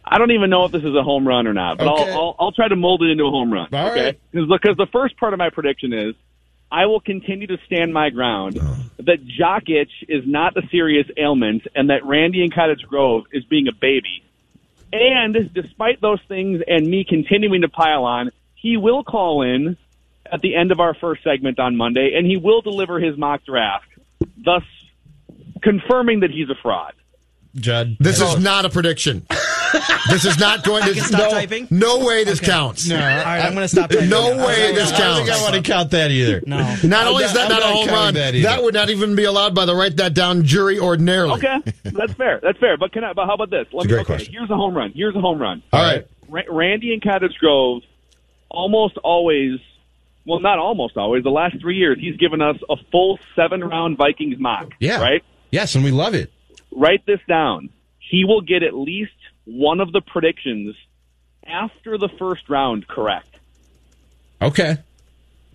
I 0.04 0.18
don't 0.18 0.32
even 0.32 0.50
know 0.50 0.66
if 0.66 0.72
this 0.72 0.84
is 0.84 0.96
a 0.96 1.04
home 1.04 1.28
run 1.28 1.46
or 1.46 1.54
not, 1.54 1.78
but 1.78 1.88
Okay. 1.88 2.12
I'll, 2.12 2.20
I'll 2.20 2.36
I'll 2.40 2.52
try 2.52 2.68
to 2.68 2.76
mold 2.76 3.04
it 3.04 3.12
into 3.12 3.26
a 3.26 3.30
home 3.30 3.54
run. 3.54 3.68
All 3.72 3.92
okay, 3.92 4.06
right. 4.06 4.20
because 4.34 4.76
the 4.76 4.88
first 4.92 5.18
part 5.18 5.34
of 5.34 5.38
my 5.38 5.52
prediction 5.52 5.94
is 5.94 6.16
I 6.72 6.88
will 6.88 7.00
continue 7.00 7.48
to 7.48 7.58
stand 7.66 7.94
my 7.94 8.10
ground 8.10 8.58
oh. 8.62 8.78
that 8.98 9.26
jock 9.26 9.70
itch 9.70 9.92
is 10.08 10.24
not 10.26 10.58
a 10.58 10.68
serious 10.70 11.08
ailment, 11.16 11.64
and 11.76 11.92
that 11.92 12.06
Randy 12.06 12.44
in 12.44 12.50
Cottage 12.50 12.82
Grove 12.88 13.26
is 13.32 13.44
being 13.46 13.68
a 13.68 13.72
baby. 13.72 14.24
And 14.92 15.54
despite 15.54 16.02
those 16.02 16.20
things, 16.28 16.62
and 16.68 16.88
me 16.88 17.06
continuing 17.08 17.62
to 17.62 17.70
pile 17.70 18.04
on, 18.04 18.32
he 18.56 18.78
will 18.78 19.04
call 19.04 19.44
in 19.44 19.78
at 20.32 20.42
the 20.42 20.56
end 20.56 20.72
of 20.72 20.80
our 20.80 20.94
first 20.94 21.24
segment 21.24 21.60
on 21.60 21.76
Monday, 21.76 22.14
and 22.16 22.26
he 22.26 22.38
will 22.38 22.62
deliver 22.62 23.00
his 23.00 23.18
mock 23.18 23.44
draft, 23.46 23.88
thus 24.38 24.64
confirming 25.62 26.22
that 26.22 26.32
he's 26.32 26.50
a 26.50 26.56
fraud. 26.62 26.94
Judd. 27.56 27.98
This 28.00 28.22
is 28.22 28.40
not 28.40 28.66
a 28.66 28.70
prediction. 28.70 29.26
this 30.10 30.24
is 30.24 30.38
not 30.40 30.64
going 30.64 30.84
to. 30.84 30.92
I 30.92 30.94
can 30.94 31.04
stop 31.04 31.20
no, 31.20 31.30
typing? 31.32 31.68
no 31.72 32.06
way 32.06 32.24
this 32.24 32.40
counts. 32.40 32.88
No, 32.88 32.96
all 32.96 33.02
right, 33.02 33.40
I'm 33.44 33.54
going 33.54 33.64
to 33.64 33.68
stop. 33.68 33.90
typing. 33.90 34.08
No 34.08 34.34
I 34.34 34.46
way 34.46 34.56
don't 34.68 34.76
this 34.76 34.92
counts. 34.92 35.02
I 35.02 35.08
don't 35.08 35.26
think 35.26 35.38
I 35.38 35.42
want 35.42 35.56
to 35.56 35.62
count 35.72 35.92
that 35.92 36.12
either. 36.12 36.44
No. 36.46 36.58
Not 36.84 37.08
only 37.08 37.24
I'm 37.24 37.30
is 37.30 37.34
that 37.34 37.50
not- 37.50 37.60
not, 37.60 37.64
I'm 37.64 37.74
a 37.74 37.76
home 37.76 37.88
run, 37.88 38.14
that 38.14 38.34
that, 38.44 38.64
would 38.64 38.76
not 38.76 38.90
even 38.92 39.16
be 39.16 39.24
allowed 39.24 39.56
by 39.56 39.66
the 39.66 39.76
write 39.76 39.98
that 39.98 40.14
down 40.14 40.44
jury 40.44 40.80
ordinarily. 40.80 41.34
Okay, 41.44 41.58
that's 41.84 42.14
fair. 42.14 42.40
That's 42.42 42.60
fair. 42.60 42.78
But 42.78 42.92
can 42.92 43.04
I? 43.04 43.14
But 43.14 43.26
how 43.26 43.34
about 43.34 43.50
this? 43.50 43.68
Let 43.74 43.86
It's 43.86 43.86
a 43.86 43.88
me. 43.88 43.88
great 43.88 44.00
okay, 44.02 44.14
question. 44.14 44.34
here's 44.34 44.50
a 44.52 44.56
home 44.56 44.76
run. 44.78 44.92
Here's 44.96 45.16
a 45.16 45.22
home 45.22 45.40
run. 45.40 45.64
All 45.74 45.82
right. 45.82 46.08
Ra- 46.28 46.44
Randy 46.50 46.94
and 46.94 47.02
Cottage 47.02 47.36
Grove, 47.40 47.82
almost 48.50 48.98
always. 49.00 49.60
Well, 50.30 50.40
not 50.40 50.60
almost 50.60 50.96
always. 50.96 51.24
The 51.24 51.32
last 51.32 51.60
three 51.60 51.78
years, 51.78 51.98
he's 52.00 52.16
given 52.18 52.40
us 52.42 52.56
a 52.70 52.76
full 52.92 53.18
seven 53.36 53.62
round 53.64 53.98
Vikings 53.98 54.38
mock. 54.40 54.74
Yeah. 54.80 55.02
Right. 55.02 55.24
Yes, 55.50 55.74
and 55.74 55.84
we 55.84 55.90
love 55.90 56.14
it. 56.14 56.32
Write 56.72 57.04
this 57.08 57.20
down. 57.28 57.70
He 57.98 58.26
will 58.26 58.42
get 58.42 58.62
at 58.62 58.76
least 58.76 59.12
one 59.46 59.80
of 59.80 59.92
the 59.92 60.02
predictions 60.02 60.76
after 61.48 61.98
the 61.98 62.10
first 62.20 62.48
round 62.48 62.88
correct. 62.88 63.26
Okay. 64.42 64.78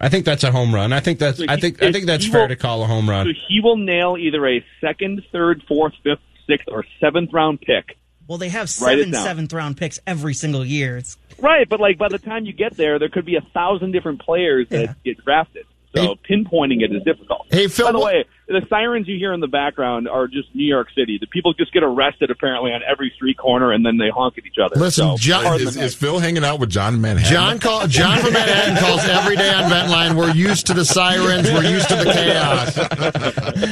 I 0.01 0.09
think 0.09 0.25
that's 0.25 0.43
a 0.45 0.51
home 0.51 0.75
run. 0.75 0.93
I 0.93 0.99
think 1.01 1.19
that's 1.21 1.39
So 1.39 1.45
I 1.49 1.57
think 1.57 1.81
I 1.83 1.93
think 1.93 2.07
that's 2.07 2.27
fair 2.27 2.43
will- 2.43 2.49
to 2.49 2.57
call 2.57 2.83
a 2.83 2.87
home 2.87 3.09
run. 3.09 3.27
So 3.27 3.33
he 3.49 3.61
will 3.61 3.77
nail 3.77 4.17
either 4.19 4.45
a 4.47 4.65
second, 4.81 5.23
third, 5.31 5.63
fourth, 5.69 5.95
fifth, 6.03 6.19
sixth, 6.49 6.67
or 6.69 6.85
seventh 7.01 7.33
round 7.33 7.61
pick. 7.61 7.97
Well, 8.27 8.39
they 8.39 8.49
have 8.49 8.71
Write 8.81 8.99
it 8.99 9.03
seven 9.03 9.11
down. 9.13 9.25
seventh 9.25 9.53
round 9.53 9.77
picks 9.77 10.01
every 10.07 10.35
single 10.35 10.65
year. 10.65 10.97
It's 10.97 11.17
Right, 11.41 11.69
but 11.69 11.81
like 11.81 11.99
by 11.99 12.09
the 12.09 12.19
time 12.19 12.45
you 12.45 12.53
get 12.53 12.77
there, 12.77 12.99
there 12.99 13.09
could 13.09 13.27
be 13.27 13.37
a 13.37 13.47
thousand 13.53 13.93
different 13.93 14.23
players 14.23 14.67
that 14.71 14.97
get 15.05 15.23
drafted. 15.25 15.67
So 15.95 16.17
pinpointing 16.29 16.83
it 16.83 16.93
is 16.95 17.03
difficult. 17.05 17.47
Hey, 17.51 17.69
Phil, 17.69 17.87
By 17.87 17.93
the 17.93 17.99
what- 17.99 18.15
way, 18.15 18.25
the 18.47 18.67
sirens 18.69 19.09
you 19.09 19.17
hear 19.17 19.33
in 19.33 19.41
the 19.41 19.47
background 19.49 20.07
are 20.07 20.27
just 20.27 20.55
New 20.55 20.67
York 20.67 20.89
City. 20.95 21.17
The 21.19 21.27
people 21.27 21.55
just 21.55 21.73
get 21.73 21.83
arrested 21.83 22.31
apparently 22.31 22.73
on 22.73 22.83
every 22.87 23.11
street 23.17 23.39
corner, 23.39 23.73
and 23.73 23.87
then 23.87 23.97
they 23.97 24.11
honk 24.11 24.37
at 24.37 24.45
each 24.45 24.59
other. 24.63 24.79
Listen, 24.79 25.13
So, 25.13 25.17
John- 25.17 25.61
Is, 25.61 25.77
is 25.79 25.95
Phil 25.95 26.19
hanging 26.19 26.45
out 26.45 26.59
with 26.59 26.69
John 26.69 27.01
Manhattan? 27.01 27.33
John 27.33 27.59
call, 27.59 27.87
John 27.87 28.19
from 28.19 28.33
Manhattan 28.35 28.77
calls 28.77 29.05
every 29.07 29.37
day 29.37 29.49
on 29.55 29.71
Vent 29.71 29.89
Line. 29.91 30.17
We're 30.17 30.33
used 30.35 30.67
to 30.67 30.75
the 30.75 30.85
sirens. 30.85 31.51
We're 31.51 31.65
used 31.65 31.89
to 31.89 31.97
the 31.97 32.13
chaos. 32.13 32.75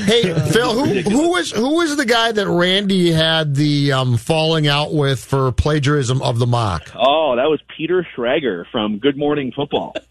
hey, 0.06 0.32
Phil, 0.52 0.72
who 0.72 1.00
who 1.10 1.30
was 1.32 1.50
who 1.50 1.76
was 1.76 1.96
the 1.96 2.06
guy 2.06 2.32
that 2.32 2.48
Randy 2.48 3.10
had 3.12 3.54
the 3.54 3.92
um, 3.92 4.16
falling 4.16 4.66
out 4.68 4.94
with 4.94 5.22
for 5.22 5.52
plagiarism 5.52 6.22
of 6.22 6.38
the 6.38 6.46
mock? 6.46 6.90
Oh, 6.94 7.36
that 7.36 7.50
was 7.50 7.60
Peter 7.76 8.06
Schrager 8.16 8.64
from 8.72 8.98
Good 8.98 9.18
Morning 9.18 9.52
Football. 9.54 9.94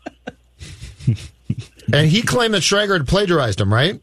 And 1.94 2.10
he 2.10 2.22
claimed 2.22 2.54
that 2.54 2.62
Schrager 2.62 2.98
had 2.98 3.08
plagiarized 3.08 3.60
him, 3.60 3.74
right? 3.74 4.02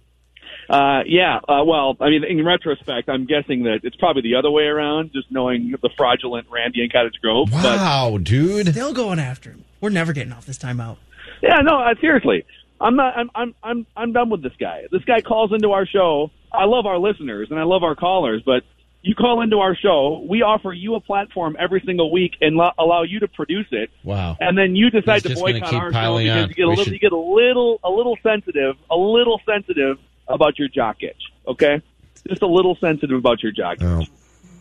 Uh, 0.69 1.01
yeah. 1.07 1.39
Uh, 1.49 1.65
well, 1.65 1.97
I 2.01 2.11
mean, 2.11 2.25
in 2.25 2.45
retrospect, 2.45 3.09
I'm 3.09 3.25
guessing 3.27 3.65
that 3.65 3.81
it's 3.85 3.97
probably 3.97 4.23
the 4.23 4.35
other 4.35 4.51
way 4.51 4.65
around, 4.65 5.13
just 5.13 5.31
knowing 5.31 5.75
the 5.81 5.91
fraudulent 5.97 6.47
Randy 6.51 6.83
in 6.85 6.91
Cottage 6.91 7.15
Grove. 7.23 7.53
Wow, 7.53 8.19
dude. 8.21 8.69
Still 8.69 8.93
going 8.93 9.19
after 9.19 9.51
him. 9.51 9.65
We're 9.81 9.91
never 9.91 10.13
getting 10.13 10.33
off 10.33 10.45
this 10.45 10.59
timeout. 10.59 10.99
But 11.41 11.51
yeah, 11.51 11.61
no, 11.63 11.81
uh, 11.81 11.95
seriously, 12.01 12.45
I'm 12.81 12.97
not. 12.97 13.17
I'm. 13.17 13.31
I'm. 13.35 13.55
I'm. 13.63 13.87
I'm 13.97 14.13
done 14.13 14.29
with 14.29 14.43
this 14.43 14.53
guy. 14.59 14.85
This 14.91 15.05
guy 15.05 15.21
calls 15.21 15.53
into 15.53 15.73
our 15.73 15.87
show. 15.87 16.31
I 16.53 16.65
love 16.65 16.87
our 16.87 16.99
listeners 16.99 17.49
and 17.51 17.59
I 17.59 17.65
love 17.65 17.83
our 17.83 17.95
callers, 17.95 18.43
but 18.45 18.63
you 19.03 19.15
call 19.15 19.41
into 19.43 19.59
our 19.59 19.77
show. 19.77 20.25
We 20.29 20.43
offer 20.43 20.73
you 20.73 20.95
a 20.97 21.01
platform 21.01 21.57
every 21.59 21.81
single 21.87 22.11
week 22.11 22.37
and 22.41 22.57
lo- 22.57 22.73
allow 22.79 23.03
you 23.03 23.21
to 23.21 23.29
produce 23.29 23.67
it. 23.71 23.91
Wow. 24.05 24.37
And 24.41 24.59
then 24.59 24.75
you 24.77 24.91
decide 24.91 25.23
He's 25.23 25.35
to 25.37 25.41
boycott 25.41 25.73
our 25.73 25.93
show 25.93 26.19
because 26.19 26.43
on. 26.43 26.49
you 26.49 26.55
get 26.55 26.63
a 26.63 26.67
We 26.67 26.71
little, 26.71 26.85
should- 26.85 26.93
you 26.95 26.99
get 26.99 27.13
a 27.13 27.17
little, 27.17 27.81
a 27.85 27.91
little 27.91 28.19
sensitive, 28.23 28.77
a 28.91 28.97
little 28.97 29.41
sensitive 29.47 29.99
about 30.27 30.59
your 30.59 30.69
jock 30.69 31.03
itch. 31.03 31.23
Okay, 31.47 31.81
just 32.29 32.43
a 32.43 32.47
little 32.47 32.77
sensitive 32.77 33.17
about 33.17 33.43
your 33.43 33.53
jock 33.53 33.77
itch. 33.81 33.83
Oh, 33.85 34.05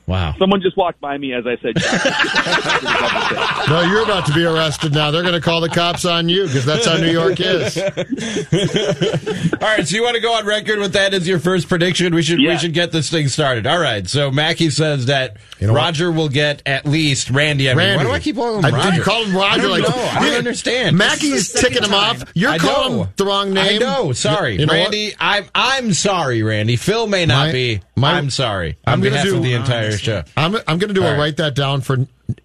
Wow. 0.07 0.35
Someone 0.39 0.61
just 0.61 0.77
walked 0.77 1.01
by 1.01 1.17
me 1.17 1.33
as 1.33 1.43
I 1.45 1.57
said 1.61 1.75
jock. 1.75 3.67
No, 3.67 3.81
you're 3.81 4.03
about 4.03 4.25
to 4.27 4.33
be 4.33 4.45
arrested 4.45 4.93
now. 4.93 5.11
They're 5.11 5.21
going 5.21 5.33
to 5.33 5.41
call 5.41 5.59
the 5.59 5.67
cops 5.67 6.05
on 6.05 6.29
you 6.29 6.43
because 6.47 6.63
that's 6.63 6.85
how 6.85 6.95
New 6.95 7.11
York 7.11 7.37
is. 7.41 7.77
All 7.77 9.67
right, 9.67 9.85
so 9.85 9.95
you 9.97 10.03
want 10.03 10.15
to 10.15 10.21
go 10.21 10.33
on 10.33 10.45
record 10.45 10.79
with 10.79 10.93
that 10.93 11.13
as 11.13 11.27
your 11.27 11.39
first 11.39 11.67
prediction? 11.67 12.15
We 12.15 12.21
should 12.21 12.39
we 12.39 12.57
should 12.57 12.73
get 12.73 12.93
this 12.93 13.09
thing 13.09 13.27
started. 13.27 13.67
All 13.67 13.79
right, 13.79 14.07
so 14.07 14.31
Mackey 14.31 14.69
says 14.69 15.07
that 15.07 15.35
know 15.59 15.73
what? 15.73 15.79
Roger 15.79 16.11
will 16.11 16.29
get 16.29 16.61
at 16.65 16.85
least 16.85 17.29
Randy. 17.29 17.69
I 17.69 17.73
mean, 17.73 17.79
Randy. 17.79 17.97
why 17.97 18.03
do 18.03 18.11
I 18.15 18.19
keep 18.19 18.35
calling 18.37 18.59
him 18.59 18.65
I- 18.65 18.69
Roger? 18.77 18.95
you 18.95 19.01
call 19.03 19.25
him 19.25 19.35
Roger 19.35 19.45
I 19.47 19.57
don't 19.57 19.71
like- 19.71 19.81
know. 19.83 19.89
I 19.89 20.19
don't 20.21 20.31
Yeah. 20.31 20.37
understand. 20.37 20.97
Mackey 20.97 21.27
is 21.27 21.51
ticking 21.51 21.83
him 21.83 21.93
off. 21.93 22.23
You're 22.33 22.51
I 22.51 22.57
calling 22.59 22.97
know. 22.99 23.09
the 23.17 23.25
wrong 23.25 23.53
name. 23.53 23.81
I 23.81 23.85
know. 23.85 24.13
Sorry, 24.13 24.57
You 24.57 24.65
know 24.67 24.73
what? 24.73 24.83
Randy. 24.83 25.13
I'm 25.19 25.45
I'm 25.53 25.93
sorry, 25.93 26.43
Randy. 26.43 26.77
Phil 26.77 27.07
may 27.07 27.25
not 27.25 27.47
My- 27.47 27.51
be. 27.51 27.81
My- 27.97 28.13
I'm 28.13 28.29
sorry 28.29 28.77
I'm 28.85 28.93
on 28.93 29.01
gonna 29.01 29.23
do- 29.23 29.39
the 29.41 29.53
entire 29.53 29.91
show. 29.97 30.23
I'm, 30.37 30.55
I'm 30.67 30.77
going 30.77 30.87
to 30.89 30.93
do 30.93 31.01
All 31.03 31.09
a 31.09 31.11
right. 31.11 31.19
write 31.19 31.37
that 31.37 31.55
down 31.55 31.81
for 31.81 31.97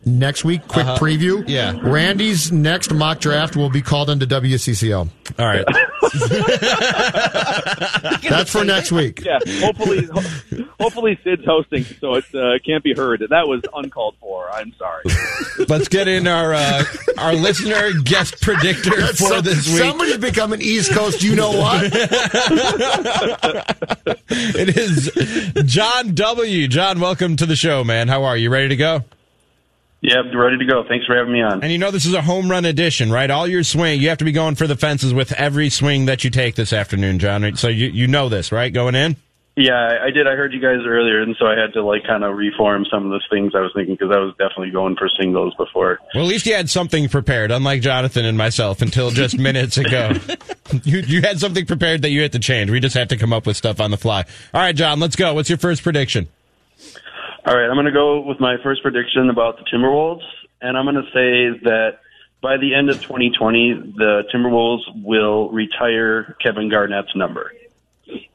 next 0.05 0.45
week. 0.45 0.67
Quick 0.69 0.87
Uh-huh. 0.87 0.99
preview. 0.99 1.43
Yeah. 1.49 1.79
Randy's 1.83 2.53
next 2.53 2.93
mock 2.93 3.21
draft 3.21 3.57
will 3.57 3.71
be 3.71 3.81
called 3.83 4.11
into 4.11 4.27
WCCO. 4.27 5.09
All 5.39 5.47
right. 5.47 5.65
That's 8.29 8.51
for 8.51 8.65
next 8.65 8.93
week. 8.93 9.25
yeah, 9.25 9.39
hopefully, 9.61 10.05
ho- 10.13 10.65
hopefully 10.81 11.19
Sid's 11.25 11.45
hosting, 11.45 11.85
so 12.01 12.15
it 12.17 12.25
uh, 12.35 12.59
can't 12.65 12.83
be 12.85 12.93
heard. 12.95 13.25
That 13.31 13.47
was 13.49 13.63
uncalled 13.75 14.17
for. 14.21 14.51
I'm 14.51 14.73
sorry. 14.79 15.05
Let's 15.69 15.89
get 15.89 16.09
in 16.09 16.27
our 16.27 16.53
uh, 16.55 16.85
our 17.19 17.35
listener 17.35 17.91
guest 18.05 18.41
predictor 18.43 18.97
That's 19.01 19.21
for 19.21 19.29
some- 19.29 19.45
this 19.45 19.67
week. 19.69 19.79
Somebody's 19.79 20.19
becoming 20.19 20.61
East 20.61 20.93
Coast. 20.93 21.23
You 21.23 21.35
know 21.37 21.53
what? 21.53 21.85
it 24.29 24.77
is 24.77 25.11
John 25.67 26.15
W. 26.15 26.69
John, 26.69 27.01
welcome 27.01 27.37
to 27.37 27.47
the 27.47 27.57
show, 27.57 27.85
man. 27.85 28.09
How 28.09 28.25
are 28.25 28.37
you? 28.37 28.51
Ready 28.51 28.69
to 28.69 28.77
go? 28.77 29.05
Yeah, 30.03 30.23
ready 30.35 30.59
to 30.59 30.65
go. 30.65 30.83
Thanks 30.89 31.07
for 31.07 31.17
having 31.17 31.33
me 31.33 31.43
on. 31.43 31.63
And 31.63 31.71
you 31.71 31.79
know 31.79 31.93
this 31.93 32.05
is 32.07 32.13
a 32.15 32.23
home 32.23 32.51
run 32.51 32.65
edition, 32.65 33.13
right? 33.13 33.31
All 33.31 33.47
your 33.47 33.63
swing, 33.63 34.01
you 34.01 34.09
have 34.09 34.19
to 34.19 34.25
be 34.25 34.33
going 34.33 34.57
for 34.57 34.67
the 34.67 34.77
fences 34.77 35.15
with 35.15 35.31
every 35.33 35.71
swing 35.71 36.07
that 36.07 36.25
you 36.25 36.31
take 36.31 36.57
this 36.57 36.73
afternoon, 36.73 37.21
John. 37.21 37.55
So 37.57 37.69
you 37.69 37.87
you 37.87 38.09
know 38.09 38.29
this, 38.29 38.51
right? 38.51 38.73
Going 38.73 38.97
in. 38.97 39.17
Yeah, 39.55 39.75
I- 39.75 40.07
I 40.07 40.11
did. 40.11 40.27
I 40.27 40.35
heard 40.35 40.55
you 40.55 40.61
guys 40.61 40.79
earlier, 40.87 41.21
and 41.21 41.37
so 41.39 41.47
I 41.47 41.57
had 41.57 41.75
to 41.75 41.85
like 41.85 42.05
kind 42.05 42.25
of 42.25 42.37
reform 42.37 42.85
some 42.91 43.05
of 43.05 43.11
the 43.13 43.21
things 43.31 43.53
I 43.55 43.61
was 43.61 43.71
thinking 43.77 43.95
because 43.95 44.11
I 44.11 44.19
was 44.19 44.33
definitely 44.39 44.71
going 44.71 44.97
for 44.97 45.09
singles 45.21 45.55
before. 45.57 46.01
Well, 46.15 46.25
at 46.25 46.29
least 46.29 46.47
you 46.47 46.55
had 46.55 46.69
something 46.69 47.09
prepared, 47.09 47.53
unlike 47.53 47.83
Jonathan 47.83 48.25
and 48.25 48.37
myself 48.37 48.83
until 48.83 49.11
just 49.11 49.39
minutes 49.39 49.77
ago. 49.77 50.15
you 50.85 50.99
you 51.01 51.21
had 51.21 51.39
something 51.39 51.65
prepared 51.67 52.03
that 52.03 52.11
you 52.11 52.23
had 52.23 52.33
to 52.33 52.39
change. 52.41 52.71
We 52.71 52.81
just 52.81 52.97
had 52.97 53.09
to 53.11 53.17
come 53.17 53.33
up 53.33 53.47
with 53.47 53.57
stuff 53.57 53.79
on 53.79 53.93
the 53.93 53.99
fly. 53.99 54.25
All 54.53 54.61
right, 54.61 54.75
John, 54.75 54.99
let's 54.99 55.15
go. 55.15 55.35
What's 55.35 55.49
your 55.51 55.59
first 55.59 55.83
prediction? 55.85 56.29
All 57.45 57.57
right, 57.57 57.69
I'm 57.69 57.75
going 57.75 57.87
to 57.87 57.93
go 57.93 58.21
with 58.21 58.39
my 58.39 58.57
first 58.63 58.83
prediction 58.83 59.29
about 59.29 59.59
the 59.59 59.65
Timberwolves, 59.65 60.23
and 60.61 60.77
I'm 60.77 60.85
going 60.85 60.97
to 60.97 61.11
say 61.11 61.61
that 61.65 61.99
by 62.41 62.57
the 62.57 62.75
end 62.75 62.89
of 62.89 63.03
2020, 63.03 63.95
the 63.97 64.23
Timberwolves 64.33 64.83
will 65.03 65.51
retire 65.51 66.37
Kevin 66.41 66.69
Garnett's 66.69 67.15
number. 67.17 67.53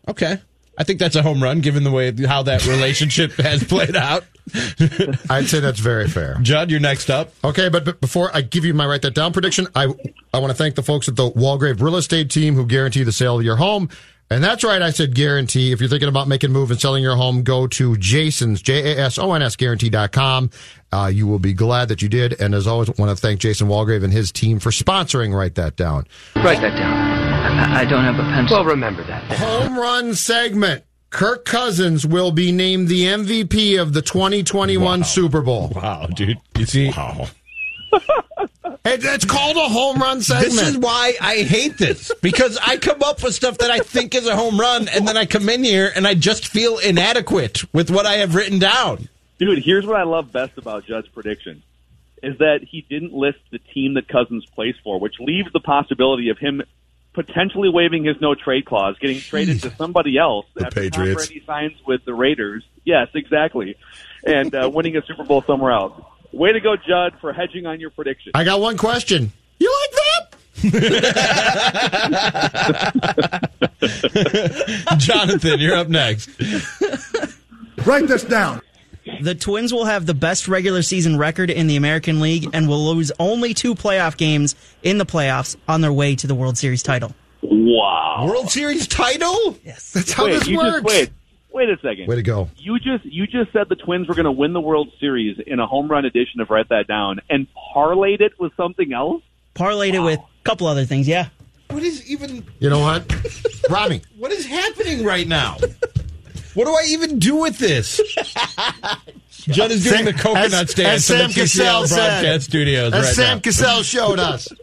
Okay. 0.10 0.40
I 0.78 0.84
think 0.84 1.00
that's 1.00 1.16
a 1.16 1.24
home 1.24 1.42
run 1.42 1.62
given 1.62 1.84
the 1.84 1.92
way 1.92 2.14
how 2.26 2.44
that 2.44 2.66
relationship 2.68 3.32
has 3.38 3.64
played 3.64 3.96
out. 3.96 4.24
I'd 5.30 5.48
say 5.48 5.60
that's 5.60 5.80
very 5.80 6.08
fair. 6.08 6.38
Judd, 6.42 6.70
you're 6.70 6.80
next 6.80 7.10
up. 7.10 7.34
Okay, 7.44 7.68
but, 7.70 7.84
but 7.84 8.00
before 8.00 8.30
I 8.34 8.42
give 8.42 8.64
you 8.64 8.74
my 8.74 8.86
write 8.86 9.02
that 9.02 9.16
down 9.16 9.34
prediction, 9.34 9.68
I 9.76 9.88
I 10.34 10.40
want 10.40 10.52
to 10.52 10.54
thank 10.54 10.76
the 10.76 10.84
folks 10.84 11.10
at 11.10 11.16
the 11.16 11.30
Walgrave 11.32 11.82
Real 11.82 11.98
Estate 11.98 12.30
team 12.30 12.56
who 12.56 12.66
guarantee 12.66 13.04
the 13.04 13.12
sale 13.12 13.40
of 13.40 13.44
your 13.44 13.58
home. 13.58 13.90
And 14.30 14.44
that's 14.44 14.64
right, 14.64 14.82
I 14.82 14.90
said 14.92 15.16
guarantee. 15.16 15.72
If 15.72 15.80
you're 15.80 15.90
thinking 15.90 16.10
about 16.10 16.28
making 16.28 16.50
a 16.50 16.54
move 16.54 16.70
and 16.70 16.80
selling 16.80 17.02
your 17.02 17.16
home, 17.16 17.44
go 17.44 17.66
to 17.68 17.96
Jason's, 17.96 18.62
J-A-S-O-N-S 18.62 19.56
guarantee.com. 19.56 20.50
Uh, 20.92 21.10
you 21.14 21.28
will 21.28 21.40
be 21.40 21.54
glad 21.54 21.88
that 21.88 22.02
you 22.02 22.10
did. 22.10 22.40
And 22.42 22.54
as 22.54 22.68
always, 22.68 22.90
want 22.98 23.10
to 23.10 23.16
thank 23.16 23.40
Jason 23.40 23.68
Walgrave 23.70 24.04
and 24.04 24.12
his 24.12 24.32
team 24.32 24.60
for 24.60 24.70
sponsoring 24.70 25.34
Write 25.34 25.56
That 25.56 25.78
Down. 25.78 26.06
Write 26.36 26.60
that 26.62 26.78
down. 26.78 26.94
I, 26.94 27.82
I 27.82 27.86
don't 27.86 28.04
have 28.04 28.16
a 28.20 28.24
pencil. 28.24 28.58
Well, 28.58 28.66
remember 28.66 29.04
that. 29.06 29.24
Home 29.38 29.78
run 29.80 30.14
segment. 30.14 30.84
Kirk 31.10 31.46
Cousins 31.46 32.06
will 32.06 32.32
be 32.32 32.52
named 32.52 32.90
the 32.90 33.04
MVP 33.04 33.82
of 33.82 33.94
the 33.94 34.02
2021 34.02 35.06
Super 35.06 35.42
Bowl. 35.42 35.72
Wow, 35.74 36.08
dude. 36.08 36.38
You 36.58 36.66
see? 36.66 36.90
Wow. 36.90 37.28
It- 37.94 39.04
it's 39.04 39.26
called 39.26 39.58
a 39.58 39.68
home 39.68 40.00
run 40.02 40.22
segment. 40.22 40.54
This 40.54 40.62
is 40.70 40.78
why 40.78 41.14
I 41.22 41.38
hate 41.38 41.78
this 41.78 42.12
because 42.22 42.58
I 42.66 42.78
come 42.78 43.04
up 43.04 43.22
with 43.24 43.34
stuff 43.36 43.58
that 43.60 43.70
I 43.72 43.80
think 43.80 44.16
is 44.16 44.28
a 44.28 44.36
home 44.36 44.60
run, 44.60 44.88
and 44.88 45.08
then 45.08 45.18
I 45.18 45.26
come 45.26 45.50
in 45.50 45.64
here 45.64 45.92
and 45.96 46.08
I 46.08 46.14
just 46.14 46.48
feel 46.48 46.78
inadequate 46.78 47.64
with 47.74 47.90
what 47.92 48.06
I 48.06 48.14
have 48.16 48.34
written 48.36 48.60
down. 48.60 49.10
Dude, 49.40 49.60
here's 49.64 49.86
what 49.86 49.98
I 49.98 50.04
love 50.04 50.32
best 50.32 50.58
about 50.58 50.86
Judd's 50.86 51.08
prediction 51.10 51.64
is 52.24 52.38
that 52.40 52.62
he 52.64 52.82
didn't 52.90 53.14
list 53.14 53.38
the 53.52 53.60
team 53.60 53.94
that 53.96 54.08
Cousins 54.08 54.46
plays 54.46 54.76
for, 54.84 55.00
which 55.00 55.20
leaves 55.20 55.52
the 55.54 55.60
possibility 55.60 56.30
of 56.30 56.38
him 56.40 56.64
potentially 57.14 57.70
waiving 57.70 58.04
his 58.04 58.20
no 58.22 58.36
trade 58.36 58.66
clause, 58.66 58.96
getting 59.00 59.20
traded 59.20 59.62
to 59.62 59.70
somebody 59.76 60.18
else 60.18 60.46
The 60.56 60.66
after 60.68 60.90
Tom 60.90 60.90
Patriots. 61.04 61.28
Brady 61.28 61.46
signs 61.46 61.74
with 61.86 62.06
the 62.06 62.14
Raiders. 62.14 62.64
Yes, 62.86 63.10
exactly, 63.14 63.76
and 64.24 64.54
uh, 64.56 64.70
winning 64.74 64.96
a 64.98 65.02
Super 65.06 65.24
Bowl 65.26 65.42
somewhere 65.44 65.72
else. 65.74 66.02
Way 66.32 66.54
to 66.54 66.60
go, 66.60 66.76
Judd, 66.76 67.14
for 67.20 67.34
hedging 67.34 67.66
on 67.66 67.80
your 67.80 67.90
prediction. 67.90 68.32
I 68.36 68.44
got 68.44 68.60
one 68.60 68.78
question. 68.78 69.32
You 69.60 69.76
like 69.82 69.92
that? 69.92 70.38
Jonathan, 74.98 75.60
you're 75.60 75.76
up 75.76 75.88
next. 75.88 76.30
Write 77.86 78.08
this 78.08 78.24
down. 78.24 78.62
The 79.22 79.36
Twins 79.36 79.74
will 79.74 79.86
have 79.86 80.06
the 80.06 80.14
best 80.14 80.48
regular 80.48 80.82
season 80.82 81.18
record 81.18 81.50
in 81.50 81.68
the 81.68 81.78
American 81.78 82.20
League 82.20 82.50
and 82.54 82.68
will 82.68 82.94
lose 82.94 83.12
only 83.20 83.54
two 83.54 83.74
playoff 83.74 84.18
games 84.18 84.56
in 84.84 84.98
the 84.98 85.06
playoffs 85.06 85.56
on 85.68 85.82
their 85.82 85.94
way 85.94 86.16
to 86.16 86.28
the 86.28 86.36
World 86.36 86.58
Series 86.58 86.84
title. 86.84 87.16
Wow. 87.42 88.26
World 88.28 88.50
Series 88.50 88.88
title? 88.88 89.58
Yes. 89.64 89.92
That's 89.92 90.12
how 90.12 90.26
wait, 90.26 90.40
this 90.40 90.48
you 90.48 90.58
works. 90.58 90.82
Just, 90.82 90.86
wait, 90.86 91.10
wait 91.52 91.70
a 91.70 91.78
second. 91.78 92.08
Way 92.08 92.16
to 92.18 92.24
go. 92.24 92.50
You 92.58 92.80
just 92.80 93.06
you 93.06 93.28
just 93.28 93.52
said 93.54 93.70
the 93.70 93.76
Twins 93.76 94.08
were 94.08 94.16
going 94.16 94.26
to 94.26 94.32
win 94.32 94.54
the 94.54 94.62
World 94.62 94.92
Series 95.00 95.40
in 95.46 95.60
a 95.60 95.68
home 95.68 95.88
run 95.88 96.06
edition 96.06 96.40
of 96.42 96.50
Write 96.50 96.70
That 96.70 96.88
Down, 96.88 97.20
and 97.30 97.48
parlayed 97.76 98.22
it 98.22 98.40
with 98.40 98.54
something 98.56 98.94
else. 98.94 99.24
Parlayed 99.56 99.94
it 99.94 100.00
with 100.00 100.20
a 100.20 100.44
couple 100.44 100.68
other 100.68 100.86
things, 100.86 101.08
yeah. 101.08 101.30
What 101.70 101.84
is 101.84 102.10
even 102.10 102.46
You 102.60 102.70
know 102.70 102.80
what? 102.80 103.12
Rami. 103.70 104.02
what 104.18 104.32
is 104.32 104.46
happening 104.46 105.04
right 105.04 105.28
now? 105.28 105.58
What 106.58 106.66
do 106.66 106.72
I 106.74 106.86
even 106.88 107.20
do 107.20 107.36
with 107.36 107.60
this? 107.60 107.98
Judd 109.48 109.70
is 109.72 109.84
doing 109.84 109.98
Sam- 109.98 110.06
the 110.06 110.14
coconut 110.14 110.54
as- 110.54 110.72
stand 110.72 110.88
as 110.88 111.08
from 111.08 111.18
Sam 111.18 111.28
the 111.28 111.34
Cassell 111.36 111.66
TCL 111.84 111.88
said. 111.88 112.10
broadcast 112.22 112.46
studios 112.46 112.94
As 112.94 113.06
right 113.06 113.14
Sam 113.16 113.38
now. 113.38 113.42
Cassell 113.42 113.84
showed 113.84 114.20
us. 114.20 114.48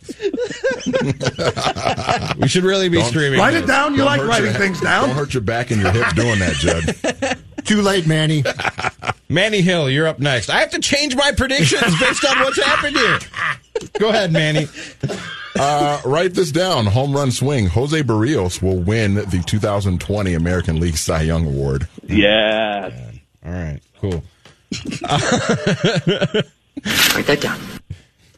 We 2.39 2.49
should 2.49 2.65
really 2.65 2.89
be 2.89 2.99
Don't- 2.99 3.09
streaming. 3.09 3.39
Write 3.39 3.53
this. 3.53 3.63
it 3.63 3.67
down. 3.67 3.93
You 3.93 3.99
Don't 3.99 4.07
like 4.07 4.23
writing 4.23 4.47
your- 4.51 4.55
things 4.55 4.81
down. 4.81 5.07
Don't 5.09 5.17
hurt 5.17 5.35
your 5.35 5.41
back 5.43 5.71
and 5.71 5.81
your 5.81 5.93
hip 5.93 6.09
doing 6.17 6.39
that, 6.41 6.55
Judd. 6.55 7.39
Too 7.65 7.81
late, 7.81 8.07
Manny. 8.09 8.43
Manny 9.29 9.61
Hill, 9.63 9.89
you're 9.89 10.07
up 10.09 10.19
next. 10.19 10.51
I 10.51 10.59
have 10.61 10.71
to 10.71 10.81
change 10.81 11.15
my 11.17 11.31
predictions 11.33 11.99
based 12.01 12.25
on 12.25 12.41
what's 12.41 12.61
happened 12.63 12.97
here. 12.97 13.19
Go 13.99 14.09
ahead, 14.09 14.33
Manny. 14.33 14.69
Uh, 15.59 16.01
write 16.05 16.35
this 16.35 16.51
down. 16.51 16.87
Home 16.87 17.13
run 17.13 17.31
swing. 17.31 17.67
Jose 17.67 18.03
Berrios 18.03 18.61
will 18.61 18.79
win 18.79 19.15
the 19.15 19.43
2020 19.47 20.35
American 20.35 20.81
League 20.81 20.97
Cy 20.97 21.23
Young 21.23 21.47
Award. 21.47 21.87
Yeah. 22.09 22.91
All 23.45 23.53
right, 23.53 23.81
cool. 24.01 24.25
Write 27.15 27.27
that 27.27 27.39
down. 27.41 27.61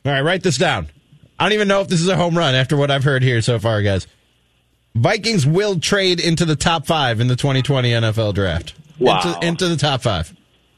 All 0.05 0.13
right, 0.13 0.21
write 0.21 0.43
this 0.43 0.57
down. 0.57 0.89
I 1.39 1.45
don't 1.45 1.53
even 1.53 1.69
know 1.69 1.81
if 1.81 1.89
this 1.89 2.01
is 2.01 2.09
a 2.09 2.17
home 2.17 2.37
run 2.37 2.55
after 2.55 2.77
what 2.77 2.91
I've 2.91 3.05
heard 3.05 3.23
here 3.23 3.41
so 3.41 3.59
far, 3.59 3.83
guys. 3.83 4.07
Vikings 4.95 5.47
will 5.47 5.81
trade 5.81 6.21
into 6.21 6.45
the 6.45 6.57
top 6.57 6.87
five 6.87 7.21
in 7.21 7.29
the 7.29 7.37
2020 7.37 7.91
NFL 7.91 8.35
draft. 8.35 8.75
Wow. 8.99 9.21
Into, 9.21 9.47
into 9.47 9.69
the 9.69 9.77
top 9.77 10.03
five. 10.03 10.33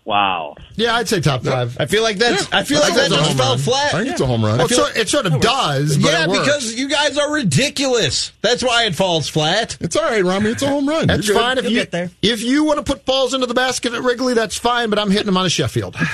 Wow. 0.08 0.56
Yeah, 0.74 0.94
I'd 0.94 1.06
say 1.06 1.20
top 1.20 1.42
five. 1.44 1.76
I 1.78 1.84
feel 1.84 2.02
like 2.02 2.16
that's. 2.16 2.50
I 2.50 2.62
feel 2.62 2.80
like 2.80 2.94
that 2.94 3.10
That's 3.10 3.26
just 3.26 3.36
fell 3.36 3.50
run. 3.50 3.58
flat. 3.58 3.92
I 3.92 3.98
think 3.98 4.12
it's 4.12 4.22
a 4.22 4.26
home 4.26 4.42
run. 4.42 4.56
Well, 4.56 4.66
so, 4.66 4.86
it 4.96 5.06
sort 5.06 5.26
of 5.26 5.38
does, 5.38 5.98
but 5.98 6.10
yeah, 6.12 6.22
it 6.24 6.28
works. 6.30 6.46
because 6.46 6.74
you 6.76 6.88
guys 6.88 7.18
are 7.18 7.30
ridiculous. 7.30 8.32
That's 8.40 8.62
why 8.64 8.84
it 8.86 8.94
falls 8.94 9.28
flat. 9.28 9.76
It's 9.82 9.96
all 9.96 10.04
right, 10.04 10.24
Rami. 10.24 10.48
It's 10.48 10.62
a 10.62 10.68
home 10.68 10.88
run. 10.88 11.08
That's 11.08 11.26
You're 11.26 11.36
good. 11.36 11.42
fine 11.42 11.58
if 11.58 11.64
You'll 11.64 11.74
you 11.74 11.78
get 11.80 11.90
there. 11.90 12.10
if 12.22 12.42
you 12.42 12.64
want 12.64 12.78
to 12.78 12.90
put 12.90 13.04
balls 13.04 13.34
into 13.34 13.44
the 13.44 13.52
basket 13.52 13.92
at 13.92 14.00
Wrigley. 14.02 14.32
That's 14.32 14.56
fine, 14.56 14.88
but 14.88 14.98
I'm 14.98 15.10
hitting 15.10 15.26
them 15.26 15.36
on 15.36 15.44
a 15.44 15.50
Sheffield. 15.50 15.94
Write 16.00 16.08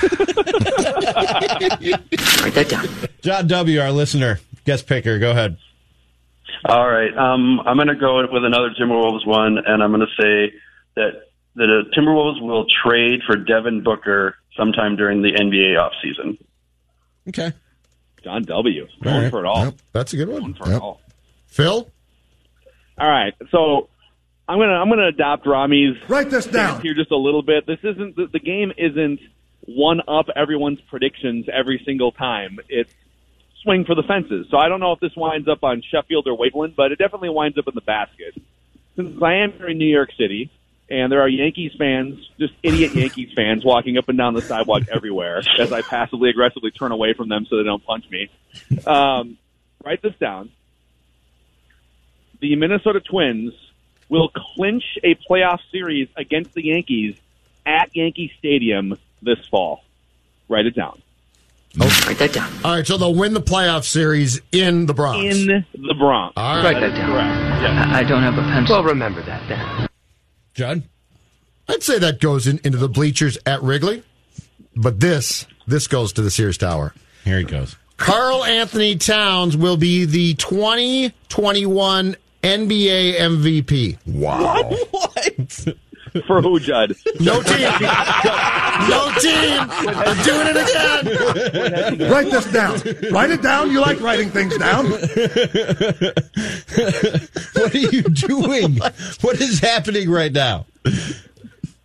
that 2.55 2.67
down. 2.69 2.89
John 3.23 3.47
W., 3.47 3.81
our 3.81 3.93
listener, 3.93 4.41
guest 4.65 4.89
picker. 4.89 5.21
Go 5.21 5.31
ahead. 5.31 5.57
All 6.65 6.89
right. 6.89 7.17
Um, 7.17 7.61
I'm 7.61 7.77
going 7.77 7.87
to 7.87 7.95
go 7.95 8.23
with 8.29 8.45
another 8.45 8.71
Timberwolves 8.71 9.25
one, 9.25 9.59
and 9.65 9.85
I'm 9.85 9.93
going 9.93 10.05
to 10.05 10.21
say 10.21 10.53
that 10.97 11.24
the 11.55 11.85
Timberwolves 11.97 12.41
will 12.41 12.67
trade 12.67 13.21
for 13.27 13.37
Devin 13.37 13.83
Booker 13.83 14.37
sometime 14.57 14.97
during 14.97 15.23
the 15.23 15.33
NBA 15.33 15.77
offseason. 15.77 16.39
Okay. 17.29 17.53
John 18.23 18.43
W. 18.43 18.87
Going 19.03 19.23
right. 19.23 19.31
for 19.31 19.45
it 19.45 19.47
all. 19.47 19.65
Yep, 19.65 19.75
that's 19.93 20.13
a 20.13 20.17
good 20.17 20.29
one. 20.29 20.41
Going 20.41 20.55
for 20.55 20.73
it 20.73 20.81
all. 20.81 21.01
Phil, 21.47 21.89
All 22.99 23.09
right, 23.09 23.35
so 23.51 23.89
I'm 24.49 24.59
gonna 24.59 24.73
I'm 24.73 24.89
gonna 24.89 25.07
adopt 25.07 25.47
Rami's. 25.47 25.97
Write 26.09 26.31
this 26.31 26.47
down. 26.47 26.81
here 26.81 26.95
just 26.95 27.13
a 27.13 27.17
little 27.17 27.43
bit. 27.43 27.67
This 27.67 27.79
isn't 27.85 28.17
the, 28.17 28.27
the 28.27 28.41
game 28.41 28.73
isn't 28.77 29.21
one 29.61 30.01
up 30.09 30.27
everyone's 30.35 30.81
predictions 30.91 31.47
every 31.53 31.81
single 31.85 32.13
time. 32.13 32.59
It's 32.69 32.93
swing 33.63 33.85
for 33.85 33.95
the 33.95 34.03
fences. 34.03 34.47
So 34.51 34.59
I 34.59 34.69
don't 34.69 34.81
know 34.81 34.93
if 34.93 35.01
this 35.01 35.15
winds 35.17 35.49
up 35.49 35.63
on 35.63 35.83
Sheffield 35.83 36.27
or 36.27 36.37
Waveland, 36.37 36.75
but 36.77 36.93
it 36.93 36.99
definitely 36.99 37.31
winds 37.31 37.57
up 37.57 37.69
in 37.69 37.75
the 37.75 37.81
basket. 37.81 38.35
Since 38.97 39.21
I 39.23 39.35
am 39.37 39.53
here 39.53 39.69
in 39.69 39.79
New 39.79 39.87
York 39.87 40.11
City, 40.19 40.51
and 40.91 41.11
there 41.11 41.21
are 41.21 41.29
Yankees 41.29 41.73
fans, 41.79 42.19
just 42.39 42.55
idiot 42.63 42.93
Yankees 42.95 43.33
fans, 43.35 43.65
walking 43.65 43.99
up 43.99 44.09
and 44.09 44.19
down 44.19 44.35
the 44.35 44.43
sidewalk 44.43 44.85
everywhere 44.93 45.43
as 45.59 45.73
I 45.73 45.83
passively 45.83 46.31
aggressively 46.31 46.71
turn 46.71 46.93
away 46.93 47.15
from 47.15 47.29
them 47.29 47.47
so 47.49 47.57
they 47.57 47.65
don't 47.65 47.85
punch 47.85 48.05
me. 48.11 48.31
Um, 48.87 49.39
write 49.85 50.03
this 50.03 50.15
down 50.17 50.51
the 52.45 52.57
Minnesota 52.57 53.01
Twins 53.01 53.55
will 54.11 54.29
clinch 54.29 54.85
a 55.03 55.15
playoff 55.15 55.61
series 55.73 56.09
against 56.15 56.53
the 56.53 56.63
Yankees 56.63 57.17
at 57.65 57.95
Yankee 57.97 58.31
Stadium 58.39 58.99
this 59.23 59.39
fall. 59.51 59.83
Write 60.51 60.67
it 60.67 60.75
down. 60.75 61.01
Write 61.77 62.19
that 62.19 62.33
down. 62.35 62.53
all 62.63 62.73
right, 62.73 62.87
so 62.87 62.99
they'll 62.99 63.15
win 63.15 63.33
the 63.33 63.41
playoff 63.41 63.85
series 63.85 64.43
in 64.53 64.85
the 64.85 64.93
Bronx. 64.93 65.25
In 65.25 65.65
the 65.73 65.95
Bronx. 65.95 66.35
All 66.37 66.63
Write 66.63 66.81
that 66.81 66.95
down. 66.95 67.11
Correct. 67.11 67.63
Yeah. 67.63 67.93
I 67.93 68.01
I 68.01 68.05
don't 68.05 68.23
have 68.23 68.37
a 68.37 68.43
pencil. 68.43 68.77
Well, 68.77 68.85
remember 68.85 69.23
that 69.23 69.49
then. 69.49 69.89
John? 70.55 70.85
I'd 71.69 71.83
say 71.83 71.99
that 71.99 72.21
goes 72.21 72.47
in, 72.47 72.61
into 72.65 72.79
the 72.79 72.89
bleachers 72.89 73.37
at 73.47 73.63
Wrigley, 73.63 74.03
but 74.77 75.01
this 75.01 75.47
this 75.67 75.87
goes 75.87 76.13
to 76.15 76.23
the 76.23 76.31
Sears 76.31 76.59
Tower. 76.59 76.95
Here 77.25 77.39
he 77.39 77.45
goes. 77.45 77.77
Karl-Anthony 77.97 78.97
Towns 78.97 79.57
will 79.57 79.77
be 79.77 80.05
the 80.05 80.35
2021 80.35 82.17
NBA 82.43 83.17
MVP. 83.17 83.99
Wow. 84.07 84.63
What? 84.91 85.69
For 86.27 86.41
who, 86.41 86.61
Judd? 86.61 86.95
No 87.19 87.43
team. 87.43 87.73
no 88.89 89.11
team. 89.19 89.59
I'm 89.69 90.23
doing 90.23 90.47
it 90.47 90.57
again. 91.99 92.11
Write 92.11 92.31
this 92.31 92.47
down. 92.53 92.81
Write 93.11 93.31
it 93.31 93.43
down. 93.43 93.73
You 93.73 93.81
like 93.81 94.01
writing 94.01 94.31
things 94.31 94.57
down. 94.57 94.87
what 97.55 97.75
are 97.75 97.79
you 97.79 98.03
doing? 98.03 98.77
what 99.23 99.41
is 99.41 99.59
happening 99.59 100.09
right 100.09 100.33
now? 100.33 100.67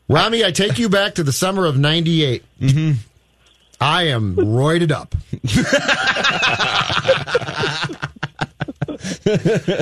Rami, 0.08 0.46
I 0.46 0.52
take 0.52 0.78
you 0.78 0.90
back 0.90 1.16
to 1.16 1.24
the 1.24 1.34
summer 1.34 1.66
of 1.66 1.80
98. 1.80 2.44
Mm-hmm. 2.62 2.92
I 3.82 4.04
am 4.04 4.36
roided 4.36 4.92
up. 4.92 5.16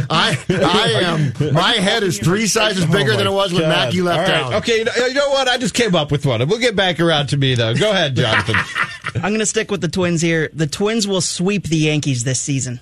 I 0.09 0.37
I 0.49 0.91
am. 1.03 1.53
My 1.53 1.71
head 1.73 2.03
is 2.03 2.19
three 2.19 2.47
sizes 2.47 2.85
oh 2.85 2.91
bigger 2.91 3.15
than 3.15 3.27
it 3.27 3.33
was 3.33 3.51
when 3.53 3.63
God. 3.63 3.69
Mackey 3.69 4.01
left 4.01 4.29
All 4.29 4.35
right. 4.35 4.41
town. 4.43 4.53
Okay, 4.55 4.79
you 4.79 4.85
know, 4.85 4.91
you 4.95 5.13
know 5.13 5.29
what? 5.29 5.47
I 5.47 5.57
just 5.57 5.73
came 5.73 5.95
up 5.95 6.11
with 6.11 6.25
one. 6.25 6.47
We'll 6.47 6.59
get 6.59 6.75
back 6.75 6.99
around 6.99 7.27
to 7.29 7.37
me, 7.37 7.55
though. 7.55 7.73
Go 7.73 7.91
ahead, 7.91 8.15
Jonathan. 8.15 8.55
I'm 9.15 9.31
going 9.31 9.39
to 9.39 9.45
stick 9.45 9.71
with 9.71 9.81
the 9.81 9.87
Twins 9.87 10.21
here. 10.21 10.49
The 10.53 10.67
Twins 10.67 11.07
will 11.07 11.21
sweep 11.21 11.63
the 11.63 11.77
Yankees 11.77 12.23
this 12.23 12.39
season. 12.39 12.79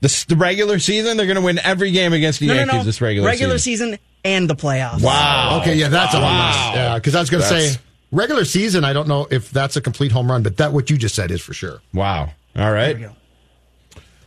the, 0.00 0.24
the 0.28 0.36
regular 0.36 0.78
season, 0.78 1.16
they're 1.16 1.26
going 1.26 1.36
to 1.36 1.42
win 1.42 1.58
every 1.58 1.90
game 1.90 2.12
against 2.12 2.40
the 2.40 2.46
no, 2.48 2.54
Yankees 2.54 2.72
no, 2.72 2.78
no. 2.78 2.84
this 2.84 3.00
regular, 3.00 3.28
regular 3.28 3.58
season. 3.58 3.88
season. 3.90 4.00
and 4.24 4.48
the 4.50 4.56
playoffs. 4.56 5.02
Wow. 5.02 5.58
Okay, 5.60 5.74
yeah, 5.74 5.88
that's 5.88 6.14
a 6.14 6.16
home 6.16 6.24
Wow. 6.26 6.72
Yeah, 6.74 6.94
because 6.96 7.14
I 7.14 7.20
was 7.20 7.30
going 7.30 7.42
to 7.42 7.48
say 7.48 7.78
regular 8.10 8.44
season. 8.44 8.84
I 8.84 8.92
don't 8.92 9.08
know 9.08 9.26
if 9.30 9.50
that's 9.50 9.76
a 9.76 9.80
complete 9.80 10.12
home 10.12 10.30
run, 10.30 10.42
but 10.42 10.56
that 10.56 10.72
what 10.72 10.90
you 10.90 10.96
just 10.96 11.14
said 11.14 11.30
is 11.30 11.40
for 11.40 11.52
sure. 11.52 11.80
Wow. 11.92 12.30
All 12.56 12.72
right. 12.72 12.96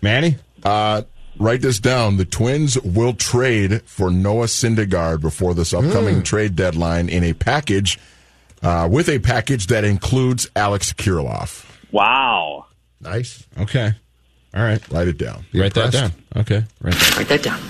Manny? 0.02 0.38
Uh, 0.64 1.04
write 1.38 1.62
this 1.62 1.80
down. 1.80 2.18
The 2.18 2.26
Twins 2.26 2.80
will 2.82 3.14
trade 3.14 3.82
for 3.84 4.10
Noah 4.12 4.46
Syndergaard 4.46 5.22
before 5.22 5.54
this 5.54 5.74
upcoming 5.74 6.24
trade 6.24 6.56
deadline 6.56 7.10
in 7.10 7.24
a 7.24 7.34
package, 7.34 8.00
uh, 8.64 8.88
with 8.92 9.10
a 9.10 9.20
package 9.20 9.68
that 9.68 9.84
includes 9.84 10.50
Alex 10.56 10.94
Kirilloff. 10.94 11.66
Wow. 11.92 12.66
Nice. 13.00 13.46
Okay. 13.58 13.94
All 14.54 14.64
right. 14.64 14.88
Write 14.90 15.08
it 15.08 15.18
down. 15.18 15.46
Write 15.54 15.74
that 15.74 15.92
down. 15.92 16.12
Okay. 16.36 16.64
Write 16.82 16.94
that. 16.94 17.18
Write 17.18 17.28
that 17.30 17.44
down. 17.44 17.62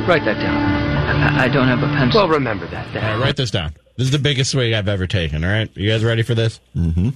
Write 0.00 0.24
that 0.24 0.34
down. 0.40 0.56
I, 0.56 1.44
I 1.44 1.48
don't 1.48 1.68
have 1.68 1.82
a 1.82 1.86
pencil. 1.86 2.22
Well, 2.22 2.28
remember 2.30 2.66
that 2.68 2.92
then. 2.92 3.04
All 3.04 3.10
right, 3.12 3.20
write 3.20 3.36
this 3.36 3.50
down. 3.50 3.74
This 3.96 4.06
is 4.06 4.10
the 4.10 4.18
biggest 4.18 4.50
swing 4.50 4.74
I've 4.74 4.88
ever 4.88 5.06
taken. 5.06 5.44
All 5.44 5.50
right. 5.50 5.70
You 5.76 5.88
guys 5.90 6.02
ready 6.02 6.22
for 6.22 6.34
this? 6.34 6.58
Mm-hmm. 6.74 7.10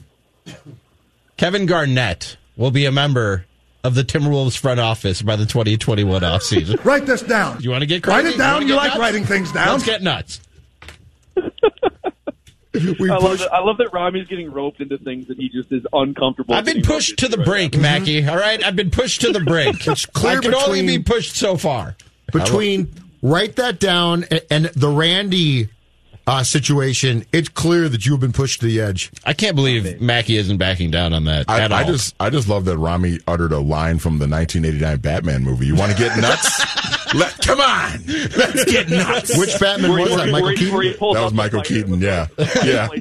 Kevin 1.36 1.66
Garnett 1.66 2.36
will 2.56 2.70
be 2.70 2.84
a 2.84 2.92
member 2.92 3.46
of 3.84 3.94
the 3.94 4.02
Timberwolves 4.02 4.56
front 4.58 4.80
office 4.80 5.22
by 5.22 5.36
the 5.36 5.46
2021 5.46 6.22
offseason. 6.22 6.84
Write 6.84 7.06
this 7.06 7.22
down. 7.22 7.60
You 7.60 7.70
want 7.70 7.82
to 7.82 7.86
get 7.86 8.02
crazy? 8.02 8.24
Write 8.24 8.34
it 8.34 8.38
down. 8.38 8.54
wanna 8.54 8.66
You 8.66 8.74
like 8.74 8.88
nuts? 8.88 8.98
writing 9.00 9.24
things 9.24 9.52
down. 9.52 9.68
Let's 9.68 9.84
get 9.84 10.02
nuts. 10.02 10.40
We 13.00 13.10
I 13.10 13.16
love, 13.16 13.38
that, 13.38 13.52
I 13.52 13.60
love 13.60 13.78
that 13.78 13.92
Rami's 13.92 14.28
getting 14.28 14.52
roped 14.52 14.80
into 14.80 14.98
things 14.98 15.26
that 15.28 15.36
he 15.38 15.48
just 15.48 15.72
is 15.72 15.84
uncomfortable. 15.92 16.54
I've 16.54 16.66
been 16.66 16.82
pushed 16.82 17.18
to 17.18 17.26
the 17.26 17.38
right 17.38 17.46
brink, 17.46 17.76
Mackey. 17.78 18.20
Mm-hmm. 18.20 18.28
All 18.30 18.36
right, 18.36 18.62
I've 18.62 18.76
been 18.76 18.90
pushed 18.90 19.22
to 19.22 19.32
the 19.32 19.40
brink. 19.40 19.86
It's 19.88 20.06
clear 20.06 20.38
I 20.38 20.42
can 20.42 20.54
only 20.54 20.82
between- 20.82 21.00
be 21.00 21.02
pushed 21.02 21.34
so 21.34 21.56
far. 21.56 21.96
between 22.30 22.92
write 23.22 23.56
that 23.56 23.80
down 23.80 24.24
and, 24.30 24.42
and 24.50 24.64
the 24.66 24.88
Randy 24.90 25.70
uh, 26.28 26.44
situation, 26.44 27.24
it's 27.32 27.48
clear 27.48 27.88
that 27.88 28.04
you 28.04 28.12
have 28.12 28.20
been 28.20 28.32
pushed 28.32 28.60
to 28.60 28.66
the 28.66 28.80
edge. 28.80 29.10
I 29.24 29.32
can't 29.32 29.56
believe 29.56 30.00
Mackey 30.00 30.36
isn't 30.36 30.58
backing 30.58 30.90
down 30.90 31.12
on 31.14 31.24
that 31.24 31.46
I, 31.48 31.62
at 31.62 31.72
I 31.72 31.84
just, 31.84 32.14
I 32.20 32.28
just 32.30 32.48
love 32.48 32.66
that 32.66 32.76
Rami 32.76 33.18
uttered 33.26 33.52
a 33.52 33.58
line 33.58 33.98
from 33.98 34.18
the 34.18 34.28
1989 34.28 34.98
Batman 34.98 35.42
movie. 35.42 35.66
You 35.66 35.74
want 35.74 35.90
to 35.92 35.98
get 35.98 36.16
nuts? 36.18 36.60
Let, 37.14 37.38
come 37.40 37.58
on, 37.58 38.00
let's 38.06 38.64
get 38.70 38.90
nuts. 38.90 39.38
Which 39.38 39.58
Batman 39.58 39.92
Where 39.92 40.02
was 40.02 40.10
that? 40.10 40.30
where 40.30 40.32
Michael 40.32 40.48
he- 40.50 40.56
Keaton? 40.56 40.74
where 40.74 40.82
he 40.84 40.92
pulls 40.92 41.16
That 41.16 41.24
was 41.24 41.32
Michael 41.32 41.62
Keaton. 41.62 41.90
with 41.92 42.02
Yeah, 42.02 42.26
yeah. 42.62 42.86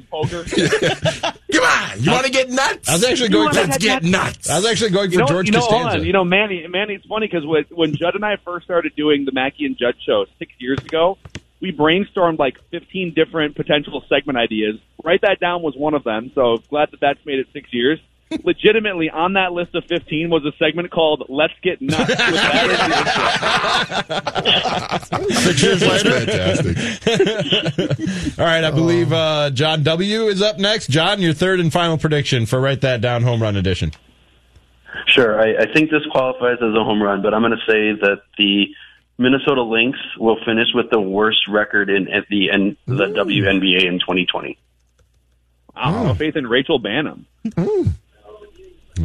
Come 1.52 1.64
on, 1.64 2.02
you 2.02 2.12
want 2.12 2.26
to 2.26 2.32
get 2.32 2.50
nuts? 2.50 2.88
I 2.88 2.94
was 2.94 3.04
actually 3.04 3.28
going. 3.30 3.54
wanna 3.54 3.74
For, 3.74 3.80
get 3.80 4.04
nuts? 4.04 4.50
I 4.50 4.58
was 4.60 4.66
actually 4.66 4.92
going 4.92 5.10
for 5.10 5.14
You 5.14 5.20
know, 5.20 5.28
George 5.28 5.48
you 5.48 5.52
know, 5.52 5.60
hold 5.60 5.72
Costanza. 5.84 6.00
on. 6.00 6.06
You 6.06 6.14
know, 6.14 6.24
Manny, 6.24 6.66
Manny, 6.68 6.94
it's 6.96 7.06
funny 7.06 7.28
because 7.28 7.46
when, 7.46 7.66
when 7.72 7.96
Judd 7.98 8.16
and 8.16 8.24
I 8.24 8.38
first 8.46 8.64
started 8.66 8.96
doing 8.96 9.26
the 9.26 9.34
Mackey 9.34 9.66
and 9.66 9.78
Judd 9.78 9.96
show 10.06 10.26
six 10.40 10.54
years 10.58 10.80
ago, 10.80 11.18
we 11.60 11.72
brainstormed 11.72 12.40
like 12.40 12.58
15 12.72 13.14
different 13.16 13.56
potential 13.56 14.04
segment 14.10 14.38
ideas. 14.38 14.76
Write 15.04 15.22
that 15.22 15.40
down 15.40 15.62
was 15.62 15.76
one 15.76 15.94
of 15.94 16.04
them. 16.04 16.32
So 16.36 16.58
glad 16.70 16.92
that 16.92 17.00
that's 17.00 17.26
made 17.26 17.40
it 17.40 17.48
six 17.54 17.74
years. 17.74 18.00
Legitimately, 18.44 19.10
on 19.10 19.34
that 19.34 19.54
list 19.54 19.74
of 19.74 19.86
15 19.86 20.30
was 20.30 20.44
a 20.44 20.52
segment 20.58 20.92
called 20.92 21.24
"Let's 21.30 21.54
Get 21.62 21.82
Nuts." 21.82 22.10
With 22.10 22.18
that 22.18 22.70
as 25.00 25.10
the 25.10 25.16
intro. 25.16 25.30
Six 25.34 25.64
years 25.64 25.82
later. 25.82 26.26
Fantastic. 26.26 26.78
All 28.40 28.46
right, 28.46 28.66
I 28.66 28.72
believe 28.72 29.14
uh, 29.14 29.50
John 29.52 29.82
W 29.84 30.24
is 30.26 30.42
up 30.42 30.60
next. 30.60 30.90
John, 30.90 31.22
your 31.22 31.34
third 31.34 31.62
and 31.62 31.72
final 31.72 31.98
prediction 31.98 32.46
for 32.46 32.60
write 32.60 32.82
that 32.82 33.00
down 33.00 33.24
home 33.24 33.42
run 33.42 33.56
edition. 33.56 33.94
Sure, 35.06 35.40
I, 35.40 35.64
I 35.64 35.72
think 35.72 35.90
this 35.90 36.06
qualifies 36.12 36.58
as 36.62 36.76
a 36.76 36.84
home 36.84 37.02
run, 37.02 37.22
but 37.22 37.34
I'm 37.34 37.42
going 37.42 37.54
to 37.54 37.72
say 37.72 37.94
that 37.94 38.24
the 38.38 38.66
Minnesota 39.18 39.64
Lynx 39.64 39.98
will 40.18 40.38
finish 40.46 40.68
with 40.74 40.90
the 40.92 41.00
worst 41.00 41.48
record 41.48 41.90
in 41.90 42.08
at 42.10 42.28
the 42.30 42.52
N, 42.52 42.78
the 42.86 43.06
WNBA 43.06 43.86
in 43.86 44.00
2020. 44.00 44.58
I 45.76 45.92
don't 45.92 46.04
know 46.06 46.14
hmm. 46.14 46.18
faith 46.18 46.36
in 46.36 46.48
Rachel 46.48 46.80
Banham. 46.80 47.26
Hmm. 47.56 47.90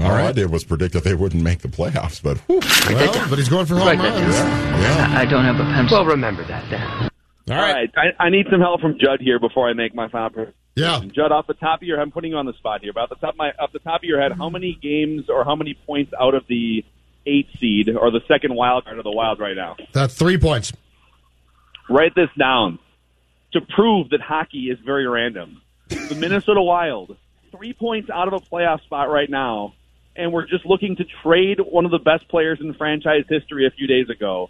All 0.00 0.10
I 0.10 0.32
did 0.32 0.50
was 0.50 0.64
predict 0.64 0.94
that 0.94 1.04
they 1.04 1.14
wouldn't 1.14 1.42
make 1.42 1.60
the 1.60 1.68
playoffs, 1.68 2.22
but 2.22 2.38
whew, 2.46 2.60
Well, 2.88 3.28
but 3.28 3.38
he's 3.38 3.50
going 3.50 3.66
for 3.66 3.76
home 3.76 3.86
Write 3.88 3.98
that 3.98 4.14
runs. 4.14 4.34
down. 4.34 4.80
yeah. 4.80 5.14
I 5.18 5.22
I 5.22 5.24
don't 5.26 5.44
have 5.44 5.60
a 5.60 5.64
pencil. 5.64 5.98
Well, 5.98 6.06
remember 6.06 6.44
that 6.44 6.68
then. 6.70 7.10
All 7.50 7.60
All 7.60 7.72
right, 7.72 7.90
I, 7.96 8.24
I 8.24 8.30
need 8.30 8.46
some 8.50 8.60
help 8.60 8.80
from 8.80 8.98
Judd 8.98 9.20
here 9.20 9.38
before 9.38 9.68
I 9.68 9.74
make 9.74 9.94
my 9.94 10.08
final 10.08 10.30
prediction. 10.30 10.58
Yeah. 10.74 11.00
Judd, 11.14 11.32
off 11.32 11.46
the 11.46 11.54
top 11.54 11.82
of 11.82 11.86
your 11.86 11.98
head, 11.98 12.02
I'm 12.04 12.10
putting 12.10 12.30
you 12.30 12.38
on 12.38 12.46
the 12.46 12.54
spot 12.54 12.80
here. 12.80 12.92
But 12.94 13.02
off 13.02 13.08
the 13.10 13.16
top 13.16 13.34
of 13.34 13.36
my, 13.36 13.50
off 13.58 13.72
the 13.72 13.78
top 13.78 14.00
of 14.00 14.04
your 14.04 14.20
head, 14.20 14.32
how 14.32 14.48
many 14.48 14.78
games 14.80 15.28
or 15.28 15.44
how 15.44 15.54
many 15.54 15.74
points 15.74 16.12
out 16.18 16.34
of 16.34 16.44
the 16.48 16.84
eight 17.26 17.48
seed 17.58 17.88
or 17.90 18.10
the 18.10 18.20
second 18.28 18.54
wild 18.54 18.84
card 18.84 18.98
of 18.98 19.04
the 19.04 19.10
Wild 19.10 19.38
right 19.40 19.56
now? 19.56 19.76
That's 19.92 20.14
three 20.14 20.38
points. 20.38 20.72
Write 21.88 22.14
this 22.14 22.30
down 22.38 22.78
to 23.52 23.60
prove 23.60 24.10
that 24.10 24.20
hockey 24.20 24.70
is 24.70 24.78
very 24.84 25.06
random. 25.06 25.60
the 25.88 26.14
Minnesota 26.18 26.62
Wild, 26.62 27.16
three 27.50 27.72
points 27.72 28.08
out 28.10 28.28
of 28.28 28.34
a 28.34 28.40
playoff 28.40 28.82
spot 28.82 29.10
right 29.10 29.28
now, 29.28 29.74
and 30.16 30.32
we're 30.32 30.46
just 30.46 30.64
looking 30.64 30.96
to 30.96 31.04
trade 31.22 31.58
one 31.60 31.84
of 31.84 31.90
the 31.90 31.98
best 31.98 32.28
players 32.28 32.60
in 32.60 32.72
franchise 32.74 33.24
history 33.28 33.66
a 33.66 33.70
few 33.70 33.86
days 33.86 34.08
ago, 34.08 34.48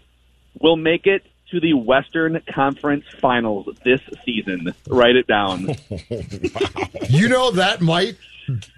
will 0.60 0.76
make 0.76 1.06
it 1.06 1.24
to 1.50 1.60
the 1.60 1.74
Western 1.74 2.40
Conference 2.54 3.04
Finals 3.20 3.68
this 3.84 4.00
season. 4.24 4.74
Write 4.88 5.16
it 5.16 5.26
down. 5.26 5.74
You 7.08 7.28
know 7.28 7.50
that 7.50 7.82
might 7.82 8.16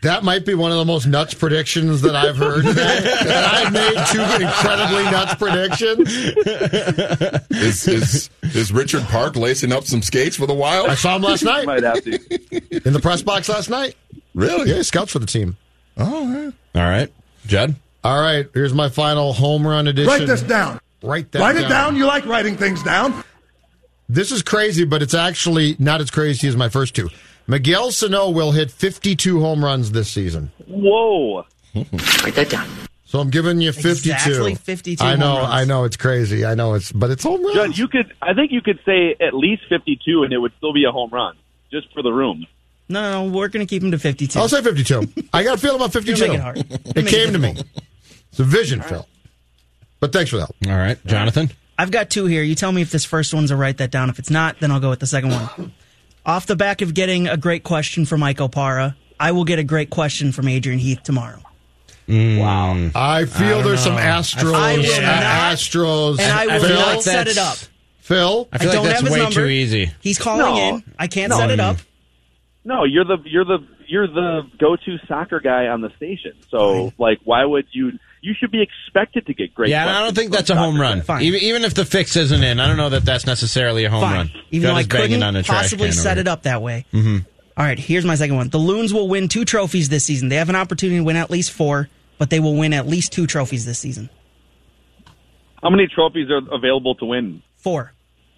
that 0.03 0.23
might 0.24 0.45
be 0.45 0.55
one 0.55 0.70
of 0.73 0.78
the 0.78 0.85
most 0.85 1.07
nuts 1.07 1.35
predictions 1.35 2.03
that 2.03 2.15
I've 2.15 2.36
heard 2.36 2.65
today. 2.65 2.99
and 3.20 3.31
I've 3.31 3.73
made 3.73 4.07
two 4.12 4.45
incredibly 4.45 5.05
nuts 5.05 5.35
predictions. 5.36 6.09
Is, 7.51 7.89
is 7.89 8.31
is 8.43 8.73
Richard 8.73 9.03
Park 9.05 9.36
lacing 9.36 9.73
up 9.73 9.85
some 9.85 10.03
skates 10.03 10.36
for 10.36 10.47
the 10.47 10.55
Wild? 10.55 10.89
I 10.89 10.95
saw 10.95 11.16
him 11.16 11.23
last 11.23 11.43
night 11.45 11.66
Might 11.66 11.82
have 11.82 12.03
to. 12.05 12.86
in 12.86 12.93
the 12.93 13.01
press 13.01 13.23
box 13.23 13.49
last 13.49 13.70
night. 13.70 13.97
Really? 14.35 14.70
Yeah, 14.70 14.82
scouts 14.82 15.12
for 15.12 15.19
the 15.19 15.27
team. 15.27 15.57
Oh, 15.97 16.53
yeah. 16.74 16.81
All 16.81 16.89
right, 16.91 17.11
Judd. 17.47 17.77
All 18.03 18.20
right, 18.20 18.47
here's 18.53 18.74
my 18.74 18.89
final 18.91 19.32
home 19.32 19.66
run 19.66 19.86
edition. 19.86 20.09
Write 20.12 20.27
this 20.27 20.43
down. 20.43 20.78
Write 21.03 21.32
that 21.32 21.41
Write 21.41 21.57
it 21.57 21.69
down. 21.69 21.97
You 21.97 22.07
like 22.07 22.27
writing 22.27 22.57
things 22.57 22.82
down. 22.82 23.24
This 24.09 24.31
is 24.32 24.43
crazy, 24.43 24.85
but 24.85 25.01
it's 25.03 25.15
actually 25.15 25.77
not 25.78 26.01
as 26.03 26.11
crazy 26.11 26.47
as 26.49 26.57
my 26.57 26.69
first 26.69 26.95
two. 26.95 27.09
Miguel 27.46 27.90
Sano 27.90 28.30
will 28.30 28.52
hit 28.52 28.70
52 28.70 29.40
home 29.40 29.64
runs 29.64 29.92
this 29.92 30.10
season. 30.10 30.50
Whoa. 30.66 31.44
Write 31.74 32.34
that 32.34 32.48
down. 32.50 32.68
So 33.04 33.20
I'm 33.20 33.30
giving 33.30 33.60
you 33.60 33.70
52. 33.72 34.10
Exactly 34.10 34.54
52 34.54 35.04
I 35.04 35.16
know, 35.16 35.26
home 35.26 35.38
runs. 35.38 35.52
I 35.52 35.64
know 35.64 35.84
it's 35.84 35.96
crazy. 35.96 36.44
I 36.44 36.54
know 36.54 36.74
it's, 36.74 36.90
but 36.90 37.10
it's 37.10 37.22
home 37.22 37.42
runs. 37.44 37.54
Judd, 37.54 37.78
you 37.78 37.86
could. 37.88 38.12
I 38.22 38.34
think 38.34 38.50
you 38.50 38.60
could 38.60 38.80
say 38.84 39.14
at 39.20 39.34
least 39.34 39.62
52, 39.68 40.24
and 40.24 40.32
it 40.32 40.38
would 40.38 40.52
still 40.56 40.72
be 40.72 40.84
a 40.84 40.90
home 40.90 41.10
run, 41.10 41.36
just 41.70 41.92
for 41.92 42.02
the 42.02 42.10
room. 42.10 42.46
No, 42.88 43.02
no, 43.02 43.26
no, 43.28 43.32
we're 43.32 43.48
going 43.48 43.64
to 43.64 43.70
keep 43.70 43.82
him 43.82 43.90
to 43.92 43.98
52. 43.98 44.38
I'll 44.38 44.48
say 44.48 44.62
52. 44.62 45.08
I 45.32 45.42
got 45.42 45.58
a 45.58 45.60
feeling 45.60 45.76
about 45.76 45.92
52. 45.92 46.18
You'll 46.18 46.28
make 46.28 46.38
it 46.38 46.42
hard. 46.42 46.58
It 46.58 47.06
came 47.06 47.28
it 47.28 47.32
to 47.32 47.38
me. 47.38 47.56
It's 48.30 48.40
a 48.40 48.44
vision, 48.44 48.82
Phil. 48.82 49.06
But 50.00 50.12
thanks 50.12 50.30
for 50.30 50.36
the 50.36 50.42
help. 50.42 50.56
All 50.66 50.76
right, 50.76 50.98
Jonathan. 51.06 51.50
I've 51.78 51.90
got 51.90 52.10
two 52.10 52.26
here. 52.26 52.42
You 52.42 52.54
tell 52.54 52.72
me 52.72 52.82
if 52.82 52.90
this 52.90 53.04
first 53.04 53.32
one's 53.32 53.50
a 53.50 53.56
write 53.56 53.78
that 53.78 53.90
down. 53.90 54.10
If 54.10 54.18
it's 54.18 54.30
not, 54.30 54.60
then 54.60 54.70
I'll 54.70 54.80
go 54.80 54.90
with 54.90 55.00
the 55.00 55.06
second 55.06 55.30
one. 55.30 55.72
Off 56.26 56.46
the 56.46 56.56
back 56.56 56.80
of 56.82 56.94
getting 56.94 57.28
a 57.28 57.36
great 57.36 57.64
question 57.64 58.06
from 58.06 58.22
Ike 58.22 58.38
Opara, 58.38 58.94
I 59.20 59.32
will 59.32 59.44
get 59.44 59.59
a 59.59 59.64
great 59.64 59.90
question 59.90 60.32
from 60.32 60.48
Adrian 60.48 60.78
Heath 60.78 61.02
tomorrow. 61.02 61.40
Mm. 62.09 62.38
Wow. 62.40 62.90
I 62.94 63.24
feel 63.26 63.48
don't 63.59 63.64
there's 63.64 63.80
some. 63.80 63.96
Astros. 63.96 64.55
I 64.55 64.76
will 64.76 65.02
not- 65.02 65.22
Astros. 65.56 66.20
And 66.20 66.32
I 66.32 66.46
will 66.59 66.64
feel 66.66 66.76
not 66.76 67.02
set 67.02 67.28
it 67.28 67.38
up. 67.38 67.56
Phil, 68.01 68.48
I 68.52 68.59
feel 68.59 68.68
like 68.68 68.74
don't 68.76 68.84
that's 68.84 68.96
have 69.01 69.05
his 69.06 69.12
way 69.14 69.22
number. 69.22 69.34
too 69.40 69.46
easy. 69.46 69.90
He's 70.01 70.18
calling 70.18 70.40
No. 70.55 70.76
in. 70.76 70.84
I 70.98 71.06
can't 71.06 71.30
No. 71.30 71.38
set 71.38 71.51
it 71.51 71.60
up. 71.60 71.78
No, 72.64 72.84
you're 72.84 73.05
the 73.05 73.18
you're 73.24 73.44
the 73.46 73.59
you're 73.86 74.06
the 74.06 74.42
go-to 74.59 74.98
soccer 75.06 75.40
guy 75.40 75.66
on 75.68 75.80
the 75.82 75.90
station. 75.96 76.32
So, 76.51 76.92
like, 76.98 77.18
why 77.24 77.44
would 77.44 77.66
you? 77.72 77.92
You 78.24 78.32
should 78.32 78.51
be 78.51 78.62
expected 78.62 79.26
to 79.26 79.34
get 79.34 79.55
great. 79.55 79.68
yeah, 79.68 79.82
and 79.82 79.90
I 79.90 80.02
don't 80.02 80.14
think 80.14 80.32
that's 80.32 80.48
a 80.48 80.56
home 80.56 80.80
run. 80.80 81.02
Fine. 81.02 81.24
Even, 81.24 81.40
even 81.40 81.62
if 81.62 81.74
the 81.74 81.84
fix 81.84 82.16
isn't 82.16 82.42
in, 82.42 82.59
I 82.59 82.66
don't 82.66 82.78
know 82.78 82.88
that 82.88 83.05
that's 83.05 83.26
necessarily 83.26 83.84
a 83.84 83.90
home 83.90 84.01
Fine. 84.01 84.16
run. 84.16 84.30
Even 84.51 84.62
Judd 84.68 84.74
though 84.74 84.78
I 84.78 84.84
couldn't 84.84 85.22
on 85.22 85.36
a 85.36 85.42
possibly 85.42 85.92
set 85.92 86.12
over 86.12 86.20
it 86.22 86.28
up 86.28 86.44
that 86.44 86.62
way. 86.62 86.86
Mm-hmm. 86.94 87.18
All 87.59 87.64
right, 87.66 87.78
here's 87.78 88.06
my 88.06 88.14
second 88.14 88.36
one. 88.36 88.48
The 88.48 88.56
Loons 88.56 88.94
will 88.94 89.09
win 89.09 89.28
two 89.28 89.44
trophies 89.44 89.90
this 89.90 90.06
season. 90.06 90.30
They 90.30 90.36
have 90.36 90.48
an 90.48 90.56
opportunity 90.56 90.96
to 91.01 91.05
win 91.05 91.16
at 91.16 91.30
least 91.30 91.51
four, 91.52 91.90
but 92.16 92.30
they 92.30 92.40
will 92.40 92.56
win 92.56 92.72
at 92.72 92.86
least 92.86 93.12
two 93.12 93.26
trophies 93.26 93.66
this 93.66 93.78
season. 93.78 94.09
How 95.62 95.68
many 95.68 95.86
trophies 95.86 96.30
are 96.30 96.40
available 96.51 96.94
to 96.96 97.05
win? 97.05 97.42
Four. 97.59 97.92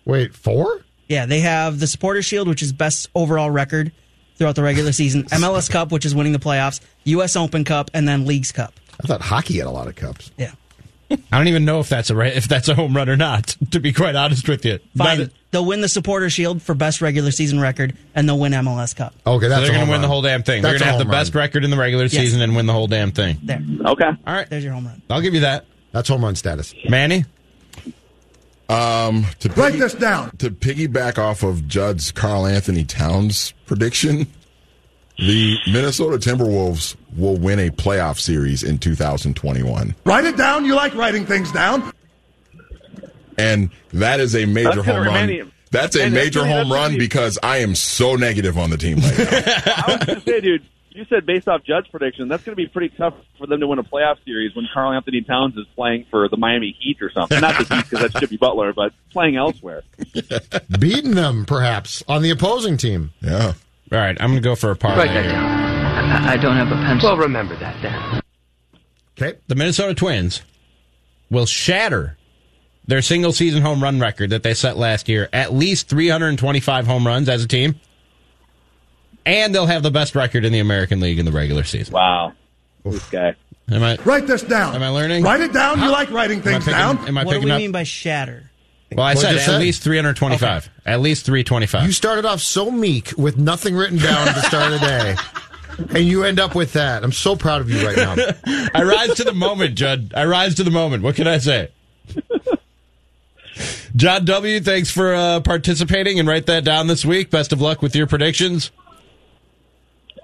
wait, 0.04 0.34
four? 0.34 0.80
Yeah, 1.08 1.26
they 1.26 1.40
have 1.40 1.78
the 1.78 1.86
Supporter 1.86 2.22
Shield, 2.22 2.48
which 2.48 2.62
is 2.62 2.72
best 2.72 3.08
overall 3.14 3.50
record 3.52 3.92
throughout 4.34 4.56
the 4.56 4.64
regular 4.64 4.90
season, 4.90 5.22
MLS 5.26 5.70
Cup, 5.70 5.92
which 5.92 6.04
is 6.04 6.12
winning 6.14 6.32
the 6.32 6.40
playoffs, 6.40 6.80
U.S. 7.04 7.36
Open 7.36 7.64
Cup, 7.64 7.90
and 7.94 8.08
then 8.08 8.26
Leagues 8.26 8.50
Cup. 8.50 8.74
I 9.02 9.06
thought 9.06 9.20
hockey 9.20 9.58
had 9.58 9.66
a 9.66 9.70
lot 9.70 9.88
of 9.88 9.96
cups. 9.96 10.30
Yeah. 10.38 10.52
I 11.10 11.16
don't 11.38 11.46
even 11.48 11.64
know 11.64 11.78
if 11.80 11.88
that's 11.88 12.10
a 12.10 12.16
right, 12.16 12.34
if 12.36 12.48
that's 12.48 12.68
a 12.68 12.74
home 12.74 12.96
run 12.96 13.08
or 13.08 13.16
not. 13.16 13.56
To 13.72 13.80
be 13.80 13.92
quite 13.92 14.14
honest 14.16 14.48
with 14.48 14.64
you, 14.64 14.78
Fine. 14.96 15.18
But- 15.18 15.30
they'll 15.52 15.64
win 15.64 15.80
the 15.80 15.88
Supporter 15.88 16.28
Shield 16.30 16.60
for 16.62 16.74
best 16.74 17.00
regular 17.00 17.30
season 17.30 17.60
record, 17.60 17.96
and 18.14 18.28
they'll 18.28 18.38
win 18.38 18.52
MLS 18.52 18.94
Cup. 18.96 19.14
Okay, 19.26 19.48
so 19.48 19.60
they're 19.60 19.70
going 19.72 19.84
to 19.86 19.90
win 19.90 20.02
the 20.02 20.08
whole 20.08 20.22
damn 20.22 20.42
thing. 20.42 20.62
That's 20.62 20.72
they're 20.72 20.78
going 20.80 20.86
to 20.86 20.92
have 20.92 20.98
the 20.98 21.04
home 21.04 21.10
best 21.12 21.34
record 21.34 21.64
in 21.64 21.70
the 21.70 21.76
regular 21.76 22.04
Yes. 22.04 22.12
season 22.12 22.40
and 22.42 22.54
win 22.56 22.66
the 22.66 22.72
whole 22.72 22.86
damn 22.88 23.12
thing. 23.12 23.38
There. 23.42 23.62
Okay. 23.86 24.04
All 24.26 24.34
right, 24.34 24.48
There's 24.50 24.64
your 24.64 24.72
home 24.72 24.86
run. 24.86 25.00
I'll 25.10 25.20
give 25.20 25.34
you 25.34 25.40
that, 25.40 25.64
That's 25.92 26.08
home 26.08 26.24
run 26.24 26.34
status. 26.36 26.74
Manny. 26.88 27.24
Um, 28.68 29.26
to 29.40 29.48
Write 29.50 29.72
piggy- 29.72 29.78
this 29.78 29.94
down. 29.94 30.36
to 30.38 30.50
piggyback 30.50 31.18
off 31.18 31.42
of 31.44 31.68
Judd's 31.68 32.10
Karl-Anthony 32.10 32.84
Towns 32.84 33.52
prediction, 33.66 34.26
the 35.18 35.56
Minnesota 35.66 36.16
Timberwolves 36.18 36.94
will 37.16 37.36
win 37.36 37.58
a 37.58 37.70
playoff 37.70 38.18
series 38.20 38.62
in 38.62 38.78
2021. 38.78 39.94
Write 40.04 40.24
it 40.24 40.36
down. 40.36 40.64
You 40.64 40.74
like 40.74 40.94
writing 40.94 41.24
things 41.26 41.50
down. 41.52 41.92
And 43.38 43.70
that 43.92 44.20
is 44.20 44.34
a 44.34 44.46
major 44.46 44.82
home 44.82 45.06
run. 45.06 45.28
remain- 45.28 45.52
That's 45.70 45.96
a 45.96 46.04
and 46.04 46.14
major 46.14 46.40
gonna- 46.40 46.52
home 46.64 46.72
run 46.72 46.98
because 46.98 47.38
I 47.42 47.58
am 47.58 47.74
so 47.74 48.16
negative 48.16 48.56
on 48.58 48.70
the 48.70 48.76
team 48.76 48.98
right 48.98 49.18
now. 49.18 49.24
I 49.76 49.84
was 49.98 50.06
going 50.06 50.20
to 50.20 50.24
say, 50.24 50.40
dude, 50.40 50.62
you 50.90 51.04
said 51.10 51.26
based 51.26 51.46
off 51.46 51.62
Judd's 51.62 51.88
prediction, 51.88 52.28
that's 52.28 52.42
going 52.44 52.56
to 52.56 52.62
be 52.62 52.66
pretty 52.66 52.94
tough 52.96 53.12
for 53.36 53.46
them 53.46 53.60
to 53.60 53.66
win 53.66 53.78
a 53.78 53.84
playoff 53.84 54.16
series 54.24 54.54
when 54.56 54.66
Karl-Anthony 54.72 55.20
Towns 55.22 55.54
is 55.56 55.66
playing 55.74 56.06
for 56.10 56.28
the 56.30 56.38
Miami 56.38 56.74
Heat 56.80 57.02
or 57.02 57.10
something. 57.10 57.38
Not 57.40 57.58
the 57.66 57.74
Heat 57.74 57.84
because 57.90 58.00
that's 58.10 58.14
Jimmy 58.20 58.38
Butler, 58.38 58.72
but 58.72 58.92
playing 59.12 59.36
elsewhere. 59.36 59.82
Beating 60.78 61.10
them, 61.14 61.44
perhaps, 61.44 62.02
on 62.08 62.22
the 62.22 62.30
opposing 62.30 62.76
team. 62.78 63.12
yeah. 63.20 63.52
All 63.92 63.98
right, 63.98 64.16
I'm 64.20 64.30
going 64.30 64.42
to 64.42 64.48
go 64.48 64.54
for 64.56 64.70
a 64.70 64.76
parlay 64.76 65.06
Write 65.06 65.14
that 65.14 65.22
down. 65.30 66.26
I, 66.26 66.32
I 66.32 66.36
don't 66.36 66.56
have 66.56 66.68
a 66.68 66.74
pencil. 66.74 67.10
Well, 67.10 67.18
remember 67.18 67.56
that 67.56 67.80
then. 67.82 68.22
Okay. 69.18 69.38
The 69.46 69.54
Minnesota 69.54 69.94
Twins 69.94 70.42
will 71.30 71.46
shatter 71.46 72.16
their 72.86 73.02
single 73.02 73.32
season 73.32 73.62
home 73.62 73.82
run 73.82 73.98
record 74.00 74.30
that 74.30 74.42
they 74.42 74.54
set 74.54 74.76
last 74.76 75.08
year, 75.08 75.28
at 75.32 75.52
least 75.52 75.88
325 75.88 76.86
home 76.86 77.06
runs 77.06 77.28
as 77.28 77.42
a 77.44 77.48
team. 77.48 77.80
And 79.24 79.54
they'll 79.54 79.66
have 79.66 79.82
the 79.82 79.90
best 79.90 80.14
record 80.14 80.44
in 80.44 80.52
the 80.52 80.60
American 80.60 81.00
League 81.00 81.18
in 81.18 81.24
the 81.24 81.32
regular 81.32 81.64
season. 81.64 81.92
Wow. 81.94 82.32
This 82.84 83.08
guy. 83.10 83.34
Am 83.68 83.82
I 83.82 83.96
Write 84.04 84.28
this 84.28 84.42
down. 84.42 84.76
Am 84.76 84.82
I 84.82 84.88
learning? 84.90 85.24
Write 85.24 85.40
it 85.40 85.52
down. 85.52 85.80
You 85.80 85.90
like 85.90 86.10
writing 86.12 86.38
am 86.38 86.42
I 86.48 86.50
things 86.52 86.64
picking, 86.64 86.78
down. 86.78 86.98
am 87.08 87.18
I 87.18 87.24
What 87.24 87.32
do 87.32 87.36
picking 87.38 87.48
we 87.48 87.52
up? 87.52 87.58
mean 87.58 87.72
by 87.72 87.82
shatter? 87.82 88.50
Well, 88.92 89.04
I 89.06 89.14
said 89.14 89.32
you 89.32 89.38
at 89.38 89.44
said? 89.44 89.60
least 89.60 89.82
325. 89.82 90.70
At 90.84 91.00
least 91.00 91.26
325. 91.26 91.86
You 91.86 91.92
started 91.92 92.24
off 92.24 92.40
so 92.40 92.70
meek 92.70 93.12
with 93.18 93.36
nothing 93.36 93.74
written 93.74 93.98
down 93.98 94.28
at 94.28 94.34
the 94.34 94.42
start 94.42 94.72
of 94.72 94.80
the 94.80 94.86
day. 94.86 95.16
And 95.78 96.06
you 96.06 96.24
end 96.24 96.40
up 96.40 96.54
with 96.54 96.72
that. 96.72 97.04
I'm 97.04 97.12
so 97.12 97.36
proud 97.36 97.60
of 97.60 97.68
you 97.68 97.86
right 97.86 97.98
now. 97.98 98.14
I 98.74 98.82
rise 98.82 99.14
to 99.16 99.24
the 99.24 99.34
moment, 99.34 99.74
Judd. 99.74 100.10
I 100.16 100.24
rise 100.24 100.54
to 100.54 100.64
the 100.64 100.70
moment. 100.70 101.02
What 101.02 101.16
can 101.16 101.26
I 101.26 101.36
say? 101.36 101.68
John 103.94 104.24
W., 104.24 104.60
thanks 104.60 104.90
for 104.90 105.14
uh, 105.14 105.40
participating 105.40 106.18
and 106.18 106.26
write 106.26 106.46
that 106.46 106.64
down 106.64 106.86
this 106.86 107.04
week. 107.04 107.28
Best 107.30 107.52
of 107.52 107.60
luck 107.60 107.82
with 107.82 107.94
your 107.94 108.06
predictions. 108.06 108.70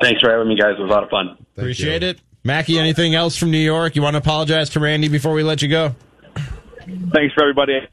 Thanks 0.01 0.23
for 0.23 0.31
having 0.31 0.49
me, 0.49 0.57
guys. 0.57 0.77
It 0.79 0.81
was 0.81 0.91
a 0.91 0.93
lot 0.95 1.05
of 1.05 1.11
fun. 1.11 1.37
Appreciate 1.57 2.03
it. 2.03 2.19
Mackey, 2.45 2.79
anything 2.79 3.15
else 3.15 3.37
from 3.37 3.51
New 3.51 3.59
York? 3.59 3.95
You 3.95 4.03
want 4.03 4.15
to 4.15 4.19
apologize 4.19 4.71
to 4.71 4.81
Randy 4.81 5.09
before 5.09 5.33
we 5.33 5.43
let 5.43 5.63
you 5.63 5.69
go? 5.69 5.95
Thanks 7.13 7.35
for 7.35 7.43
everybody. 7.43 7.87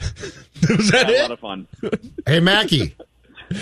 Was 0.68 0.90
that 0.90 1.06
Had 1.06 1.10
a 1.10 1.22
lot 1.22 1.30
of 1.32 1.40
fun. 1.40 1.66
Hey, 2.26 2.40
Mackey. 2.40 2.94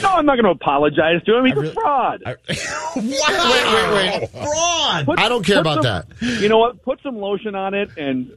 No, 0.02 0.08
I'm 0.14 0.26
not 0.26 0.34
going 0.34 0.46
to 0.46 0.50
apologize 0.50 1.22
to 1.26 1.36
him. 1.36 1.44
He's 1.44 1.54
really- 1.54 1.68
a 1.68 1.72
fraud. 1.72 2.20
I- 2.26 2.34
Wait, 2.96 3.06
wait, 3.06 4.20
wait. 4.20 4.30
Fraud! 4.30 5.06
Put- 5.06 5.18
I 5.20 5.28
don't 5.28 5.46
care 5.46 5.60
about 5.60 5.84
some- 5.84 6.04
that. 6.20 6.40
You 6.40 6.48
know 6.48 6.58
what? 6.58 6.82
Put 6.82 7.00
some 7.04 7.16
lotion 7.18 7.54
on 7.54 7.72
it 7.72 7.90
and 7.96 8.32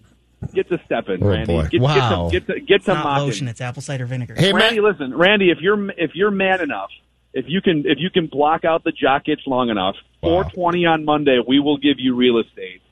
get 0.54 0.70
to 0.70 0.80
stepping, 0.86 1.24
Oh, 1.24 1.28
Randy. 1.30 1.46
boy. 1.54 1.68
Get, 1.70 1.82
Wow. 1.82 2.30
Get 2.32 2.46
to, 2.46 2.54
get 2.54 2.54
to, 2.54 2.66
get 2.68 2.86
to 2.86 2.94
Not 2.94 3.04
mocking. 3.04 3.26
lotion. 3.26 3.48
It's 3.48 3.62
apple 3.62 3.82
cider 3.82 4.06
vinegar. 4.06 4.36
Hey, 4.38 4.54
Randy, 4.54 4.80
Mac- 4.80 4.92
listen, 5.00 5.18
Randy. 5.18 5.50
If 5.50 5.58
you're 5.60 5.90
if 5.98 6.12
you're 6.14 6.30
man 6.30 6.62
enough, 6.62 6.92
if 7.34 7.46
you 7.48 7.62
can 7.62 7.80
if 7.88 7.98
you 7.98 8.12
can 8.12 8.28
block 8.28 8.64
out 8.64 8.84
the 8.84 8.92
jock 8.92 9.28
itch 9.28 9.42
long 9.48 9.70
enough, 9.70 9.96
Wow. 10.22 10.44
420 10.44 10.86
on 10.86 11.04
Monday, 11.04 11.40
we 11.48 11.60
will 11.60 11.78
give 11.78 11.98
you 11.98 12.14
real 12.14 12.38
estate 12.38 12.84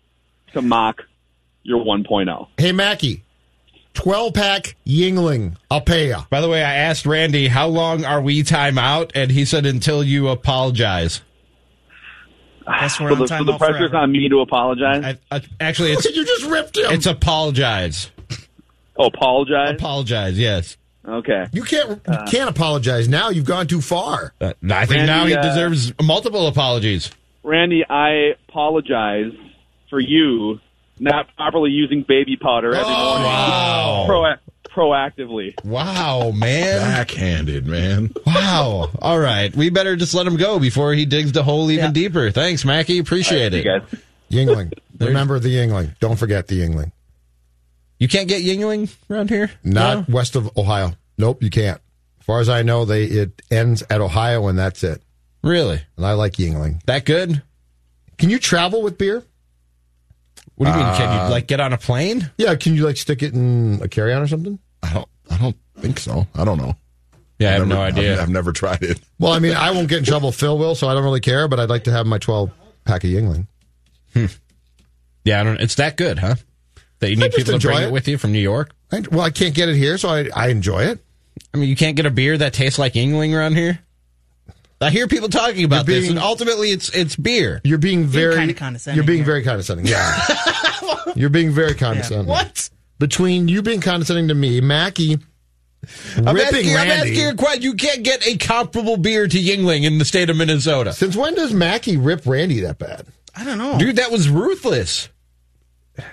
to 0.53 0.63
mock 0.63 1.03
your 1.61 1.79
oh. 1.81 1.85
1.0. 1.85 2.47
Hey, 2.57 2.71
Mackey. 2.71 3.21
12 3.97 4.33
pack 4.33 4.75
Yuengling. 4.85 5.55
I'll 5.71 5.81
pay 5.81 6.09
ya. 6.09 6.23
By 6.29 6.39
the 6.41 6.47
way, 6.49 6.63
I 6.63 6.73
asked 6.75 7.05
Randy, 7.05 7.47
how 7.47 7.67
long 7.67 8.05
are 8.05 8.21
we 8.21 8.43
time 8.43 8.77
out? 8.77 9.11
And 9.15 9.31
he 9.31 9.43
said, 9.43 9.65
until 9.65 10.03
you 10.03 10.27
apologize. 10.29 11.21
Guess 12.67 12.99
we're 12.99 13.09
So 13.09 13.13
on 13.15 13.19
the, 13.21 13.27
so 13.27 13.43
the 13.43 13.57
pressure's 13.57 13.77
forever. 13.91 13.97
on 13.97 14.11
me 14.11 14.29
to 14.29 14.39
apologize. 14.41 15.03
I, 15.31 15.35
I, 15.35 15.41
actually, 15.59 15.93
it's 15.93 16.05
You 16.05 16.25
just 16.25 16.45
ripped 16.45 16.77
him. 16.77 16.91
it's 16.91 17.05
apologize. 17.05 18.11
oh, 18.97 19.05
apologize. 19.07 19.71
Apologize, 19.71 20.37
yes. 20.37 20.77
okay. 21.07 21.45
you 21.53 21.63
can't 21.63 21.89
you 21.91 22.17
can't 22.27 22.49
apologize 22.49 23.07
now. 23.07 23.29
You've 23.29 23.45
gone 23.45 23.67
too 23.67 23.81
far. 23.81 24.33
Uh, 24.41 24.53
I 24.69 24.85
think 24.85 24.97
Randy, 24.99 25.05
now 25.07 25.25
he 25.25 25.33
uh, 25.35 25.41
deserves 25.41 25.93
multiple 26.03 26.47
apologies. 26.47 27.09
Randy, 27.43 27.83
I 27.89 28.33
apologize 28.49 29.31
for 29.89 29.99
you 30.01 30.59
not 30.99 31.35
properly 31.35 31.71
using 31.71 32.03
baby 32.03 32.37
powder 32.37 32.73
every 32.73 32.83
oh, 32.85 33.07
morning. 33.09 33.23
wow. 33.25 34.03
Pro- 34.07 34.35
proactively. 34.77 35.53
Wow, 35.65 36.31
man. 36.31 36.81
Backhanded, 36.81 37.65
man. 37.65 38.11
Wow. 38.25 38.89
All 39.01 39.19
right. 39.19 39.55
We 39.55 39.69
better 39.69 39.95
just 39.95 40.13
let 40.13 40.27
him 40.27 40.37
go 40.37 40.59
before 40.59 40.93
he 40.93 41.05
digs 41.05 41.31
the 41.31 41.43
hole 41.43 41.71
even 41.71 41.93
deeper. 41.93 42.29
Thanks, 42.29 42.63
Mackey. 42.63 42.99
Appreciate 42.99 43.53
it. 43.53 43.65
Yuengling. 44.29 44.71
Remember 44.99 45.39
the 45.39 45.49
Yuengling. 45.49 45.97
Don't 45.99 46.17
forget 46.17 46.47
the 46.47 46.61
Yuengling. 46.61 46.91
You 47.99 48.07
can't 48.07 48.27
get 48.27 48.43
Yuengling 48.43 48.93
around 49.09 49.29
here? 49.29 49.49
Not 49.63 50.07
west 50.07 50.35
of 50.35 50.55
Ohio. 50.57 50.91
Nope, 51.17 51.41
you 51.41 51.49
can't. 51.49 51.81
As 52.19 52.25
far 52.25 52.39
as 52.39 52.49
I 52.49 52.61
know, 52.61 52.85
they 52.85 53.05
it 53.05 53.41
ends 53.49 53.83
at 53.89 54.01
Ohio 54.01 54.47
and 54.47 54.59
that's 54.59 54.83
it. 54.83 55.01
Really? 55.43 55.81
And 55.95 56.05
I 56.05 56.13
like 56.13 56.33
Yuengling. 56.33 56.83
That 56.85 57.05
good? 57.05 57.41
Can 58.17 58.29
you 58.29 58.37
travel 58.37 58.81
with 58.83 58.97
beer? 58.97 59.23
What 60.57 60.65
do 60.65 60.71
you 60.71 60.77
mean? 60.77 60.95
Can 60.95 61.07
Uh, 61.07 61.25
you 61.25 61.31
like 61.31 61.47
get 61.47 61.59
on 61.59 61.71
a 61.71 61.77
plane? 61.77 62.29
Yeah, 62.37 62.55
can 62.55 62.75
you 62.75 62.83
like 62.85 62.97
stick 62.97 63.23
it 63.23 63.33
in 63.33 63.79
a 63.81 63.87
carry 63.87 64.11
on 64.13 64.21
or 64.21 64.27
something? 64.27 64.59
I 64.83 64.93
don't. 64.93 65.07
I 65.29 65.37
don't 65.37 65.55
think 65.79 65.99
so. 65.99 66.27
I 66.35 66.43
don't 66.45 66.57
know. 66.57 66.75
Yeah, 67.39 67.49
I 67.49 67.51
have 67.53 67.61
I've 67.63 67.67
no 67.67 67.81
idea. 67.81 68.13
I've, 68.15 68.21
I've 68.21 68.29
never 68.29 68.51
tried 68.51 68.81
it. 68.81 68.99
Well, 69.19 69.31
I 69.33 69.39
mean, 69.39 69.53
I 69.55 69.71
won't 69.71 69.87
get 69.87 69.99
in 69.99 70.03
trouble. 70.05 70.31
Phil 70.31 70.57
will, 70.57 70.73
so 70.75 70.87
I 70.87 70.93
don't 70.95 71.03
really 71.03 71.19
care. 71.19 71.47
But 71.47 71.59
I'd 71.59 71.69
like 71.69 71.83
to 71.85 71.91
have 71.91 72.05
my 72.07 72.17
twelve 72.17 72.51
pack 72.85 73.03
of 73.03 73.09
Yuengling. 73.11 73.45
Yeah, 75.23 75.41
I 75.41 75.43
don't. 75.43 75.59
It's 75.59 75.75
that 75.75 75.97
good, 75.97 76.19
huh? 76.19 76.35
That 76.99 77.09
you 77.11 77.15
need 77.17 77.31
people 77.33 77.59
to 77.59 77.67
bring 77.67 77.77
it. 77.83 77.83
it. 77.87 77.91
with 77.91 78.07
you 78.07 78.17
from 78.17 78.31
New 78.31 78.39
York. 78.39 78.71
I, 78.91 79.03
well, 79.11 79.21
I 79.21 79.29
can't 79.29 79.53
get 79.53 79.69
it 79.69 79.75
here, 79.75 79.97
so 79.97 80.09
I, 80.09 80.29
I 80.35 80.47
enjoy 80.47 80.83
it. 80.85 80.99
I 81.53 81.57
mean, 81.57 81.69
you 81.69 81.75
can't 81.75 81.95
get 81.95 82.05
a 82.07 82.09
beer 82.09 82.37
that 82.37 82.53
tastes 82.53 82.79
like 82.79 82.93
Yuengling 82.93 83.35
around 83.37 83.55
here. 83.55 83.79
I 84.79 84.89
hear 84.91 85.07
people 85.07 85.29
talking 85.29 85.63
about 85.63 85.87
You're 85.87 86.01
this, 86.01 86.09
and 86.09 86.19
ultimately, 86.19 86.69
it's 86.69 86.89
it's 86.89 87.15
beer. 87.15 87.61
You're 87.63 87.79
being 87.79 88.05
very 88.05 88.35
kinda 88.35 88.53
condescending 88.53 88.95
You're 88.95 89.07
being 89.07 89.19
here. 89.19 89.25
very 89.25 89.43
condescending. 89.43 89.87
Yeah, 89.87 90.15
you're 91.15 91.29
being 91.29 91.51
very 91.51 91.73
condescending. 91.73 92.27
What? 92.27 92.69
Between 92.99 93.47
you 93.47 93.61
being 93.61 93.81
condescending 93.81 94.27
to 94.27 94.35
me, 94.35 94.61
Mackey 94.61 95.17
I'm 96.17 96.35
ripping 96.35 96.67
asking, 96.67 96.77
I'm 96.77 96.87
asking 96.87 97.15
you 97.15 97.29
a 97.29 97.35
question. 97.35 97.61
You 97.61 97.73
can't 97.73 98.03
get 98.03 98.25
a 98.27 98.37
comparable 98.37 98.97
beer 98.97 99.27
to 99.27 99.37
Yuengling 99.37 99.83
in 99.83 99.97
the 99.99 100.05
state 100.05 100.29
of 100.29 100.37
Minnesota. 100.37 100.93
Since 100.93 101.15
when 101.15 101.35
does 101.35 101.53
Mackey 101.53 101.97
rip 101.97 102.25
Randy 102.25 102.61
that 102.61 102.77
bad? 102.77 103.07
I 103.35 103.43
don't 103.43 103.57
know. 103.57 103.77
Dude, 103.77 103.97
that 103.97 104.11
was 104.11 104.29
ruthless. 104.29 105.09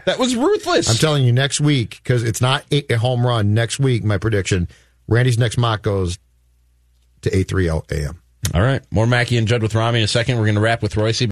That 0.04 0.18
was 0.18 0.36
ruthless. 0.36 0.88
I'm 0.88 0.96
telling 0.96 1.24
you, 1.24 1.32
next 1.32 1.60
week 1.60 2.00
because 2.02 2.22
it's 2.22 2.40
not 2.40 2.64
a, 2.70 2.92
a 2.92 2.98
home 2.98 3.26
run. 3.26 3.52
Next 3.52 3.78
week, 3.78 4.04
my 4.04 4.18
prediction: 4.18 4.68
Randy's 5.08 5.38
next 5.38 5.58
mock 5.58 5.82
goes 5.82 6.18
to 7.22 7.36
eight 7.36 7.48
three 7.48 7.68
oh 7.68 7.82
zero 7.90 8.06
a.m. 8.06 8.22
All 8.52 8.62
right. 8.62 8.82
More 8.90 9.06
Mackey 9.06 9.36
and 9.36 9.48
Judd 9.48 9.62
with 9.62 9.74
Rami 9.74 10.00
in 10.00 10.04
a 10.04 10.08
second. 10.08 10.36
We're 10.36 10.44
going 10.44 10.56
to 10.56 10.60
wrap 10.60 10.82
with 10.82 10.96
Royce. 10.96 11.22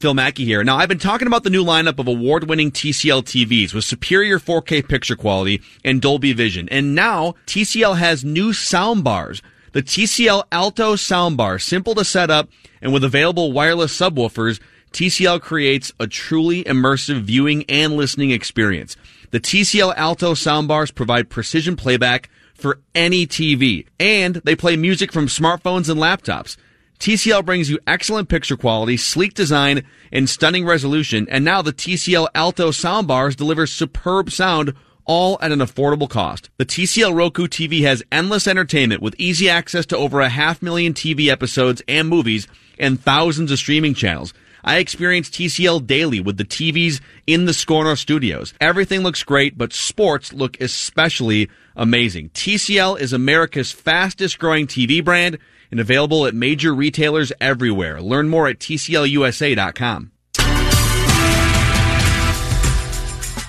Phil 0.00 0.14
Mackey 0.14 0.44
here. 0.44 0.64
Now, 0.64 0.78
I've 0.78 0.88
been 0.88 0.98
talking 0.98 1.28
about 1.28 1.44
the 1.44 1.50
new 1.50 1.64
lineup 1.64 2.00
of 2.00 2.08
award-winning 2.08 2.72
TCL 2.72 3.22
TVs 3.22 3.72
with 3.72 3.84
superior 3.84 4.40
4K 4.40 4.88
picture 4.88 5.14
quality 5.14 5.62
and 5.84 6.02
Dolby 6.02 6.32
Vision. 6.32 6.68
And 6.70 6.96
now, 6.96 7.36
TCL 7.46 7.98
has 7.98 8.24
new 8.24 8.52
sound 8.52 9.04
bars. 9.04 9.42
The 9.72 9.82
TCL 9.82 10.44
Alto 10.50 10.96
soundbar, 10.96 11.62
simple 11.62 11.94
to 11.94 12.04
set 12.04 12.30
up 12.30 12.48
and 12.82 12.92
with 12.92 13.04
available 13.04 13.52
wireless 13.52 13.96
subwoofers, 13.96 14.60
TCL 14.92 15.40
creates 15.40 15.92
a 15.98 16.06
truly 16.06 16.64
immersive 16.64 17.22
viewing 17.22 17.64
and 17.68 17.96
listening 17.96 18.32
experience. 18.32 18.96
The 19.30 19.40
TCL 19.40 19.94
Alto 19.96 20.34
soundbars 20.34 20.94
provide 20.94 21.30
precision 21.30 21.76
playback 21.76 22.28
for 22.62 22.78
any 22.94 23.26
TV, 23.26 23.86
and 24.00 24.36
they 24.36 24.56
play 24.56 24.76
music 24.76 25.12
from 25.12 25.26
smartphones 25.26 25.90
and 25.90 26.00
laptops. 26.00 26.56
TCL 27.00 27.44
brings 27.44 27.68
you 27.68 27.80
excellent 27.86 28.28
picture 28.28 28.56
quality, 28.56 28.96
sleek 28.96 29.34
design, 29.34 29.84
and 30.12 30.30
stunning 30.30 30.64
resolution, 30.64 31.26
and 31.28 31.44
now 31.44 31.60
the 31.60 31.72
TCL 31.72 32.28
Alto 32.34 32.70
soundbars 32.70 33.34
deliver 33.34 33.66
superb 33.66 34.30
sound 34.30 34.72
all 35.04 35.36
at 35.40 35.50
an 35.50 35.58
affordable 35.58 36.08
cost. 36.08 36.48
The 36.58 36.64
TCL 36.64 37.14
Roku 37.14 37.48
TV 37.48 37.82
has 37.82 38.04
endless 38.12 38.46
entertainment 38.46 39.02
with 39.02 39.16
easy 39.18 39.50
access 39.50 39.84
to 39.86 39.96
over 39.96 40.20
a 40.20 40.28
half 40.28 40.62
million 40.62 40.94
TV 40.94 41.26
episodes 41.26 41.82
and 41.88 42.08
movies 42.08 42.46
and 42.78 43.00
thousands 43.00 43.50
of 43.50 43.58
streaming 43.58 43.94
channels. 43.94 44.32
I 44.64 44.78
experience 44.78 45.28
TCL 45.28 45.88
daily 45.88 46.20
with 46.20 46.36
the 46.36 46.44
TVs 46.44 47.00
in 47.26 47.46
the 47.46 47.52
SKOR 47.52 47.82
North 47.82 47.98
studios. 47.98 48.54
Everything 48.60 49.00
looks 49.02 49.24
great, 49.24 49.58
but 49.58 49.72
sports 49.72 50.32
look 50.32 50.60
especially 50.60 51.50
amazing. 51.76 52.30
TCL 52.30 53.00
is 53.00 53.12
America's 53.12 53.72
fastest 53.72 54.38
growing 54.38 54.66
TV 54.66 55.04
brand 55.04 55.38
and 55.70 55.80
available 55.80 56.26
at 56.26 56.34
major 56.34 56.74
retailers 56.74 57.32
everywhere. 57.40 58.00
Learn 58.00 58.28
more 58.28 58.48
at 58.48 58.58
TCLUSA.com. 58.58 60.12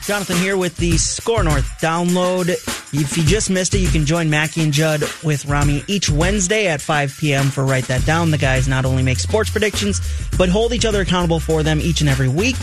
Jonathan 0.05 0.35
here 0.35 0.57
with 0.57 0.75
the 0.77 0.97
SKOR 0.97 1.43
North 1.43 1.79
download. 1.81 2.49
If 2.93 3.17
you 3.17 3.23
just 3.23 3.49
missed 3.49 3.73
it, 3.73 3.79
you 3.79 3.87
can 3.87 4.05
join 4.05 4.29
Mackey 4.29 4.61
and 4.61 4.73
Judd 4.73 5.01
with 5.23 5.45
Rami 5.45 5.81
each 5.87 6.09
Wednesday 6.09 6.67
at 6.67 6.81
5 6.81 7.17
p.m. 7.19 7.45
for 7.45 7.63
Write 7.63 7.85
That 7.85 8.05
Down. 8.05 8.29
The 8.29 8.37
guys 8.37 8.67
not 8.67 8.83
only 8.83 9.01
make 9.01 9.17
sports 9.19 9.49
predictions, 9.49 10.01
but 10.37 10.49
hold 10.49 10.73
each 10.73 10.83
other 10.83 11.01
accountable 11.01 11.39
for 11.39 11.63
them 11.63 11.79
each 11.79 12.01
and 12.01 12.09
every 12.09 12.27
week. 12.27 12.57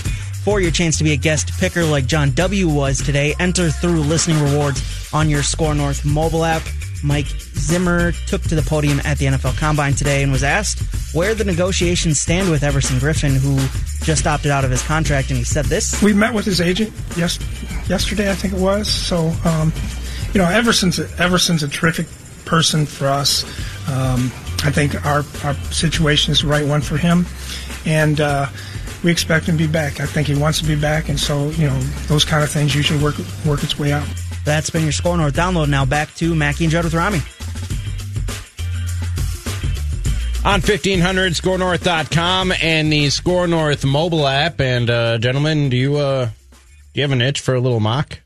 For 0.45 0.59
your 0.59 0.71
chance 0.71 0.97
to 0.97 1.05
be 1.05 1.13
a 1.13 1.17
guest 1.17 1.53
picker 1.61 1.85
like 1.85 2.07
John 2.07 2.31
W. 2.31 2.67
was 2.67 3.03
today, 3.03 3.35
enter 3.39 3.71
through 3.71 4.01
listening 4.01 4.43
rewards 4.43 5.13
on 5.13 5.29
your 5.29 5.43
SKOR 5.43 5.75
North 5.75 6.03
mobile 6.05 6.47
app. 6.47 6.63
Mike 7.05 7.27
Zimmer 7.27 8.13
took 8.27 8.41
to 8.45 8.55
the 8.55 8.63
podium 8.63 9.01
at 9.05 9.19
the 9.19 9.27
NFL 9.27 9.59
Combine 9.59 9.93
today 9.93 10.23
and 10.23 10.33
was 10.33 10.43
asked 10.43 10.83
where 11.15 11.35
the 11.35 11.45
negotiations 11.45 12.21
stand 12.21 12.51
with 12.51 12.63
Everson 12.63 12.97
Griffen, 12.97 13.37
who 13.37 13.57
just 14.05 14.27
opted 14.27 14.51
out 14.51 14.65
of 14.65 14.71
his 14.71 14.83
contract, 14.83 15.29
and 15.29 15.37
he 15.37 15.45
said 15.45 15.67
this. 15.67 16.03
We 16.03 16.15
met 16.15 16.33
with 16.33 16.47
his 16.47 16.63
agent 16.63 16.91
yes, 17.19 17.39
yesterday, 17.87 18.31
I 18.31 18.35
think 18.35 18.55
it 18.55 18.61
was. 18.61 18.89
So, 18.89 19.35
um, 19.45 19.75
you 20.33 20.41
know, 20.41 20.49
Everson's 20.49 20.99
a, 20.99 21.09
Everson's 21.21 21.63
a 21.63 21.69
terrific 21.69 22.07
person 22.47 22.87
for 22.87 23.09
us. 23.09 23.45
Um, 23.91 24.33
I 24.63 24.71
think 24.71 25.05
our, 25.05 25.23
our 25.45 25.55
situation 25.71 26.33
is 26.33 26.41
the 26.41 26.49
right 26.49 26.67
one 26.67 26.81
for 26.81 26.97
him, 26.97 27.27
and 27.85 28.21
uh, 28.21 28.47
we 29.03 29.11
expect 29.11 29.47
him 29.47 29.57
to 29.59 29.67
be 29.67 29.71
back. 29.71 30.01
I 30.01 30.07
think 30.07 30.29
he 30.29 30.35
wants 30.35 30.61
to 30.61 30.67
be 30.67 30.77
back, 30.77 31.09
and 31.09 31.19
so 31.19 31.51
you 31.51 31.67
know, 31.67 31.79
those 32.07 32.25
kind 32.25 32.43
of 32.43 32.51
things 32.51 32.75
usually 32.75 33.03
work 33.03 33.17
work 33.47 33.63
its 33.63 33.79
way 33.79 33.93
out. 33.93 34.07
That's 34.45 34.71
been 34.71 34.83
your 34.83 34.93
SKOR 34.93 35.17
North 35.17 35.35
download. 35.35 35.69
Now 35.69 35.85
back 35.85 36.15
to 36.17 36.35
Mackey 36.35 36.65
and 36.65 36.73
Judd 36.73 36.85
with 36.85 36.95
Rami. 36.95 37.21
on 40.45 40.63
1500 40.63 41.35
skornorth.com 41.35 42.53
and 42.63 42.91
the 42.91 43.11
SKOR 43.11 43.47
North 43.47 43.85
mobile 43.85 44.27
app. 44.27 44.61
And, 44.61 44.89
uh, 44.89 45.19
gentlemen, 45.19 45.69
do 45.69 45.77
you, 45.77 45.97
uh, 45.97 46.27
do 46.27 46.31
you 46.95 47.03
have 47.03 47.13
an 47.13 47.21
itch 47.21 47.41
for 47.41 47.55
a 47.55 47.61
little 47.61 47.81
mock? 47.81 48.21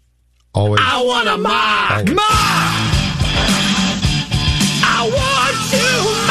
Always. 0.55 0.81
I 0.83 1.03
want 1.03 1.29
a 1.29 1.37
mock. 1.37 1.91
Always. 1.91 2.15
Mock. 2.15 2.25
I 4.87 5.11
want 5.13 6.19
to 6.21 6.24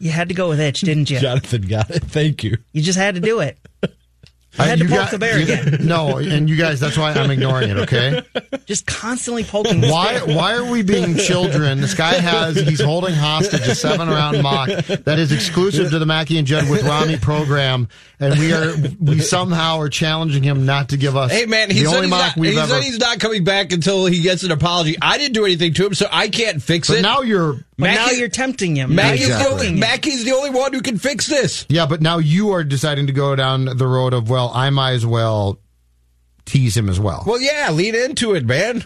You 0.00 0.10
had 0.10 0.28
to 0.30 0.34
go 0.34 0.48
with 0.48 0.58
itch, 0.60 0.80
didn't 0.80 1.10
you? 1.10 1.20
Jonathan 1.20 1.62
got 1.62 1.90
it. 1.90 2.02
Thank 2.04 2.42
you. 2.42 2.56
You 2.72 2.82
just 2.82 2.98
had 2.98 3.14
to 3.14 3.20
do 3.20 3.40
it. 3.40 3.58
I 4.58 4.66
had 4.66 4.80
to 4.80 4.84
poke 4.86 4.94
got- 4.94 5.10
the 5.12 5.18
bear 5.18 5.38
you- 5.38 5.44
again. 5.44 5.78
No, 5.86 6.16
and 6.18 6.50
you 6.50 6.56
guys, 6.56 6.80
that's 6.80 6.98
why 6.98 7.12
I'm 7.12 7.30
ignoring 7.30 7.70
it. 7.70 7.76
Okay. 7.78 8.20
Just 8.66 8.84
constantly 8.84 9.44
poking. 9.44 9.80
this 9.80 9.92
Why? 9.92 10.18
bear. 10.24 10.36
Why 10.36 10.54
are 10.56 10.64
we 10.68 10.82
being 10.82 11.16
children? 11.16 11.80
This 11.80 11.94
guy 11.94 12.14
has. 12.14 12.56
He's 12.56 12.80
holding 12.80 13.14
hostage 13.14 13.60
a 13.60 13.74
seven-round 13.76 14.42
mock 14.42 14.68
that 14.68 15.18
is 15.20 15.30
exclusive 15.30 15.90
to 15.90 15.98
the 16.00 16.04
Mackey 16.06 16.36
and 16.36 16.46
Judd 16.48 16.68
with 16.68 16.82
Rami 16.82 17.16
program, 17.16 17.88
and 18.18 18.38
we 18.40 18.52
are 18.52 18.74
we 19.00 19.20
somehow 19.20 19.78
are 19.78 19.88
challenging 19.88 20.42
him 20.42 20.66
not 20.66 20.88
to 20.90 20.96
give 20.96 21.16
us. 21.16 21.30
Hey 21.30 21.46
man, 21.46 21.70
he 21.70 21.80
the 21.84 21.86
said, 21.88 21.94
only 21.94 22.06
he's 22.08 22.10
mock 22.10 22.20
not, 22.20 22.36
we've 22.36 22.52
he 22.54 22.58
ever. 22.58 22.74
said 22.74 22.82
he's 22.82 22.98
not 22.98 23.20
coming 23.20 23.44
back 23.44 23.70
until 23.72 24.06
he 24.06 24.20
gets 24.20 24.42
an 24.42 24.50
apology. 24.50 24.96
I 25.00 25.16
didn't 25.16 25.34
do 25.34 25.44
anything 25.44 25.74
to 25.74 25.86
him, 25.86 25.94
so 25.94 26.06
I 26.10 26.26
can't 26.28 26.60
fix 26.60 26.88
but 26.88 26.98
it. 26.98 27.02
now 27.02 27.20
you're. 27.22 27.60
But 27.80 27.86
now 27.94 28.06
Mackey- 28.06 28.16
you're 28.16 28.28
tempting 28.28 28.76
him. 28.76 28.94
Mackey's, 28.94 29.28
Now 29.28 29.38
the 29.38 29.42
you're 29.42 29.52
only, 29.52 29.66
poking. 29.66 29.80
Mackey's 29.80 30.24
the 30.24 30.32
only 30.32 30.50
one 30.50 30.72
who 30.72 30.80
can 30.82 30.98
fix 30.98 31.26
this. 31.26 31.66
Yeah, 31.68 31.86
but 31.86 32.00
now 32.00 32.18
you 32.18 32.50
are 32.52 32.62
deciding 32.64 33.06
to 33.08 33.12
go 33.12 33.34
down 33.34 33.64
the 33.64 33.86
road 33.86 34.12
of 34.14 34.30
well, 34.30 34.50
I 34.54 34.70
might 34.70 34.92
as 34.92 35.04
well 35.06 35.58
tease 36.46 36.76
him 36.76 36.88
as 36.88 36.98
well. 37.00 37.24
Well, 37.26 37.40
yeah, 37.40 37.70
lead 37.70 37.94
into 37.94 38.34
it, 38.34 38.44
man. 38.46 38.84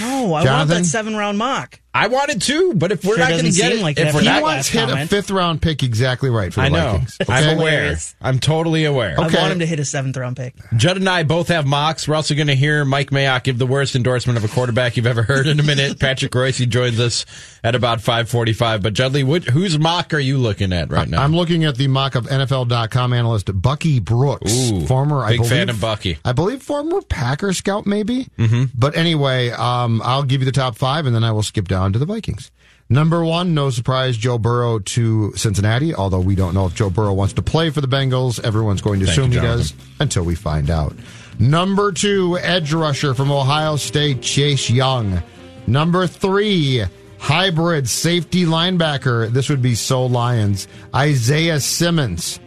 No, 0.00 0.34
I 0.34 0.44
want 0.44 0.68
that 0.68 0.84
seven 0.84 1.16
round 1.16 1.38
mock. 1.38 1.80
I 1.92 2.06
wanted 2.06 2.40
to, 2.42 2.74
but 2.74 2.92
if 2.92 3.04
we're 3.04 3.16
Sure 3.16 3.18
not 3.18 3.30
going 3.30 3.44
to 3.46 3.50
get 3.50 3.72
it, 3.72 3.82
like 3.82 3.98
if 3.98 4.14
we're 4.14 4.22
not, 4.22 4.44
last 4.44 4.68
hit 4.68 4.88
a 4.88 5.06
fifth 5.08 5.28
round 5.28 5.60
pick 5.60 5.82
exactly 5.82 6.30
right 6.30 6.54
for 6.54 6.60
the 6.60 6.66
I 6.66 6.68
know. 6.68 6.92
Vikings. 6.92 7.16
I'm 7.28 7.58
aware. 7.58 7.96
I'm 8.20 8.38
totally 8.38 8.84
aware. 8.84 9.16
Okay. 9.18 9.36
I 9.36 9.40
want 9.40 9.52
him 9.54 9.58
to 9.58 9.66
hit 9.66 9.80
a 9.80 9.84
seventh 9.84 10.16
round 10.16 10.36
pick. 10.36 10.54
Judd 10.76 10.98
and 10.98 11.08
I 11.08 11.24
both 11.24 11.48
have 11.48 11.66
mocks. 11.66 12.06
We're 12.06 12.14
also 12.14 12.36
going 12.36 12.46
to 12.46 12.54
hear 12.54 12.84
Mike 12.84 13.10
Mayock 13.10 13.42
give 13.42 13.58
the 13.58 13.66
worst 13.66 13.96
endorsement 13.96 14.38
of 14.38 14.44
a 14.44 14.48
quarterback 14.48 14.96
you've 14.96 15.08
ever 15.08 15.24
heard 15.24 15.48
in 15.48 15.58
a 15.58 15.64
minute. 15.64 15.98
Patrick 16.00 16.32
Royce 16.32 16.58
joins 16.58 17.00
us 17.00 17.26
at 17.64 17.74
about 17.74 18.00
545. 18.00 18.82
But 18.82 18.92
Judley, 18.92 19.24
what, 19.24 19.42
whose 19.42 19.76
mock 19.76 20.14
are 20.14 20.20
you 20.20 20.38
looking 20.38 20.72
at 20.72 20.92
right 20.92 21.08
now? 21.08 21.20
I'm 21.20 21.34
looking 21.34 21.64
at 21.64 21.76
the 21.76 21.88
mock 21.88 22.14
of 22.14 22.26
NFL.com 22.26 23.12
analyst 23.12 23.50
Bucky 23.60 23.98
Brooks, 23.98 24.70
Ooh, 24.70 24.86
former 24.86 25.24
I 25.24 25.30
big 25.30 25.38
believe, 25.38 25.50
fan 25.50 25.68
of 25.68 25.80
Bucky. 25.80 26.18
I 26.24 26.34
believe 26.34 26.62
former 26.62 27.02
Packer 27.02 27.52
scout, 27.52 27.84
maybe. 27.84 28.28
Mm-hmm. 28.38 28.66
But 28.78 28.96
anyway, 28.96 29.50
um, 29.50 30.00
I'll 30.04 30.22
give 30.22 30.40
you 30.40 30.44
the 30.44 30.52
top 30.52 30.76
five, 30.76 31.06
and 31.06 31.14
then 31.14 31.24
I 31.24 31.32
will 31.32 31.42
skip 31.42 31.66
down 31.66 31.79
down 31.80 31.92
to 31.94 31.98
the 31.98 32.04
Vikings. 32.04 32.50
Number 32.90 33.24
one, 33.24 33.54
no 33.54 33.70
surprise, 33.70 34.16
Joe 34.16 34.36
Burrow 34.36 34.80
to 34.80 35.32
Cincinnati. 35.34 35.94
Although 35.94 36.20
we 36.20 36.34
don't 36.34 36.54
know 36.54 36.66
if 36.66 36.74
Joe 36.74 36.90
Burrow 36.90 37.14
wants 37.14 37.34
to 37.34 37.42
play 37.42 37.70
for 37.70 37.80
the 37.80 37.88
Bengals, 37.88 38.42
everyone's 38.42 38.82
going 38.82 39.00
to 39.00 39.06
Thank 39.06 39.18
assume 39.18 39.32
he 39.32 39.38
does 39.38 39.72
until 39.98 40.24
we 40.24 40.34
find 40.34 40.70
out. 40.70 40.94
Number 41.38 41.92
two, 41.92 42.36
edge 42.38 42.72
rusher 42.74 43.14
from 43.14 43.30
Ohio 43.30 43.76
State, 43.76 44.20
Chase 44.20 44.68
Young. 44.68 45.22
Number 45.66 46.06
three, 46.06 46.84
hybrid 47.18 47.88
safety 47.88 48.44
linebacker. 48.44 49.30
This 49.30 49.48
would 49.48 49.62
be 49.62 49.74
So 49.74 50.04
Lions. 50.04 50.68
Isaiah 50.94 51.60
Simmons 51.60 52.40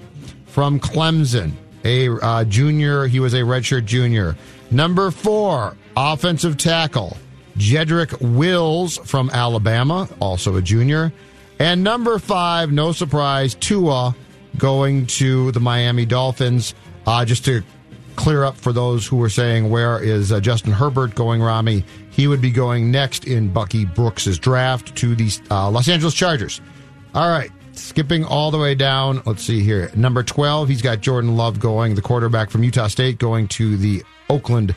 from 0.46 0.80
Clemson, 0.80 1.54
a 1.84 2.10
uh, 2.10 2.44
junior. 2.44 3.08
He 3.08 3.20
was 3.20 3.34
a 3.34 3.42
redshirt 3.42 3.86
junior. 3.86 4.36
Number 4.70 5.10
four, 5.10 5.76
offensive 5.98 6.58
tackle, 6.58 7.18
Jedrick 7.58 8.20
Wills 8.22 8.98
from 8.98 9.30
Alabama, 9.30 10.10
also 10.20 10.56
a 10.56 10.62
junior. 10.62 11.12
And 11.60 11.84
number 11.84 12.20
five, 12.20 12.72
no 12.72 12.92
surprise, 12.92 13.56
Tua 13.56 14.16
going 14.58 15.06
to 15.08 15.52
the 15.52 15.60
Miami 15.60 16.06
Dolphins. 16.06 16.74
Uh, 17.06 17.26
just 17.26 17.46
to 17.46 17.64
clear 18.16 18.44
up 18.44 18.56
for 18.56 18.72
those 18.72 19.06
who 19.06 19.18
were 19.18 19.30
saying, 19.30 19.70
where 19.70 20.02
is 20.02 20.32
uh, 20.32 20.40
Justin 20.40 20.72
Herbert 20.72 21.16
going, 21.16 21.42
Rami? 21.42 21.84
He 22.12 22.28
would 22.28 22.42
be 22.42 22.52
going 22.52 22.92
next 22.92 23.26
in 23.26 23.52
Bucky 23.52 23.86
Brooks's 23.86 24.40
draft 24.40 24.96
to 24.98 25.16
the 25.16 25.32
uh, 25.50 25.70
Los 25.70 25.90
Angeles 25.90 26.14
Chargers. 26.14 26.62
All 27.14 27.30
right, 27.30 27.52
skipping 27.74 28.24
all 28.24 28.52
the 28.52 28.58
way 28.58 28.76
down. 28.76 29.22
Let's 29.26 29.44
see 29.44 29.62
here. 29.62 29.92
Number 29.96 30.24
12, 30.24 30.70
he's 30.70 30.82
got 30.82 31.02
Jordan 31.02 31.36
Love 31.36 31.60
going, 31.60 31.96
the 31.96 32.02
quarterback 32.02 32.50
from 32.50 32.64
Utah 32.64 32.88
State, 32.88 33.18
going 33.18 33.48
to 33.50 33.78
the 33.78 34.04
Oakland 34.30 34.76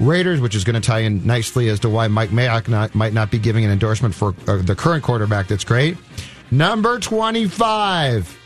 Raiders, 0.00 0.40
which 0.40 0.54
is 0.54 0.64
going 0.64 0.80
to 0.80 0.86
tie 0.86 1.00
in 1.00 1.26
nicely 1.26 1.68
as 1.68 1.80
to 1.80 1.88
why 1.88 2.08
Mike 2.08 2.30
Mayock 2.30 2.68
not, 2.68 2.94
might 2.94 3.12
not 3.12 3.30
be 3.30 3.38
giving 3.38 3.64
an 3.64 3.70
endorsement 3.70 4.14
for 4.14 4.34
uh, 4.46 4.56
the 4.62 4.76
current 4.76 5.02
quarterback. 5.02 5.48
That's 5.48 5.64
great. 5.64 5.96
Number 6.50 6.98
25 6.98 8.38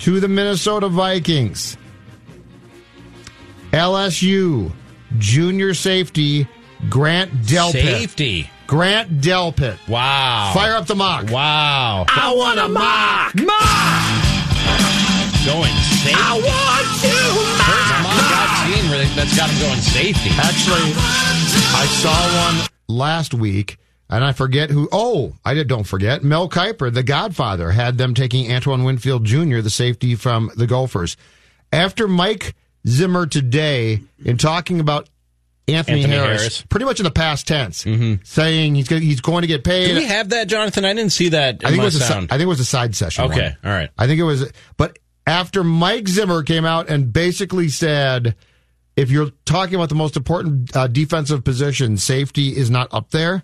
to 0.00 0.20
the 0.20 0.28
Minnesota 0.28 0.88
Vikings. 0.88 1.76
LSU 3.72 4.72
junior 5.18 5.74
safety 5.74 6.48
Grant 6.88 7.32
Delpit. 7.42 7.72
Safety. 7.72 8.50
Grant 8.66 9.20
Delpit. 9.20 9.76
Wow. 9.88 10.52
Fire 10.54 10.74
up 10.74 10.86
the 10.86 10.94
mock. 10.94 11.30
Wow. 11.30 12.06
I 12.08 12.34
want 12.34 12.58
a 12.58 12.68
mock. 12.68 13.34
Mock. 13.34 14.26
Going 15.46 15.72
safety. 15.72 16.14
I 16.14 16.34
want 16.42 16.86
to 17.02 18.02
mock 18.02 18.05
Where 18.66 19.04
that's 19.14 19.36
got 19.36 19.48
him 19.48 19.60
going 19.60 19.78
safety? 19.78 20.30
Actually, 20.30 20.90
I 21.72 21.86
saw 21.88 22.58
one 22.58 22.68
last 22.88 23.32
week, 23.32 23.78
and 24.10 24.24
I 24.24 24.32
forget 24.32 24.70
who. 24.70 24.88
Oh, 24.90 25.34
I 25.44 25.54
did. 25.54 25.68
Don't 25.68 25.84
forget, 25.84 26.24
Mel 26.24 26.48
Kiper, 26.48 26.92
the 26.92 27.04
Godfather, 27.04 27.70
had 27.70 27.96
them 27.96 28.12
taking 28.12 28.52
Antoine 28.52 28.82
Winfield 28.82 29.24
Jr., 29.24 29.60
the 29.60 29.70
safety 29.70 30.16
from 30.16 30.50
the 30.56 30.66
Gophers. 30.66 31.16
After 31.72 32.08
Mike 32.08 32.56
Zimmer 32.88 33.26
today, 33.26 34.00
in 34.24 34.36
talking 34.36 34.80
about 34.80 35.08
Anthony, 35.68 36.02
Anthony 36.02 36.16
Harris, 36.16 36.40
Harris. 36.40 36.62
pretty 36.62 36.86
much 36.86 36.98
in 36.98 37.04
the 37.04 37.12
past 37.12 37.46
tense, 37.46 37.84
mm-hmm. 37.84 38.24
saying 38.24 38.74
he's 38.74 38.88
going, 38.88 39.02
he's 39.02 39.20
going 39.20 39.42
to 39.42 39.48
get 39.48 39.62
paid. 39.62 39.88
Did 39.88 39.98
we 39.98 40.06
have 40.06 40.30
that, 40.30 40.48
Jonathan? 40.48 40.84
I 40.84 40.92
didn't 40.92 41.12
see 41.12 41.28
that. 41.28 41.62
I 41.64 41.68
think 41.68 41.74
in 41.74 41.80
it 41.82 41.84
was 41.84 41.94
a, 41.94 42.00
sound. 42.00 42.32
I 42.32 42.36
think 42.36 42.46
it 42.46 42.48
was 42.48 42.60
a 42.60 42.64
side 42.64 42.96
session. 42.96 43.26
Okay, 43.26 43.54
one. 43.62 43.72
all 43.72 43.78
right. 43.78 43.90
I 43.96 44.08
think 44.08 44.18
it 44.18 44.24
was, 44.24 44.50
but 44.76 44.98
after 45.24 45.62
Mike 45.62 46.08
Zimmer 46.08 46.42
came 46.42 46.64
out 46.64 46.88
and 46.88 47.12
basically 47.12 47.68
said, 47.68 48.34
if 48.96 49.10
you're 49.10 49.30
talking 49.44 49.74
about 49.74 49.90
the 49.90 49.94
most 49.94 50.16
important 50.16 50.74
uh, 50.74 50.86
defensive 50.86 51.44
position, 51.44 51.96
safety 51.96 52.56
is 52.56 52.70
not 52.70 52.92
up 52.92 53.10
there. 53.10 53.42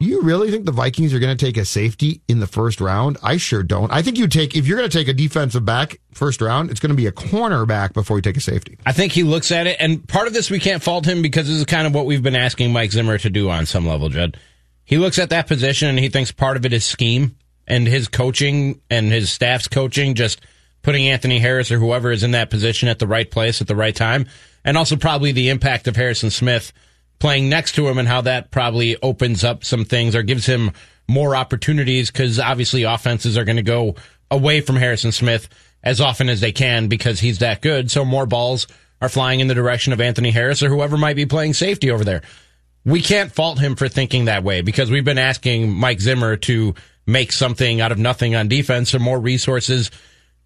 You 0.00 0.22
really 0.22 0.50
think 0.50 0.64
the 0.64 0.72
Vikings 0.72 1.12
are 1.12 1.18
going 1.18 1.36
to 1.36 1.44
take 1.44 1.56
a 1.56 1.64
safety 1.64 2.22
in 2.28 2.38
the 2.38 2.46
first 2.46 2.80
round? 2.80 3.18
I 3.20 3.36
sure 3.36 3.64
don't. 3.64 3.92
I 3.92 4.00
think 4.00 4.16
you 4.16 4.28
take 4.28 4.56
if 4.56 4.66
you're 4.66 4.78
going 4.78 4.88
to 4.88 4.96
take 4.96 5.08
a 5.08 5.12
defensive 5.12 5.64
back 5.64 5.98
first 6.12 6.40
round, 6.40 6.70
it's 6.70 6.78
going 6.78 6.90
to 6.90 6.96
be 6.96 7.06
a 7.06 7.12
cornerback 7.12 7.94
before 7.94 8.16
you 8.16 8.22
take 8.22 8.36
a 8.36 8.40
safety. 8.40 8.78
I 8.86 8.92
think 8.92 9.12
he 9.12 9.24
looks 9.24 9.50
at 9.50 9.66
it, 9.66 9.76
and 9.80 10.06
part 10.06 10.28
of 10.28 10.34
this 10.34 10.50
we 10.50 10.60
can't 10.60 10.82
fault 10.82 11.04
him 11.04 11.20
because 11.20 11.48
this 11.48 11.56
is 11.56 11.64
kind 11.64 11.86
of 11.86 11.94
what 11.94 12.06
we've 12.06 12.22
been 12.22 12.36
asking 12.36 12.72
Mike 12.72 12.92
Zimmer 12.92 13.18
to 13.18 13.28
do 13.28 13.50
on 13.50 13.66
some 13.66 13.88
level, 13.88 14.08
Judd. 14.08 14.38
He 14.84 14.98
looks 14.98 15.18
at 15.18 15.30
that 15.30 15.48
position 15.48 15.88
and 15.88 15.98
he 15.98 16.08
thinks 16.08 16.30
part 16.30 16.56
of 16.56 16.64
it 16.64 16.72
is 16.72 16.84
scheme 16.84 17.36
and 17.66 17.86
his 17.86 18.06
coaching 18.08 18.80
and 18.88 19.10
his 19.10 19.30
staff's 19.30 19.66
coaching, 19.66 20.14
just 20.14 20.40
putting 20.88 21.08
Anthony 21.10 21.38
Harris 21.38 21.70
or 21.70 21.78
whoever 21.78 22.10
is 22.10 22.22
in 22.22 22.30
that 22.30 22.48
position 22.48 22.88
at 22.88 22.98
the 22.98 23.06
right 23.06 23.30
place 23.30 23.60
at 23.60 23.66
the 23.66 23.76
right 23.76 23.94
time, 23.94 24.26
and 24.64 24.74
also 24.74 24.96
probably 24.96 25.32
the 25.32 25.50
impact 25.50 25.86
of 25.86 25.94
Harrison 25.94 26.30
Smith 26.30 26.72
playing 27.18 27.50
next 27.50 27.74
to 27.74 27.86
him 27.86 27.98
and 27.98 28.08
how 28.08 28.22
that 28.22 28.50
probably 28.50 28.96
opens 29.02 29.44
up 29.44 29.64
some 29.64 29.84
things 29.84 30.16
or 30.16 30.22
gives 30.22 30.46
him 30.46 30.70
more 31.06 31.36
opportunities 31.36 32.10
because 32.10 32.40
obviously 32.40 32.84
offenses 32.84 33.36
are 33.36 33.44
going 33.44 33.58
to 33.58 33.62
go 33.62 33.96
away 34.30 34.62
from 34.62 34.76
Harrison 34.76 35.12
Smith 35.12 35.50
as 35.82 36.00
often 36.00 36.30
as 36.30 36.40
they 36.40 36.52
can 36.52 36.88
because 36.88 37.20
he's 37.20 37.40
that 37.40 37.60
good. 37.60 37.90
So 37.90 38.02
more 38.02 38.24
balls 38.24 38.66
are 39.02 39.10
flying 39.10 39.40
in 39.40 39.46
the 39.46 39.54
direction 39.54 39.92
of 39.92 40.00
Anthony 40.00 40.30
Harris 40.30 40.62
or 40.62 40.70
whoever 40.70 40.96
might 40.96 41.16
be 41.16 41.26
playing 41.26 41.52
safety 41.52 41.90
over 41.90 42.02
there. 42.02 42.22
We 42.86 43.02
can't 43.02 43.30
fault 43.30 43.58
him 43.58 43.76
for 43.76 43.90
thinking 43.90 44.24
that 44.24 44.42
way 44.42 44.62
because 44.62 44.90
we've 44.90 45.04
been 45.04 45.18
asking 45.18 45.70
Mike 45.70 46.00
Zimmer 46.00 46.36
to 46.36 46.74
make 47.06 47.30
something 47.30 47.82
out 47.82 47.92
of 47.92 47.98
nothing 47.98 48.34
on 48.34 48.48
defense 48.48 48.94
or 48.94 49.00
more 49.00 49.20
resources 49.20 49.90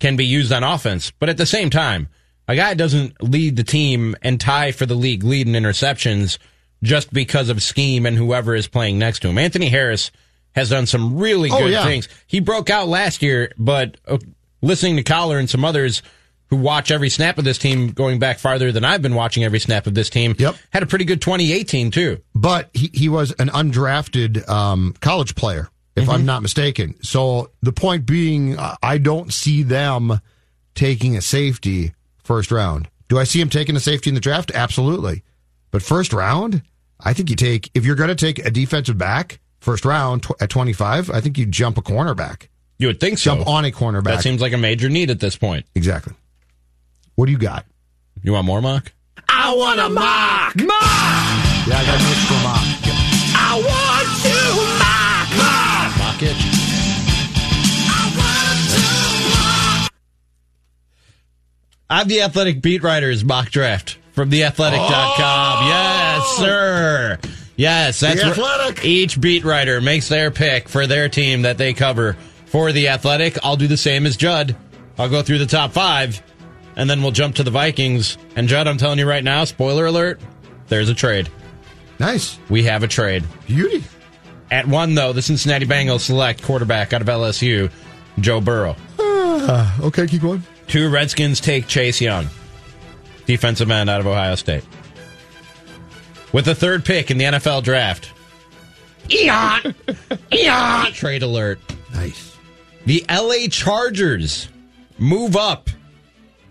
can 0.03 0.16
be 0.16 0.27
used 0.27 0.53
on 0.53 0.65
offense. 0.65 1.12
But 1.19 1.29
at 1.29 1.37
the 1.39 1.47
same 1.47 1.70
time, 1.70 2.09
a 2.49 2.57
guy 2.57 2.74
doesn't 2.74 3.23
lead 3.23 3.57
the 3.57 3.62
team 3.62 4.16
and 4.20 4.39
tie 4.41 4.73
for 4.73 4.85
the 4.85 4.97
league 4.97 5.23
lead 5.23 5.47
in 5.47 5.55
interceptions 5.55 6.39
just 6.83 7.12
because 7.12 7.49
of 7.49 7.62
scheme 7.62 8.05
and 8.05 8.16
whoever 8.16 8.55
is 8.57 8.66
playing 8.66 8.99
next 8.99 9.20
to 9.20 9.29
him. 9.29 9.39
Anthony 9.39 9.69
Harris 9.69 10.11
has 10.57 10.69
done 10.70 10.87
some 10.87 11.16
really 11.16 11.51
Oh, 11.53 11.61
good 11.61 11.70
yeah. 11.70 11.85
things. 11.85 12.09
He 12.27 12.41
broke 12.41 12.69
out 12.69 12.89
last 12.89 13.23
year, 13.23 13.53
but 13.57 13.97
uh, 14.09 14.19
listening 14.61 14.97
to 14.97 15.05
Coller 15.05 15.39
and 15.39 15.49
some 15.49 15.65
others 15.65 16.03
who 16.51 16.57
watch 16.57 16.91
every 16.91 17.09
snap 17.09 17.39
of 17.39 17.45
this 17.45 17.57
team 17.57 17.93
going 17.93 18.19
back 18.19 18.41
farther 18.41 18.73
than 18.73 18.85
I've 18.85 19.01
been 19.03 19.15
watching 19.15 19.45
every 19.45 19.61
snap 19.61 19.87
of 19.87 19.95
this 19.95 20.11
team, 20.11 20.35
yep. 20.39 20.57
had 20.70 20.83
a 20.83 20.87
pretty 20.87 21.05
good 21.05 21.23
2018 21.23 21.93
too. 21.93 22.20
But 22.35 22.70
he, 22.74 22.91
he 22.93 23.09
was 23.09 23.31
an 23.39 23.49
undrafted 23.51 24.47
um, 24.49 24.95
college 25.01 25.35
player, 25.37 25.70
if 25.97 26.09
I'm 26.09 26.24
not 26.24 26.43
mistaken. 26.43 26.94
So 27.02 27.51
the 27.62 27.73
point 27.73 28.06
being, 28.06 28.59
uh, 28.59 28.77
I 28.82 28.98
don't 28.98 29.32
see 29.32 29.62
them 29.62 30.20
taking 30.74 31.16
a 31.16 31.20
safety 31.20 31.94
first 32.24 32.51
round. 32.51 32.89
Do 33.09 33.19
I 33.19 33.24
see 33.24 33.40
him 33.40 33.51
taking 33.51 33.77
a 33.77 33.81
safety 33.81 34.10
in 34.10 34.14
the 34.14 34.20
draft? 34.20 34.51
Absolutely. 34.55 35.23
But 35.70 35.82
first 35.82 36.12
round, 36.12 36.62
I 37.01 37.12
think 37.12 37.31
you 37.31 37.36
take, 37.36 37.70
if 37.74 37.85
you're 37.85 37.97
going 37.97 38.09
to 38.09 38.14
take 38.14 38.39
a 38.39 38.51
defensive 38.51 38.97
back 38.97 39.40
first 39.60 39.85
round 39.85 40.23
tw- 40.23 40.40
at 40.40 40.51
25, 40.51 41.10
I 41.10 41.20
think 41.20 41.36
you 41.36 41.47
jump 41.47 41.77
a 41.78 41.82
cornerback. 41.82 42.48
You 42.78 42.86
would 42.89 43.01
think 43.01 43.19
so. 43.19 43.35
Jump 43.36 43.47
on 43.47 43.64
a 43.64 43.70
cornerback. 43.70 44.05
That 44.05 44.23
seems 44.23 44.40
like 44.40 44.52
a 44.52 44.59
major 44.59 44.89
need 44.89 45.10
at 45.10 45.20
this 45.20 45.36
point. 45.36 45.66
Exactly. 45.74 46.14
What 47.14 47.27
do 47.27 47.32
you 47.32 47.39
got? 47.39 47.66
You 48.23 48.32
want 48.32 48.47
more 48.47 48.62
mock? 48.62 48.93
I 49.28 49.55
want 49.55 49.78
a 49.78 49.89
mock. 49.89 50.56
Mock. 50.56 51.66
Yeah, 51.69 51.78
I 51.78 51.85
got 51.86 52.01
news 52.01 52.24
for 52.27 52.35
mock. 52.43 52.64
I 53.35 53.55
want 53.56 53.66
to 53.66 53.70
mock. 53.70 53.82
Mock. 56.24 56.36
Mock 56.36 56.47
it. 56.47 56.62
I'm 61.90 62.09
the 62.09 62.23
athletic 62.23 62.62
beat 62.62 62.82
writers 62.82 63.23
mock 63.24 63.51
draft 63.51 63.99
from 64.12 64.31
theathletic.com. 64.31 65.59
Oh! 65.65 65.69
Yes, 65.69 66.36
sir. 66.39 67.19
Yes, 67.57 68.01
that's 68.01 68.20
The 68.23 68.28
Athletic. 68.28 68.85
each 68.85 69.20
beat 69.20 69.44
writer 69.44 69.81
makes 69.81 70.09
their 70.09 70.31
pick 70.31 70.69
for 70.69 70.86
their 70.86 71.09
team 71.11 71.43
that 71.43 71.59
they 71.59 71.74
cover 71.74 72.15
for 72.47 72.73
the 72.73 72.89
athletic. 72.89 73.39
I'll 73.44 73.57
do 73.57 73.66
the 73.69 73.77
same 73.77 74.07
as 74.07 74.16
Judd. 74.16 74.57
I'll 74.99 75.11
go 75.11 75.23
through 75.23 75.39
the 75.39 75.47
top 75.47 75.73
five, 75.73 76.23
and 76.77 76.89
then 76.89 77.03
we'll 77.03 77.11
jump 77.12 77.36
to 77.36 77.43
the 77.43 77.51
Vikings. 77.51 78.16
And 78.36 78.49
Judd, 78.49 78.66
I'm 78.66 78.78
telling 78.78 78.99
you 78.99 79.07
right 79.09 79.23
now, 79.23 79.44
spoiler 79.44 79.86
alert, 79.86 80.20
there's 80.69 80.89
a 80.89 80.94
trade. 80.94 81.28
Nice. 81.99 82.39
We 82.49 82.62
have 82.65 82.82
a 82.82 82.89
trade. 82.89 83.24
Beauty. 83.47 83.85
At 84.53 84.66
one, 84.66 84.95
though, 84.95 85.15
the 85.15 85.23
Cincinnati 85.23 85.65
Bengals 85.65 86.01
select 86.01 86.43
quarterback 86.43 86.93
out 86.93 87.01
of 87.01 87.09
LSU, 87.09 87.73
Joe 88.20 88.43
Burrow. 88.43 88.77
Uh, 88.99 89.79
okay, 89.85 90.07
keep 90.07 90.20
going. 90.20 90.43
Two 90.66 90.91
Redskins 90.91 91.41
take 91.41 91.66
Chase 91.66 92.03
Young, 92.03 92.29
defensive 93.24 93.70
end 93.70 93.89
out 93.89 94.01
of 94.01 94.07
Ohio 94.07 94.35
State. 94.35 94.62
With 96.35 96.45
the 96.45 96.55
third 96.55 96.85
pick 96.85 97.11
in 97.11 97.16
the 97.16 97.24
NFL 97.24 97.62
draft, 97.62 98.12
Eon. 99.11 99.74
Eon. 100.35 100.87
trade 100.93 101.23
alert. 101.23 101.59
Nice. 101.95 102.37
The 102.85 103.07
LA 103.11 103.49
Chargers 103.51 104.51
move 104.99 105.35
up 105.35 105.70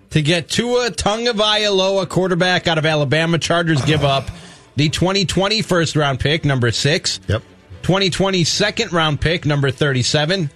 to 0.09 0.23
get 0.23 0.49
Tua 0.49 0.89
Tagovailoa, 0.89 2.09
quarterback 2.09 2.67
out 2.67 2.79
of 2.79 2.85
Alabama. 2.87 3.37
Chargers 3.37 3.85
give 3.85 4.03
up 4.03 4.25
the 4.75 4.89
2020 4.89 5.61
first 5.61 5.95
round 5.95 6.19
pick, 6.19 6.43
number 6.45 6.71
six. 6.71 7.19
Yep. 7.27 7.43
2020 7.83 8.43
second 8.43 8.93
round 8.93 9.19
pick, 9.19 9.45
number 9.45 9.71
37. 9.71 10.49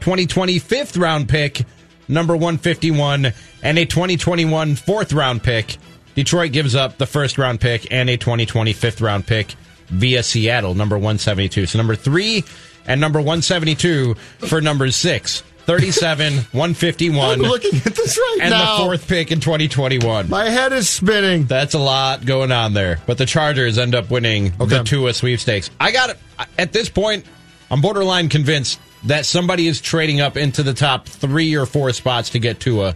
2020 0.00 0.58
fifth 0.58 0.96
round 0.96 1.28
pick, 1.28 1.64
number 2.08 2.34
151. 2.34 3.32
And 3.62 3.78
a 3.78 3.86
2021 3.86 4.76
fourth 4.76 5.12
round 5.12 5.42
pick. 5.42 5.76
Detroit 6.14 6.52
gives 6.52 6.74
up 6.74 6.98
the 6.98 7.06
first 7.06 7.38
round 7.38 7.60
pick 7.60 7.90
and 7.90 8.08
a 8.08 8.16
2020 8.16 8.72
fifth 8.72 9.00
round 9.00 9.26
pick 9.26 9.54
via 9.88 10.22
Seattle, 10.22 10.74
number 10.74 10.96
172. 10.96 11.66
So 11.66 11.78
number 11.78 11.96
three 11.96 12.44
and 12.86 13.00
number 13.00 13.18
172 13.18 14.14
for 14.14 14.60
number 14.60 14.90
six. 14.90 15.42
37, 15.66 16.34
151. 16.34 17.30
I'm 17.32 17.38
looking 17.40 17.76
at 17.76 17.94
this 17.94 18.18
right 18.18 18.38
and 18.42 18.50
now. 18.50 18.74
And 18.74 18.80
the 18.80 18.84
fourth 18.84 19.08
pick 19.08 19.32
in 19.32 19.40
2021. 19.40 20.28
My 20.28 20.48
head 20.50 20.72
is 20.72 20.88
spinning. 20.88 21.44
That's 21.44 21.74
a 21.74 21.78
lot 21.78 22.24
going 22.24 22.52
on 22.52 22.74
there. 22.74 23.00
But 23.06 23.18
the 23.18 23.26
Chargers 23.26 23.78
end 23.78 23.94
up 23.94 24.10
winning 24.10 24.52
the 24.58 24.82
Tua 24.84 25.14
sweepstakes. 25.14 25.70
I 25.80 25.92
got 25.92 26.10
it. 26.10 26.18
At 26.58 26.72
this 26.72 26.88
point, 26.88 27.24
I'm 27.70 27.80
borderline 27.80 28.28
convinced 28.28 28.78
that 29.04 29.26
somebody 29.26 29.66
is 29.66 29.80
trading 29.80 30.20
up 30.20 30.36
into 30.36 30.62
the 30.62 30.74
top 30.74 31.06
three 31.06 31.56
or 31.56 31.66
four 31.66 31.92
spots 31.92 32.30
to 32.30 32.38
get 32.38 32.60
Tua 32.60 32.94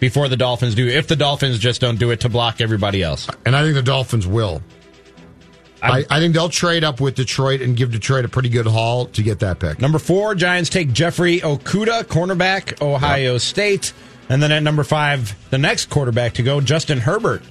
before 0.00 0.28
the 0.28 0.36
Dolphins 0.36 0.74
do, 0.74 0.86
if 0.86 1.06
the 1.06 1.16
Dolphins 1.16 1.58
just 1.58 1.80
don't 1.80 1.98
do 1.98 2.10
it 2.10 2.20
to 2.20 2.28
block 2.28 2.60
everybody 2.60 3.02
else. 3.02 3.28
And 3.46 3.56
I 3.56 3.62
think 3.62 3.74
the 3.74 3.82
Dolphins 3.82 4.26
will. 4.26 4.62
I, 5.84 6.04
I 6.10 6.18
think 6.20 6.34
they'll 6.34 6.48
trade 6.48 6.84
up 6.84 7.00
with 7.00 7.14
Detroit 7.14 7.60
and 7.60 7.76
give 7.76 7.92
Detroit 7.92 8.24
a 8.24 8.28
pretty 8.28 8.48
good 8.48 8.66
haul 8.66 9.06
to 9.06 9.22
get 9.22 9.40
that 9.40 9.58
pick. 9.58 9.80
Number 9.80 9.98
four, 9.98 10.34
Giants 10.34 10.70
take 10.70 10.92
Jeffrey 10.92 11.40
Okudah, 11.40 12.04
cornerback, 12.04 12.80
Ohio 12.80 13.38
State. 13.38 13.92
And 14.28 14.42
then 14.42 14.50
at 14.52 14.62
number 14.62 14.84
five, 14.84 15.36
the 15.50 15.58
next 15.58 15.90
quarterback 15.90 16.34
to 16.34 16.42
go, 16.42 16.60
Justin 16.60 16.98
Herbert 16.98 17.42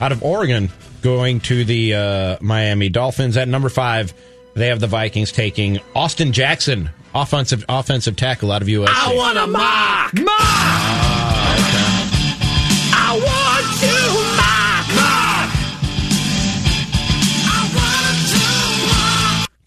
out 0.00 0.12
of 0.12 0.22
Oregon, 0.22 0.70
going 1.02 1.40
to 1.40 1.64
the 1.64 1.94
uh, 1.94 2.36
Miami 2.40 2.88
Dolphins. 2.88 3.36
At 3.36 3.48
number 3.48 3.68
five, 3.68 4.14
they 4.54 4.68
have 4.68 4.80
the 4.80 4.86
Vikings 4.86 5.32
taking 5.32 5.80
Austin 5.94 6.32
Jackson, 6.32 6.90
offensive 7.14 7.64
offensive 7.68 8.16
tackle 8.16 8.52
out 8.52 8.62
of 8.62 8.68
USC. 8.68 8.86
I 8.88 9.14
want 9.14 9.38
a 9.38 9.46
mock. 9.46 10.14
Mock. 10.14 10.30
I 12.92 13.18
want 13.18 14.14
to 14.14 14.19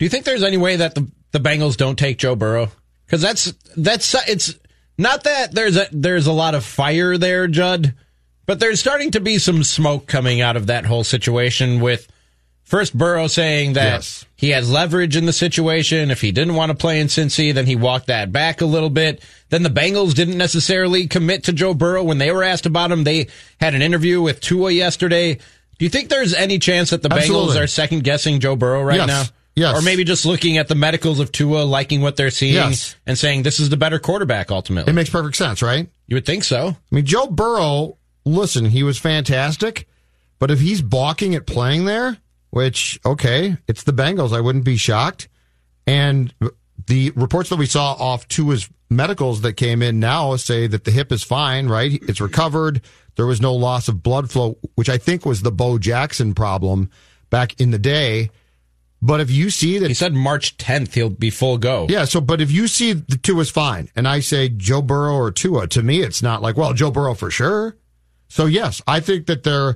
Do 0.03 0.05
you 0.05 0.09
think 0.09 0.25
there's 0.25 0.43
any 0.43 0.57
way 0.57 0.75
that 0.75 0.95
the, 0.95 1.09
the 1.31 1.39
Bengals 1.39 1.77
don't 1.77 1.97
take 1.97 2.17
Joe 2.17 2.35
Burrow? 2.35 2.69
Because 3.05 3.21
that's 3.21 3.53
that's 3.77 4.13
it's 4.27 4.53
not 4.97 5.23
that 5.23 5.53
there's 5.53 5.77
a 5.77 5.87
there's 5.93 6.27
a 6.27 6.33
lot 6.33 6.55
of 6.55 6.65
fire 6.65 7.17
there, 7.17 7.47
Judd, 7.47 7.93
but 8.45 8.59
there's 8.59 8.81
starting 8.81 9.11
to 9.11 9.21
be 9.21 9.37
some 9.37 9.63
smoke 9.63 10.05
coming 10.05 10.41
out 10.41 10.57
of 10.57 10.67
that 10.67 10.85
whole 10.85 11.05
situation 11.05 11.79
with 11.79 12.05
first 12.63 12.97
Burrow 12.97 13.27
saying 13.27 13.73
that 13.73 13.93
Yes. 13.93 14.25
he 14.35 14.49
has 14.49 14.69
leverage 14.69 15.15
in 15.15 15.25
the 15.25 15.31
situation. 15.31 16.11
If 16.11 16.19
he 16.19 16.33
didn't 16.33 16.55
want 16.55 16.71
to 16.71 16.75
play 16.75 16.99
in 16.99 17.07
Cincy, 17.07 17.53
then 17.53 17.65
he 17.65 17.77
walked 17.77 18.07
that 18.07 18.29
back 18.29 18.59
a 18.59 18.65
little 18.65 18.89
bit. 18.89 19.23
Then 19.51 19.63
the 19.63 19.69
Bengals 19.69 20.13
didn't 20.15 20.37
necessarily 20.37 21.07
commit 21.07 21.45
to 21.45 21.53
Joe 21.53 21.73
Burrow 21.73 22.03
when 22.03 22.17
they 22.17 22.29
were 22.33 22.43
asked 22.43 22.65
about 22.65 22.91
him. 22.91 23.05
They 23.05 23.27
had 23.57 23.73
an 23.73 23.81
interview 23.81 24.21
with 24.21 24.41
Tua 24.41 24.69
yesterday. 24.71 25.35
Do 25.35 25.85
you 25.85 25.89
think 25.89 26.09
there's 26.09 26.33
any 26.33 26.59
chance 26.59 26.89
that 26.89 27.03
the 27.03 27.07
Bengals 27.07 27.57
are 27.57 27.67
second 27.67 28.03
guessing 28.03 28.41
Joe 28.41 28.57
Burrow 28.57 28.81
right 28.83 28.97
Yes. 28.97 29.07
now? 29.07 29.23
Yes. 29.55 29.77
Or 29.77 29.81
maybe 29.83 30.03
just 30.03 30.25
looking 30.25 30.57
at 30.57 30.67
the 30.67 30.75
medicals 30.75 31.19
of 31.19 31.31
Tua, 31.31 31.63
liking 31.63 32.01
what 32.01 32.15
they're 32.15 32.31
seeing, 32.31 32.55
Yes. 32.55 32.95
and 33.05 33.17
saying 33.17 33.43
this 33.43 33.59
is 33.59 33.69
the 33.69 33.77
better 33.77 33.99
quarterback 33.99 34.49
ultimately. 34.51 34.89
It 34.91 34.95
makes 34.95 35.09
perfect 35.11 35.35
sense, 35.35 35.61
right? 35.61 35.87
You 36.07 36.15
would 36.15 36.25
think 36.25 36.43
so. 36.43 36.69
I 36.69 36.95
mean, 36.95 37.05
Joe 37.05 37.27
Burrow, 37.27 37.97
listen, 38.25 38.65
he 38.65 38.81
was 38.83 38.97
fantastic, 38.97 39.87
but 40.39 40.49
if 40.49 40.59
he's 40.59 40.81
balking 40.81 41.35
at 41.35 41.45
playing 41.45 41.85
there, 41.85 42.17
which, 42.49 42.99
okay, 43.05 43.57
it's 43.67 43.83
the 43.83 43.93
Bengals, 43.93 44.35
I 44.35 44.39
wouldn't 44.41 44.65
be 44.65 44.77
shocked. 44.77 45.27
And 45.85 46.33
the 46.87 47.11
reports 47.11 47.49
that 47.49 47.57
we 47.57 47.65
saw 47.65 47.93
off 47.93 48.27
Tua's 48.27 48.69
medicals 48.89 49.41
that 49.41 49.53
came 49.53 49.81
in 49.81 49.99
now 49.99 50.35
say 50.35 50.67
that 50.67 50.83
the 50.83 50.91
hip 50.91 51.11
is 51.11 51.23
fine, 51.23 51.67
right? 51.67 51.99
It's 52.07 52.21
recovered. 52.21 52.81
There 53.15 53.25
was 53.27 53.41
no 53.41 53.53
loss 53.53 53.87
of 53.87 54.01
blood 54.01 54.31
flow, 54.31 54.57
which 54.75 54.89
I 54.89 54.97
think 54.97 55.25
was 55.25 55.41
the 55.41 55.51
Bo 55.51 55.77
Jackson 55.77 56.33
problem 56.33 56.89
back 57.29 57.59
in 57.59 57.71
the 57.71 57.79
day. 57.79 58.29
But 59.05 59.19
if 59.19 59.29
you 59.29 59.49
see 59.49 59.79
that 59.79 59.89
He 59.89 59.93
said 59.93 60.13
March 60.13 60.55
10th 60.57 60.93
he'll 60.93 61.09
be 61.09 61.29
full 61.29 61.57
go. 61.57 61.87
yeah, 61.89 62.05
so 62.05 62.21
but 62.21 62.39
if 62.39 62.49
you 62.51 62.69
see 62.69 62.93
the 62.93 63.17
two 63.17 63.37
is 63.41 63.51
fine, 63.51 63.89
and 63.97 64.07
I 64.07 64.21
say 64.21 64.47
Joe 64.47 64.81
Burrow 64.81 65.15
or 65.15 65.29
Tua, 65.29 65.67
to 65.67 65.83
me 65.83 66.01
it's 66.01 66.23
not 66.23 66.41
like 66.41 66.55
well 66.55 66.73
Joe 66.73 66.89
Burrow 66.89 67.13
for 67.13 67.29
sure. 67.29 67.75
So 68.29 68.45
yes, 68.45 68.81
I 68.87 69.01
think 69.01 69.25
that 69.27 69.43
they're 69.43 69.75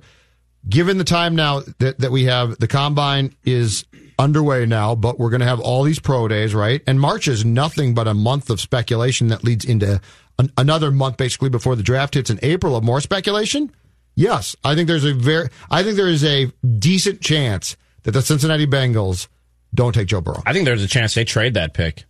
given 0.69 0.97
the 0.97 1.03
time 1.03 1.35
now 1.35 1.61
that 1.79 1.99
that 1.99 2.11
we 2.11 2.23
have 2.23 2.57
the 2.59 2.67
combine 2.67 3.35
is 3.43 3.83
underway 4.17 4.65
now, 4.65 4.95
but 4.95 5.19
we're 5.19 5.29
going 5.29 5.41
to 5.41 5.45
have 5.45 5.59
all 5.59 5.83
these 5.83 5.99
pro 5.99 6.27
days, 6.29 6.55
right? 6.55 6.81
And 6.87 6.99
March 6.99 7.27
is 7.27 7.43
nothing 7.43 7.93
but 7.93 8.07
a 8.07 8.13
month 8.13 8.49
of 8.49 8.61
speculation 8.61 9.27
that 9.27 9.43
leads 9.43 9.65
into 9.65 9.99
an, 10.39 10.51
another 10.57 10.89
month 10.89 11.17
basically 11.17 11.49
before 11.49 11.75
the 11.75 11.83
draft 11.83 12.13
hits 12.13 12.29
in 12.29 12.39
April 12.41 12.75
of 12.77 12.83
more 12.83 13.01
speculation. 13.01 13.71
Yes, 14.15 14.55
I 14.63 14.73
think 14.73 14.87
there's 14.87 15.05
a 15.05 15.13
very 15.13 15.49
I 15.69 15.83
think 15.83 15.97
there 15.97 16.07
is 16.07 16.23
a 16.23 16.45
decent 16.79 17.19
chance 17.21 17.75
that 18.07 18.11
the 18.13 18.21
Cincinnati 18.21 18.65
Bengals 18.65 19.27
don't 19.75 19.91
take 19.93 20.07
Joe 20.07 20.21
Burrow. 20.21 20.41
I 20.45 20.53
think 20.53 20.63
there's 20.63 20.81
a 20.81 20.87
chance 20.87 21.13
they 21.13 21.25
trade 21.25 21.55
that 21.55 21.73
pick. 21.73 22.05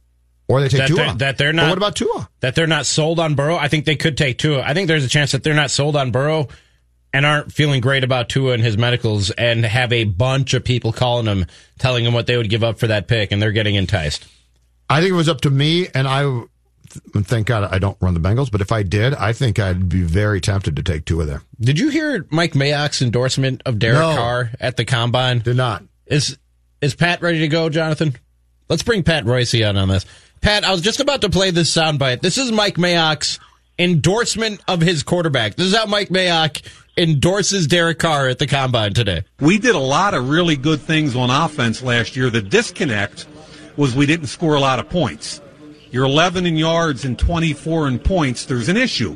Or 0.47 0.61
they 0.61 0.69
take 0.69 0.81
that 0.81 0.87
Tua. 0.89 0.97
They're, 0.97 1.13
that 1.15 1.37
they're 1.39 1.51
But 1.51 1.55
not. 1.55 1.69
what 1.69 1.77
about 1.79 1.95
Tua? 1.95 2.29
That 2.41 2.53
they're 2.53 2.67
not 2.67 2.85
sold 2.85 3.19
on 3.19 3.33
Burrow. 3.33 3.55
I 3.57 3.67
think 3.67 3.85
they 3.85 3.95
could 3.95 4.15
take 4.15 4.37
Tua. 4.37 4.61
I 4.61 4.75
think 4.75 4.87
there's 4.87 5.03
a 5.03 5.09
chance 5.09 5.31
that 5.31 5.41
they're 5.43 5.55
not 5.55 5.71
sold 5.71 5.95
on 5.95 6.11
Burrow 6.11 6.49
and 7.11 7.25
aren't 7.25 7.51
feeling 7.51 7.81
great 7.81 8.03
about 8.03 8.29
Tua 8.29 8.53
and 8.53 8.61
his 8.61 8.77
medicals 8.77 9.31
and 9.31 9.65
have 9.65 9.91
a 9.91 10.03
bunch 10.03 10.53
of 10.53 10.63
people 10.63 10.93
calling 10.93 11.25
them, 11.25 11.47
telling 11.79 12.03
them 12.03 12.13
what 12.13 12.27
they 12.27 12.37
would 12.37 12.51
give 12.51 12.63
up 12.63 12.77
for 12.77 12.85
that 12.85 13.07
pick, 13.07 13.31
and 13.31 13.41
they're 13.41 13.51
getting 13.51 13.73
enticed. 13.73 14.27
I 14.87 14.99
think 15.01 15.13
it 15.13 15.15
was 15.15 15.29
up 15.29 15.41
to 15.41 15.49
me, 15.49 15.87
and 15.95 16.07
I 16.07 16.43
thank 16.89 17.47
God 17.47 17.69
I 17.71 17.79
don't 17.79 17.97
run 18.01 18.13
the 18.13 18.19
Bengals. 18.19 18.51
But 18.51 18.61
if 18.61 18.71
I 18.71 18.83
did, 18.83 19.13
I 19.13 19.33
think 19.33 19.59
I'd 19.59 19.89
be 19.89 20.01
very 20.01 20.41
tempted 20.41 20.75
to 20.75 20.83
take 20.83 21.05
two 21.05 21.21
of 21.21 21.27
them. 21.27 21.43
Did 21.59 21.79
you 21.79 21.89
hear 21.89 22.25
Mike 22.29 22.53
Mayock's 22.53 23.01
endorsement 23.01 23.61
of 23.65 23.79
Derek 23.79 23.99
No. 23.99 24.15
Carr 24.15 24.51
at 24.59 24.77
the 24.77 24.85
combine? 24.85 25.39
Did 25.39 25.57
not. 25.57 25.83
Is 26.05 26.37
is 26.81 26.95
Pat 26.95 27.21
ready 27.21 27.39
to 27.39 27.47
go, 27.47 27.69
Jonathan? 27.69 28.15
Let's 28.69 28.83
bring 28.83 29.03
Pat 29.03 29.25
Royce 29.25 29.55
on 29.55 29.77
on 29.77 29.87
this. 29.87 30.05
Pat, 30.41 30.63
I 30.63 30.71
was 30.71 30.81
just 30.81 30.99
about 30.99 31.21
to 31.21 31.29
play 31.29 31.51
this 31.51 31.73
soundbite. 31.73 32.21
This 32.21 32.37
is 32.37 32.51
Mike 32.51 32.75
Mayock's 32.75 33.39
endorsement 33.79 34.61
of 34.67 34.81
his 34.81 35.03
quarterback. 35.03 35.55
This 35.55 35.67
is 35.67 35.75
how 35.75 35.85
Mike 35.85 36.09
Mayock 36.09 36.61
endorses 36.97 37.67
Derek 37.67 37.99
Carr 37.99 38.27
at 38.27 38.39
the 38.39 38.47
combine 38.47 38.93
today. 38.93 39.23
We 39.39 39.57
did 39.59 39.75
a 39.75 39.79
lot 39.79 40.13
of 40.13 40.29
really 40.29 40.55
good 40.55 40.81
things 40.81 41.15
on 41.15 41.29
offense 41.29 41.81
last 41.81 42.15
year. 42.15 42.29
The 42.29 42.41
disconnect 42.41 43.27
was 43.75 43.95
we 43.95 44.05
didn't 44.05 44.27
score 44.27 44.55
a 44.55 44.59
lot 44.59 44.79
of 44.79 44.89
points. 44.89 45.41
You're 45.91 46.05
11 46.05 46.45
in 46.45 46.57
yards 46.57 47.05
and 47.05 47.17
24 47.17 47.87
in 47.87 47.99
points. 47.99 48.45
There's 48.45 48.69
an 48.69 48.77
issue. 48.77 49.15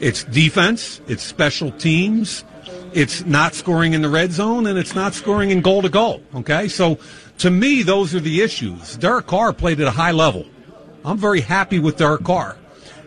It's 0.00 0.24
defense, 0.24 1.00
it's 1.08 1.22
special 1.22 1.70
teams, 1.72 2.44
it's 2.92 3.24
not 3.24 3.54
scoring 3.54 3.94
in 3.94 4.02
the 4.02 4.08
red 4.08 4.32
zone, 4.32 4.66
and 4.66 4.78
it's 4.78 4.94
not 4.94 5.14
scoring 5.14 5.50
in 5.50 5.60
goal 5.60 5.82
to 5.82 5.88
goal. 5.88 6.22
Okay? 6.34 6.68
So 6.68 6.98
to 7.38 7.50
me, 7.50 7.82
those 7.82 8.14
are 8.14 8.20
the 8.20 8.42
issues. 8.42 8.96
Derek 8.96 9.26
Carr 9.26 9.52
played 9.52 9.80
at 9.80 9.86
a 9.86 9.90
high 9.90 10.12
level. 10.12 10.46
I'm 11.04 11.18
very 11.18 11.40
happy 11.40 11.78
with 11.78 11.98
Derek 11.98 12.24
Carr. 12.24 12.56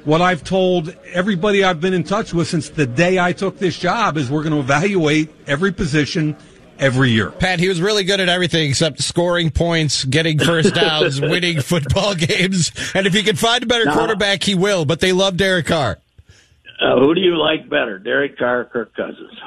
What 0.05 0.21
I've 0.21 0.43
told 0.43 0.95
everybody 1.11 1.63
I've 1.63 1.81
been 1.81 1.93
in 1.93 2.03
touch 2.03 2.33
with 2.33 2.47
since 2.47 2.69
the 2.69 2.87
day 2.87 3.19
I 3.19 3.33
took 3.33 3.57
this 3.57 3.77
job 3.77 4.17
is 4.17 4.31
we're 4.31 4.43
going 4.43 4.53
to 4.53 4.59
evaluate 4.59 5.29
every 5.45 5.71
position 5.71 6.37
every 6.79 7.11
year. 7.11 7.31
Pat, 7.31 7.59
he 7.59 7.67
was 7.67 7.81
really 7.81 8.03
good 8.03 8.19
at 8.19 8.29
everything 8.29 8.69
except 8.69 9.01
scoring 9.01 9.49
points, 9.51 10.03
getting 10.05 10.39
first 10.39 10.73
downs, 10.75 11.19
winning 11.21 11.61
football 11.61 12.15
games. 12.15 12.71
And 12.93 13.05
if 13.07 13.13
he 13.13 13.23
can 13.23 13.35
find 13.35 13.63
a 13.63 13.65
better 13.65 13.85
No. 13.85 13.93
quarterback, 13.93 14.43
he 14.43 14.55
will. 14.55 14.85
But 14.85 14.99
they 14.99 15.11
love 15.13 15.37
Derek 15.37 15.65
Carr. 15.67 15.99
Uh, 16.81 16.99
who 16.99 17.13
do 17.13 17.21
you 17.21 17.37
like 17.37 17.69
better, 17.69 17.99
Derek 17.99 18.37
Carr 18.37 18.61
or 18.61 18.65
Kirk 18.65 18.95
Cousins? 18.95 19.37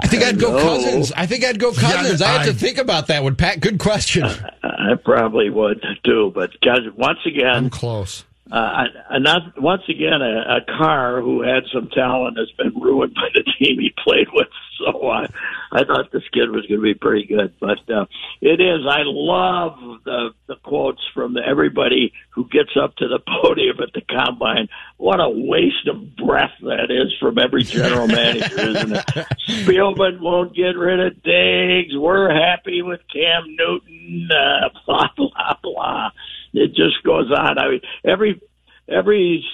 I 0.00 0.06
think 0.06 0.22
I'd 0.22 0.38
go 0.38 0.52
Cousins. 0.62 1.12
I 1.12 1.26
think 1.26 1.44
I'd 1.44 1.58
go 1.58 1.72
Cousins. 1.72 2.22
I 2.22 2.28
had 2.28 2.44
to 2.46 2.54
think 2.54 2.78
about 2.78 3.08
that 3.08 3.24
one, 3.24 3.34
Pat. 3.34 3.60
Good 3.60 3.78
question. 3.80 4.24
I 4.62 4.94
probably 5.04 5.50
would 5.50 5.84
too, 6.04 6.30
but 6.34 6.50
guys, 6.60 6.78
once 6.96 7.18
again, 7.26 7.48
I'm 7.48 7.68
close. 7.70 8.24
Uh, 8.50 8.84
not 9.18 9.60
once 9.60 9.82
again, 9.88 10.22
a, 10.22 10.56
a 10.56 10.78
car 10.78 11.20
who 11.20 11.42
had 11.42 11.64
some 11.72 11.88
talent 11.90 12.38
has 12.38 12.50
been 12.52 12.80
ruined 12.80 13.14
by 13.14 13.28
the 13.34 13.44
team 13.58 13.78
he 13.78 13.92
played 14.04 14.28
with. 14.32 14.48
So 14.78 15.08
I, 15.08 15.26
I 15.72 15.82
thought 15.82 16.12
this 16.12 16.22
kid 16.32 16.52
was 16.52 16.64
going 16.66 16.78
to 16.78 16.84
be 16.84 16.94
pretty 16.94 17.26
good, 17.26 17.52
but 17.58 17.80
uh, 17.92 18.06
it 18.40 18.60
is. 18.60 18.86
I 18.88 19.00
love 19.04 19.76
the 20.04 20.30
the 20.46 20.54
quotes 20.62 21.02
from 21.12 21.34
the, 21.34 21.40
everybody 21.44 22.12
who 22.30 22.48
gets 22.48 22.70
up 22.80 22.94
to 22.98 23.08
the 23.08 23.18
podium 23.42 23.78
at 23.82 23.92
the 23.92 24.02
combine. 24.02 24.68
What 24.96 25.18
a 25.18 25.28
waste 25.28 25.88
of 25.88 26.14
breath 26.14 26.52
that 26.62 26.92
is 26.92 27.12
from 27.18 27.38
every 27.38 27.64
general 27.64 28.06
manager, 28.06 28.60
isn't 28.60 28.92
it? 28.92 29.06
Spielman 29.48 30.20
won't 30.20 30.54
get 30.54 30.76
rid 30.76 31.00
of 31.00 31.20
Diggs. 31.24 31.96
We're 31.96 32.32
happy 32.32 32.82
with 32.82 33.00
Cam 33.12 33.56
Newton. 33.56 34.28
Uh, 34.30 34.68
blah 34.86 35.08
blah 35.16 35.54
blah. 35.60 36.10
It 36.58 36.74
just 36.74 37.02
goes 37.04 37.30
on. 37.30 37.58
I 37.58 37.68
mean, 37.68 37.80
every 38.04 38.40
every 38.88 39.44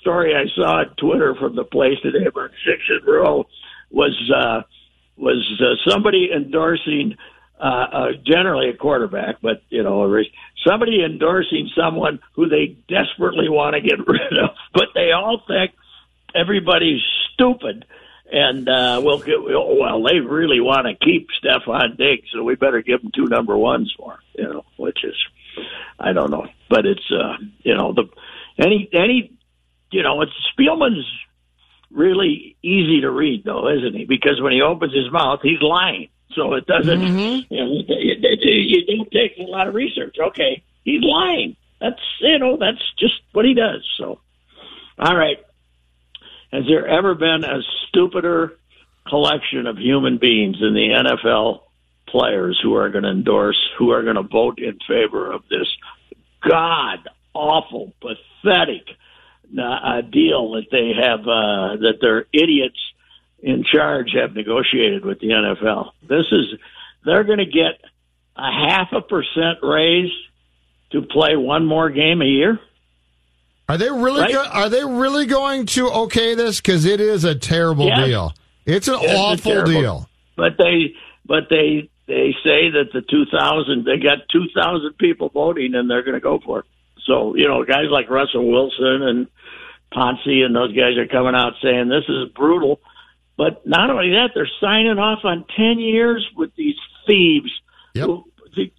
story 0.00 0.34
I 0.34 0.46
saw 0.54 0.80
on 0.80 0.94
Twitter 0.96 1.34
from 1.34 1.56
the 1.56 1.64
place 1.64 1.98
today 2.02 2.26
about 2.26 2.50
six 2.64 2.82
in 2.88 3.06
a 3.06 3.10
row 3.10 3.46
was 3.90 4.30
uh, 4.34 4.62
was 5.16 5.60
uh, 5.60 5.90
somebody 5.90 6.30
endorsing 6.34 7.16
uh, 7.58 7.62
uh, 7.62 8.12
generally 8.24 8.70
a 8.70 8.76
quarterback, 8.76 9.36
but 9.42 9.62
you 9.68 9.82
know 9.82 10.22
somebody 10.66 11.04
endorsing 11.04 11.70
someone 11.76 12.20
who 12.34 12.48
they 12.48 12.76
desperately 12.88 13.48
want 13.48 13.74
to 13.74 13.80
get 13.80 13.98
rid 14.06 14.38
of, 14.38 14.50
but 14.72 14.88
they 14.94 15.12
all 15.12 15.42
think 15.46 15.72
everybody's 16.34 17.02
stupid 17.34 17.84
and 18.32 18.68
uh, 18.68 19.00
we'll 19.02 19.18
get, 19.18 19.42
well, 19.42 20.02
they 20.04 20.20
really 20.20 20.60
want 20.60 20.86
to 20.86 21.04
keep 21.04 21.28
Stefon 21.42 21.96
Diggs, 21.96 22.28
so 22.32 22.44
we 22.44 22.54
better 22.54 22.80
give 22.80 23.02
them 23.02 23.10
two 23.14 23.26
number 23.26 23.56
ones 23.56 23.92
for 23.96 24.12
him, 24.12 24.20
you 24.34 24.44
know, 24.44 24.64
which 24.76 25.04
is, 25.04 25.16
I 25.98 26.12
don't 26.12 26.30
know, 26.30 26.46
but 26.68 26.86
it's, 26.86 27.10
uh, 27.10 27.36
you 27.62 27.74
know, 27.74 27.92
the 27.92 28.04
any 28.58 28.88
any, 28.92 29.32
you 29.90 30.02
know, 30.02 30.22
it's 30.22 30.32
Spielman's 30.58 31.06
really 31.90 32.56
easy 32.62 33.00
to 33.02 33.10
read 33.10 33.44
though, 33.44 33.68
isn't 33.68 33.94
he? 33.94 34.04
Because 34.04 34.40
when 34.40 34.52
he 34.52 34.62
opens 34.62 34.94
his 34.94 35.10
mouth, 35.12 35.40
he's 35.42 35.60
lying. 35.60 36.08
So 36.34 36.54
it 36.54 36.66
doesn't, 36.66 37.00
Mm-hmm. 37.00 37.52
you 37.54 37.64
know, 37.64 37.72
it, 37.80 37.86
it, 37.88 38.24
it, 38.24 38.38
it 38.42 38.96
don't 38.96 39.10
take 39.10 39.36
a 39.38 39.50
lot 39.50 39.66
of 39.68 39.74
research. 39.74 40.16
Okay, 40.28 40.62
he's 40.84 41.02
lying. 41.02 41.56
That's 41.80 42.00
you 42.20 42.38
know, 42.38 42.56
that's 42.56 42.82
just 42.98 43.14
what 43.32 43.44
he 43.44 43.54
does. 43.54 43.84
So, 43.98 44.20
all 44.98 45.16
right. 45.16 45.38
Has 46.52 46.64
there 46.66 46.86
ever 46.86 47.14
been 47.14 47.44
a 47.44 47.60
stupider 47.88 48.58
collection 49.08 49.66
of 49.66 49.78
human 49.78 50.18
beings 50.18 50.56
in 50.60 50.74
the 50.74 50.88
NFL 50.90 51.62
players 52.10 52.58
who 52.62 52.74
are 52.74 52.88
going 52.90 53.04
to 53.04 53.10
endorse, 53.10 53.58
who 53.78 53.90
are 53.90 54.02
going 54.02 54.16
to 54.16 54.22
vote 54.22 54.58
in 54.58 54.78
favor 54.88 55.32
of 55.32 55.42
this 55.50 55.66
god 56.48 56.98
awful, 57.34 57.92
pathetic 58.00 58.86
uh, 59.58 60.00
deal 60.02 60.52
that 60.52 60.66
they 60.70 60.92
have, 61.00 61.20
uh, 61.20 61.76
that 61.80 61.98
their 62.00 62.26
idiots 62.32 62.78
in 63.42 63.64
charge 63.64 64.12
have 64.14 64.34
negotiated 64.34 65.04
with 65.04 65.20
the 65.20 65.28
NFL? 65.28 65.90
This 66.02 66.26
is, 66.32 66.46
they're 67.04 67.24
going 67.24 67.38
to 67.38 67.46
get 67.46 67.80
a 68.36 68.50
half 68.68 68.88
a 68.92 69.00
percent 69.00 69.58
raise 69.62 70.10
to 70.92 71.02
play 71.02 71.36
one 71.36 71.66
more 71.66 71.90
game 71.90 72.20
a 72.22 72.26
year. 72.26 72.58
Are 73.68 73.78
they 73.78 73.88
really? 73.90 74.20
Right? 74.22 74.32
Go- 74.32 74.44
are 74.50 74.68
they 74.68 74.84
really 74.84 75.26
going 75.26 75.66
to 75.66 75.88
okay 75.90 76.34
this? 76.34 76.60
Because 76.60 76.84
it 76.84 77.00
is 77.00 77.22
a 77.24 77.34
terrible 77.36 77.86
Yes. 77.86 78.04
deal. 78.06 78.32
It's 78.66 78.88
an 78.88 78.96
It's 79.00 79.12
awful 79.14 79.52
terrible- 79.52 79.72
deal. 79.72 80.08
But 80.36 80.56
they, 80.58 80.94
but 81.26 81.44
they, 81.50 81.88
they 82.10 82.34
say 82.42 82.70
that 82.74 82.90
the 82.92 83.02
2000, 83.02 83.84
they 83.84 84.02
got 84.02 84.28
2,000 84.32 84.98
people 84.98 85.28
voting 85.28 85.76
and 85.76 85.88
they're 85.88 86.02
going 86.02 86.18
to 86.18 86.20
go 86.20 86.40
for 86.44 86.60
it. 86.60 86.64
So, 87.06 87.36
you 87.36 87.46
know, 87.46 87.64
guys 87.64 87.86
like 87.88 88.10
Russell 88.10 88.50
Wilson 88.50 89.02
and 89.02 89.28
Ponce 89.94 90.18
and 90.26 90.54
those 90.54 90.74
guys 90.74 90.98
are 90.98 91.06
coming 91.06 91.36
out 91.36 91.54
saying 91.62 91.88
this 91.88 92.08
is 92.08 92.32
brutal. 92.34 92.80
But 93.38 93.64
not 93.64 93.90
only 93.90 94.10
that, 94.10 94.30
they're 94.34 94.50
signing 94.60 94.98
off 94.98 95.20
on 95.24 95.44
10 95.56 95.78
years 95.78 96.28
with 96.36 96.50
these 96.56 96.74
thieves. 97.06 97.50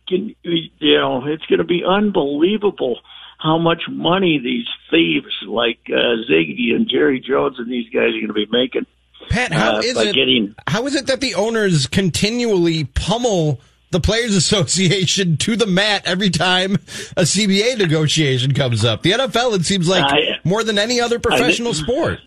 Can, 0.09 0.35
you 0.43 0.99
know, 0.99 1.25
it's 1.25 1.45
going 1.45 1.59
to 1.59 1.65
be 1.65 1.83
unbelievable 1.87 2.99
how 3.39 3.57
much 3.57 3.83
money 3.89 4.39
these 4.43 4.67
thieves 4.91 5.33
like 5.47 5.79
uh, 5.87 6.19
Zygi 6.29 6.75
and 6.75 6.89
Jerry 6.89 7.21
Jones 7.21 7.55
and 7.59 7.71
these 7.71 7.89
guys 7.89 8.09
are 8.09 8.19
going 8.19 8.27
to 8.27 8.33
be 8.33 8.47
making. 8.51 8.85
Pat, 9.29 9.51
how 9.51 9.77
uh, 9.77 9.79
is 9.79 9.97
it? 9.97 10.15
getting 10.15 10.55
how 10.67 10.85
is 10.87 10.95
it 10.95 11.07
that 11.07 11.21
the 11.21 11.35
owners 11.35 11.87
continually 11.87 12.85
pummel 12.85 13.59
the 13.91 13.99
Players 13.99 14.35
Association 14.35 15.37
to 15.37 15.55
the 15.55 15.67
mat 15.67 16.03
every 16.05 16.29
time 16.29 16.75
a 17.15 17.23
CBA 17.23 17.77
negotiation 17.77 18.53
comes 18.53 18.83
up? 18.85 19.03
The 19.03 19.11
NFL, 19.11 19.55
it 19.55 19.65
seems 19.65 19.87
like 19.87 20.03
I- 20.05 20.39
more 20.43 20.63
than 20.63 20.77
any 20.77 20.99
other 20.99 21.19
professional 21.19 21.73
sport. 21.73 22.19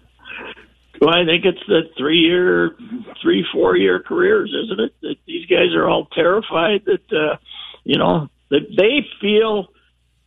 Well, 1.00 1.10
I 1.10 1.26
think 1.26 1.44
it's 1.44 1.60
the 1.66 1.82
three 1.98 2.20
year, 2.20 2.76
three, 3.20 3.44
four 3.52 3.76
year 3.76 4.00
careers, 4.00 4.54
isn't 4.64 4.80
it? 4.80 4.94
That 5.02 5.16
these 5.26 5.44
guys 5.46 5.74
are 5.74 5.86
all 5.86 6.06
terrified 6.06 6.84
that, 6.86 7.12
uh, 7.12 7.36
you 7.82 7.98
know, 7.98 8.28
that 8.50 8.74
they 8.74 9.06
feel 9.20 9.66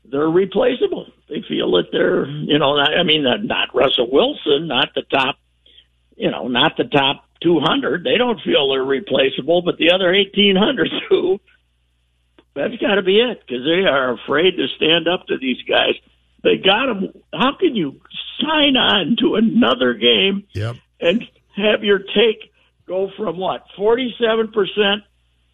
they're 0.05 0.29
replaceable. 0.29 1.07
They 1.29 1.43
feel 1.47 1.71
that 1.71 1.91
they're, 1.91 2.27
you 2.27 2.59
know, 2.59 2.77
I 2.77 3.03
mean, 3.03 3.23
not 3.23 3.73
Russell 3.73 4.09
Wilson, 4.11 4.67
not 4.67 4.89
the 4.93 5.01
top, 5.01 5.37
you 6.17 6.31
know, 6.31 6.47
not 6.47 6.75
the 6.77 6.83
top 6.83 7.23
200. 7.41 8.03
They 8.03 8.17
don't 8.17 8.41
feel 8.41 8.69
they're 8.69 8.83
replaceable, 8.83 9.61
but 9.61 9.77
the 9.77 9.91
other 9.91 10.11
1,800 10.11 10.89
do. 11.09 11.39
That's 12.55 12.75
got 12.81 12.95
to 12.95 13.03
be 13.03 13.19
it 13.19 13.41
because 13.45 13.63
they 13.63 13.87
are 13.87 14.13
afraid 14.13 14.57
to 14.57 14.67
stand 14.75 15.07
up 15.07 15.27
to 15.27 15.37
these 15.37 15.61
guys. 15.69 15.93
They 16.43 16.57
got 16.57 16.87
them. 16.87 17.13
How 17.31 17.55
can 17.55 17.75
you 17.75 18.01
sign 18.41 18.75
on 18.75 19.15
to 19.19 19.35
another 19.35 19.93
game 19.93 20.43
Yep. 20.53 20.75
and 20.99 21.23
have 21.55 21.83
your 21.83 21.99
take 21.99 22.51
go 22.87 23.11
from 23.15 23.37
what 23.37 23.65
forty 23.75 24.15
seven 24.19 24.51
percent 24.51 25.03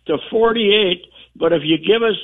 to 0.05 0.17
forty 0.29 0.73
eight? 0.73 1.03
But 1.35 1.51
if 1.51 1.63
you 1.65 1.77
give 1.77 2.03
us 2.03 2.15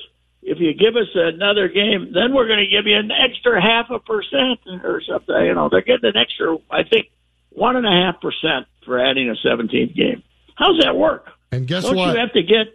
if 0.44 0.60
you 0.60 0.74
give 0.74 0.96
us 0.96 1.10
another 1.14 1.68
game, 1.68 2.12
then 2.14 2.34
we're 2.34 2.48
going 2.48 2.60
to 2.60 2.68
give 2.68 2.86
you 2.88 2.98
an 2.98 3.12
extra 3.12 3.62
half 3.62 3.90
a 3.90 4.00
percent 4.00 4.60
or 4.86 5.02
something. 5.02 5.36
You 5.36 5.56
know, 5.56 5.68
they're 5.70 5.82
getting 5.82 6.10
an 6.10 6.18
extra, 6.18 6.58
I 6.72 6.84
think, 6.84 7.10
one 7.50 7.76
and 7.76 7.86
a 7.86 7.90
half 7.92 8.22
percent 8.22 8.66
for 8.86 9.00
adding 9.00 9.30
a 9.30 9.36
seventeenth 9.48 9.96
game. 9.96 10.24
How's 10.56 10.80
that 10.84 10.96
work? 10.96 11.28
And 11.52 11.68
guess 11.68 11.84
Don't 11.84 11.96
what? 11.96 12.14
you 12.14 12.20
have 12.20 12.34
to 12.34 12.44
get 12.44 12.68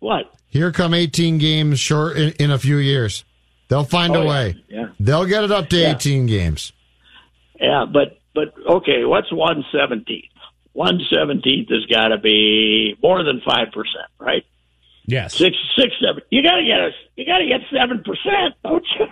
what? 0.00 0.32
Here 0.48 0.70
come 0.72 0.94
18 0.94 1.38
games 1.38 1.80
short 1.80 2.16
in, 2.16 2.32
in 2.38 2.50
a 2.50 2.58
few 2.58 2.76
years. 2.76 3.24
They'll 3.68 3.84
find 3.84 4.14
Oh, 4.16 4.20
a 4.20 4.24
yeah. 4.24 4.30
way. 4.30 4.64
Yeah. 4.68 4.86
They'll 5.00 5.24
get 5.26 5.44
it 5.44 5.50
up 5.50 5.68
to 5.70 5.76
Yeah. 5.78 5.94
18 5.94 6.26
games. 6.26 6.72
Yeah, 7.60 7.84
but 7.90 8.18
but 8.34 8.52
okay, 8.68 9.04
what's 9.04 9.32
one 9.32 9.64
seventeenth? 9.72 10.24
One 10.72 11.00
seventeenth 11.10 11.68
has 11.70 11.86
got 11.86 12.08
to 12.08 12.18
be 12.18 12.96
more 13.02 13.22
than 13.24 13.40
five 13.46 13.68
percent, 13.72 14.08
right? 14.18 14.44
Yes. 15.06 15.34
Six, 15.34 15.56
six, 15.78 15.94
seven. 16.04 16.22
You 16.30 16.42
got 16.42 16.56
to 16.56 16.64
get 16.64 16.80
us. 16.80 16.92
You 17.16 17.24
got 17.26 17.38
to 17.38 17.46
get 17.46 17.60
seven 17.72 18.02
percent, 18.02 18.54
don't 18.64 18.84
you? 18.98 19.06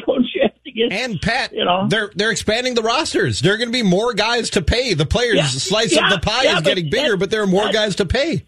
don't 0.06 0.26
you 0.34 0.42
have 0.42 0.62
to 0.64 0.72
get? 0.72 0.92
And 0.92 1.20
Pat, 1.22 1.52
you 1.52 1.64
know, 1.64 1.86
they're 1.88 2.10
they're 2.14 2.32
expanding 2.32 2.74
the 2.74 2.82
rosters. 2.82 3.40
There 3.40 3.54
are 3.54 3.56
going 3.56 3.68
to 3.68 3.72
be 3.72 3.84
more 3.84 4.12
guys 4.12 4.50
to 4.50 4.62
pay. 4.62 4.94
The 4.94 5.06
players' 5.06 5.36
Yeah, 5.36 5.44
slice 5.46 5.94
yeah, 5.94 6.06
of 6.06 6.10
the 6.10 6.18
pie 6.18 6.44
yeah, 6.44 6.56
is 6.56 6.62
getting 6.62 6.90
bigger, 6.90 7.10
that- 7.12 7.16
but 7.18 7.30
there 7.30 7.42
are 7.42 7.46
more 7.46 7.64
that- 7.64 7.72
guys 7.72 7.96
to 7.96 8.06
pay. 8.06 8.44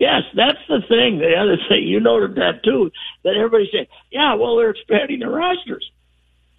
Yes, 0.00 0.22
that's 0.34 0.58
the 0.68 0.80
thing. 0.88 1.18
The 1.18 1.34
other 1.36 1.56
thing, 1.68 1.86
you 1.86 2.00
noted 2.00 2.34
that 2.34 2.64
too, 2.64 2.90
that 3.22 3.36
everybody 3.36 3.70
said, 3.72 3.86
yeah, 4.10 4.34
well, 4.34 4.56
they're 4.56 4.70
expanding 4.70 5.20
the 5.20 5.28
rosters. 5.28 5.88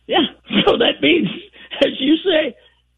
Yeah, 0.07 0.19
so 0.65 0.77
that 0.77 1.01
means, 1.01 1.27
as 1.81 1.91
you 1.99 2.15
say, 2.23 2.55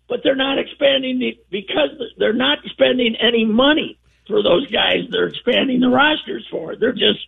but 0.07 0.22
they're 0.23 0.35
not 0.35 0.59
expanding 0.59 1.19
the, 1.19 1.38
because 1.49 1.89
they're 2.18 2.31
not 2.34 2.59
spending 2.72 3.15
any 3.15 3.43
money 3.45 3.97
for 4.28 4.44
those 4.44 4.70
guys 4.72 5.06
they're 5.10 5.28
expanding 5.28 5.80
the 5.80 5.90
rosters 5.90 6.45
for. 6.52 6.76
They're 6.76 6.91
just, 6.94 7.20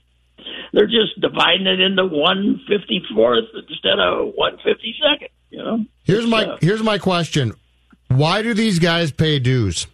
they're 0.74 0.88
just 0.88 1.20
dividing 1.20 1.68
it 1.68 1.80
into 1.80 2.04
154th 2.04 3.48
instead 3.70 4.00
of 4.00 4.34
152nd, 4.36 5.30
you 5.50 5.64
know? 5.64 5.86
Here's 6.04 6.26
my 6.26 6.46
uh, 6.46 6.58
here's 6.62 6.84
my 6.84 6.98
question. 6.98 7.54
Why 8.08 8.42
do 8.42 8.54
these 8.54 8.80
guys 8.80 9.12
pay 9.12 9.40
dues? 9.40 9.88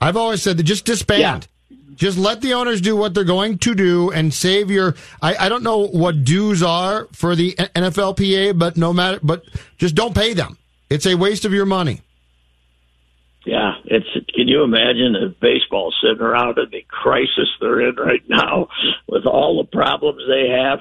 I've 0.00 0.16
always 0.16 0.42
said 0.42 0.58
that 0.58 0.64
just 0.64 0.84
disband. 0.84 1.48
Just 1.94 2.18
let 2.18 2.40
the 2.40 2.54
owners 2.54 2.80
do 2.80 2.96
what 2.96 3.14
they're 3.14 3.24
going 3.24 3.58
to 3.58 3.74
do 3.74 4.10
and 4.10 4.34
save 4.34 4.70
your. 4.70 4.96
I, 5.22 5.36
I 5.36 5.48
don't 5.48 5.62
know 5.62 5.86
what 5.86 6.24
dues 6.24 6.62
are 6.62 7.06
for 7.12 7.36
the 7.36 7.52
NFLPA, 7.52 8.58
but 8.58 8.76
no 8.76 8.92
matter, 8.92 9.20
but 9.22 9.44
just 9.78 9.94
don't 9.94 10.14
pay 10.14 10.34
them. 10.34 10.58
It's 10.90 11.06
a 11.06 11.14
waste 11.14 11.44
of 11.44 11.52
your 11.52 11.66
money. 11.66 12.02
Yeah, 13.44 13.74
it's. 13.84 14.06
Can 14.34 14.48
you 14.48 14.62
imagine 14.62 15.14
if 15.16 15.38
baseball 15.38 15.92
sitting 16.02 16.22
around 16.22 16.58
in 16.58 16.70
the 16.70 16.84
crisis 16.88 17.48
they're 17.60 17.88
in 17.88 17.96
right 17.96 18.22
now, 18.28 18.68
with 19.06 19.26
all 19.26 19.58
the 19.58 19.68
problems 19.68 20.22
they 20.26 20.48
have, 20.48 20.80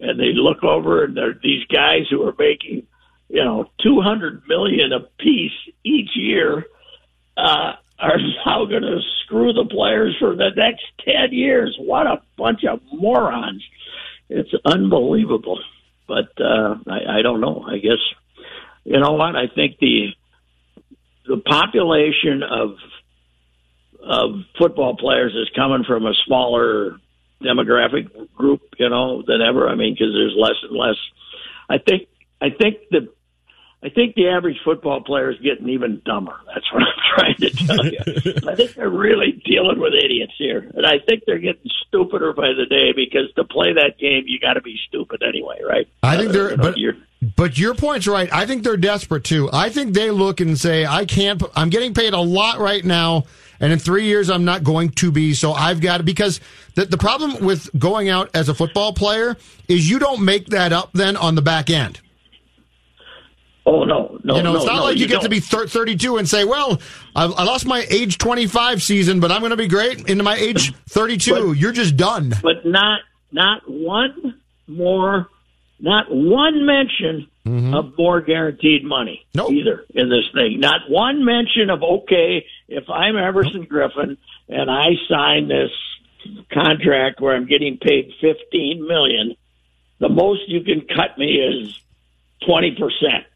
and 0.00 0.18
they 0.18 0.32
look 0.32 0.64
over 0.64 1.04
and 1.04 1.16
they're 1.16 1.38
these 1.42 1.64
guys 1.66 2.06
who 2.10 2.26
are 2.26 2.34
making, 2.38 2.86
you 3.28 3.44
know, 3.44 3.70
two 3.82 4.00
hundred 4.00 4.42
million 4.48 4.92
a 4.92 5.00
piece 5.22 5.52
each 5.84 6.10
year, 6.14 6.64
uh, 7.36 7.72
are 7.98 8.18
now 8.46 8.64
going 8.64 8.82
to 8.82 9.00
screw 9.24 9.52
the 9.52 9.66
players 9.66 10.16
for 10.18 10.34
the 10.34 10.50
next 10.56 10.84
ten 11.04 11.32
years. 11.32 11.76
What 11.78 12.06
a 12.06 12.22
bunch 12.38 12.64
of 12.64 12.80
morons! 12.90 13.62
It's 14.30 14.52
unbelievable. 14.64 15.60
But 16.06 16.30
uh, 16.40 16.76
I, 16.88 17.18
I 17.18 17.22
don't 17.22 17.42
know. 17.42 17.66
I 17.68 17.76
guess 17.76 18.00
you 18.84 18.98
know 18.98 19.12
what? 19.12 19.36
I 19.36 19.48
think 19.54 19.76
the 19.78 20.14
the 21.28 21.36
population 21.36 22.42
of 22.42 22.76
of 24.02 24.30
football 24.56 24.96
players 24.96 25.34
is 25.34 25.50
coming 25.54 25.84
from 25.84 26.06
a 26.06 26.14
smaller 26.26 26.96
demographic 27.42 28.08
group, 28.34 28.62
you 28.78 28.88
know, 28.88 29.22
than 29.26 29.42
ever. 29.42 29.68
I 29.68 29.74
mean, 29.74 29.92
because 29.92 30.14
there's 30.14 30.34
less 30.36 30.56
and 30.62 30.76
less. 30.76 30.96
I 31.68 31.78
think 31.78 32.08
I 32.40 32.50
think 32.50 32.78
the 32.90 33.08
I 33.80 33.90
think 33.90 34.16
the 34.16 34.28
average 34.28 34.56
football 34.64 35.00
player 35.02 35.30
is 35.30 35.38
getting 35.38 35.68
even 35.68 36.02
dumber. 36.04 36.34
That's 36.52 36.66
what 36.72 36.82
I'm 36.82 36.88
trying 37.16 37.36
to 37.36 37.50
tell 37.50 37.86
you. 37.86 38.48
I 38.50 38.54
think 38.56 38.74
they're 38.74 38.90
really 38.90 39.40
dealing 39.44 39.78
with 39.78 39.92
idiots 39.94 40.32
here, 40.36 40.70
and 40.74 40.84
I 40.84 40.98
think 40.98 41.22
they're 41.26 41.38
getting 41.38 41.70
stupider 41.86 42.32
by 42.32 42.48
the 42.54 42.66
day 42.66 42.92
because 42.92 43.32
to 43.36 43.44
play 43.44 43.72
that 43.74 43.96
game, 43.98 44.24
you 44.26 44.40
got 44.40 44.54
to 44.54 44.60
be 44.62 44.76
stupid 44.88 45.22
anyway, 45.22 45.60
right? 45.66 45.86
I 46.02 46.16
think 46.16 46.30
Uh, 46.30 46.32
they're, 46.32 46.50
you 46.50 46.56
know, 46.56 46.62
but, 46.62 46.78
you're- 46.78 46.98
but 47.36 47.56
your 47.58 47.74
point's 47.74 48.08
right. 48.08 48.28
I 48.32 48.46
think 48.46 48.64
they're 48.64 48.76
desperate 48.76 49.22
too. 49.24 49.48
I 49.52 49.68
think 49.70 49.94
they 49.94 50.10
look 50.10 50.40
and 50.40 50.58
say, 50.58 50.84
I 50.84 51.04
can't, 51.04 51.40
I'm 51.56 51.68
getting 51.70 51.94
paid 51.94 52.14
a 52.14 52.20
lot 52.20 52.58
right 52.58 52.84
now. 52.84 53.24
And 53.60 53.72
in 53.72 53.78
three 53.80 54.04
years, 54.04 54.30
I'm 54.30 54.44
not 54.44 54.62
going 54.62 54.90
to 54.90 55.10
be. 55.10 55.34
So 55.34 55.52
I've 55.52 55.80
got 55.80 55.96
to, 55.98 56.04
because 56.04 56.40
the, 56.76 56.84
the 56.84 56.96
problem 56.98 57.44
with 57.44 57.68
going 57.76 58.08
out 58.08 58.30
as 58.34 58.48
a 58.48 58.54
football 58.54 58.92
player 58.92 59.36
is 59.66 59.90
you 59.90 59.98
don't 59.98 60.24
make 60.24 60.46
that 60.46 60.72
up 60.72 60.90
then 60.92 61.16
on 61.16 61.34
the 61.34 61.42
back 61.42 61.68
end. 61.70 62.00
Oh 63.70 63.84
no, 63.84 64.18
no. 64.24 64.36
you 64.36 64.42
know, 64.42 64.56
it's 64.56 64.64
not 64.64 64.76
no, 64.76 64.82
like 64.84 64.96
you, 64.96 65.02
you 65.02 65.08
get 65.08 65.16
to 65.20 65.28
don't. 65.28 65.30
be 65.30 65.40
thir- 65.40 65.66
32 65.66 66.16
and 66.16 66.26
say, 66.26 66.44
"Well, 66.44 66.80
I, 67.14 67.24
I 67.26 67.44
lost 67.44 67.66
my 67.66 67.84
age 67.90 68.16
25 68.16 68.82
season, 68.82 69.20
but 69.20 69.30
I'm 69.30 69.40
going 69.40 69.50
to 69.50 69.56
be 69.58 69.68
great 69.68 70.08
into 70.08 70.24
my 70.24 70.36
age 70.36 70.72
32." 70.88 71.52
You're 71.52 71.72
just 71.72 71.96
done. 71.96 72.32
but 72.42 72.64
not 72.64 73.00
not 73.30 73.62
one 73.68 74.40
more, 74.66 75.28
not 75.80 76.06
one 76.10 76.64
mention 76.64 77.28
Mm-hmm. 77.46 77.72
of 77.72 77.96
more 77.96 78.20
guaranteed 78.20 78.84
money 78.84 79.24
either 79.34 79.82
in 79.94 80.10
this 80.10 80.28
thing. 80.34 80.60
Not 80.60 80.82
one 80.90 81.24
mention 81.24 81.70
of 81.70 81.82
okay, 81.82 82.44
if 82.68 82.90
I'm 82.90 83.16
Everson 83.16 83.64
Griffen 83.64 84.18
and 84.50 84.70
I 84.70 84.88
sign 85.08 85.48
this 85.48 85.70
contract 86.52 87.22
where 87.22 87.34
I'm 87.34 87.46
getting 87.46 87.78
paid 87.78 88.12
15 88.20 88.86
million, 88.86 89.34
the 89.98 90.10
most 90.10 90.42
you 90.48 90.60
can 90.62 90.82
cut 90.82 91.16
me 91.16 91.36
is 91.36 91.80
20% 92.46 92.78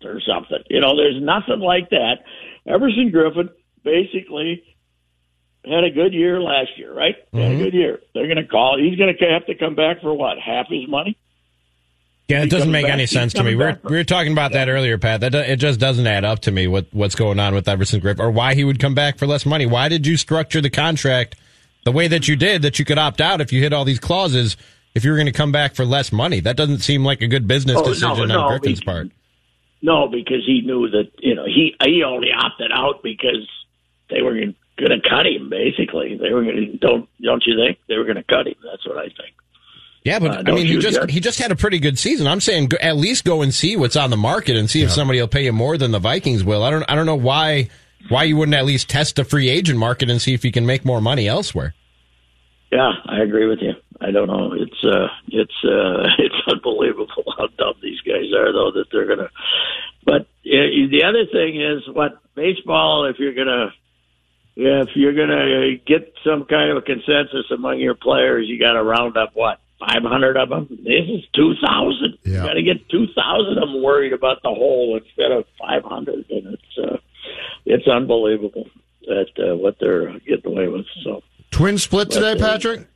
or 0.05 0.20
something. 0.20 0.62
You 0.69 0.81
know, 0.81 0.97
there's 0.97 1.20
nothing 1.20 1.61
like 1.61 1.91
that. 1.91 2.19
Everson 2.66 3.11
Griffen 3.11 3.51
basically 3.83 4.62
had 5.65 5.85
a 5.85 5.91
good 5.91 6.12
year 6.12 6.41
last 6.41 6.70
year, 6.77 6.93
right? 6.93 7.16
Had 7.33 7.41
a 7.43 7.45
mm-hmm. 7.47 7.59
good 7.65 7.74
year. 7.74 8.01
They're 8.15 8.27
going 8.27 8.37
to 8.37 8.47
call. 8.47 8.79
He's 8.79 8.99
going 8.99 9.15
to 9.16 9.24
have 9.27 9.47
to 9.47 9.55
come 9.55 9.74
back 9.74 10.01
for 10.01 10.15
what? 10.15 10.39
Half 10.39 10.69
his 10.69 10.89
money? 10.89 11.16
Yeah, 12.29 12.43
it 12.43 12.51
doesn't 12.51 12.70
make 12.70 12.87
back- 12.87 12.95
any 12.95 13.07
sense 13.07 13.33
to 13.35 13.43
me. 13.43 13.55
We 13.55 13.65
were, 13.65 13.79
we 13.85 13.97
were 13.97 14.05
talking 14.05 14.33
about 14.33 14.53
that 14.53 14.69
earlier, 14.69 14.97
Pat. 14.97 15.20
That 15.20 15.35
it 15.35 15.57
just 15.57 15.79
doesn't 15.79 16.07
add 16.07 16.24
up 16.24 16.41
to 16.41 16.51
me. 16.51 16.66
What 16.66 16.87
what's 16.93 17.15
going 17.15 17.39
on 17.39 17.55
with 17.55 17.69
Everson 17.69 18.01
Griffen, 18.01 18.20
or 18.20 18.31
why 18.31 18.55
he 18.55 18.65
would 18.65 18.79
come 18.79 18.95
back 18.95 19.19
for 19.19 19.27
less 19.27 19.45
money? 19.45 19.66
Why 19.66 19.89
did 19.89 20.07
you 20.07 20.16
structure 20.16 20.61
the 20.61 20.70
contract 20.70 21.37
the 21.85 21.93
way 21.93 22.09
that 22.09 22.29
you 22.29 22.37
did? 22.37 22.62
That 22.62 22.79
you 22.79 22.85
could 22.85 22.97
opt 22.97 23.20
out 23.20 23.41
if 23.41 23.53
you 23.53 23.61
hit 23.61 23.73
all 23.73 23.85
these 23.85 23.99
clauses. 23.99 24.57
If 24.94 25.05
you 25.05 25.10
were 25.10 25.16
going 25.16 25.27
to 25.27 25.32
come 25.32 25.52
back 25.52 25.74
for 25.74 25.85
less 25.85 26.12
money, 26.12 26.40
that 26.40 26.56
doesn't 26.56 26.81
seem 26.81 27.05
like 27.05 27.23
a 27.23 27.27
good 27.28 27.48
business 27.48 27.77
Oh, 27.78 27.85
decision 27.85 28.28
no, 28.28 28.40
on 28.43 28.48
Griffen's 28.59 28.81
we- 28.81 28.85
part. 28.85 29.09
No, 29.85 30.06
because 30.06 30.44
he 30.47 30.60
knew 30.60 30.89
that 30.90 31.10
you 31.19 31.35
know 31.35 31.44
he 31.44 31.74
he 31.85 32.05
only 32.05 32.28
opted 32.32 32.70
out 32.73 33.02
because 33.02 33.48
they 34.10 34.23
were 34.23 34.35
going 34.35 34.55
to 34.78 35.01
cut 35.09 35.27
him. 35.27 35.48
Basically, 35.51 36.16
they 36.16 36.32
were 36.32 36.44
going 36.44 36.56
to 36.56 36.77
don't 36.78 37.09
don't 37.20 37.43
you 37.47 37.56
think 37.56 37.78
they 37.89 37.97
were 37.97 38.05
going 38.05 38.16
to 38.16 38.23
cut 38.23 38.47
him? 38.47 38.55
That's 38.62 38.86
what 38.86 38.98
I 38.98 39.05
think. 39.06 39.35
Yeah, 40.05 40.19
but 40.20 40.31
Uh, 40.48 40.51
I 40.52 40.55
mean, 40.55 40.66
he 40.66 40.78
just 40.78 40.97
Judd? 40.98 41.10
he 41.10 41.19
just 41.20 41.39
had 41.40 41.51
a 41.51 41.56
pretty 41.56 41.78
good 41.81 41.98
season. 41.98 42.27
I'm 42.28 42.40
saying 42.40 42.66
go, 42.66 42.77
at 42.81 42.97
least 42.97 43.24
go 43.24 43.43
and 43.43 43.52
see 43.52 43.77
what's 43.77 43.97
on 43.97 44.10
the 44.10 44.16
market 44.16 44.56
and 44.56 44.70
see 44.70 44.82
if 44.82 44.90
somebody 44.93 45.20
will 45.20 45.28
pay 45.28 45.44
you 45.44 45.52
more 45.52 45.77
than 45.77 45.90
the 45.90 45.98
Vikings 45.98 46.44
will. 46.44 46.62
I 46.62 46.70
don't 46.70 46.85
I 46.89 46.94
don't 46.94 47.06
know 47.06 47.16
why 47.16 47.69
why 48.09 48.23
you 48.24 48.36
wouldn't 48.36 48.55
at 48.55 48.64
least 48.64 48.89
test 48.89 49.16
the 49.16 49.24
free 49.24 49.48
agent 49.48 49.81
market 49.81 50.10
and 50.10 50.23
see 50.23 50.32
if 50.35 50.44
you 50.44 50.52
can 50.52 50.64
make 50.66 50.85
more 50.85 51.01
money 51.01 51.27
elsewhere. 51.27 51.74
Yeah, 52.70 52.93
I 53.06 53.19
agree 53.23 53.47
with 53.47 53.59
you. 53.62 53.73
I 54.03 54.11
don't 54.11 54.27
know. 54.27 54.53
It's 54.53 54.85
uh, 54.85 55.09
it's 55.29 55.65
uh, 55.65 56.09
it's 56.19 56.35
unbelievable 56.49 57.24
how 57.39 57.47
dumb 57.59 57.74
these 57.83 58.01
guys 58.01 58.33
are, 58.37 58.53
though. 58.53 58.73
That 58.74 58.87
they're 58.93 59.07
gonna. 59.07 59.31
But 60.05 60.23
uh, 60.23 60.89
the 60.91 61.05
other 61.07 61.27
thing 61.27 61.61
is, 61.61 61.83
what 61.95 62.19
baseball? 62.35 63.07
If 63.07 63.19
you're 63.19 63.35
gonna, 63.35 63.73
if 64.57 64.89
you're 64.95 65.15
gonna 65.15 65.77
get 65.87 66.12
some 66.24 66.45
kind 66.45 66.70
of 66.70 66.79
a 66.79 66.83
consensus 66.83 67.51
among 67.51 67.79
your 67.79 67.95
players, 67.95 68.49
you 68.49 68.59
got 68.59 68.73
to 68.73 68.83
round 68.83 69.16
up 69.16 69.31
what 69.35 69.61
500 69.89 70.37
of 70.37 70.49
them. 70.49 70.69
This 70.70 71.09
is 71.09 71.24
2,000. 71.35 72.19
You 72.24 72.35
got 72.35 72.55
to 72.55 72.62
get 72.62 72.89
2,000 72.89 73.59
of 73.59 73.69
them 73.69 73.83
worried 73.83 74.12
about 74.12 74.43
the 74.43 74.51
whole 74.51 74.97
instead 75.03 75.33
of 75.33 75.45
500, 75.59 76.27
and 76.31 76.55
it's 76.55 76.79
uh, 76.79 76.97
it's 77.65 77.87
unbelievable 77.87 78.69
that 79.07 79.29
uh, 79.39 79.57
what 79.57 79.77
they're 79.81 80.19
getting 80.20 80.47
away 80.47 80.69
with. 80.69 80.87
So. 81.05 81.23
Twin 81.51 81.79
split 81.79 82.11
today, 82.11 82.35
But, 82.35 82.43
uh, 82.43 82.53
Patrick. 82.53 82.89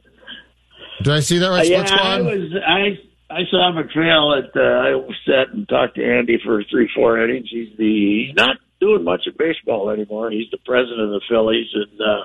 Did 1.02 1.12
I 1.12 1.20
see 1.20 1.38
that 1.38 1.48
right? 1.48 1.66
Uh, 1.66 1.70
yeah. 1.70 1.86
I 1.90 2.20
was. 2.20 2.52
I 2.66 3.34
I 3.34 3.40
saw 3.50 3.72
MacPhail 3.72 4.34
at. 4.34 4.56
Uh, 4.56 4.60
I 4.62 5.08
sat 5.26 5.54
and 5.54 5.68
talked 5.68 5.96
to 5.96 6.04
Andy 6.04 6.38
for 6.44 6.62
three, 6.70 6.88
four 6.94 7.22
innings. 7.22 7.48
He's 7.50 7.76
the. 7.76 8.26
He's 8.28 8.36
not 8.36 8.56
doing 8.80 9.04
much 9.04 9.26
of 9.26 9.36
baseball 9.36 9.90
anymore. 9.90 10.30
He's 10.30 10.50
the 10.50 10.58
president 10.64 11.00
of 11.00 11.10
the 11.10 11.22
Phillies, 11.28 11.68
and 11.74 12.00
uh, 12.00 12.24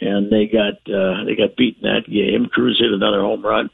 and 0.00 0.30
they 0.30 0.46
got 0.46 0.74
uh, 0.92 1.24
they 1.24 1.36
got 1.36 1.56
beaten 1.56 1.82
that 1.82 2.10
game. 2.10 2.46
Cruz 2.46 2.78
hit 2.80 2.92
another 2.92 3.20
home 3.20 3.44
run, 3.44 3.70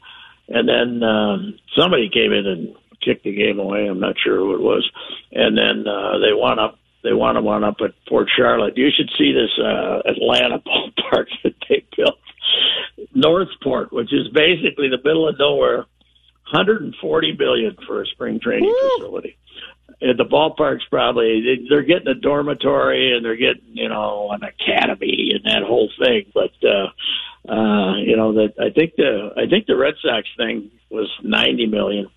and 0.47 0.67
then 0.67 1.03
um, 1.03 1.59
somebody 1.77 2.09
came 2.09 2.31
in 2.31 2.45
and 2.45 2.75
kicked 3.03 3.23
the 3.23 3.33
game 3.33 3.59
away. 3.59 3.87
I'm 3.87 3.99
not 3.99 4.15
sure 4.23 4.37
who 4.37 4.55
it 4.55 4.61
was, 4.61 4.89
and 5.31 5.57
then 5.57 5.87
uh, 5.87 6.19
they 6.19 6.33
won 6.33 6.59
up. 6.59 6.77
They 7.01 7.13
won 7.13 7.35
them 7.35 7.45
one 7.45 7.63
up 7.63 7.77
at 7.81 7.93
Port 8.09 8.27
Charlotte. 8.35 8.75
You 8.75 8.89
should 8.95 9.09
see 9.17 9.31
this 9.31 9.51
uh, 9.57 10.01
Atlanta 10.05 10.59
ballpark 10.67 11.27
that 11.43 11.48
they 11.48 11.48
built. 11.48 11.48
North 13.19 13.49
Port, 13.61 13.91
which 13.91 14.11
is 14.13 14.27
basically 14.29 14.89
the 14.89 14.97
middle 15.03 15.27
of 15.27 15.37
nowhere, 15.39 15.85
140 16.51 17.31
billion 17.33 17.75
for 17.85 18.01
a 18.01 18.05
spring 18.07 18.39
training 18.39 18.73
facility. 18.97 19.37
And 20.01 20.17
the 20.17 20.23
ballpark's 20.25 20.85
probably 20.89 21.41
they- 21.41 21.67
they're 21.69 21.81
getting 21.83 22.07
a 22.07 22.13
dormitory 22.13 23.13
and 23.15 23.23
they're 23.25 23.35
getting 23.35 23.63
you 23.73 23.89
know 23.89 24.29
an 24.31 24.43
academy 24.43 25.31
and 25.33 25.43
that 25.43 25.63
whole 25.67 25.89
thing. 26.01 26.25
But 26.33 26.53
uh, 26.63 26.87
uh, 27.51 27.97
you 27.97 28.15
know 28.15 28.33
that 28.33 28.53
I 28.59 28.69
think 28.69 28.95
the 28.95 29.33
I 29.35 29.47
think 29.47 29.65
the 29.67 29.75
Red 29.75 29.95
Sox 30.01 30.27
thing 30.37 30.71
was 30.89 31.09
90 31.21 31.67
million. 31.67 32.07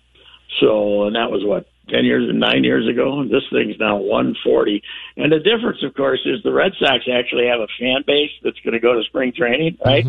So 0.61 1.03
and 1.03 1.15
that 1.15 1.29
was 1.29 1.43
what 1.43 1.67
ten 1.89 2.05
years 2.05 2.29
and 2.29 2.39
nine 2.39 2.63
years 2.63 2.87
ago. 2.87 3.19
And 3.19 3.29
this 3.29 3.43
thing's 3.51 3.77
now 3.79 3.97
140. 3.97 4.81
And 5.17 5.31
the 5.33 5.39
difference, 5.39 5.83
of 5.83 5.93
course, 5.93 6.21
is 6.25 6.41
the 6.43 6.53
Red 6.53 6.71
Sox 6.79 7.03
actually 7.11 7.47
have 7.47 7.59
a 7.59 7.67
fan 7.77 8.03
base 8.07 8.31
that's 8.43 8.59
going 8.61 8.73
to 8.75 8.79
go 8.79 8.93
to 8.93 9.03
spring 9.03 9.33
training, 9.33 9.77
right? 9.85 10.05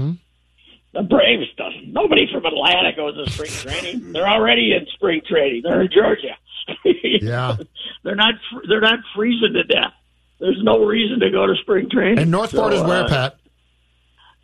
The 0.95 1.03
Braves 1.03 1.53
doesn't. 1.57 1.93
Nobody 1.93 2.29
from 2.33 2.47
Atlanta 2.47 2.93
goes 2.95 3.17
to 3.17 3.31
spring 3.31 3.51
training. 3.51 4.13
They're 4.13 4.29
already 4.29 4.73
in 4.73 4.87
spring 4.95 5.23
training. 5.29 5.63
They're 5.65 5.83
in 5.83 5.89
Georgia. 5.93 6.37
yeah, 7.21 7.57
they're 8.05 8.15
not. 8.15 8.35
They're 8.69 8.81
not 8.81 9.01
freezing 9.15 9.55
to 9.55 9.65
death. 9.65 9.93
There's 10.39 10.61
no 10.63 10.85
reason 10.85 11.21
to 11.21 11.31
go 11.31 11.47
to 11.47 11.55
spring 11.63 11.91
training. 11.91 12.19
And 12.21 12.31
North 12.31 12.53
Port 12.53 12.73
So, 12.73 12.79
is 12.81 12.89
where, 12.89 13.05
uh, 13.05 13.09
Pat? 13.09 13.37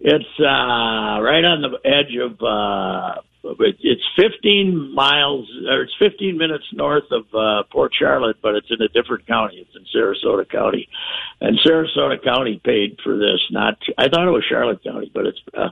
It's 0.01 0.25
uh, 0.41 0.45
right 1.23 1.45
on 1.45 1.63
the 1.63 1.79
edge 1.89 2.17
of. 2.21 2.43
Uh, 2.43 3.21
it's 3.43 4.03
15 4.17 4.93
miles, 4.95 5.49
or 5.67 5.83
it's 5.83 5.95
15 5.99 6.37
minutes 6.37 6.65
north 6.75 7.05
of 7.11 7.25
uh, 7.35 7.63
Port 7.73 7.93
Charlotte, 7.99 8.37
but 8.43 8.55
it's 8.55 8.67
in 8.71 8.83
a 8.83 8.89
different 8.89 9.27
county. 9.27 9.57
It's 9.67 9.75
in 9.75 9.85
Sarasota 9.99 10.47
County, 10.47 10.89
and 11.41 11.59
Sarasota 11.65 12.23
County 12.23 12.61
paid 12.63 12.99
for 13.03 13.17
this. 13.17 13.41
Not, 13.51 13.79
I 13.97 14.09
thought 14.09 14.29
it 14.29 14.31
was 14.31 14.45
Charlotte 14.47 14.85
County, 14.85 15.11
but 15.15 15.25
it's 15.25 15.39
uh, 15.57 15.71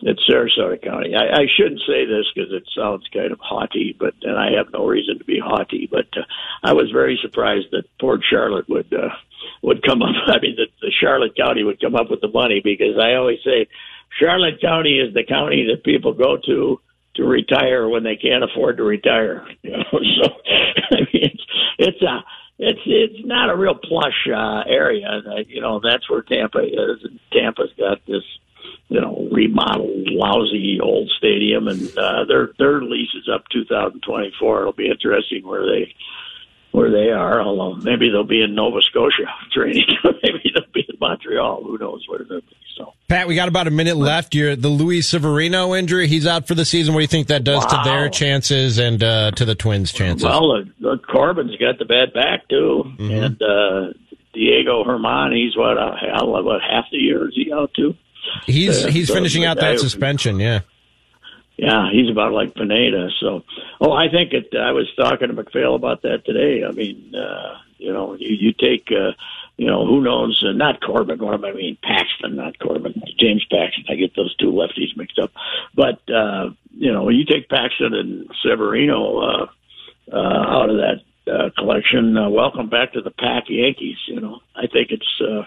it's 0.00 0.22
Sarasota 0.28 0.80
County. 0.80 1.14
I, 1.16 1.42
I 1.42 1.46
shouldn't 1.56 1.80
say 1.80 2.06
this 2.06 2.26
because 2.34 2.52
it 2.52 2.68
sounds 2.76 3.08
kind 3.12 3.32
of 3.32 3.40
haughty, 3.40 3.96
but 3.98 4.14
and 4.22 4.38
I 4.38 4.52
have 4.56 4.72
no 4.72 4.86
reason 4.86 5.18
to 5.18 5.24
be 5.24 5.40
haughty. 5.40 5.88
But 5.90 6.06
uh, 6.16 6.22
I 6.62 6.72
was 6.72 6.90
very 6.92 7.18
surprised 7.20 7.66
that 7.72 7.84
Port 8.00 8.20
Charlotte 8.28 8.68
would 8.68 8.92
uh, 8.92 9.10
would 9.62 9.82
come 9.82 10.02
up. 10.02 10.14
I 10.26 10.38
mean, 10.40 10.56
that 10.56 10.70
the 10.80 10.92
Charlotte 11.00 11.36
County 11.36 11.64
would 11.64 11.80
come 11.80 11.96
up 11.96 12.10
with 12.10 12.20
the 12.20 12.28
money 12.28 12.60
because 12.62 12.96
I 13.00 13.14
always 13.14 13.38
say 13.44 13.66
Charlotte 14.20 14.60
County 14.60 14.98
is 14.98 15.14
the 15.14 15.24
county 15.24 15.66
that 15.70 15.84
people 15.84 16.12
go 16.12 16.36
to 16.46 16.80
to 17.16 17.24
retire 17.24 17.88
when 17.88 18.04
they 18.04 18.16
can't 18.16 18.44
afford 18.44 18.76
to 18.76 18.84
retire. 18.84 19.46
You 19.62 19.72
know, 19.72 19.84
so 19.90 20.30
I 20.92 21.00
mean, 21.12 21.32
it's 21.32 21.46
it's 21.78 22.02
a 22.02 22.24
it's 22.60 22.80
it's 22.86 23.26
not 23.26 23.50
a 23.50 23.56
real 23.56 23.74
plush 23.74 24.28
uh, 24.32 24.62
area. 24.68 25.22
Uh, 25.26 25.42
you 25.46 25.60
know, 25.60 25.80
that's 25.82 26.08
where 26.08 26.22
Tampa 26.22 26.60
is. 26.60 27.04
Tampa's 27.32 27.72
got 27.76 27.98
this 28.06 28.22
you 28.88 29.00
know, 29.00 29.28
remodeled, 29.30 30.08
lousy 30.10 30.78
old 30.82 31.10
stadium, 31.18 31.68
and 31.68 31.96
uh, 31.98 32.24
their 32.26 32.50
their 32.58 32.80
lease 32.82 33.10
is 33.14 33.28
up 33.32 33.44
2024. 33.52 34.60
It'll 34.60 34.72
be 34.72 34.88
interesting 34.90 35.46
where 35.46 35.66
they 35.66 35.94
where 36.72 36.90
they 36.90 37.10
are. 37.10 37.40
Although 37.42 37.76
maybe 37.82 38.08
they'll 38.10 38.24
be 38.24 38.42
in 38.42 38.54
Nova 38.54 38.80
Scotia 38.90 39.26
training, 39.52 39.84
maybe 40.04 40.50
they'll 40.54 40.72
be 40.72 40.86
in 40.88 40.96
Montreal. 41.00 41.64
Who 41.64 41.78
knows 41.78 42.04
where 42.08 42.20
they'll 42.28 42.40
be? 42.40 42.56
So 42.76 42.94
Pat, 43.08 43.26
we 43.26 43.34
got 43.34 43.48
about 43.48 43.66
a 43.66 43.70
minute 43.72 43.96
left. 43.96 44.34
You're 44.34 44.54
the 44.54 44.68
Luis 44.68 45.08
Severino 45.08 45.74
injury. 45.74 46.06
He's 46.06 46.26
out 46.26 46.46
for 46.46 46.54
the 46.54 46.64
season. 46.64 46.94
What 46.94 47.00
do 47.00 47.02
you 47.02 47.08
think 47.08 47.26
that 47.28 47.42
does 47.44 47.64
Wow. 47.64 47.82
to 47.82 47.90
their 47.90 48.08
chances 48.08 48.78
and 48.78 49.02
uh, 49.02 49.32
to 49.32 49.44
the 49.44 49.54
Twins' 49.56 49.92
chances? 49.92 50.24
well, 50.24 50.52
uh, 50.52 50.62
the 50.80 50.98
Corbin's 50.98 51.56
got 51.56 51.78
the 51.78 51.84
bad 51.84 52.12
back 52.14 52.48
too, 52.48 52.84
and 53.00 53.42
uh, 53.42 53.92
Diego 54.32 54.84
Herman. 54.84 55.32
He's 55.32 55.56
what 55.56 55.76
uh, 55.76 56.24
what 56.24 56.60
half 56.62 56.84
the 56.92 56.98
year 56.98 57.26
is 57.28 57.34
he 57.34 57.52
out 57.52 57.74
too? 57.74 57.94
He's 58.46 58.84
uh, 58.84 58.88
he's 58.88 59.10
finishing 59.10 59.44
out 59.44 59.58
that 59.58 59.80
suspension. 59.80 60.40
Yeah. 60.40 60.60
Yeah, 61.56 61.90
he's 61.90 62.08
about 62.08 62.32
like 62.32 62.54
Pineda. 62.54 63.10
So, 63.18 63.42
oh, 63.80 63.92
I 63.92 64.08
think 64.08 64.32
it. 64.32 64.54
I 64.56 64.70
was 64.70 64.86
talking 64.96 65.26
to 65.26 65.34
MacPhail 65.34 65.74
about 65.74 66.02
that 66.02 66.24
today. 66.24 66.64
I 66.64 66.70
mean, 66.70 67.12
uh, 67.16 67.58
you 67.78 67.92
know, 67.92 68.14
you, 68.14 68.36
you 68.36 68.52
take, 68.52 68.92
uh, 68.92 69.10
you 69.56 69.66
know, 69.66 69.84
who 69.84 70.00
knows? 70.00 70.40
Uh, 70.46 70.52
not 70.52 70.80
Corbin. 70.80 71.18
What 71.18 71.34
am 71.34 71.44
I 71.44 71.52
mean? 71.52 71.76
Paxton, 71.82 72.36
not 72.36 72.60
Corbin. 72.60 73.02
James 73.18 73.44
Paxton. 73.50 73.86
I 73.88 73.96
get 73.96 74.14
those 74.14 74.36
two 74.36 74.52
lefties 74.52 74.96
mixed 74.96 75.18
up. 75.18 75.32
But 75.74 76.00
uh, 76.08 76.50
you 76.76 76.92
know, 76.92 77.08
you 77.08 77.24
take 77.24 77.48
Paxton 77.48 77.92
and 77.92 78.30
Severino 78.40 79.18
uh, 79.18 79.46
uh, 80.12 80.16
out 80.16 80.70
of 80.70 80.76
that 80.76 81.02
uh, 81.28 81.50
collection. 81.58 82.16
Uh, 82.16 82.28
welcome 82.30 82.68
back 82.68 82.92
to 82.94 83.00
the 83.00 83.10
pack, 83.10 83.44
Yankees. 83.48 83.96
You 84.08 84.20
know, 84.20 84.40
I 84.56 84.66
think 84.66 84.90
it's. 84.90 85.20
Uh, 85.20 85.42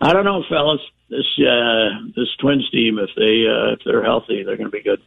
I 0.00 0.12
don't 0.12 0.24
know, 0.24 0.42
fellas. 0.48 0.80
This 1.08 1.26
uh, 1.38 2.06
this 2.16 2.28
Twins 2.40 2.68
team, 2.70 2.98
if 2.98 3.10
they 3.16 3.46
uh, 3.48 3.72
if 3.74 3.80
they're 3.84 4.02
healthy, 4.04 4.42
they're 4.42 4.56
going 4.56 4.70
to 4.70 4.76
be 4.76 4.82
good. 4.82 5.00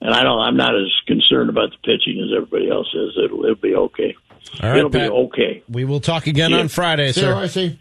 And 0.00 0.14
I 0.14 0.22
don't. 0.22 0.38
I'm 0.40 0.56
not 0.56 0.74
as 0.74 0.90
concerned 1.06 1.50
about 1.50 1.70
the 1.70 1.76
pitching 1.84 2.20
as 2.22 2.30
everybody 2.34 2.70
else 2.70 2.88
is. 2.94 3.18
It'll, 3.22 3.42
it'll 3.44 3.56
be 3.56 3.74
okay. 3.74 4.16
All 4.62 4.68
right, 4.70 4.78
it'll 4.78 4.90
Pat. 4.90 5.10
be 5.10 5.14
okay. 5.14 5.62
We 5.68 5.84
will 5.84 6.00
talk 6.00 6.26
again 6.26 6.52
Yeah. 6.52 6.60
on 6.60 6.68
Friday, 6.68 7.12
See 7.12 7.20
you, 7.20 7.26
sir. 7.26 7.34
Reusse. 7.34 7.78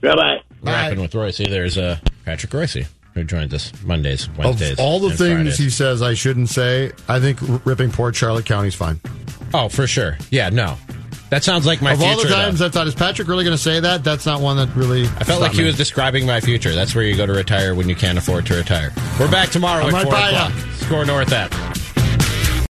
Bye 0.00 0.14
bye. 0.14 0.40
Rapping 0.62 1.00
with 1.00 1.12
Reusse. 1.12 1.48
There's 1.48 1.76
uh, 1.76 1.98
Patrick 2.24 2.52
Reusse 2.52 2.86
who 3.14 3.24
joined 3.24 3.52
us 3.52 3.72
Mondays, 3.82 4.28
Wednesdays. 4.38 4.72
Of 4.74 4.80
all 4.80 5.00
the 5.00 5.08
and 5.08 5.18
things 5.18 5.34
Fridays. 5.34 5.58
he 5.58 5.68
says 5.70 6.00
I 6.00 6.14
shouldn't 6.14 6.48
say, 6.48 6.92
I 7.08 7.18
think 7.18 7.38
ripping 7.66 7.90
poor 7.90 8.12
Charlotte 8.12 8.46
County's 8.46 8.76
fine. 8.76 9.00
Oh, 9.52 9.68
for 9.68 9.86
sure. 9.86 10.16
Yeah, 10.30 10.48
no. 10.50 10.76
That 11.30 11.44
sounds 11.44 11.64
like 11.64 11.80
my 11.80 11.92
of 11.92 11.98
future. 11.98 12.10
all 12.10 12.22
the 12.22 12.28
though. 12.28 12.34
times 12.34 12.60
I 12.62 12.68
thought, 12.70 12.88
is 12.88 12.94
Patrick 12.94 13.28
really 13.28 13.44
going 13.44 13.56
to 13.56 13.62
say 13.62 13.78
that? 13.78 14.02
That's 14.02 14.26
not 14.26 14.40
one 14.40 14.56
that 14.56 14.74
really. 14.74 15.04
I 15.04 15.24
felt 15.24 15.40
like 15.40 15.52
he 15.52 15.62
was 15.62 15.76
describing 15.76 16.26
my 16.26 16.40
future. 16.40 16.74
That's 16.74 16.94
where 16.94 17.04
you 17.04 17.16
go 17.16 17.24
to 17.24 17.32
retire 17.32 17.74
when 17.74 17.88
you 17.88 17.94
can't 17.94 18.18
afford 18.18 18.46
to 18.46 18.56
retire. 18.56 18.92
We're 19.18 19.30
back 19.30 19.50
tomorrow 19.50 19.82
I'm 19.84 19.88
at 19.88 19.92
right 19.94 20.02
4 20.04 20.12
by 20.12 20.30
ya. 20.30 20.46
o'clock. 20.48 20.64
SKOR 20.74 21.04
North 21.06 21.32
app. 21.32 21.52